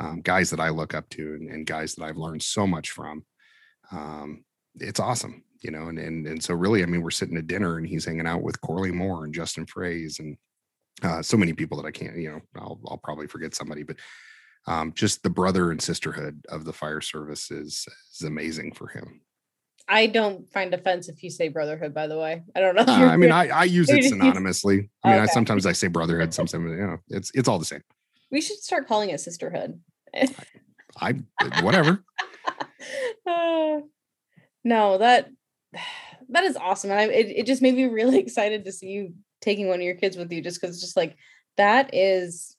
um, 0.00 0.20
guys 0.20 0.50
that 0.50 0.60
I 0.60 0.70
look 0.70 0.94
up 0.94 1.08
to 1.10 1.34
and, 1.34 1.50
and, 1.50 1.66
guys 1.66 1.94
that 1.94 2.04
I've 2.04 2.16
learned 2.16 2.42
so 2.42 2.66
much 2.66 2.90
from, 2.90 3.24
um, 3.92 4.42
it's 4.76 4.98
awesome, 4.98 5.44
you 5.62 5.70
know. 5.70 5.88
And 5.88 5.98
and 5.98 6.26
and 6.26 6.42
so 6.42 6.54
really, 6.54 6.82
I 6.82 6.86
mean, 6.86 7.02
we're 7.02 7.10
sitting 7.10 7.36
at 7.36 7.46
dinner 7.46 7.78
and 7.78 7.86
he's 7.86 8.04
hanging 8.04 8.26
out 8.26 8.42
with 8.42 8.60
Corley 8.60 8.92
Moore 8.92 9.24
and 9.24 9.34
Justin 9.34 9.66
Fraze 9.66 10.18
and 10.18 10.36
uh, 11.02 11.22
so 11.22 11.36
many 11.36 11.52
people 11.52 11.76
that 11.80 11.86
I 11.86 11.90
can't, 11.90 12.16
you 12.16 12.30
know, 12.30 12.40
I'll 12.56 12.80
I'll 12.86 13.00
probably 13.02 13.26
forget 13.26 13.54
somebody, 13.54 13.82
but 13.82 13.96
um, 14.66 14.92
just 14.92 15.22
the 15.22 15.30
brother 15.30 15.70
and 15.70 15.82
sisterhood 15.82 16.44
of 16.48 16.64
the 16.64 16.72
fire 16.72 17.00
service 17.00 17.50
is 17.50 17.86
is 18.12 18.26
amazing 18.26 18.72
for 18.72 18.88
him. 18.88 19.22
I 19.88 20.06
don't 20.06 20.50
find 20.52 20.72
offense 20.72 21.08
if 21.08 21.22
you 21.22 21.30
say 21.30 21.48
brotherhood. 21.48 21.92
By 21.92 22.06
the 22.06 22.18
way, 22.18 22.42
I 22.54 22.60
don't 22.60 22.76
know. 22.76 22.84
Uh, 22.86 23.06
I 23.06 23.16
mean, 23.16 23.32
I, 23.32 23.48
I 23.48 23.64
use 23.64 23.90
it 23.90 24.04
synonymously. 24.12 24.88
I 25.02 25.08
mean, 25.08 25.18
okay. 25.18 25.18
I, 25.18 25.26
sometimes 25.26 25.66
I 25.66 25.72
say 25.72 25.88
brotherhood. 25.88 26.32
Sometimes 26.32 26.70
you 26.70 26.86
know, 26.86 26.98
it's 27.08 27.30
it's 27.34 27.48
all 27.48 27.58
the 27.58 27.64
same. 27.64 27.82
We 28.30 28.40
should 28.40 28.58
start 28.58 28.86
calling 28.86 29.10
it 29.10 29.20
sisterhood. 29.20 29.80
I 31.00 31.14
whatever. 31.62 32.04
Uh, 33.24 33.78
no, 34.64 34.98
that 34.98 35.30
that 36.28 36.44
is 36.44 36.56
awesome, 36.56 36.90
and 36.90 37.00
I, 37.00 37.04
it 37.04 37.26
it 37.36 37.46
just 37.46 37.62
made 37.62 37.74
me 37.74 37.84
really 37.84 38.18
excited 38.20 38.64
to 38.64 38.72
see 38.72 38.88
you 38.88 39.14
taking 39.40 39.68
one 39.68 39.80
of 39.80 39.82
your 39.82 39.96
kids 39.96 40.16
with 40.16 40.32
you, 40.32 40.42
just 40.42 40.60
because 40.60 40.74
it's 40.74 40.84
just 40.84 40.96
like 40.96 41.16
that 41.56 41.90
is 41.92 42.56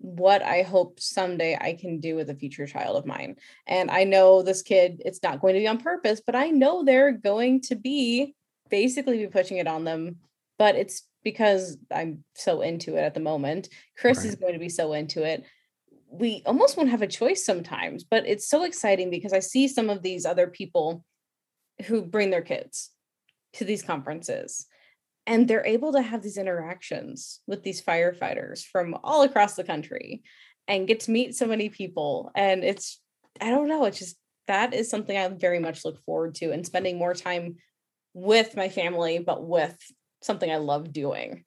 what 0.00 0.42
I 0.42 0.62
hope 0.62 0.98
someday 0.98 1.58
I 1.60 1.74
can 1.74 2.00
do 2.00 2.16
with 2.16 2.30
a 2.30 2.34
future 2.34 2.66
child 2.66 2.96
of 2.96 3.04
mine. 3.04 3.36
And 3.66 3.90
I 3.90 4.04
know 4.04 4.42
this 4.42 4.62
kid, 4.62 5.02
it's 5.04 5.22
not 5.22 5.40
going 5.40 5.54
to 5.54 5.60
be 5.60 5.68
on 5.68 5.78
purpose, 5.78 6.22
but 6.24 6.34
I 6.34 6.48
know 6.48 6.84
they're 6.84 7.12
going 7.12 7.60
to 7.62 7.76
be 7.76 8.34
basically 8.70 9.18
be 9.18 9.26
pushing 9.26 9.58
it 9.58 9.66
on 9.66 9.84
them. 9.84 10.16
But 10.58 10.74
it's 10.74 11.06
because 11.22 11.76
I'm 11.94 12.24
so 12.34 12.62
into 12.62 12.96
it 12.96 13.02
at 13.02 13.12
the 13.12 13.20
moment. 13.20 13.68
Chris 13.98 14.18
right. 14.18 14.26
is 14.26 14.36
going 14.36 14.54
to 14.54 14.58
be 14.58 14.70
so 14.70 14.94
into 14.94 15.22
it. 15.22 15.44
We 16.10 16.42
almost 16.46 16.78
won't 16.78 16.90
have 16.90 17.02
a 17.02 17.06
choice 17.06 17.44
sometimes, 17.44 18.02
but 18.02 18.26
it's 18.26 18.48
so 18.48 18.64
exciting 18.64 19.10
because 19.10 19.34
I 19.34 19.40
see 19.40 19.68
some 19.68 19.90
of 19.90 20.02
these 20.02 20.24
other 20.24 20.46
people 20.46 21.04
who 21.86 22.02
bring 22.02 22.30
their 22.30 22.42
kids 22.42 22.90
to 23.54 23.64
these 23.64 23.82
conferences. 23.82 24.66
And 25.26 25.46
they're 25.46 25.66
able 25.66 25.92
to 25.92 26.02
have 26.02 26.22
these 26.22 26.38
interactions 26.38 27.40
with 27.46 27.62
these 27.62 27.82
firefighters 27.82 28.64
from 28.64 28.96
all 29.04 29.22
across 29.22 29.54
the 29.54 29.64
country 29.64 30.22
and 30.66 30.88
get 30.88 31.00
to 31.00 31.10
meet 31.10 31.34
so 31.34 31.46
many 31.46 31.68
people. 31.68 32.30
And 32.34 32.64
it's 32.64 33.00
i 33.40 33.48
don't 33.48 33.68
know 33.68 33.84
it's 33.84 34.00
just 34.00 34.16
that 34.48 34.74
is 34.74 34.90
something 34.90 35.16
i 35.16 35.28
very 35.28 35.60
much 35.60 35.84
look 35.84 36.02
forward 36.04 36.34
to 36.34 36.50
and 36.50 36.66
spending 36.66 36.98
more 36.98 37.14
time 37.14 37.54
with 38.12 38.56
my 38.56 38.68
family 38.68 39.20
but 39.20 39.46
with 39.46 39.78
something 40.20 40.50
i 40.50 40.56
love 40.56 40.92
doing 40.92 41.44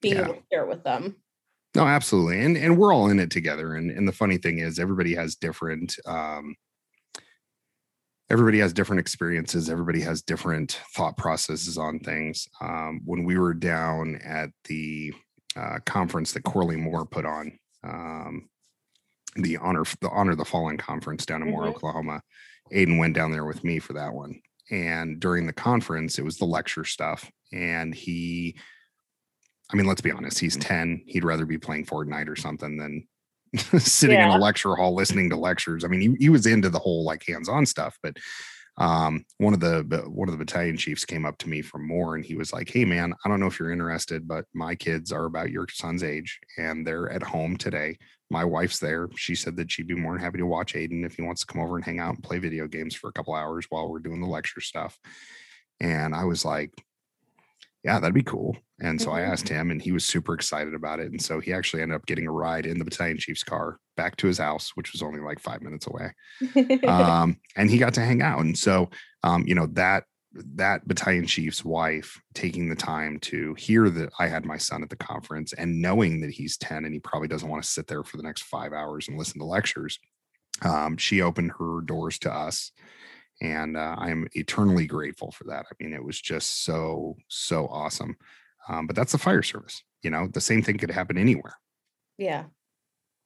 being 0.00 0.16
yeah. 0.16 0.24
able 0.24 0.34
to 0.34 0.42
share 0.52 0.66
with 0.66 0.82
them. 0.84 1.16
No 1.74 1.86
absolutely. 1.86 2.40
And 2.40 2.56
and 2.56 2.76
we're 2.78 2.92
all 2.92 3.08
in 3.10 3.20
it 3.20 3.30
together. 3.30 3.74
And 3.74 3.90
and 3.90 4.06
the 4.06 4.12
funny 4.12 4.38
thing 4.38 4.58
is 4.58 4.78
everybody 4.78 5.14
has 5.14 5.36
different 5.36 5.96
um 6.06 6.56
everybody 8.30 8.60
has 8.60 8.72
different 8.72 9.00
experiences 9.00 9.68
everybody 9.68 10.00
has 10.00 10.22
different 10.22 10.80
thought 10.94 11.16
processes 11.16 11.76
on 11.76 11.98
things. 11.98 12.48
Um, 12.60 13.00
when 13.04 13.24
we 13.24 13.36
were 13.36 13.54
down 13.54 14.16
at 14.24 14.50
the 14.64 15.12
uh, 15.56 15.78
conference 15.84 16.32
that 16.32 16.44
corley 16.44 16.76
moore 16.76 17.04
put 17.04 17.26
on 17.26 17.58
um, 17.82 18.48
the 19.36 19.56
honor 19.56 19.84
the 20.00 20.10
honor 20.10 20.34
the 20.34 20.44
fallen 20.44 20.76
conference 20.76 21.26
down 21.26 21.42
in 21.42 21.48
mm-hmm. 21.48 21.56
moore 21.56 21.66
oklahoma 21.66 22.22
aiden 22.72 22.98
went 22.98 23.14
down 23.14 23.32
there 23.32 23.44
with 23.44 23.64
me 23.64 23.78
for 23.78 23.94
that 23.94 24.12
one. 24.12 24.40
And 24.70 25.18
during 25.18 25.46
the 25.46 25.52
conference 25.52 26.18
it 26.18 26.24
was 26.24 26.38
the 26.38 26.44
lecture 26.44 26.84
stuff. 26.84 27.30
And 27.52 27.92
he 27.94 28.56
i 29.72 29.76
mean 29.76 29.86
let's 29.86 30.00
be 30.00 30.12
honest 30.12 30.38
he's 30.38 30.56
10 30.56 31.02
he'd 31.06 31.24
rather 31.24 31.46
be 31.46 31.58
playing 31.58 31.86
fortnite 31.86 32.28
or 32.28 32.36
something 32.36 32.76
than 32.76 33.06
sitting 33.78 34.16
yeah. 34.16 34.32
in 34.32 34.40
a 34.40 34.42
lecture 34.42 34.74
hall 34.74 34.94
listening 34.94 35.30
to 35.30 35.36
lectures. 35.36 35.84
I 35.84 35.88
mean, 35.88 36.00
he, 36.00 36.24
he 36.24 36.28
was 36.28 36.46
into 36.46 36.70
the 36.70 36.78
whole 36.78 37.04
like 37.04 37.24
hands-on 37.26 37.66
stuff, 37.66 37.98
but 38.02 38.16
um, 38.78 39.24
one 39.38 39.52
of 39.52 39.60
the 39.60 39.82
one 40.08 40.28
of 40.28 40.32
the 40.32 40.42
battalion 40.42 40.76
chiefs 40.76 41.04
came 41.04 41.26
up 41.26 41.36
to 41.38 41.48
me 41.48 41.60
from 41.60 41.86
Moore 41.86 42.14
and 42.14 42.24
he 42.24 42.34
was 42.34 42.52
like, 42.52 42.70
"Hey 42.70 42.84
man, 42.84 43.12
I 43.24 43.28
don't 43.28 43.40
know 43.40 43.46
if 43.46 43.58
you're 43.58 43.72
interested, 43.72 44.26
but 44.26 44.46
my 44.54 44.74
kids 44.74 45.12
are 45.12 45.26
about 45.26 45.50
your 45.50 45.66
son's 45.70 46.02
age 46.02 46.38
and 46.56 46.86
they're 46.86 47.10
at 47.10 47.22
home 47.22 47.56
today. 47.56 47.98
My 48.30 48.44
wife's 48.44 48.78
there. 48.78 49.08
She 49.16 49.34
said 49.34 49.56
that 49.56 49.70
she'd 49.70 49.88
be 49.88 49.94
more 49.94 50.12
than 50.12 50.22
happy 50.22 50.38
to 50.38 50.46
watch 50.46 50.74
Aiden 50.74 51.04
if 51.04 51.16
he 51.16 51.22
wants 51.22 51.42
to 51.42 51.46
come 51.52 51.60
over 51.60 51.76
and 51.76 51.84
hang 51.84 51.98
out 51.98 52.14
and 52.14 52.22
play 52.22 52.38
video 52.38 52.66
games 52.68 52.94
for 52.94 53.10
a 53.10 53.12
couple 53.12 53.34
hours 53.34 53.66
while 53.68 53.88
we're 53.88 53.98
doing 53.98 54.20
the 54.20 54.26
lecture 54.26 54.60
stuff." 54.60 54.98
And 55.80 56.14
I 56.14 56.24
was 56.24 56.44
like, 56.44 56.72
yeah, 57.84 57.98
that'd 57.98 58.14
be 58.14 58.22
cool. 58.22 58.56
And 58.80 59.00
so 59.00 59.10
I 59.10 59.22
asked 59.22 59.46
mm-hmm. 59.46 59.54
him, 59.54 59.70
and 59.70 59.82
he 59.82 59.92
was 59.92 60.04
super 60.04 60.34
excited 60.34 60.74
about 60.74 61.00
it. 61.00 61.10
And 61.10 61.20
so 61.20 61.40
he 61.40 61.52
actually 61.52 61.82
ended 61.82 61.96
up 61.96 62.06
getting 62.06 62.26
a 62.26 62.32
ride 62.32 62.66
in 62.66 62.78
the 62.78 62.84
battalion 62.84 63.18
chief's 63.18 63.42
car 63.42 63.78
back 63.96 64.16
to 64.16 64.26
his 64.26 64.38
house, 64.38 64.72
which 64.74 64.92
was 64.92 65.02
only 65.02 65.20
like 65.20 65.38
five 65.38 65.62
minutes 65.62 65.86
away. 65.86 66.12
um, 66.86 67.38
and 67.56 67.70
he 67.70 67.78
got 67.78 67.94
to 67.94 68.00
hang 68.00 68.22
out. 68.22 68.40
And 68.40 68.56
so, 68.58 68.90
um, 69.22 69.44
you 69.46 69.54
know, 69.54 69.66
that 69.72 70.04
that 70.32 70.86
battalion 70.86 71.26
chief's 71.26 71.64
wife 71.64 72.20
taking 72.34 72.68
the 72.68 72.76
time 72.76 73.18
to 73.18 73.52
hear 73.54 73.90
that 73.90 74.10
I 74.20 74.28
had 74.28 74.44
my 74.44 74.58
son 74.58 74.82
at 74.82 74.88
the 74.88 74.96
conference 74.96 75.52
and 75.52 75.82
knowing 75.82 76.20
that 76.20 76.30
he's 76.30 76.56
10 76.56 76.84
and 76.84 76.94
he 76.94 77.00
probably 77.00 77.26
doesn't 77.26 77.48
want 77.48 77.64
to 77.64 77.68
sit 77.68 77.88
there 77.88 78.04
for 78.04 78.16
the 78.16 78.22
next 78.22 78.44
five 78.44 78.72
hours 78.72 79.08
and 79.08 79.18
listen 79.18 79.40
to 79.40 79.44
lectures. 79.44 79.98
Um, 80.62 80.96
she 80.96 81.20
opened 81.20 81.52
her 81.58 81.80
doors 81.80 82.18
to 82.20 82.32
us 82.32 82.70
and 83.40 83.76
uh, 83.76 83.96
I'm 83.98 84.28
eternally 84.32 84.86
grateful 84.86 85.30
for 85.32 85.44
that. 85.44 85.66
I 85.70 85.82
mean, 85.82 85.92
it 85.92 86.04
was 86.04 86.20
just 86.20 86.64
so 86.64 87.16
so 87.28 87.66
awesome. 87.68 88.16
Um, 88.68 88.86
but 88.86 88.94
that's 88.96 89.12
the 89.12 89.18
fire 89.18 89.42
service. 89.42 89.82
You 90.02 90.10
know, 90.10 90.28
the 90.28 90.40
same 90.40 90.62
thing 90.62 90.78
could 90.78 90.90
happen 90.90 91.18
anywhere. 91.18 91.54
Yeah. 92.18 92.44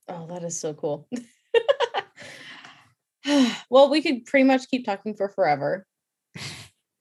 Oh, 0.08 0.26
that 0.28 0.44
is 0.44 0.58
so 0.58 0.74
cool. 0.74 1.08
well, 3.70 3.90
we 3.90 4.02
could 4.02 4.26
pretty 4.26 4.44
much 4.44 4.68
keep 4.68 4.84
talking 4.84 5.14
for 5.14 5.28
forever. 5.28 5.86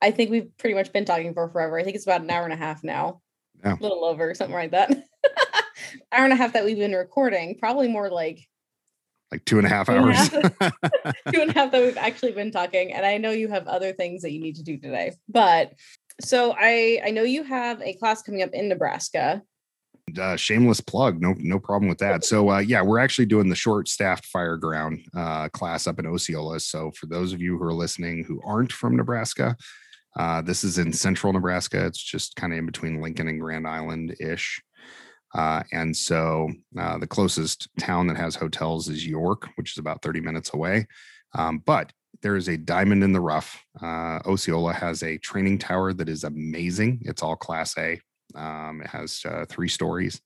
I 0.00 0.10
think 0.10 0.30
we've 0.30 0.50
pretty 0.58 0.74
much 0.74 0.92
been 0.92 1.04
talking 1.04 1.32
for 1.34 1.48
forever. 1.48 1.78
I 1.78 1.82
think 1.82 1.96
it's 1.96 2.06
about 2.06 2.20
an 2.20 2.30
hour 2.30 2.44
and 2.44 2.52
a 2.52 2.56
half 2.56 2.84
now. 2.84 3.20
Yeah. 3.64 3.76
A 3.78 3.82
little 3.82 4.04
over, 4.04 4.34
something 4.34 4.54
like 4.54 4.72
that. 4.72 4.90
hour 6.12 6.24
and 6.24 6.32
a 6.32 6.36
half 6.36 6.52
that 6.52 6.64
we've 6.64 6.78
been 6.78 6.92
recording, 6.92 7.56
probably 7.58 7.88
more 7.88 8.10
like 8.10 8.46
like 9.34 9.44
two 9.44 9.58
and 9.58 9.66
a 9.66 9.70
half 9.70 9.88
hours. 9.88 10.28
two 10.30 11.40
and 11.40 11.50
a 11.50 11.52
half 11.52 11.72
that 11.72 11.82
we've 11.82 11.96
actually 11.96 12.32
been 12.32 12.52
talking. 12.52 12.92
And 12.92 13.04
I 13.04 13.18
know 13.18 13.32
you 13.32 13.48
have 13.48 13.66
other 13.66 13.92
things 13.92 14.22
that 14.22 14.32
you 14.32 14.40
need 14.40 14.56
to 14.56 14.62
do 14.62 14.78
today. 14.78 15.12
But 15.28 15.72
so 16.20 16.54
I 16.56 17.00
I 17.04 17.10
know 17.10 17.24
you 17.24 17.42
have 17.42 17.82
a 17.82 17.94
class 17.94 18.22
coming 18.22 18.42
up 18.42 18.50
in 18.52 18.68
Nebraska. 18.68 19.42
Uh, 20.20 20.36
shameless 20.36 20.80
plug, 20.80 21.20
no 21.20 21.34
no 21.38 21.58
problem 21.58 21.88
with 21.88 21.98
that. 21.98 22.24
So 22.24 22.50
uh, 22.50 22.58
yeah, 22.58 22.82
we're 22.82 23.00
actually 23.00 23.26
doing 23.26 23.48
the 23.48 23.56
short 23.56 23.88
staffed 23.88 24.26
fire 24.26 24.56
ground 24.56 25.00
uh, 25.16 25.48
class 25.48 25.86
up 25.86 25.98
in 25.98 26.06
Osceola. 26.06 26.60
So 26.60 26.92
for 26.92 27.06
those 27.06 27.32
of 27.32 27.40
you 27.40 27.58
who 27.58 27.64
are 27.64 27.72
listening 27.72 28.22
who 28.22 28.40
aren't 28.46 28.72
from 28.72 28.96
Nebraska, 28.96 29.56
uh, 30.16 30.42
this 30.42 30.62
is 30.62 30.78
in 30.78 30.92
central 30.92 31.32
Nebraska. 31.32 31.84
It's 31.86 32.02
just 32.02 32.36
kind 32.36 32.52
of 32.52 32.58
in 32.60 32.66
between 32.66 33.00
Lincoln 33.00 33.26
and 33.26 33.40
Grand 33.40 33.66
Island 33.66 34.14
ish. 34.20 34.62
Uh, 35.34 35.62
and 35.72 35.96
so 35.96 36.48
uh, 36.78 36.96
the 36.98 37.06
closest 37.06 37.68
town 37.78 38.06
that 38.06 38.16
has 38.16 38.36
hotels 38.36 38.88
is 38.88 39.06
York, 39.06 39.48
which 39.56 39.72
is 39.72 39.78
about 39.78 40.02
30 40.02 40.20
minutes 40.20 40.54
away. 40.54 40.86
Um, 41.34 41.58
but 41.66 41.92
there 42.22 42.36
is 42.36 42.48
a 42.48 42.56
diamond 42.56 43.02
in 43.02 43.12
the 43.12 43.20
rough. 43.20 43.62
Uh, 43.82 44.20
Osceola 44.24 44.72
has 44.72 45.02
a 45.02 45.18
training 45.18 45.58
tower 45.58 45.92
that 45.92 46.08
is 46.08 46.24
amazing. 46.24 47.02
It's 47.04 47.22
all 47.22 47.36
Class 47.36 47.76
A. 47.76 48.00
Um, 48.34 48.80
it 48.80 48.88
has 48.88 49.22
uh, 49.24 49.44
three 49.48 49.68
stories 49.68 50.20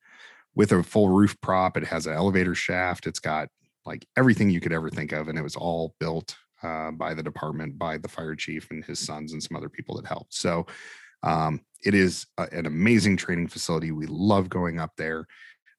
with 0.54 0.72
a 0.72 0.82
full 0.82 1.08
roof 1.08 1.36
prop. 1.40 1.76
It 1.76 1.84
has 1.84 2.06
an 2.06 2.14
elevator 2.14 2.54
shaft. 2.54 3.06
It's 3.06 3.18
got 3.18 3.48
like 3.86 4.06
everything 4.16 4.50
you 4.50 4.60
could 4.60 4.72
ever 4.72 4.90
think 4.90 5.12
of, 5.12 5.28
and 5.28 5.38
it 5.38 5.42
was 5.42 5.56
all 5.56 5.94
built 5.98 6.36
uh, 6.62 6.90
by 6.90 7.14
the 7.14 7.22
department, 7.22 7.78
by 7.78 7.96
the 7.98 8.08
fire 8.08 8.34
chief 8.34 8.70
and 8.70 8.84
his 8.84 8.98
sons, 8.98 9.32
and 9.32 9.42
some 9.42 9.56
other 9.56 9.68
people 9.68 9.96
that 9.96 10.06
helped. 10.06 10.34
So 10.34 10.66
um, 11.22 11.60
it 11.84 11.94
is 11.94 12.26
a, 12.38 12.48
an 12.52 12.66
amazing 12.66 13.16
training 13.16 13.48
facility. 13.48 13.92
We 13.92 14.06
love 14.06 14.48
going 14.48 14.78
up 14.78 14.92
there. 14.96 15.26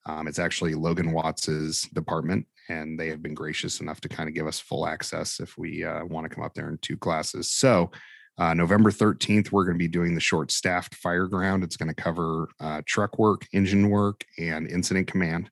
Um, 0.05 0.27
it's 0.27 0.39
actually 0.39 0.73
Logan 0.73 1.11
Watts's 1.11 1.81
department, 1.93 2.47
and 2.69 2.99
they 2.99 3.09
have 3.09 3.21
been 3.21 3.33
gracious 3.33 3.81
enough 3.81 4.01
to 4.01 4.09
kind 4.09 4.29
of 4.29 4.35
give 4.35 4.47
us 4.47 4.59
full 4.59 4.87
access 4.87 5.39
if 5.39 5.57
we 5.57 5.83
uh, 5.83 6.05
want 6.05 6.29
to 6.29 6.33
come 6.33 6.43
up 6.43 6.53
there 6.53 6.69
in 6.69 6.77
two 6.79 6.97
classes. 6.97 7.51
So, 7.51 7.91
uh, 8.37 8.53
November 8.53 8.89
13th, 8.89 9.51
we're 9.51 9.65
going 9.65 9.75
to 9.75 9.83
be 9.83 9.89
doing 9.89 10.15
the 10.15 10.21
short 10.21 10.49
staffed 10.49 10.95
fire 10.95 11.27
ground. 11.27 11.61
It's 11.61 11.75
going 11.75 11.93
to 11.93 12.01
cover 12.01 12.47
uh, 12.61 12.81
truck 12.85 13.19
work, 13.19 13.45
engine 13.51 13.89
work, 13.89 14.23
and 14.37 14.65
incident 14.65 15.07
command. 15.07 15.49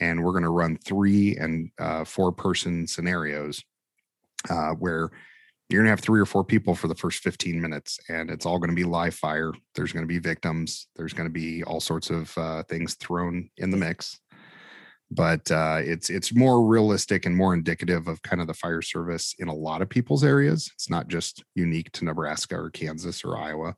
And 0.00 0.22
we're 0.22 0.32
going 0.32 0.44
to 0.44 0.50
run 0.50 0.76
three 0.76 1.36
and 1.36 1.70
uh, 1.78 2.04
four 2.04 2.30
person 2.30 2.86
scenarios 2.86 3.62
uh, 4.50 4.72
where 4.72 5.10
you're 5.70 5.82
going 5.82 5.86
to 5.86 5.90
have 5.90 6.00
three 6.00 6.20
or 6.20 6.26
four 6.26 6.44
people 6.44 6.74
for 6.74 6.88
the 6.88 6.94
first 6.94 7.22
15 7.22 7.60
minutes 7.60 7.98
and 8.08 8.30
it's 8.30 8.44
all 8.44 8.58
going 8.58 8.70
to 8.70 8.76
be 8.76 8.84
live 8.84 9.14
fire 9.14 9.52
there's 9.74 9.92
going 9.92 10.04
to 10.04 10.08
be 10.08 10.18
victims 10.18 10.88
there's 10.96 11.12
going 11.12 11.28
to 11.28 11.32
be 11.32 11.62
all 11.64 11.80
sorts 11.80 12.10
of 12.10 12.36
uh, 12.36 12.62
things 12.64 12.94
thrown 12.94 13.48
in 13.56 13.70
the 13.70 13.76
mix 13.76 14.18
but 15.10 15.50
uh, 15.50 15.80
it's 15.82 16.08
it's 16.08 16.34
more 16.34 16.64
realistic 16.64 17.26
and 17.26 17.36
more 17.36 17.52
indicative 17.52 18.06
of 18.06 18.22
kind 18.22 18.40
of 18.40 18.46
the 18.46 18.54
fire 18.54 18.82
service 18.82 19.34
in 19.38 19.48
a 19.48 19.54
lot 19.54 19.82
of 19.82 19.88
people's 19.88 20.22
areas. 20.22 20.70
It's 20.74 20.88
not 20.88 21.08
just 21.08 21.42
unique 21.54 21.90
to 21.92 22.04
Nebraska 22.04 22.56
or 22.56 22.70
Kansas 22.70 23.24
or 23.24 23.36
Iowa. 23.36 23.74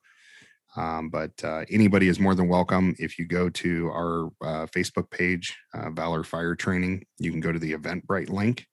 Um, 0.77 1.11
but 1.11 1.33
uh, 1.45 1.65
anybody 1.71 2.09
is 2.09 2.21
more 2.21 2.35
than 2.35 2.49
welcome. 2.49 2.95
If 2.99 3.19
you 3.19 3.27
go 3.27 3.51
to 3.51 3.89
our 3.89 4.27
uh, 4.43 4.67
Facebook 4.67 5.11
page, 5.11 5.57
uh, 5.75 5.91
Valor 5.91 6.25
Fire 6.25 6.55
Training, 6.55 7.05
you 7.19 7.31
can 7.31 7.41
go 7.41 7.53
to 7.53 7.59
the 7.59 7.73
Eventbrite 7.73 8.31
link 8.31 8.67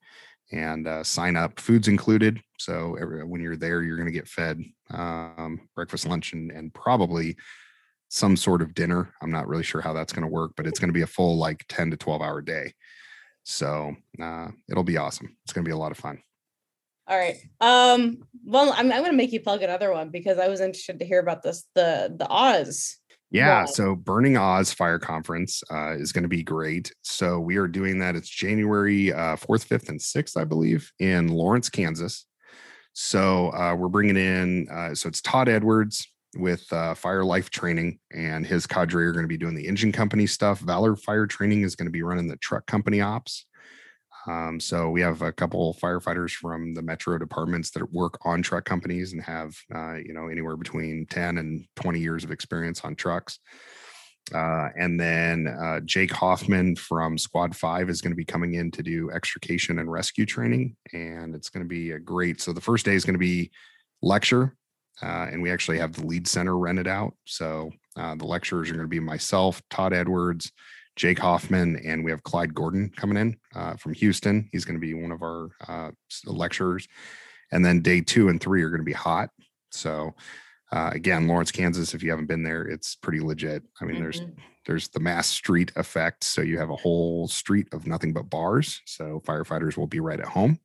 and 0.52 0.88
uh, 0.88 1.04
sign 1.04 1.36
up. 1.36 1.60
Food's 1.60 1.88
included. 1.88 2.42
So 2.58 2.98
every, 3.00 3.24
when 3.24 3.42
you're 3.42 3.56
there, 3.56 3.84
you're 3.84 3.98
going 3.98 4.08
to 4.08 4.12
get 4.12 4.28
fed 4.28 4.64
um, 4.92 5.62
breakfast, 5.76 6.08
lunch, 6.08 6.34
and, 6.34 6.52
and 6.52 6.74
probably 6.74 7.36
some 8.10 8.36
sort 8.36 8.62
of 8.62 8.74
dinner. 8.74 9.14
I'm 9.22 9.32
not 9.32 9.48
really 9.48 9.64
sure 9.64 9.82
how 9.82 9.94
that's 9.94 10.14
going 10.14 10.28
to 10.28 10.34
work, 10.34 10.54
but 10.58 10.66
it's 10.68 10.80
going 10.80 10.90
to 10.90 10.94
be 10.94 11.04
a 11.04 11.08
full 11.08 11.38
like 11.38 11.66
10 11.70 11.92
to 11.92 11.98
12 11.98 12.22
hour 12.22 12.42
day. 12.42 12.74
So 13.44 13.96
uh, 14.22 14.50
it'll 14.70 14.84
be 14.84 14.98
awesome. 14.98 15.36
It's 15.44 15.54
going 15.54 15.64
to 15.64 15.70
be 15.70 15.74
a 15.74 15.78
lot 15.78 15.92
of 15.92 15.98
fun. 15.98 16.22
All 17.08 17.18
right. 17.18 17.38
Um, 17.60 18.20
well, 18.46 18.72
I'm, 18.72 18.92
I'm 18.92 19.00
going 19.00 19.12
to 19.12 19.18
make 19.18 19.32
you 19.32 19.40
plug 19.40 19.64
another 19.64 19.92
one 19.92 20.10
because 20.10 20.38
I 20.38 20.48
was 20.48 20.62
interested 20.62 21.00
to 21.00 21.06
hear 21.06 21.20
about 21.20 21.42
this 21.42 21.66
the 21.74 22.14
the 22.16 22.28
Oz. 22.30 22.99
Yeah, 23.32 23.66
so 23.66 23.96
Burning 23.96 24.38
Oz 24.38 24.74
Fire 24.74 24.98
Conference 24.98 25.62
uh, 25.72 25.92
is 25.92 26.12
going 26.12 26.24
to 26.24 26.30
be 26.30 26.42
great. 26.42 26.92
So 27.04 27.40
we 27.40 27.58
are 27.58 27.68
doing 27.68 28.00
that. 28.00 28.16
It's 28.16 28.30
January 28.30 29.14
uh, 29.14 29.36
4th, 29.36 29.68
5th, 29.68 29.90
and 29.90 30.00
6th, 30.00 30.36
I 30.36 30.46
believe, 30.46 30.92
in 31.00 31.28
Lawrence, 31.28 31.70
Kansas. 31.70 32.26
So 32.94 33.54
uh, 33.54 33.76
we're 33.76 33.88
bringing 33.88 34.18
in, 34.18 34.68
uh, 34.70 34.96
so 34.96 35.08
it's 35.08 35.22
Todd 35.22 35.48
Edwards 35.48 36.08
with 36.38 36.72
uh, 36.74 36.96
Fire 36.96 37.24
Life 37.24 37.52
Training, 37.52 38.00
and 38.12 38.46
his 38.46 38.66
cadre 38.66 39.06
are 39.06 39.12
going 39.12 39.24
to 39.24 39.30
be 39.30 39.38
doing 39.38 39.56
the 39.56 39.68
engine 39.68 39.92
company 39.92 40.26
stuff. 40.26 40.60
Valor 40.60 40.96
Fire 40.96 41.28
Training 41.28 41.62
is 41.62 41.76
going 41.76 41.88
to 41.88 41.92
be 41.92 42.02
running 42.02 42.28
the 42.28 42.38
truck 42.38 42.66
company 42.66 43.00
ops. 43.00 43.46
Um, 44.30 44.60
so 44.60 44.92
we 44.92 45.02
have 45.02 45.24
a 45.24 45.32
couple 45.32 45.76
firefighters 45.82 46.32
from 46.32 46.76
the 46.76 46.84
metro 46.84 47.18
departments 47.18 47.72
that 47.72 47.92
work 47.92 48.20
on 48.24 48.44
truck 48.44 48.64
companies 48.64 49.12
and 49.12 49.24
have, 49.24 49.56
uh, 49.74 49.96
you 49.96 50.14
know, 50.14 50.28
anywhere 50.28 50.56
between 50.56 51.08
10 51.10 51.40
and 51.40 51.66
20 51.78 52.00
years 52.00 52.24
of 52.24 52.30
experience 52.30 52.82
on 52.82 52.96
trucks. 52.96 53.40
Uh, 54.32 54.70
and 54.78 55.00
then 55.00 55.48
uh, 55.48 55.80
Jake 55.80 56.12
Hoffman 56.12 56.76
from 56.76 57.18
Squad 57.18 57.56
5 57.56 57.90
is 57.90 58.02
going 58.02 58.12
to 58.12 58.16
be 58.16 58.26
coming 58.26 58.54
in 58.54 58.70
to 58.70 58.84
do 58.84 59.10
extrication 59.10 59.80
and 59.80 59.92
rescue 59.92 60.28
training. 60.28 60.76
And 60.94 61.34
it's 61.34 61.50
going 61.50 61.66
to 61.66 61.68
be 61.70 61.92
a 61.92 62.00
great. 62.00 62.40
So 62.40 62.54
the 62.54 62.62
first 62.62 62.86
day 62.86 62.94
is 62.94 63.06
going 63.06 63.16
to 63.16 63.20
be 63.20 63.50
lecture. 64.04 64.56
Uh, 65.02 65.26
and 65.32 65.42
we 65.42 65.50
actually 65.50 65.80
have 65.80 65.94
the 65.94 66.06
Lied 66.06 66.28
Center 66.28 66.56
rented 66.56 66.88
out. 66.88 67.16
So 67.26 67.72
uh, 67.96 68.14
the 68.14 68.26
lecturers 68.26 68.70
are 68.70 68.74
going 68.74 68.86
to 68.86 68.88
be 68.88 69.00
myself, 69.00 69.60
Todd 69.72 69.94
Edwards, 69.94 70.52
Jake 71.00 71.18
Hoffman, 71.18 71.78
and 71.86 72.04
we 72.04 72.12
have 72.12 72.24
Clyde 72.24 72.54
Gordon 72.54 72.92
coming 72.94 73.16
in 73.16 73.38
uh, 73.56 73.76
from 73.78 73.94
Houston. 73.94 74.50
He's 74.52 74.66
going 74.66 74.76
to 74.76 74.86
be 74.86 74.94
one 74.94 75.14
of 75.14 75.22
our 75.24 75.48
uh, 75.66 75.92
lecturers. 76.26 76.90
And 77.54 77.64
then 77.64 77.82
day 77.82 78.02
two 78.02 78.28
and 78.28 78.40
three 78.40 78.62
are 78.64 78.70
going 78.70 78.82
to 78.82 78.86
be 78.86 78.92
hot. 78.92 79.30
So 79.72 80.14
uh, 80.74 80.90
again, 80.94 81.26
Lawrence, 81.26 81.54
Kansas. 81.54 81.94
If 81.94 82.04
you 82.04 82.10
haven't 82.10 82.26
been 82.26 82.44
there, 82.44 82.64
it's 82.64 82.96
pretty 82.96 83.22
legit. 83.22 83.64
I 83.80 83.86
mean, 83.86 83.96
mm-hmm. 83.96 84.04
there's 84.04 84.22
there's 84.66 84.88
the 84.90 85.00
mass 85.00 85.28
street 85.30 85.72
effect. 85.78 86.26
So 86.26 86.42
you 86.42 86.60
have 86.60 86.70
a 86.70 86.76
whole 86.76 87.30
street 87.30 87.70
of 87.72 87.88
nothing 87.88 88.12
but 88.12 88.30
bars. 88.30 88.82
So 88.86 89.22
firefighters 89.26 89.78
will 89.78 89.88
be 89.88 90.02
right 90.02 90.20
at 90.20 90.28
home. 90.28 90.60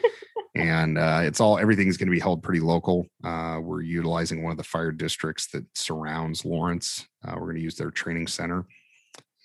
and 0.56 0.98
uh, 0.98 1.20
it's 1.22 1.40
all 1.40 1.58
everything's 1.58 1.96
going 1.96 2.08
to 2.08 2.12
be 2.12 2.18
held 2.18 2.42
pretty 2.42 2.60
local. 2.60 3.06
Uh, 3.22 3.60
we're 3.62 3.82
utilizing 3.82 4.42
one 4.42 4.50
of 4.50 4.58
the 4.58 4.64
fire 4.64 4.90
districts 4.90 5.46
that 5.52 5.64
surrounds 5.78 6.44
Lawrence. 6.44 7.06
Uh, 7.24 7.34
we're 7.36 7.46
going 7.46 7.56
to 7.56 7.62
use 7.62 7.76
their 7.76 7.92
training 7.92 8.26
center 8.26 8.66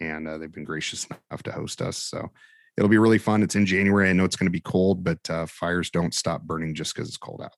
and 0.01 0.27
uh, 0.27 0.37
they've 0.37 0.51
been 0.51 0.63
gracious 0.63 1.05
enough 1.31 1.43
to 1.43 1.51
host 1.51 1.81
us. 1.81 1.97
So 1.97 2.29
it'll 2.77 2.89
be 2.89 2.97
really 2.97 3.17
fun. 3.17 3.43
It's 3.43 3.55
in 3.55 3.65
January. 3.65 4.09
I 4.09 4.13
know 4.13 4.25
it's 4.25 4.35
going 4.35 4.47
to 4.47 4.51
be 4.51 4.61
cold, 4.61 5.03
but 5.03 5.29
uh, 5.29 5.45
fires 5.45 5.89
don't 5.89 6.13
stop 6.13 6.41
burning 6.41 6.75
just 6.75 6.93
because 6.93 7.07
it's 7.07 7.17
cold 7.17 7.41
out. 7.43 7.53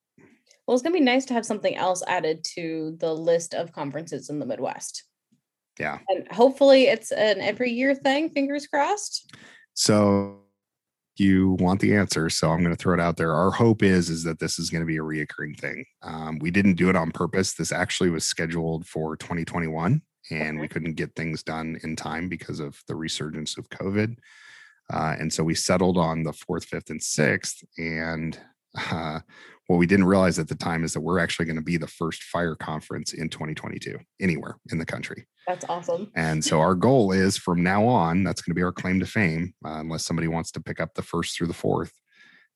Well, 0.67 0.75
it's 0.75 0.83
going 0.83 0.93
to 0.93 0.99
be 0.99 1.05
nice 1.05 1.25
to 1.25 1.33
have 1.33 1.45
something 1.45 1.75
else 1.75 2.03
added 2.07 2.45
to 2.55 2.95
the 2.99 3.13
list 3.13 3.53
of 3.53 3.73
conferences 3.73 4.29
in 4.29 4.39
the 4.39 4.45
Midwest. 4.45 5.03
Yeah. 5.79 5.99
And 6.07 6.27
hopefully 6.31 6.83
it's 6.83 7.11
an 7.11 7.41
every 7.41 7.71
year 7.71 7.95
thing, 7.95 8.29
fingers 8.29 8.67
crossed. 8.67 9.33
So 9.73 10.43
you 11.17 11.51
want 11.59 11.79
the 11.79 11.95
answer 11.95 12.29
so 12.29 12.49
i'm 12.49 12.63
going 12.63 12.75
to 12.75 12.81
throw 12.81 12.93
it 12.93 12.99
out 12.99 13.17
there 13.17 13.33
our 13.33 13.51
hope 13.51 13.83
is 13.83 14.09
is 14.09 14.23
that 14.23 14.39
this 14.39 14.57
is 14.57 14.69
going 14.69 14.81
to 14.81 14.85
be 14.87 14.97
a 14.97 15.01
reoccurring 15.01 15.57
thing 15.59 15.85
um, 16.01 16.39
we 16.39 16.49
didn't 16.49 16.73
do 16.73 16.89
it 16.89 16.95
on 16.95 17.11
purpose 17.11 17.53
this 17.53 17.71
actually 17.71 18.09
was 18.09 18.23
scheduled 18.23 18.87
for 18.87 19.15
2021 19.17 20.01
and 20.31 20.59
we 20.59 20.67
couldn't 20.67 20.95
get 20.95 21.15
things 21.15 21.43
done 21.43 21.79
in 21.83 21.95
time 21.95 22.29
because 22.29 22.59
of 22.59 22.81
the 22.87 22.95
resurgence 22.95 23.57
of 23.57 23.69
COVID. 23.69 24.17
Uh, 24.91 25.15
and 25.19 25.31
so 25.31 25.43
we 25.43 25.55
settled 25.55 25.97
on 25.97 26.23
the 26.23 26.33
fourth, 26.33 26.65
fifth, 26.65 26.89
and 26.89 27.01
sixth. 27.01 27.63
And 27.77 28.37
uh, 28.77 29.19
what 29.67 29.77
we 29.77 29.85
didn't 29.85 30.05
realize 30.05 30.39
at 30.39 30.47
the 30.47 30.55
time 30.55 30.83
is 30.83 30.93
that 30.93 31.01
we're 31.01 31.19
actually 31.19 31.45
going 31.45 31.57
to 31.57 31.61
be 31.61 31.77
the 31.77 31.87
first 31.87 32.23
fire 32.23 32.55
conference 32.55 33.13
in 33.13 33.29
2022 33.29 33.97
anywhere 34.19 34.57
in 34.71 34.77
the 34.77 34.85
country. 34.85 35.25
That's 35.47 35.65
awesome. 35.69 36.11
And 36.15 36.43
so 36.43 36.59
our 36.59 36.75
goal 36.75 37.11
is 37.11 37.37
from 37.37 37.63
now 37.63 37.85
on, 37.85 38.23
that's 38.23 38.41
going 38.41 38.51
to 38.51 38.59
be 38.59 38.63
our 38.63 38.71
claim 38.71 38.99
to 38.99 39.05
fame, 39.05 39.53
uh, 39.65 39.79
unless 39.79 40.05
somebody 40.05 40.27
wants 40.27 40.51
to 40.51 40.61
pick 40.61 40.79
up 40.79 40.93
the 40.93 41.01
first 41.01 41.37
through 41.37 41.47
the 41.47 41.53
fourth, 41.53 41.93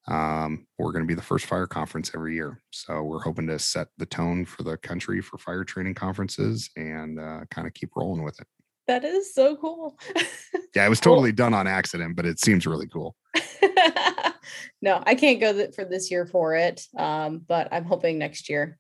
um, 0.08 0.66
we're 0.78 0.92
going 0.92 1.04
to 1.04 1.08
be 1.08 1.14
the 1.14 1.22
first 1.22 1.46
fire 1.46 1.68
conference 1.68 2.12
every 2.16 2.34
year. 2.36 2.62
So 2.72 3.04
we're 3.04 3.22
hoping 3.22 3.48
to 3.48 3.60
set 3.60 3.88
the 3.98 4.06
tone 4.06 4.46
for 4.46 4.64
the 4.64 4.78
country 4.78 5.22
for 5.22 5.38
fire 5.38 5.64
training 5.64 5.96
conferences 5.96 6.70
and 6.76 7.20
uh, 7.20 7.42
kind 7.52 7.68
of 7.68 7.74
keep 7.74 7.96
rolling 7.96 8.24
with 8.24 8.40
it. 8.40 8.48
That 8.88 9.04
is 9.04 9.34
so 9.34 9.58
cool. 9.58 10.00
yeah, 10.76 10.86
it 10.86 10.90
was 10.90 11.02
totally 11.02 11.34
done 11.34 11.54
on 11.54 11.68
accident, 11.68 12.16
but 12.16 12.26
it 12.26 12.40
seems 12.40 12.66
really 12.66 12.88
cool. 12.88 13.16
no, 14.82 15.04
I 15.06 15.16
can't 15.16 15.42
go 15.42 15.70
for 15.72 15.84
this 15.84 16.10
year 16.10 16.26
for 16.26 16.56
it, 16.56 16.82
um, 16.98 17.42
but 17.46 17.68
I'm 17.74 17.84
hoping 17.84 18.18
next 18.18 18.48
year, 18.48 18.80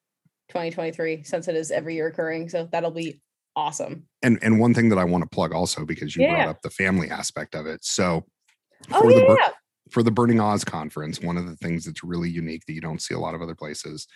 2023, 0.49 1.23
since 1.23 1.49
it 1.49 1.57
is 1.57 1.71
every 1.71 1.95
year 1.95 2.07
occurring. 2.07 2.47
So 2.47 2.69
that'll 2.71 2.91
be 2.91 3.19
awesome. 3.57 4.07
And 4.23 4.39
and 4.41 4.61
one 4.61 4.73
thing 4.73 4.87
that 4.89 4.97
I 4.97 5.03
want 5.03 5.23
to 5.23 5.29
plug 5.29 5.51
also 5.51 5.83
because 5.83 6.15
you 6.15 6.23
yeah. 6.23 6.35
brought 6.35 6.47
up 6.47 6.61
the 6.61 6.69
family 6.69 7.09
aspect 7.09 7.53
of 7.53 7.65
it. 7.65 7.83
So 7.83 8.23
oh, 8.93 9.09
yeah, 9.09 9.17
the, 9.17 9.53
for 9.91 10.03
the 10.03 10.11
Burning 10.11 10.39
Oz 10.39 10.63
conference, 10.63 11.21
one 11.21 11.37
of 11.37 11.47
the 11.47 11.55
things 11.55 11.85
that's 11.85 12.03
really 12.03 12.29
unique 12.29 12.65
that 12.65 12.73
you 12.73 12.81
don't 12.81 13.01
see 13.01 13.13
a 13.13 13.19
lot 13.19 13.35
of 13.35 13.41
other 13.41 13.55
places 13.55 14.07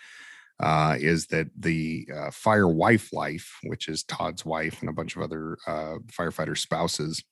uh, 0.60 0.96
is 1.00 1.26
that 1.28 1.48
the 1.58 2.08
uh, 2.16 2.32
Fire 2.32 2.68
Wife 2.68 3.12
Life, 3.14 3.58
which 3.64 3.88
is 3.88 4.04
Todd's 4.04 4.46
wife 4.46 4.82
and 4.82 4.90
a 4.90 4.94
bunch 4.94 5.16
of 5.16 5.22
other 5.22 5.58
uh, 5.68 5.96
firefighter 6.08 6.58
spouses, 6.58 7.24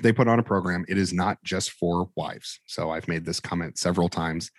they 0.00 0.12
put 0.12 0.28
on 0.28 0.38
a 0.38 0.42
program. 0.42 0.84
It 0.88 0.98
is 0.98 1.12
not 1.12 1.38
just 1.42 1.72
for 1.72 2.08
wives. 2.16 2.60
So 2.66 2.90
I've 2.90 3.08
made 3.08 3.24
this 3.24 3.40
comment 3.40 3.78
several 3.78 4.08
times. 4.08 4.50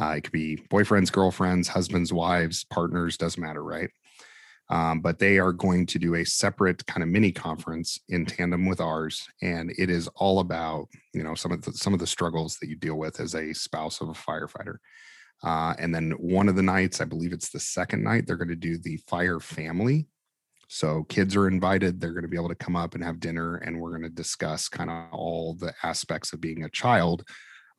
Uh, 0.00 0.14
it 0.16 0.22
could 0.22 0.32
be 0.32 0.56
boyfriends, 0.70 1.12
girlfriends, 1.12 1.68
husbands, 1.68 2.12
wives, 2.12 2.64
partners, 2.64 3.16
doesn't 3.16 3.42
matter, 3.42 3.62
right? 3.62 3.90
Um, 4.70 5.00
but 5.00 5.18
they 5.18 5.38
are 5.38 5.52
going 5.52 5.84
to 5.86 5.98
do 5.98 6.14
a 6.14 6.24
separate 6.24 6.86
kind 6.86 7.02
of 7.02 7.08
mini 7.08 7.32
conference 7.32 7.98
in 8.08 8.24
tandem 8.24 8.66
with 8.66 8.80
ours, 8.80 9.28
and 9.42 9.72
it 9.76 9.90
is 9.90 10.08
all 10.14 10.38
about 10.38 10.86
you 11.12 11.24
know 11.24 11.34
some 11.34 11.50
of 11.50 11.62
the 11.62 11.72
some 11.72 11.92
of 11.92 11.98
the 11.98 12.06
struggles 12.06 12.56
that 12.58 12.68
you 12.68 12.76
deal 12.76 12.94
with 12.94 13.18
as 13.20 13.34
a 13.34 13.52
spouse 13.52 14.00
of 14.00 14.08
a 14.08 14.12
firefighter. 14.12 14.76
Uh, 15.42 15.74
and 15.78 15.94
then 15.94 16.12
one 16.12 16.48
of 16.48 16.54
the 16.54 16.62
nights, 16.62 17.00
I 17.00 17.04
believe 17.04 17.32
it's 17.32 17.50
the 17.50 17.58
second 17.58 18.04
night, 18.04 18.26
they're 18.26 18.36
going 18.36 18.48
to 18.48 18.56
do 18.56 18.76
the 18.76 18.98
fire 19.08 19.40
family. 19.40 20.06
So 20.68 21.04
kids 21.04 21.34
are 21.34 21.48
invited. 21.48 21.98
They're 21.98 22.12
going 22.12 22.22
to 22.22 22.28
be 22.28 22.36
able 22.36 22.50
to 22.50 22.54
come 22.54 22.76
up 22.76 22.94
and 22.94 23.02
have 23.02 23.18
dinner, 23.18 23.56
and 23.56 23.80
we're 23.80 23.90
going 23.90 24.02
to 24.02 24.08
discuss 24.08 24.68
kind 24.68 24.88
of 24.90 25.12
all 25.12 25.54
the 25.54 25.74
aspects 25.82 26.32
of 26.32 26.40
being 26.40 26.62
a 26.62 26.70
child 26.70 27.24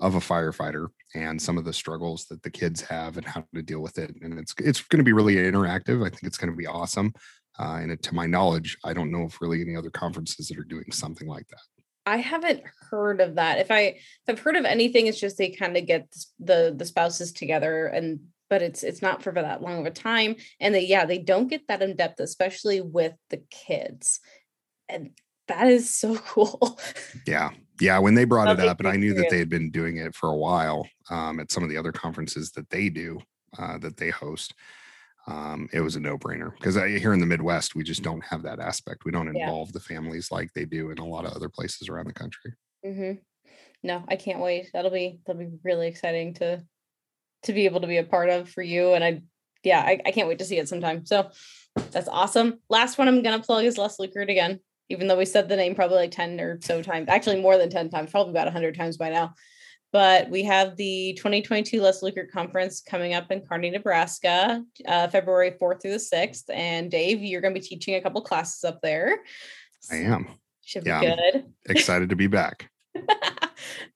of 0.01 0.15
a 0.15 0.19
firefighter 0.19 0.88
and 1.15 1.41
some 1.41 1.57
of 1.57 1.65
the 1.65 1.73
struggles 1.73 2.25
that 2.25 2.41
the 2.43 2.49
kids 2.49 2.81
have 2.81 3.17
and 3.17 3.25
how 3.25 3.43
to 3.53 3.61
deal 3.61 3.81
with 3.81 3.97
it. 3.97 4.15
And 4.21 4.39
it's 4.39 4.53
it's 4.57 4.81
going 4.81 4.99
to 4.99 5.03
be 5.03 5.13
really 5.13 5.35
interactive. 5.35 6.05
I 6.05 6.09
think 6.09 6.23
it's 6.23 6.38
going 6.38 6.51
to 6.51 6.57
be 6.57 6.67
awesome. 6.67 7.13
Uh, 7.59 7.79
and 7.81 7.91
it, 7.91 8.01
to 8.03 8.15
my 8.15 8.25
knowledge, 8.25 8.77
I 8.83 8.93
don't 8.93 9.11
know 9.11 9.23
if 9.23 9.41
really 9.41 9.61
any 9.61 9.75
other 9.75 9.89
conferences 9.89 10.47
that 10.47 10.57
are 10.57 10.63
doing 10.63 10.91
something 10.91 11.27
like 11.27 11.47
that. 11.49 11.59
I 12.05 12.17
haven't 12.17 12.63
heard 12.89 13.21
of 13.21 13.35
that. 13.35 13.59
If 13.59 13.69
I 13.69 13.81
if 13.81 13.99
I've 14.27 14.39
heard 14.39 14.55
of 14.55 14.65
anything, 14.65 15.07
it's 15.07 15.19
just 15.19 15.38
they 15.38 15.49
kind 15.51 15.77
of 15.77 15.85
get 15.85 16.07
the 16.39 16.73
the 16.75 16.85
spouses 16.85 17.31
together 17.31 17.88
and 17.88 18.21
but 18.49 18.61
it's 18.61 18.83
it's 18.83 19.01
not 19.01 19.23
for 19.23 19.31
that 19.31 19.61
long 19.61 19.79
of 19.79 19.85
a 19.85 19.91
time. 19.91 20.35
And 20.59 20.75
they 20.75 20.85
yeah, 20.85 21.05
they 21.05 21.19
don't 21.19 21.47
get 21.47 21.67
that 21.67 21.81
in 21.81 21.95
depth, 21.95 22.19
especially 22.19 22.81
with 22.81 23.13
the 23.29 23.41
kids. 23.49 24.19
And 24.89 25.11
that 25.47 25.67
is 25.67 25.93
so 25.93 26.15
cool. 26.27 26.79
Yeah. 27.25 27.51
Yeah. 27.82 27.99
When 27.99 28.14
they 28.14 28.26
brought 28.26 28.60
it 28.60 28.66
up, 28.66 28.80
and 28.80 28.88
I 28.88 28.95
knew 28.95 29.14
that 29.16 29.30
they 29.30 29.40
had 29.40 29.49
been 29.49 29.72
doing 29.72 29.98
it 29.98 30.16
for 30.16 30.30
a 30.30 30.38
while 30.38 30.88
um, 31.10 31.40
at 31.40 31.52
some 31.52 31.64
of 31.64 31.70
the 31.70 31.78
other 31.78 31.91
conferences 31.91 32.52
that 32.52 32.70
they 32.70 32.90
do, 32.90 33.20
uh, 33.58 33.78
that 33.80 33.98
they 33.98 34.10
host, 34.10 34.53
um, 35.28 35.70
it 35.72 35.82
was 35.82 35.95
a 35.95 35.99
no 35.99 36.18
brainer 36.18 36.52
because 36.58 36.76
here 36.76 37.14
in 37.14 37.20
the 37.20 37.26
Midwest, 37.26 37.76
we 37.76 37.84
just 37.84 38.02
don't 38.02 38.24
have 38.24 38.44
that 38.44 38.60
aspect. 38.60 39.06
We 39.06 39.12
don't 39.12 39.28
involve 39.28 39.70
yeah. 39.70 39.74
the 39.74 39.80
families 39.80 40.32
like 40.32 40.52
they 40.53 40.66
do 40.66 40.90
in 40.90 40.98
a 40.98 41.06
lot 41.06 41.26
of 41.26 41.34
other 41.34 41.49
places 41.49 41.90
around 41.90 42.08
the 42.08 42.14
country. 42.14 42.53
Mm-hmm. 42.86 43.20
No, 43.84 44.03
I 44.08 44.16
can't 44.16 44.40
wait. 44.40 44.70
That'll 44.74 44.91
be 44.91 45.20
that'll 45.26 45.41
be 45.41 45.52
really 45.64 45.88
exciting 45.88 46.34
to 46.36 46.64
to 47.44 47.53
be 47.53 47.66
able 47.66 47.82
to 47.82 47.88
be 47.88 47.98
a 47.98 48.03
part 48.03 48.30
of 48.30 48.49
for 48.49 48.62
you. 48.62 48.94
And 48.94 49.03
I, 49.03 49.22
yeah, 49.64 49.82
I, 49.82 49.99
I 50.06 50.12
can't 50.12 50.28
wait 50.28 50.40
to 50.40 50.45
see 50.45 50.58
it 50.58 50.70
sometime. 50.70 51.06
So 51.06 51.32
that's 51.91 52.08
awesome. 52.08 52.60
Last 52.70 52.98
one 52.98 53.08
I'm 53.08 53.24
gonna 53.24 53.41
plug 53.41 53.66
is 53.66 53.78
Les 53.78 53.98
Lukert 53.98 54.30
again 54.30 54.60
even 54.91 55.07
though 55.07 55.18
we 55.18 55.26
said 55.26 55.47
the 55.47 55.55
name 55.55 55.73
probably 55.73 55.97
like 55.97 56.11
10 56.11 56.39
or 56.39 56.59
so 56.61 56.81
times, 56.81 57.07
actually 57.09 57.41
more 57.41 57.57
than 57.57 57.69
10 57.69 57.89
times, 57.89 58.11
probably 58.11 58.31
about 58.31 58.45
100 58.45 58.76
times 58.76 58.97
by 58.97 59.09
now. 59.09 59.34
But 59.91 60.30
we 60.30 60.43
have 60.43 60.77
the 60.77 61.13
2022 61.18 61.81
Les 61.81 62.01
Lukert 62.01 62.31
Conference 62.31 62.81
coming 62.81 63.13
up 63.13 63.30
in 63.30 63.41
Kearney, 63.41 63.69
Nebraska, 63.69 64.63
uh, 64.88 65.07
February 65.09 65.51
4th 65.61 65.81
through 65.81 65.91
the 65.91 65.97
6th. 65.97 66.43
And 66.49 66.89
Dave, 66.89 67.22
you're 67.22 67.41
going 67.41 67.53
to 67.53 67.59
be 67.59 67.65
teaching 67.65 67.95
a 67.95 68.01
couple 68.01 68.22
classes 68.22 68.63
up 68.63 68.80
there. 68.81 69.19
I 69.91 69.97
am. 69.97 70.27
Should 70.63 70.85
be 70.85 70.91
yeah, 70.91 71.15
good. 71.15 71.45
excited 71.65 72.09
to 72.09 72.15
be 72.15 72.27
back. 72.27 72.69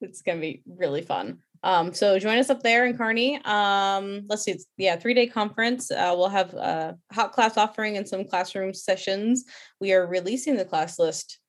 it's 0.02 0.22
going 0.22 0.38
to 0.38 0.42
be 0.42 0.64
really 0.66 1.02
fun. 1.02 1.40
Um, 1.66 1.94
so 1.96 2.20
join 2.20 2.38
us 2.38 2.52
up 2.52 2.62
there 2.62 2.86
in 2.86 2.96
Kearney. 2.96 3.44
Um, 3.44 4.22
let's 4.30 4.44
see, 4.44 4.52
it's 4.52 4.68
yeah, 4.78 4.98
three 4.98 5.16
day 5.16 5.26
conference. 5.26 5.90
Uh, 5.90 6.14
we'll 6.16 6.30
have 6.30 6.54
a 6.54 6.96
hot 7.12 7.32
class 7.32 7.58
offering 7.58 7.98
and 7.98 8.08
some 8.08 8.24
classroom 8.24 8.72
sessions. 8.72 9.46
We 9.82 9.92
are 9.92 10.06
releasing 10.06 10.58
the 10.58 10.64
class 10.64 11.00
list. 11.00 11.40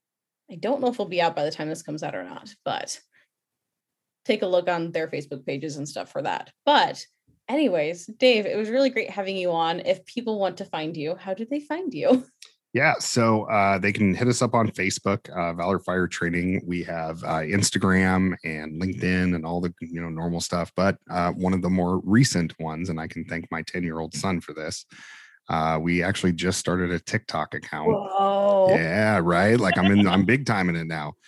I 0.51 0.55
don't 0.55 0.81
know 0.81 0.87
if 0.87 0.95
it'll 0.95 1.05
be 1.05 1.21
out 1.21 1.35
by 1.35 1.43
the 1.43 1.51
time 1.51 1.69
this 1.69 1.83
comes 1.83 2.01
out 2.01 2.15
or 2.15 2.23
not, 2.23 2.51
but 2.65 2.99
take 4.25 4.41
a 4.41 4.47
look 4.47 4.67
on 4.67 4.91
their 4.91 5.07
Facebook 5.07 5.45
pages 5.45 5.77
and 5.77 5.87
stuff 5.87 6.11
for 6.11 6.23
that. 6.23 6.51
But 6.65 7.05
anyways, 7.47 8.07
Dave, 8.07 8.47
it 8.47 8.57
was 8.57 8.69
really 8.69 8.89
great 8.89 9.11
having 9.11 9.37
you 9.37 9.51
on. 9.51 9.81
If 9.81 10.03
people 10.07 10.39
want 10.39 10.57
to 10.57 10.65
find 10.65 10.97
you, 10.97 11.15
how 11.15 11.35
do 11.35 11.45
they 11.45 11.59
find 11.59 11.93
you? 11.93 12.25
Yeah, 12.73 12.95
so 12.99 13.43
uh, 13.45 13.79
they 13.79 13.91
can 13.91 14.13
hit 14.13 14.27
us 14.27 14.41
up 14.41 14.53
on 14.53 14.69
Facebook, 14.69 15.29
uh, 15.29 15.53
Valor 15.53 15.79
Fire 15.79 16.05
Training. 16.05 16.61
We 16.65 16.83
have 16.83 17.23
uh, 17.23 17.39
Instagram 17.39 18.35
and 18.43 18.81
LinkedIn 18.81 19.35
and 19.35 19.45
all 19.45 19.61
the 19.61 19.73
you 19.79 20.01
know 20.01 20.09
normal 20.09 20.41
stuff. 20.41 20.71
But 20.75 20.97
uh, 21.09 21.31
one 21.31 21.53
of 21.53 21.61
the 21.61 21.69
more 21.69 22.01
recent 22.03 22.53
ones, 22.59 22.89
and 22.89 22.99
I 22.99 23.07
can 23.07 23.25
thank 23.25 23.49
my 23.51 23.63
ten 23.63 23.83
year 23.83 23.99
old 23.99 24.13
son 24.13 24.41
for 24.41 24.53
this. 24.53 24.85
Uh, 25.49 25.79
we 25.81 26.03
actually 26.03 26.33
just 26.33 26.59
started 26.59 26.91
a 26.91 26.99
TikTok 26.99 27.53
account. 27.53 27.87
Whoa. 27.87 28.67
Yeah, 28.71 29.21
right. 29.23 29.59
Like 29.59 29.77
I'm 29.77 29.91
in, 29.91 30.07
I'm 30.07 30.25
big 30.25 30.45
time 30.45 30.69
in 30.69 30.75
it 30.75 30.87
now. 30.87 31.13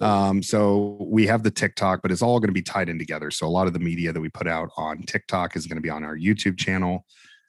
Um, 0.00 0.42
so 0.42 0.98
we 1.00 1.28
have 1.28 1.44
the 1.44 1.50
TikTok, 1.50 2.02
but 2.02 2.10
it's 2.10 2.20
all 2.20 2.40
going 2.40 2.48
to 2.48 2.52
be 2.52 2.60
tied 2.60 2.88
in 2.88 2.98
together. 2.98 3.30
So 3.30 3.46
a 3.46 3.48
lot 3.48 3.68
of 3.68 3.72
the 3.72 3.78
media 3.78 4.12
that 4.12 4.20
we 4.20 4.28
put 4.28 4.48
out 4.48 4.68
on 4.76 5.02
TikTok 5.04 5.54
is 5.54 5.66
going 5.66 5.76
to 5.76 5.80
be 5.80 5.88
on 5.88 6.02
our 6.02 6.16
YouTube 6.18 6.58
channel. 6.58 7.06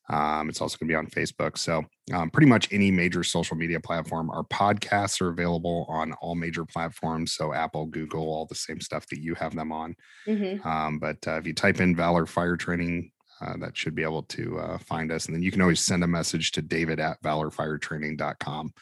Um, 0.10 0.48
it's 0.48 0.62
also 0.62 0.78
going 0.78 0.88
to 0.88 0.92
be 0.92 0.96
on 0.96 1.08
Facebook. 1.08 1.58
So, 1.58 1.84
um, 2.14 2.30
pretty 2.30 2.48
much 2.48 2.72
any 2.72 2.92
major 2.92 3.24
social 3.24 3.58
media 3.58 3.80
platform. 3.80 4.30
Our 4.30 4.44
podcasts 4.44 5.20
are 5.22 5.30
available 5.30 5.86
on 5.90 6.14
all 6.14 6.36
major 6.36 6.64
platforms. 6.64 7.34
So, 7.34 7.54
Apple, 7.54 7.86
Google, 7.88 8.24
all 8.24 8.46
the 8.46 8.56
same 8.56 8.80
stuff 8.80 9.06
that 9.08 9.20
you 9.20 9.36
have 9.36 9.54
them 9.54 9.72
on. 9.72 9.96
Mm-hmm. 10.26 10.68
Um, 10.68 11.00
but 11.00 11.18
uh, 11.28 11.38
if 11.38 11.48
you 11.48 11.54
type 11.54 11.82
in 11.82 11.96
Valor 11.96 12.26
Fire 12.26 12.56
Training, 12.56 13.12
uh, 13.42 13.58
that 13.58 13.78
should 13.78 13.96
be 13.96 14.04
able 14.04 14.24
to 14.24 14.60
uh, 14.60 14.78
find 14.80 15.12
us. 15.12 15.26
And 15.26 15.36
then 15.36 15.44
you 15.44 15.52
can 15.52 15.62
always 15.62 15.82
send 15.82 16.04
a 16.04 16.08
message 16.08 16.52
to 16.54 16.62
david 16.62 17.00
at 17.00 17.22
valorfiretraining.com 17.22 18.74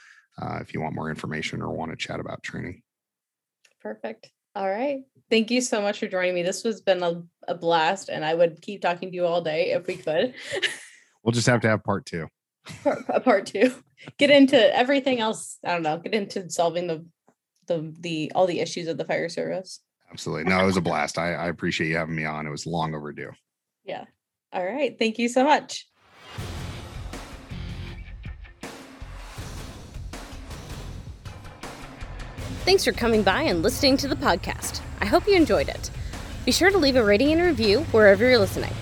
uh, 0.41 0.59
if 0.61 0.73
you 0.73 0.81
want 0.81 0.95
more 0.95 1.09
information 1.09 1.61
or 1.61 1.71
want 1.71 1.91
to 1.91 1.97
chat 1.97 2.19
about 2.19 2.43
training. 2.43 2.81
Perfect. 3.81 4.31
All 4.55 4.69
right. 4.69 5.01
Thank 5.29 5.51
you 5.51 5.59
so 5.59 5.81
much 5.81 5.99
for 5.99 6.07
joining 6.07 6.33
me. 6.33 6.43
This 6.43 6.63
has 6.63 6.81
been 6.81 7.03
a, 7.03 7.21
a 7.47 7.55
blast, 7.55 8.09
and 8.09 8.23
I 8.23 8.33
would 8.33 8.61
keep 8.61 8.81
talking 8.81 9.09
to 9.09 9.15
you 9.15 9.25
all 9.25 9.41
day 9.41 9.71
if 9.71 9.87
we 9.87 9.97
could. 9.97 10.33
we'll 11.25 11.33
just 11.33 11.47
have 11.47 11.61
to 11.61 11.67
have 11.67 11.83
part 11.83 12.05
two. 12.05 12.27
Part, 12.83 13.23
part 13.25 13.45
two. 13.47 13.73
Get 14.17 14.29
into 14.29 14.55
everything 14.75 15.19
else. 15.19 15.57
I 15.65 15.73
don't 15.73 15.83
know. 15.83 15.97
Get 15.97 16.13
into 16.13 16.49
solving 16.49 16.87
the 16.87 17.05
the 17.67 17.93
the 17.99 18.31
all 18.35 18.45
the 18.45 18.59
issues 18.59 18.87
of 18.87 18.97
the 18.97 19.05
fire 19.05 19.27
service. 19.27 19.81
Absolutely. 20.11 20.45
No, 20.45 20.61
it 20.61 20.65
was 20.65 20.77
a 20.77 20.81
blast. 20.81 21.17
I, 21.17 21.33
I 21.33 21.47
appreciate 21.47 21.89
you 21.89 21.97
having 21.97 22.15
me 22.15 22.25
on. 22.25 22.45
It 22.45 22.51
was 22.51 22.65
long 22.65 22.93
overdue. 22.93 23.31
Yeah. 23.83 24.05
All 24.53 24.63
right. 24.63 24.97
Thank 24.97 25.17
you 25.17 25.27
so 25.27 25.43
much. 25.43 25.87
Thanks 32.63 32.85
for 32.85 32.91
coming 32.93 33.21
by 33.21 33.43
and 33.43 33.61
listening 33.61 33.97
to 33.97 34.07
the 34.07 34.15
podcast. 34.15 34.81
I 35.01 35.05
hope 35.05 35.27
you 35.27 35.35
enjoyed 35.35 35.69
it. 35.69 35.91
Be 36.45 36.51
sure 36.51 36.71
to 36.71 36.77
leave 36.77 36.95
a 36.95 37.03
rating 37.03 37.31
and 37.31 37.41
review 37.41 37.81
wherever 37.91 38.27
you're 38.27 38.39
listening. 38.39 38.73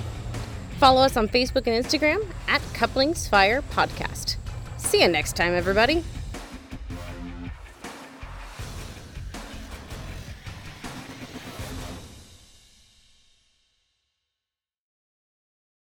Follow 0.83 1.01
us 1.03 1.15
on 1.15 1.29
Facebook 1.29 1.65
and 1.65 1.81
Instagram 1.81 2.27
at 2.49 2.61
Couplings 2.73 3.25
Fire 3.25 3.61
Podcast. 3.61 4.35
See 4.75 5.01
you 5.01 5.07
next 5.07 5.37
time, 5.37 5.53
everybody. 5.53 6.03